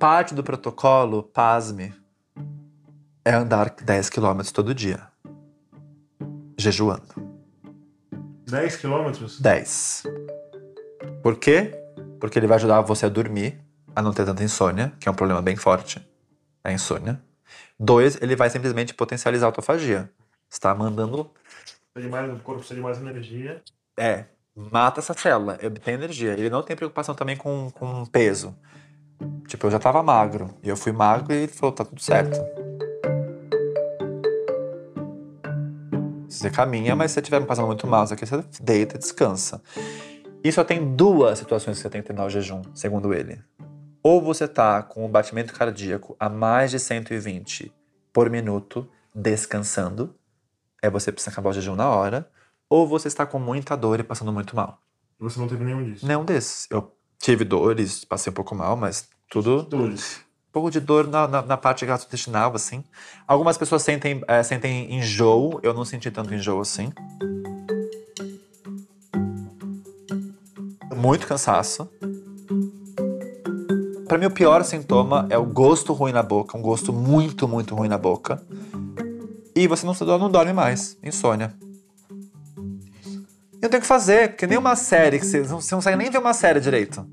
Parte 0.00 0.34
do 0.34 0.42
protocolo, 0.42 1.22
pasme, 1.22 1.94
é 3.22 3.34
andar 3.34 3.68
10 3.68 4.08
quilômetros 4.08 4.50
todo 4.50 4.74
dia. 4.74 5.06
Jejuando. 6.58 7.04
10 8.48 8.76
quilômetros? 8.76 9.38
10. 9.38 10.04
Por 11.22 11.36
quê? 11.36 11.78
Porque 12.18 12.38
ele 12.38 12.46
vai 12.46 12.56
ajudar 12.56 12.80
você 12.80 13.04
a 13.04 13.08
dormir, 13.10 13.60
a 13.94 14.00
não 14.00 14.10
ter 14.10 14.24
tanta 14.24 14.42
insônia, 14.42 14.90
que 14.98 15.06
é 15.06 15.12
um 15.12 15.14
problema 15.14 15.42
bem 15.42 15.54
forte. 15.54 16.00
A 16.64 16.72
insônia. 16.72 17.20
Dois, 17.78 18.16
ele 18.22 18.34
vai 18.34 18.48
simplesmente 18.48 18.94
potencializar 18.94 19.44
a 19.44 19.48
autofagia. 19.48 20.10
Você 20.48 20.60
tá 20.60 20.74
mandando. 20.74 21.30
Mais, 21.94 22.32
o 22.32 22.36
corpo 22.36 22.60
precisa 22.60 22.76
de 22.76 22.80
mais 22.80 22.98
energia. 22.98 23.60
É, 23.98 24.24
mata 24.56 25.00
essa 25.00 25.12
célula, 25.12 25.58
obtém 25.62 25.92
energia. 25.92 26.32
Ele 26.32 26.48
não 26.48 26.62
tem 26.62 26.74
preocupação 26.74 27.14
também 27.14 27.36
com, 27.36 27.70
com 27.72 28.06
peso. 28.06 28.56
Tipo, 29.46 29.66
eu 29.66 29.70
já 29.70 29.78
tava 29.78 30.02
magro. 30.02 30.54
E 30.62 30.68
eu 30.68 30.76
fui 30.76 30.92
magro 30.92 31.32
e 31.32 31.36
ele 31.36 31.48
falou: 31.48 31.74
tá 31.74 31.84
tudo 31.84 32.00
certo. 32.00 32.38
Você 36.28 36.48
caminha, 36.48 36.94
mas 36.94 37.10
se 37.10 37.14
você 37.14 37.20
estiver 37.20 37.44
passando 37.44 37.66
muito 37.66 37.86
mal, 37.86 38.04
aqui 38.04 38.24
você 38.24 38.44
deita 38.62 38.96
e 38.96 38.98
descansa. 38.98 39.62
E 40.42 40.50
só 40.50 40.64
tem 40.64 40.94
duas 40.94 41.38
situações 41.38 41.76
que 41.76 41.82
você 41.82 41.90
tem 41.90 42.00
que 42.00 42.06
terminar 42.06 42.26
o 42.26 42.30
jejum, 42.30 42.62
segundo 42.74 43.12
ele. 43.12 43.42
Ou 44.02 44.22
você 44.22 44.48
tá 44.48 44.82
com 44.82 45.04
o 45.04 45.08
batimento 45.08 45.52
cardíaco 45.52 46.16
a 46.18 46.30
mais 46.30 46.70
de 46.70 46.78
120 46.78 47.70
por 48.12 48.30
minuto, 48.30 48.88
descansando, 49.14 50.14
aí 50.82 50.88
você 50.88 51.12
precisa 51.12 51.30
acabar 51.30 51.50
o 51.50 51.52
jejum 51.52 51.76
na 51.76 51.90
hora, 51.90 52.30
ou 52.68 52.86
você 52.86 53.08
está 53.08 53.26
com 53.26 53.38
muita 53.38 53.76
dor 53.76 54.00
e 54.00 54.02
passando 54.02 54.32
muito 54.32 54.56
mal. 54.56 54.78
Você 55.18 55.38
não 55.38 55.46
teve 55.46 55.62
nenhum 55.62 55.84
disso? 55.84 56.06
Nenhum 56.06 56.24
desses. 56.24 56.66
Eu 56.70 56.96
tive 57.20 57.44
dores, 57.44 58.04
passei 58.04 58.30
um 58.30 58.34
pouco 58.34 58.54
mal, 58.54 58.76
mas 58.76 59.06
tudo 59.28 59.62
Dores. 59.62 60.20
um 60.48 60.52
pouco 60.52 60.70
de 60.70 60.80
dor 60.80 61.06
na, 61.06 61.28
na, 61.28 61.42
na 61.42 61.56
parte 61.56 61.84
gastrointestinal, 61.84 62.52
assim. 62.56 62.82
Algumas 63.28 63.56
pessoas 63.58 63.82
sentem, 63.82 64.22
é, 64.26 64.42
sentem 64.42 64.92
enjoo, 64.96 65.60
eu 65.62 65.74
não 65.74 65.84
senti 65.84 66.10
tanto 66.10 66.34
enjoo 66.34 66.60
assim. 66.60 66.90
Muito 70.96 71.26
cansaço. 71.26 71.88
Pra 74.08 74.18
mim, 74.18 74.26
o 74.26 74.30
pior 74.30 74.64
sintoma 74.64 75.26
é 75.30 75.38
o 75.38 75.46
gosto 75.46 75.92
ruim 75.92 76.12
na 76.12 76.22
boca, 76.22 76.58
um 76.58 76.62
gosto 76.62 76.92
muito, 76.92 77.46
muito 77.46 77.76
ruim 77.76 77.88
na 77.88 77.96
boca. 77.96 78.42
E 79.54 79.68
você 79.68 79.86
não, 79.86 79.94
não 80.18 80.30
dorme 80.30 80.52
mais, 80.52 80.98
insônia. 81.02 81.54
E 83.60 83.62
não 83.62 83.68
tem 83.68 83.78
o 83.78 83.80
que 83.82 83.86
fazer, 83.86 84.30
porque 84.30 84.46
nem 84.46 84.56
uma 84.56 84.74
série, 84.74 85.18
que 85.18 85.26
você, 85.26 85.42
você 85.42 85.52
não 85.52 85.78
consegue 85.78 85.96
nem 85.96 86.10
ver 86.10 86.18
uma 86.18 86.32
série 86.32 86.60
direito 86.60 87.06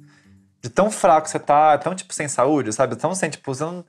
de 0.62 0.70
tão 0.70 0.90
fraco 0.90 1.30
você 1.30 1.40
tá, 1.40 1.78
tão 1.78 1.96
tipo 1.96 2.14
sem 2.14 2.28
saúde, 2.28 2.74
sabe? 2.74 2.96
Tão 2.96 3.14
sem, 3.14 3.30
tipo, 3.30 3.54
você 3.54 3.64
não... 3.64 3.86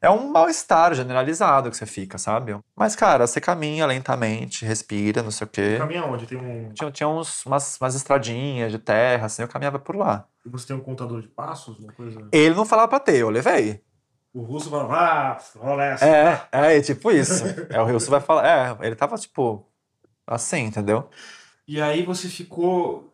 É 0.00 0.10
um 0.10 0.30
mal-estar 0.30 0.94
generalizado 0.94 1.70
que 1.70 1.76
você 1.76 1.86
fica, 1.86 2.18
sabe? 2.18 2.54
Mas, 2.76 2.94
cara, 2.94 3.26
você 3.26 3.40
caminha 3.40 3.86
lentamente, 3.86 4.64
respira, 4.64 5.22
não 5.22 5.30
sei 5.30 5.46
o 5.46 5.50
quê. 5.50 5.76
Caminha 5.78 6.04
onde? 6.04 6.26
Tem 6.26 6.36
um. 6.36 6.70
Tinha, 6.74 6.90
tinha 6.90 7.08
uns, 7.08 7.44
umas, 7.46 7.80
umas 7.80 7.94
estradinhas 7.94 8.70
de 8.70 8.78
terra, 8.78 9.24
assim, 9.24 9.40
eu 9.40 9.48
caminhava 9.48 9.78
por 9.78 9.96
lá. 9.96 10.26
E 10.44 10.50
você 10.50 10.66
tem 10.66 10.76
um 10.76 10.80
contador 10.80 11.22
de 11.22 11.28
passos? 11.28 11.78
Uma 11.78 11.92
coisa. 11.94 12.28
Ele 12.30 12.54
não 12.54 12.66
falava 12.66 12.88
pra 12.88 13.00
ter, 13.00 13.16
eu 13.16 13.30
levei. 13.30 13.82
O 14.34 14.42
russo 14.42 14.68
fala, 14.68 14.94
ah, 14.94 15.38
rola 15.58 15.84
essa. 15.84 16.06
É, 16.06 16.48
é, 16.52 16.80
tipo 16.82 17.10
isso. 17.10 17.44
É, 17.70 17.80
o 17.80 17.86
Wilson 17.86 18.10
vai 18.10 18.20
falar. 18.20 18.46
É, 18.46 18.86
ele 18.86 18.94
tava, 18.94 19.16
tipo, 19.16 19.66
assim, 20.26 20.64
entendeu? 20.64 21.08
E 21.68 21.80
aí 21.80 22.04
você 22.04 22.28
ficou 22.28 23.12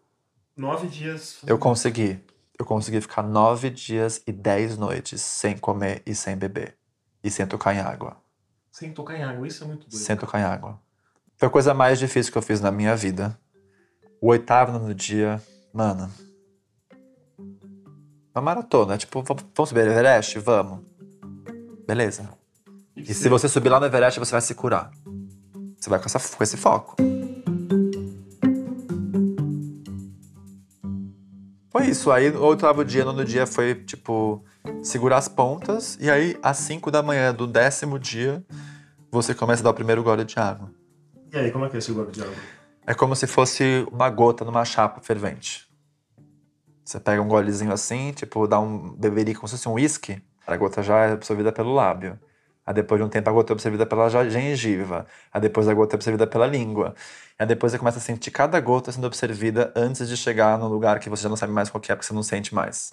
nove 0.55 0.87
dias. 0.87 1.39
Eu 1.47 1.59
consegui. 1.59 2.21
Eu 2.59 2.67
consegui 2.67 3.01
ficar 3.01 3.23
nove 3.23 3.71
dias 3.71 4.23
e 4.27 4.33
dez 4.33 4.77
noites 4.77 5.23
sem 5.23 5.57
comer 5.57 6.03
e 6.05 6.15
sem 6.15 6.37
beber. 6.37 6.77
E 7.25 7.31
sem 7.31 7.47
tocar 7.47 7.75
em 7.75 7.81
água. 7.81 8.17
Sem 8.71 8.93
tocar 8.93 9.17
em 9.17 9.23
água, 9.23 9.47
isso 9.47 9.65
é 9.65 9.67
muito 9.67 9.89
doido. 9.89 9.97
Sem 9.97 10.17
tocar 10.17 10.39
em 10.41 10.45
água. 10.45 10.79
Foi 11.37 11.49
a 11.49 11.51
coisa 11.51 11.73
mais 11.73 11.99
difícil 11.99 12.31
que 12.31 12.39
eu 12.39 12.43
fiz 12.43 12.61
na 12.61 12.71
minha 12.71 12.95
vida. 12.95 13.39
O 14.21 14.29
oitavo 14.29 14.79
no 14.79 14.95
dia, 14.95 15.43
mano. 15.73 16.11
Uma 18.35 18.43
maratona, 18.43 18.97
tipo, 18.99 19.23
vamos 19.23 19.69
subir 19.69 19.87
Everest? 19.87 20.39
Vamos. 20.39 20.85
Beleza. 21.87 22.29
E 22.97 23.15
se 23.15 23.29
você 23.29 23.49
subir 23.49 23.71
lá 23.71 23.81
no 23.81 23.87
Everest, 23.87 24.21
você 24.21 24.33
vai 24.33 24.41
se 24.41 24.55
curar. 24.55 24.91
Você 25.79 25.91
vai 25.91 25.99
com, 25.99 26.07
essa, 26.07 26.37
com 26.37 26.45
esse 26.45 26.57
foco. 26.57 26.97
Foi 31.83 31.91
isso. 31.91 32.13
Aí, 32.13 32.31
o 32.31 32.45
oitavo 32.45 32.85
dia, 32.85 33.05
nono 33.05 33.25
dia, 33.25 33.45
foi, 33.45 33.75
tipo, 33.75 34.45
segurar 34.85 35.17
as 35.17 35.27
pontas. 35.27 35.99
E 36.01 36.09
aí, 36.09 36.39
às 36.41 36.59
cinco 36.59 36.93
da 36.93 37.03
manhã 37.03 37.35
do 37.35 37.45
décimo 37.45 37.99
dia, 37.99 38.45
você 39.11 39.35
começa 39.35 39.63
a 39.63 39.65
dar 39.65 39.71
o 39.71 39.75
primeiro 39.75 40.01
gole 40.01 40.25
de 40.25 40.39
água. 40.39 40.71
E 41.33 41.37
aí, 41.37 41.51
como 41.51 41.65
é 41.65 41.69
que 41.69 41.75
é 41.75 41.79
esse 41.81 41.91
gole 41.91 42.13
de 42.13 42.23
água? 42.23 42.35
É 42.87 42.95
como 42.95 43.17
se 43.17 43.27
fosse 43.27 43.85
uma 43.91 44.09
gota 44.09 44.45
numa 44.45 44.65
chapa 44.65 45.01
fervente. 45.01 45.69
Você 46.85 47.01
pega 47.01 47.21
um 47.21 47.27
golezinho 47.27 47.73
assim, 47.73 48.13
tipo, 48.13 48.47
dá 48.47 48.61
um 48.61 48.95
beberico 48.95 49.41
como 49.41 49.49
se 49.49 49.57
fosse 49.57 49.69
um 49.69 49.73
uísque. 49.73 50.23
A 50.47 50.57
gota 50.57 50.85
já 50.85 50.99
é 51.07 51.13
absorvida 51.13 51.51
pelo 51.51 51.75
lábio. 51.75 52.17
Aí 52.65 52.75
depois 52.75 53.01
de 53.01 53.05
um 53.05 53.09
tempo 53.09 53.29
a 53.29 53.33
gota 53.33 53.53
é 53.53 53.55
absorvida 53.55 53.85
pela 53.85 54.09
gengiva. 54.31 55.07
Aí 55.33 55.41
depois 55.41 55.69
a 55.69 55.75
gota 55.75 55.95
é 55.95 55.97
absorvida 55.97 56.27
pela 56.27 56.47
língua. 56.47 56.95
Aí 57.39 57.47
depois 57.47 57.73
você 57.73 57.79
começa 57.79 57.99
a 57.99 58.01
sentir 58.01 58.31
cada 58.31 58.61
gota 58.61 58.93
sendo 58.93 59.07
absorvida 59.07 59.73
antes 59.75 60.09
de 60.09 60.17
chegar 60.17 60.59
no 60.59 60.69
lugar 60.69 61.01
que 61.01 61.11
você 61.11 61.25
já 61.25 61.29
não 61.29 61.37
sabe 61.37 61.53
mais 61.53 61.69
qual 61.69 61.83
é, 61.89 61.95
porque 61.95 62.07
você 62.07 62.15
não 62.15 62.23
sente 62.23 62.55
mais. 62.55 62.93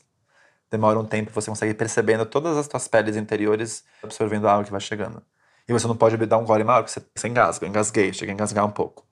Demora 0.72 1.00
um 1.00 1.06
tempo, 1.06 1.32
você 1.32 1.50
consegue 1.50 1.72
ir 1.72 1.76
percebendo 1.76 2.26
todas 2.26 2.58
as 2.58 2.66
suas 2.68 2.88
peles 2.88 3.16
interiores 3.16 3.84
absorvendo 4.04 4.48
a 4.48 4.54
água 4.54 4.64
que 4.64 4.72
vai 4.72 4.82
chegando. 4.82 5.22
E 5.68 5.74
você 5.74 5.88
não 5.88 5.96
pode 5.96 6.18
dar 6.26 6.38
um 6.40 6.46
gole 6.46 6.64
maior, 6.64 6.84
porque 6.84 7.00
você, 7.16 7.28
engasga. 7.28 7.68
Engasguei, 7.68 8.12
cheguei 8.12 8.32
a 8.32 8.34
engasgar 8.34 8.66
um 8.66 8.72
pouco. 8.72 9.06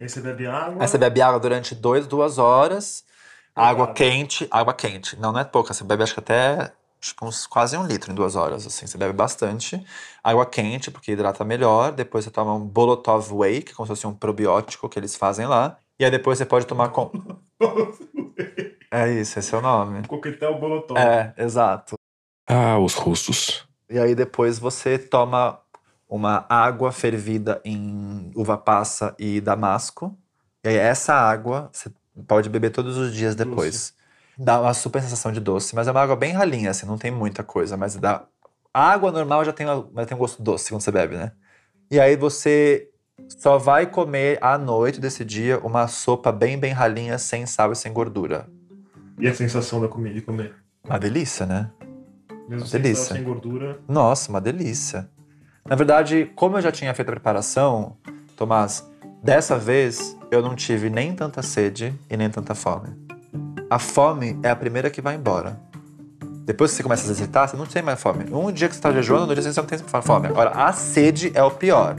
Aí 0.00 0.08
você 0.08 0.20
bebe 0.20 0.46
água. 0.46 0.82
Aí 0.82 0.88
você 0.88 0.98
bebe 0.98 1.22
água 1.22 1.38
durante 1.38 1.74
dois, 1.74 2.06
duas 2.06 2.36
horas. 2.38 3.04
Água 3.54 3.84
Água. 3.84 3.94
quente, 3.94 4.46
água 4.50 4.74
quente. 4.74 5.16
Não, 5.18 5.32
não 5.32 5.40
é 5.40 5.44
pouca. 5.44 5.72
Você 5.72 5.84
bebe 5.84 6.02
acho 6.02 6.14
que 6.14 6.20
até 6.20 6.72
acho 7.00 7.14
que 7.14 7.24
uns, 7.24 7.46
quase 7.46 7.76
um 7.76 7.86
litro 7.86 8.12
em 8.12 8.14
duas 8.14 8.36
horas. 8.36 8.66
Assim, 8.66 8.86
você 8.86 8.98
bebe 8.98 9.12
bastante. 9.12 9.84
Água 10.22 10.46
quente, 10.46 10.90
porque 10.90 11.12
hidrata 11.12 11.44
melhor. 11.44 11.92
Depois 11.92 12.24
você 12.24 12.30
toma 12.30 12.54
um 12.54 12.66
Bolotov 12.66 13.32
Whey, 13.32 13.62
que 13.62 13.72
é 13.72 13.74
como 13.74 13.86
se 13.86 13.90
fosse 13.90 14.06
um 14.06 14.14
probiótico 14.14 14.88
que 14.88 14.98
eles 14.98 15.16
fazem 15.16 15.46
lá. 15.46 15.78
E 15.98 16.04
aí 16.04 16.10
depois 16.10 16.38
você 16.38 16.46
pode 16.46 16.66
tomar 16.66 16.90
com. 16.90 17.10
É 18.90 19.12
isso, 19.12 19.38
esse 19.38 19.54
é 19.54 19.58
o 19.58 19.60
nome. 19.60 20.06
Coquetel 20.06 20.58
bolotov. 20.58 20.98
É, 20.98 21.34
exato. 21.36 21.96
Ah, 22.46 22.78
os 22.78 22.94
russos. 22.94 23.66
E 23.90 23.98
aí 23.98 24.14
depois 24.14 24.58
você 24.58 24.98
toma 24.98 25.60
uma 26.08 26.46
água 26.48 26.92
fervida 26.92 27.60
em 27.64 28.30
uva 28.34 28.56
passa 28.56 29.14
e 29.18 29.40
damasco. 29.40 30.16
E 30.64 30.68
aí 30.68 30.76
essa 30.76 31.14
água 31.14 31.68
você 31.72 31.90
pode 32.26 32.48
beber 32.48 32.70
todos 32.70 32.96
os 32.96 33.12
dias 33.12 33.34
depois. 33.34 33.94
Dá 34.38 34.60
uma 34.60 34.74
super 34.74 35.02
sensação 35.02 35.32
de 35.32 35.40
doce, 35.40 35.74
mas 35.74 35.88
é 35.88 35.90
uma 35.90 36.02
água 36.02 36.16
bem 36.16 36.32
ralinha, 36.32 36.70
assim, 36.70 36.86
não 36.86 36.98
tem 36.98 37.10
muita 37.10 37.42
coisa, 37.42 37.76
mas 37.76 37.96
dá. 37.96 38.24
A 38.72 38.90
água 38.90 39.10
normal 39.10 39.44
já 39.44 39.52
tem, 39.52 39.66
uma- 39.66 39.88
já 39.96 40.06
tem 40.06 40.14
um 40.16 40.20
gosto 40.20 40.42
doce 40.42 40.70
quando 40.70 40.82
você 40.82 40.92
bebe, 40.92 41.16
né? 41.16 41.32
E 41.90 41.98
aí 41.98 42.16
você 42.16 42.90
só 43.28 43.56
vai 43.56 43.86
comer 43.86 44.38
à 44.42 44.58
noite 44.58 45.00
desse 45.00 45.24
dia 45.24 45.58
uma 45.60 45.88
sopa 45.88 46.30
bem, 46.30 46.58
bem 46.58 46.72
ralinha, 46.72 47.16
sem 47.16 47.46
sal 47.46 47.72
e 47.72 47.76
sem 47.76 47.92
gordura. 47.92 48.46
E 49.18 49.26
a 49.26 49.34
sensação 49.34 49.80
da 49.80 49.88
comida 49.88 50.14
de 50.14 50.20
comer? 50.20 50.54
Uma 50.84 50.98
delícia, 50.98 51.46
né? 51.46 51.70
Mesmo 52.46 52.66
sem 52.66 52.82
delícia. 52.82 53.04
sal, 53.06 53.16
sem 53.16 53.24
gordura. 53.24 53.80
Nossa, 53.88 54.28
uma 54.28 54.40
delícia. 54.40 55.08
Na 55.66 55.74
verdade, 55.74 56.30
como 56.36 56.58
eu 56.58 56.62
já 56.62 56.70
tinha 56.70 56.92
feito 56.94 57.08
a 57.08 57.12
preparação, 57.12 57.96
Tomás, 58.36 58.86
dessa 59.22 59.58
vez 59.58 60.14
eu 60.30 60.42
não 60.42 60.54
tive 60.54 60.90
nem 60.90 61.14
tanta 61.14 61.40
sede 61.42 61.94
e 62.10 62.16
nem 62.18 62.28
tanta 62.28 62.54
fome. 62.54 63.05
A 63.68 63.80
fome 63.80 64.38
é 64.44 64.48
a 64.48 64.54
primeira 64.54 64.88
que 64.88 65.00
vai 65.00 65.16
embora. 65.16 65.60
Depois 66.44 66.70
que 66.70 66.76
você 66.76 66.82
começa 66.84 67.02
a 67.02 67.10
exercitar, 67.10 67.48
você 67.48 67.56
não 67.56 67.66
tem 67.66 67.82
mais 67.82 68.00
fome. 68.00 68.24
Um 68.32 68.52
dia 68.52 68.68
que 68.68 68.74
você 68.74 68.78
está 68.78 68.92
jejuando, 68.92 69.26
no 69.26 69.34
dia 69.34 69.42
seguinte 69.42 69.56
você 69.56 69.76
não 69.76 69.90
tem 69.90 70.02
fome. 70.02 70.28
Agora, 70.28 70.50
a 70.50 70.72
sede 70.72 71.32
é 71.34 71.42
o 71.42 71.50
pior. 71.50 71.96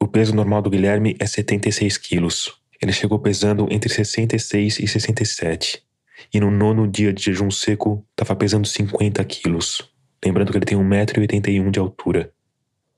O 0.00 0.06
peso 0.06 0.32
normal 0.36 0.62
do 0.62 0.70
Guilherme 0.70 1.16
é 1.18 1.26
76 1.26 1.98
quilos. 1.98 2.60
Ele 2.80 2.92
chegou 2.92 3.18
pesando 3.18 3.66
entre 3.68 3.92
66 3.92 4.78
e 4.78 4.86
67. 4.86 5.82
E 6.32 6.38
no 6.38 6.48
nono 6.48 6.86
dia 6.86 7.12
de 7.12 7.24
jejum 7.24 7.50
seco, 7.50 8.06
estava 8.12 8.36
pesando 8.36 8.68
50 8.68 9.24
quilos. 9.24 9.82
Lembrando 10.24 10.52
que 10.52 10.58
ele 10.58 10.64
tem 10.64 10.78
1,81m 10.78 11.72
de 11.72 11.80
altura. 11.80 12.32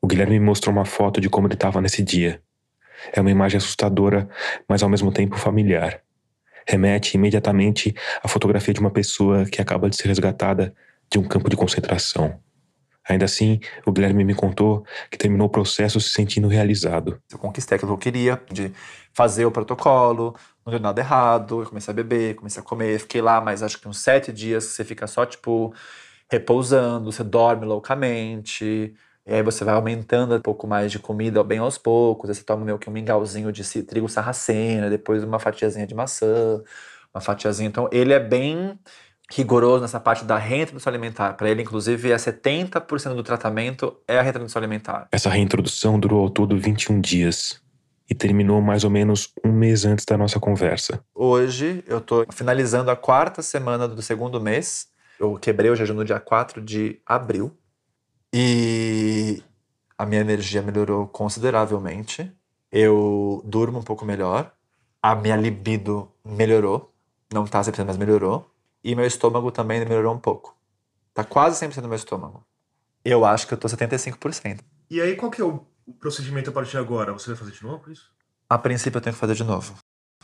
O 0.02 0.06
Guilherme 0.06 0.38
me 0.38 0.44
mostrou 0.44 0.74
uma 0.74 0.84
foto 0.84 1.18
de 1.18 1.30
como 1.30 1.46
ele 1.46 1.54
estava 1.54 1.80
nesse 1.80 2.02
dia. 2.02 2.42
É 3.12 3.20
uma 3.20 3.30
imagem 3.30 3.58
assustadora, 3.58 4.28
mas 4.68 4.82
ao 4.82 4.88
mesmo 4.88 5.12
tempo 5.12 5.36
familiar. 5.36 6.00
Remete 6.66 7.16
imediatamente 7.16 7.94
à 8.22 8.28
fotografia 8.28 8.74
de 8.74 8.80
uma 8.80 8.90
pessoa 8.90 9.44
que 9.46 9.60
acaba 9.60 9.88
de 9.88 9.96
ser 9.96 10.08
resgatada 10.08 10.74
de 11.10 11.18
um 11.18 11.24
campo 11.26 11.48
de 11.48 11.56
concentração. 11.56 12.38
Ainda 13.08 13.24
assim, 13.24 13.58
o 13.86 13.92
Guilherme 13.92 14.22
me 14.22 14.34
contou 14.34 14.84
que 15.10 15.16
terminou 15.16 15.46
o 15.46 15.50
processo 15.50 15.98
se 15.98 16.10
sentindo 16.10 16.46
realizado. 16.46 17.18
Eu 17.32 17.38
conquistei 17.38 17.76
aquilo 17.76 17.92
que 17.92 17.94
eu 17.94 18.12
queria, 18.12 18.42
de 18.52 18.70
fazer 19.14 19.46
o 19.46 19.50
protocolo, 19.50 20.36
não 20.64 20.70
deu 20.70 20.78
nada 20.78 21.00
errado, 21.00 21.62
eu 21.62 21.66
comecei 21.66 21.90
a 21.90 21.94
beber, 21.94 22.34
comecei 22.34 22.62
a 22.62 22.64
comer, 22.64 22.98
fiquei 22.98 23.22
lá, 23.22 23.40
mas 23.40 23.62
acho 23.62 23.80
que 23.80 23.88
uns 23.88 23.98
sete 23.98 24.30
dias 24.30 24.64
você 24.64 24.84
fica 24.84 25.06
só, 25.06 25.24
tipo, 25.24 25.72
repousando, 26.30 27.10
você 27.10 27.24
dorme 27.24 27.64
loucamente, 27.64 28.94
e 29.28 29.34
aí 29.34 29.42
você 29.42 29.62
vai 29.62 29.74
aumentando 29.74 30.34
um 30.34 30.40
pouco 30.40 30.66
mais 30.66 30.90
de 30.90 30.98
comida 30.98 31.44
bem 31.44 31.58
aos 31.58 31.76
poucos. 31.76 32.30
Aí 32.30 32.34
você 32.34 32.42
toma 32.42 32.64
meio 32.64 32.78
que 32.78 32.88
um 32.88 32.92
mingauzinho 32.92 33.52
de 33.52 33.62
trigo 33.82 34.08
sarracena, 34.08 34.88
depois 34.88 35.22
uma 35.22 35.38
fatiazinha 35.38 35.86
de 35.86 35.94
maçã, 35.94 36.62
uma 37.14 37.20
fatiazinha. 37.20 37.68
Então 37.68 37.90
ele 37.92 38.14
é 38.14 38.18
bem 38.18 38.78
rigoroso 39.30 39.82
nessa 39.82 40.00
parte 40.00 40.24
da 40.24 40.38
reintrodução 40.38 40.90
alimentar. 40.90 41.34
Para 41.34 41.50
ele, 41.50 41.60
inclusive, 41.60 42.10
é 42.10 42.16
70% 42.16 43.14
do 43.14 43.22
tratamento 43.22 43.94
é 44.08 44.18
a 44.18 44.22
reintrodução 44.22 44.60
alimentar. 44.60 45.06
Essa 45.12 45.28
reintrodução 45.28 46.00
durou 46.00 46.22
ao 46.22 46.30
todo 46.30 46.56
21 46.56 46.98
dias 46.98 47.60
e 48.08 48.14
terminou 48.14 48.62
mais 48.62 48.82
ou 48.82 48.88
menos 48.88 49.34
um 49.44 49.52
mês 49.52 49.84
antes 49.84 50.06
da 50.06 50.16
nossa 50.16 50.40
conversa. 50.40 51.04
Hoje 51.14 51.84
eu 51.86 51.98
estou 51.98 52.24
finalizando 52.32 52.90
a 52.90 52.96
quarta 52.96 53.42
semana 53.42 53.86
do 53.86 54.00
segundo 54.00 54.40
mês. 54.40 54.88
Eu 55.20 55.34
quebrei 55.34 55.70
o 55.70 55.76
jejum 55.76 55.92
no 55.92 56.04
dia 56.04 56.18
4 56.18 56.62
de 56.62 56.98
abril. 57.04 57.54
E 58.32 59.42
a 59.96 60.04
minha 60.04 60.20
energia 60.20 60.62
melhorou 60.62 61.06
consideravelmente. 61.06 62.30
Eu 62.70 63.42
durmo 63.44 63.78
um 63.78 63.82
pouco 63.82 64.04
melhor. 64.04 64.52
A 65.02 65.14
minha 65.14 65.36
libido 65.36 66.10
melhorou. 66.24 66.92
Não 67.32 67.46
tá 67.46 67.60
100%, 67.60 67.84
mas 67.86 67.96
melhorou. 67.96 68.48
E 68.84 68.94
meu 68.94 69.06
estômago 69.06 69.50
também 69.50 69.80
melhorou 69.80 70.14
um 70.14 70.18
pouco. 70.18 70.56
Tá 71.14 71.24
quase 71.24 71.64
100% 71.66 71.82
no 71.82 71.88
meu 71.88 71.96
estômago. 71.96 72.44
Eu 73.04 73.24
acho 73.24 73.46
que 73.46 73.54
eu 73.54 73.58
tô 73.58 73.66
75%. 73.68 74.60
E 74.90 75.00
aí, 75.00 75.16
qual 75.16 75.30
que 75.30 75.40
é 75.40 75.44
o 75.44 75.64
procedimento 75.98 76.50
a 76.50 76.52
partir 76.52 76.72
de 76.72 76.78
agora? 76.78 77.12
Você 77.12 77.28
vai 77.28 77.36
fazer 77.36 77.52
de 77.52 77.62
novo 77.62 77.90
isso? 77.90 78.12
A 78.48 78.58
princípio, 78.58 78.98
eu 78.98 79.02
tenho 79.02 79.14
que 79.14 79.20
fazer 79.20 79.34
de 79.34 79.44
novo. 79.44 79.74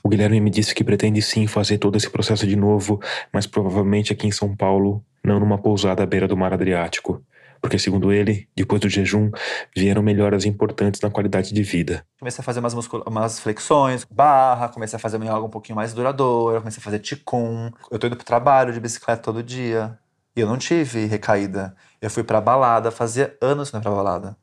O 0.03 0.09
Guilherme 0.09 0.41
me 0.41 0.51
disse 0.51 0.75
que 0.75 0.85
pretende 0.85 1.23
sim 1.23 1.47
fazer 1.47 1.79
todo 1.79 1.97
esse 1.97 2.11
processo 2.11 2.47
de 2.47 2.57
novo, 2.57 3.01
mas 3.33 3.47
provavelmente 3.47 4.13
aqui 4.13 4.27
em 4.27 4.33
São 4.33 4.55
Paulo, 4.55 5.05
não 5.23 5.41
numa 5.41 5.59
pousada 5.59 6.03
à 6.03 6.07
beira 6.07 6.29
do 6.29 6.37
mar 6.37 6.53
Adriático 6.53 7.25
porque, 7.65 7.79
segundo 7.79 8.13
ele, 8.13 8.47
depois 8.55 8.79
do 8.79 8.91
jejum, 8.91 9.31
vieram 9.75 10.03
melhoras 10.03 10.45
importantes 10.45 11.01
na 11.01 11.09
qualidade 11.09 11.55
de 11.55 11.63
vida. 11.63 12.07
Comecei 12.19 12.43
a 12.43 12.45
fazer 12.45 12.61
umas, 12.61 12.75
umas 13.07 13.41
flexões, 13.41 14.05
barra, 14.05 14.69
comecei 14.69 14.99
a 14.99 15.01
fazer 15.01 15.17
algo 15.27 15.47
um 15.47 15.51
pouquinho 15.51 15.75
mais 15.75 15.95
duradouro, 15.95 16.59
comecei 16.59 16.79
a 16.79 16.85
fazer 16.85 16.99
ticum. 16.99 17.71
Eu 17.91 17.99
tô 17.99 18.07
indo 18.07 18.17
pro 18.17 18.27
trabalho 18.27 18.71
de 18.71 18.79
bicicleta 18.79 19.23
todo 19.23 19.43
dia. 19.43 19.99
E 20.37 20.41
eu 20.41 20.47
não 20.47 20.59
tive 20.59 21.07
recaída. 21.07 21.75
Eu 22.03 22.11
fui 22.11 22.23
pra 22.23 22.39
balada, 22.39 22.91
fazia 22.91 23.35
anos 23.41 23.71
que 23.71 23.75
não 23.77 23.81
ia 23.81 23.83
pra 23.83 23.93
balada. 23.93 24.37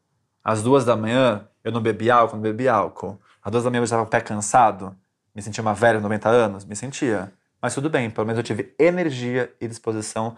Às 0.44 0.64
duas 0.64 0.84
da 0.84 0.98
manhã, 0.98 1.48
eu 1.64 1.72
não 1.72 1.80
bebi 1.80 2.10
álcool, 2.10 2.38
não 2.38 2.42
bebi 2.42 2.68
álcool. 2.68 3.22
Às 3.44 3.52
duas 3.52 3.64
da 3.64 3.70
manhã 3.70 3.82
eu 3.82 3.84
estava 3.84 4.04
pé 4.04 4.20
cansado, 4.20 4.96
me 5.36 5.44
sentia 5.44 5.62
uma 5.62 5.76
velha, 5.76 6.00
90 6.00 6.28
anos, 6.28 6.66
me 6.66 6.76
sentia. 6.76 7.32
Mas 7.62 7.76
tudo 7.76 7.88
bem, 7.88 8.10
pelo 8.10 8.26
menos 8.26 8.40
eu 8.40 8.44
tive 8.44 8.74
energia 8.80 9.54
e 9.62 9.68
disposição 9.68 10.36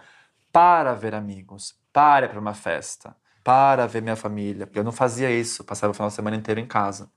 para 0.52 0.92
ver 0.92 1.14
amigos, 1.14 1.82
para 1.94 2.28
para 2.28 2.40
uma 2.40 2.52
festa, 2.54 3.16
para 3.44 3.86
ver 3.86 4.02
minha 4.02 4.16
família. 4.16 4.66
Porque 4.66 4.80
eu 4.80 4.84
não 4.84 4.90
fazia 4.90 5.30
isso, 5.30 5.62
passava 5.62 5.92
o 5.92 5.94
final 5.94 6.08
de 6.08 6.14
semana 6.14 6.36
inteiro 6.36 6.60
em 6.60 6.66
casa. 6.66 7.08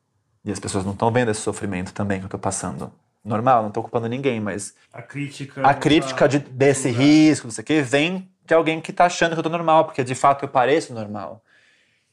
E 0.45 0.51
as 0.51 0.59
pessoas 0.59 0.85
não 0.85 0.93
estão 0.93 1.11
vendo 1.11 1.31
esse 1.31 1.41
sofrimento 1.41 1.91
também 1.91 2.19
que 2.19 2.25
eu 2.25 2.27
estou 2.27 2.39
passando. 2.39 2.93
Normal, 3.25 3.63
não 3.63 3.69
estou 3.69 3.83
culpando 3.83 4.07
ninguém, 4.07 4.39
mas. 4.39 4.75
A 4.93 5.01
crítica. 5.01 5.67
A 5.67 5.73
crítica 5.73 6.29
de, 6.29 6.39
desse 6.39 6.89
risco, 6.89 7.47
não 7.47 7.51
sei 7.51 7.63
o 7.63 7.65
quê, 7.65 7.81
vem 7.81 8.31
de 8.45 8.53
alguém 8.53 8.79
que 8.79 8.91
está 8.91 9.05
achando 9.05 9.31
que 9.31 9.39
eu 9.39 9.41
estou 9.41 9.51
normal, 9.51 9.85
porque 9.85 10.03
de 10.03 10.15
fato 10.15 10.45
eu 10.45 10.49
pareço 10.49 10.93
normal. 10.93 11.43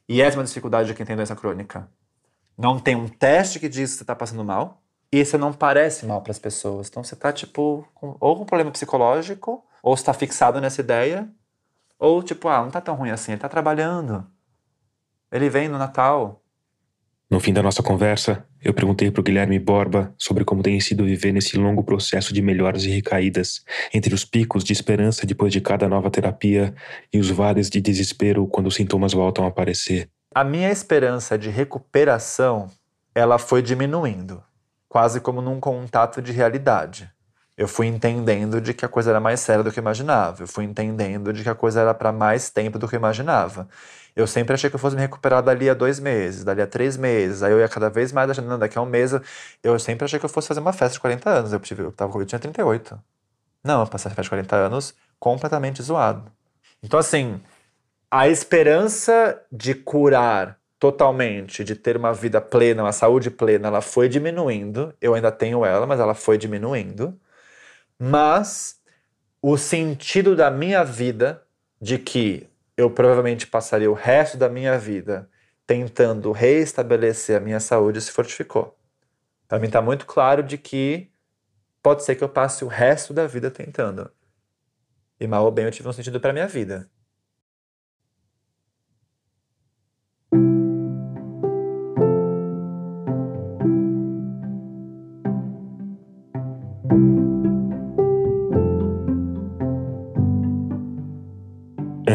E 0.09 0.21
essa 0.21 0.35
é 0.35 0.39
uma 0.39 0.45
dificuldade 0.45 0.89
de 0.89 0.95
quem 0.95 1.05
tem 1.05 1.15
doença 1.15 1.35
crônica. 1.35 1.87
Não 2.57 2.79
tem 2.79 2.95
um 2.95 3.07
teste 3.07 3.59
que 3.59 3.69
diz 3.69 3.91
que 3.91 3.97
você 3.97 4.03
está 4.03 4.15
passando 4.15 4.43
mal 4.43 4.81
e 5.11 5.23
você 5.23 5.37
não 5.37 5.53
parece 5.53 6.05
mal 6.05 6.21
para 6.21 6.31
as 6.31 6.39
pessoas. 6.39 6.89
Então 6.89 7.03
você 7.03 7.13
está, 7.13 7.31
tipo, 7.31 7.87
com, 7.93 8.17
ou 8.19 8.35
com 8.35 8.43
um 8.43 8.45
problema 8.45 8.71
psicológico, 8.71 9.63
ou 9.81 9.93
está 9.93 10.13
fixado 10.13 10.59
nessa 10.59 10.81
ideia, 10.81 11.29
ou 11.99 12.21
tipo, 12.21 12.47
ah, 12.47 12.61
não 12.61 12.69
tá 12.69 12.81
tão 12.81 12.95
ruim 12.95 13.09
assim, 13.09 13.31
ele 13.31 13.41
tá 13.41 13.49
trabalhando. 13.49 14.25
Ele 15.31 15.49
vem 15.49 15.67
no 15.67 15.77
Natal. 15.77 16.41
No 17.29 17.39
fim 17.39 17.51
da 17.51 17.63
nossa 17.63 17.81
conversa, 17.81 18.45
eu 18.61 18.73
perguntei 18.73 19.09
para 19.09 19.19
o 19.19 19.23
Guilherme 19.23 19.57
Borba 19.57 20.13
sobre 20.17 20.45
como 20.45 20.61
tem 20.61 20.79
sido 20.79 21.05
viver 21.05 21.31
nesse 21.31 21.57
longo 21.57 21.83
processo 21.83 22.33
de 22.33 22.41
melhoras 22.41 22.83
e 22.83 22.89
recaídas, 22.89 23.63
entre 23.93 24.13
os 24.13 24.23
picos 24.23 24.63
de 24.63 24.73
esperança 24.73 25.25
depois 25.25 25.51
de 25.51 25.59
cada 25.59 25.89
nova 25.89 26.11
terapia 26.11 26.75
e 27.11 27.19
os 27.19 27.29
vales 27.29 27.69
de 27.69 27.81
desespero 27.81 28.45
quando 28.47 28.67
os 28.67 28.75
sintomas 28.75 29.13
voltam 29.13 29.45
a 29.45 29.47
aparecer. 29.47 30.09
A 30.33 30.43
minha 30.43 30.69
esperança 30.69 31.37
de 31.37 31.49
recuperação, 31.49 32.69
ela 33.13 33.39
foi 33.39 33.61
diminuindo, 33.61 34.43
quase 34.87 35.19
como 35.19 35.41
num 35.41 35.59
contato 35.59 36.21
de 36.21 36.31
realidade 36.31 37.14
eu 37.57 37.67
fui 37.67 37.87
entendendo 37.87 38.59
de 38.59 38.73
que 38.73 38.83
a 38.83 38.87
coisa 38.89 39.11
era 39.11 39.19
mais 39.19 39.39
séria 39.39 39.63
do 39.63 39.71
que 39.71 39.79
eu 39.79 39.81
imaginava. 39.81 40.43
Eu 40.43 40.47
fui 40.47 40.65
entendendo 40.65 41.31
de 41.31 41.41
que 41.41 41.49
a 41.49 41.55
coisa 41.55 41.81
era 41.81 41.93
para 41.93 42.11
mais 42.11 42.49
tempo 42.49 42.77
do 42.77 42.87
que 42.87 42.95
eu 42.95 42.99
imaginava. 42.99 43.67
Eu 44.15 44.27
sempre 44.27 44.53
achei 44.53 44.69
que 44.69 44.75
eu 44.75 44.79
fosse 44.79 44.95
me 44.95 45.01
recuperar 45.01 45.41
dali 45.41 45.69
a 45.69 45.73
dois 45.73 45.99
meses, 45.99 46.43
dali 46.43 46.61
a 46.61 46.67
três 46.67 46.97
meses. 46.97 47.43
Aí 47.43 47.51
eu 47.51 47.59
ia 47.59 47.67
cada 47.69 47.89
vez 47.89 48.11
mais 48.11 48.29
achando, 48.29 48.57
daqui 48.57 48.77
a 48.77 48.81
um 48.81 48.85
mês. 48.85 49.13
Eu 49.63 49.79
sempre 49.79 50.05
achei 50.05 50.19
que 50.19 50.25
eu 50.25 50.29
fosse 50.29 50.47
fazer 50.47 50.59
uma 50.59 50.73
festa 50.73 50.93
de 50.93 50.99
40 50.99 51.29
anos. 51.29 51.53
Eu, 51.53 51.59
tive, 51.59 51.83
eu, 51.83 51.91
tava, 51.91 52.17
eu 52.17 52.25
tinha 52.25 52.39
38. 52.39 52.99
Não, 53.63 53.81
eu 53.81 53.87
passei 53.87 54.11
a 54.11 54.15
festa 54.15 54.23
de 54.23 54.29
40 54.29 54.55
anos 54.55 54.93
completamente 55.19 55.81
zoado. 55.81 56.31
Então, 56.83 56.99
assim, 56.99 57.41
a 58.11 58.27
esperança 58.27 59.41
de 59.51 59.73
curar 59.73 60.57
totalmente, 60.77 61.63
de 61.63 61.75
ter 61.75 61.97
uma 61.97 62.13
vida 62.13 62.41
plena, 62.41 62.83
uma 62.83 62.91
saúde 62.91 63.31
plena, 63.31 63.69
ela 63.69 63.81
foi 63.81 64.09
diminuindo. 64.09 64.93
Eu 65.01 65.13
ainda 65.13 65.31
tenho 65.31 65.65
ela, 65.65 65.87
mas 65.87 65.99
ela 65.99 66.13
foi 66.13 66.37
diminuindo 66.37 67.17
mas 67.99 68.79
o 69.41 69.57
sentido 69.57 70.35
da 70.35 70.49
minha 70.49 70.83
vida, 70.83 71.45
de 71.79 71.97
que 71.97 72.49
eu 72.75 72.89
provavelmente 72.89 73.47
passaria 73.47 73.89
o 73.89 73.93
resto 73.93 74.37
da 74.37 74.49
minha 74.49 74.77
vida 74.77 75.29
tentando 75.67 76.31
reestabelecer 76.31 77.37
a 77.37 77.39
minha 77.39 77.59
saúde, 77.59 78.01
se 78.01 78.11
fortificou. 78.11 78.77
Para 79.47 79.59
mim 79.59 79.67
está 79.67 79.81
muito 79.81 80.05
claro 80.05 80.43
de 80.43 80.57
que 80.57 81.11
pode 81.81 82.03
ser 82.03 82.15
que 82.15 82.23
eu 82.23 82.29
passe 82.29 82.63
o 82.63 82.67
resto 82.67 83.13
da 83.13 83.27
vida 83.27 83.51
tentando. 83.51 84.11
E 85.19 85.27
mal 85.27 85.45
ou 85.45 85.51
bem 85.51 85.65
eu 85.65 85.71
tive 85.71 85.87
um 85.87 85.93
sentido 85.93 86.19
para 86.19 86.33
minha 86.33 86.47
vida. 86.47 86.89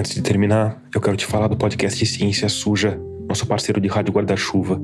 Antes 0.01 0.15
de 0.15 0.23
terminar, 0.23 0.83
eu 0.95 0.99
quero 0.99 1.15
te 1.15 1.27
falar 1.27 1.47
do 1.47 1.59
podcast 1.59 2.07
Ciência 2.07 2.49
Suja, 2.49 2.99
nosso 3.29 3.47
parceiro 3.47 3.79
de 3.79 3.87
rádio 3.87 4.15
guarda-chuva. 4.15 4.81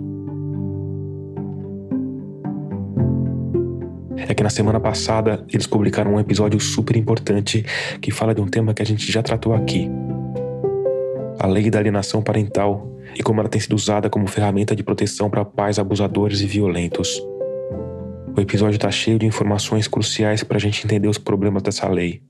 É 4.29 4.35
que 4.35 4.43
na 4.43 4.51
semana 4.51 4.79
passada 4.79 5.43
eles 5.51 5.67
publicaram 5.67 6.13
um 6.13 6.21
episódio 6.21 6.61
super 6.61 6.95
importante 6.99 7.65
que 7.99 8.11
fala 8.11 8.35
de 8.35 8.43
um 8.43 8.47
tema 8.47 8.75
que 8.75 8.83
a 8.83 8.85
gente 8.85 9.11
já 9.11 9.23
tratou 9.23 9.55
aqui: 9.55 9.89
a 11.39 11.47
lei 11.47 11.71
da 11.71 11.79
alienação 11.79 12.21
parental 12.21 12.87
e 13.19 13.23
como 13.23 13.41
ela 13.41 13.49
tem 13.49 13.59
sido 13.59 13.75
usada 13.75 14.11
como 14.11 14.27
ferramenta 14.27 14.77
de 14.77 14.83
proteção 14.83 15.31
para 15.31 15.47
pais 15.47 15.79
abusadores 15.79 16.43
e 16.43 16.47
violentos. 16.47 17.19
O 18.37 18.41
episódio 18.43 18.77
está 18.77 18.91
cheio 18.91 19.19
de 19.19 19.25
informações 19.25 19.89
cruciais 19.89 20.45
para 20.45 20.59
a 20.59 20.61
gente 20.61 20.85
entender 20.85 21.09
os 21.09 21.17
problemas 21.17 21.63
dessa 21.63 21.89
lei. 21.89 22.21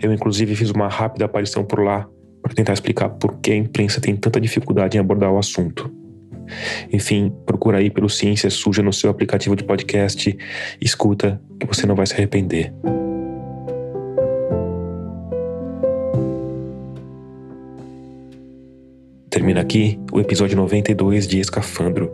Eu, 0.00 0.12
inclusive, 0.12 0.54
fiz 0.54 0.70
uma 0.70 0.86
rápida 0.86 1.24
aparição 1.24 1.64
por 1.64 1.80
lá 1.80 2.08
para 2.42 2.54
tentar 2.54 2.72
explicar 2.72 3.08
por 3.10 3.38
que 3.40 3.52
a 3.52 3.56
imprensa 3.56 4.00
tem 4.00 4.16
tanta 4.16 4.40
dificuldade 4.40 4.96
em 4.96 5.00
abordar 5.00 5.30
o 5.30 5.38
assunto. 5.38 5.90
Enfim, 6.92 7.32
procura 7.46 7.78
aí 7.78 7.90
pelo 7.90 8.08
Ciência 8.08 8.50
Suja 8.50 8.82
no 8.82 8.92
seu 8.92 9.10
aplicativo 9.10 9.54
de 9.54 9.64
podcast. 9.64 10.36
Escuta, 10.80 11.40
que 11.58 11.66
você 11.66 11.86
não 11.86 11.94
vai 11.94 12.06
se 12.06 12.14
arrepender. 12.14 12.72
Termina 19.28 19.60
aqui 19.60 19.98
o 20.12 20.20
episódio 20.20 20.56
92 20.56 21.28
de 21.28 21.38
Escafandro. 21.38 22.10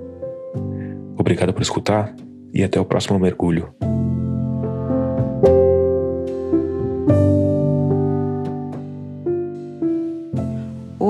Obrigado 1.16 1.52
por 1.52 1.62
escutar 1.62 2.14
e 2.52 2.62
até 2.62 2.78
o 2.78 2.84
próximo 2.84 3.18
mergulho. 3.18 3.74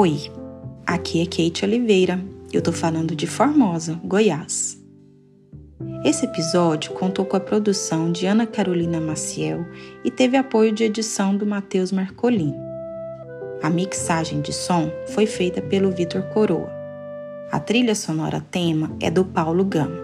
Oi, 0.07 0.31
aqui 0.87 1.21
é 1.21 1.25
Kate 1.25 1.65
Oliveira. 1.65 2.25
Eu 2.53 2.63
tô 2.63 2.71
falando 2.71 3.17
de 3.17 3.27
Formosa, 3.27 3.99
Goiás. 4.05 4.81
Esse 6.05 6.27
episódio 6.27 6.93
contou 6.93 7.25
com 7.25 7.37
a 7.37 7.41
produção 7.41 8.13
de 8.13 8.25
Ana 8.25 8.47
Carolina 8.47 9.01
Maciel 9.01 9.67
e 10.05 10.11
teve 10.13 10.37
apoio 10.37 10.71
de 10.71 10.85
edição 10.85 11.37
do 11.37 11.45
Matheus 11.45 11.91
Marcolini. 11.91 12.55
A 13.61 13.69
mixagem 13.69 14.41
de 14.41 14.53
som 14.53 14.93
foi 15.09 15.27
feita 15.27 15.61
pelo 15.61 15.91
Vitor 15.91 16.23
Coroa. 16.33 16.71
A 17.51 17.59
trilha 17.59 17.97
sonora 17.97 18.41
tema 18.49 18.97
é 19.01 19.11
do 19.11 19.25
Paulo 19.25 19.65
Gama. 19.65 19.99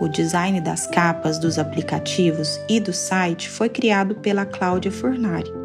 O 0.00 0.06
design 0.06 0.60
das 0.60 0.86
capas 0.86 1.40
dos 1.40 1.58
aplicativos 1.58 2.60
e 2.68 2.78
do 2.78 2.92
site 2.92 3.50
foi 3.50 3.68
criado 3.68 4.14
pela 4.14 4.46
Cláudia 4.46 4.92
Furnari. 4.92 5.63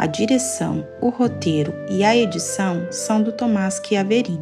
A 0.00 0.06
direção, 0.06 0.88
o 0.98 1.10
roteiro 1.10 1.74
e 1.90 2.02
a 2.02 2.16
edição 2.16 2.90
são 2.90 3.22
do 3.22 3.32
Tomás 3.32 3.82
Chiaverini. 3.84 4.40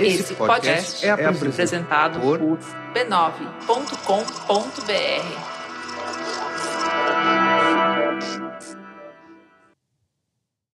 Esse 0.00 0.34
podcast 0.34 1.06
é 1.06 1.12
apresentado 1.12 2.18
por 2.18 2.40
b9.com.br. 2.92 5.53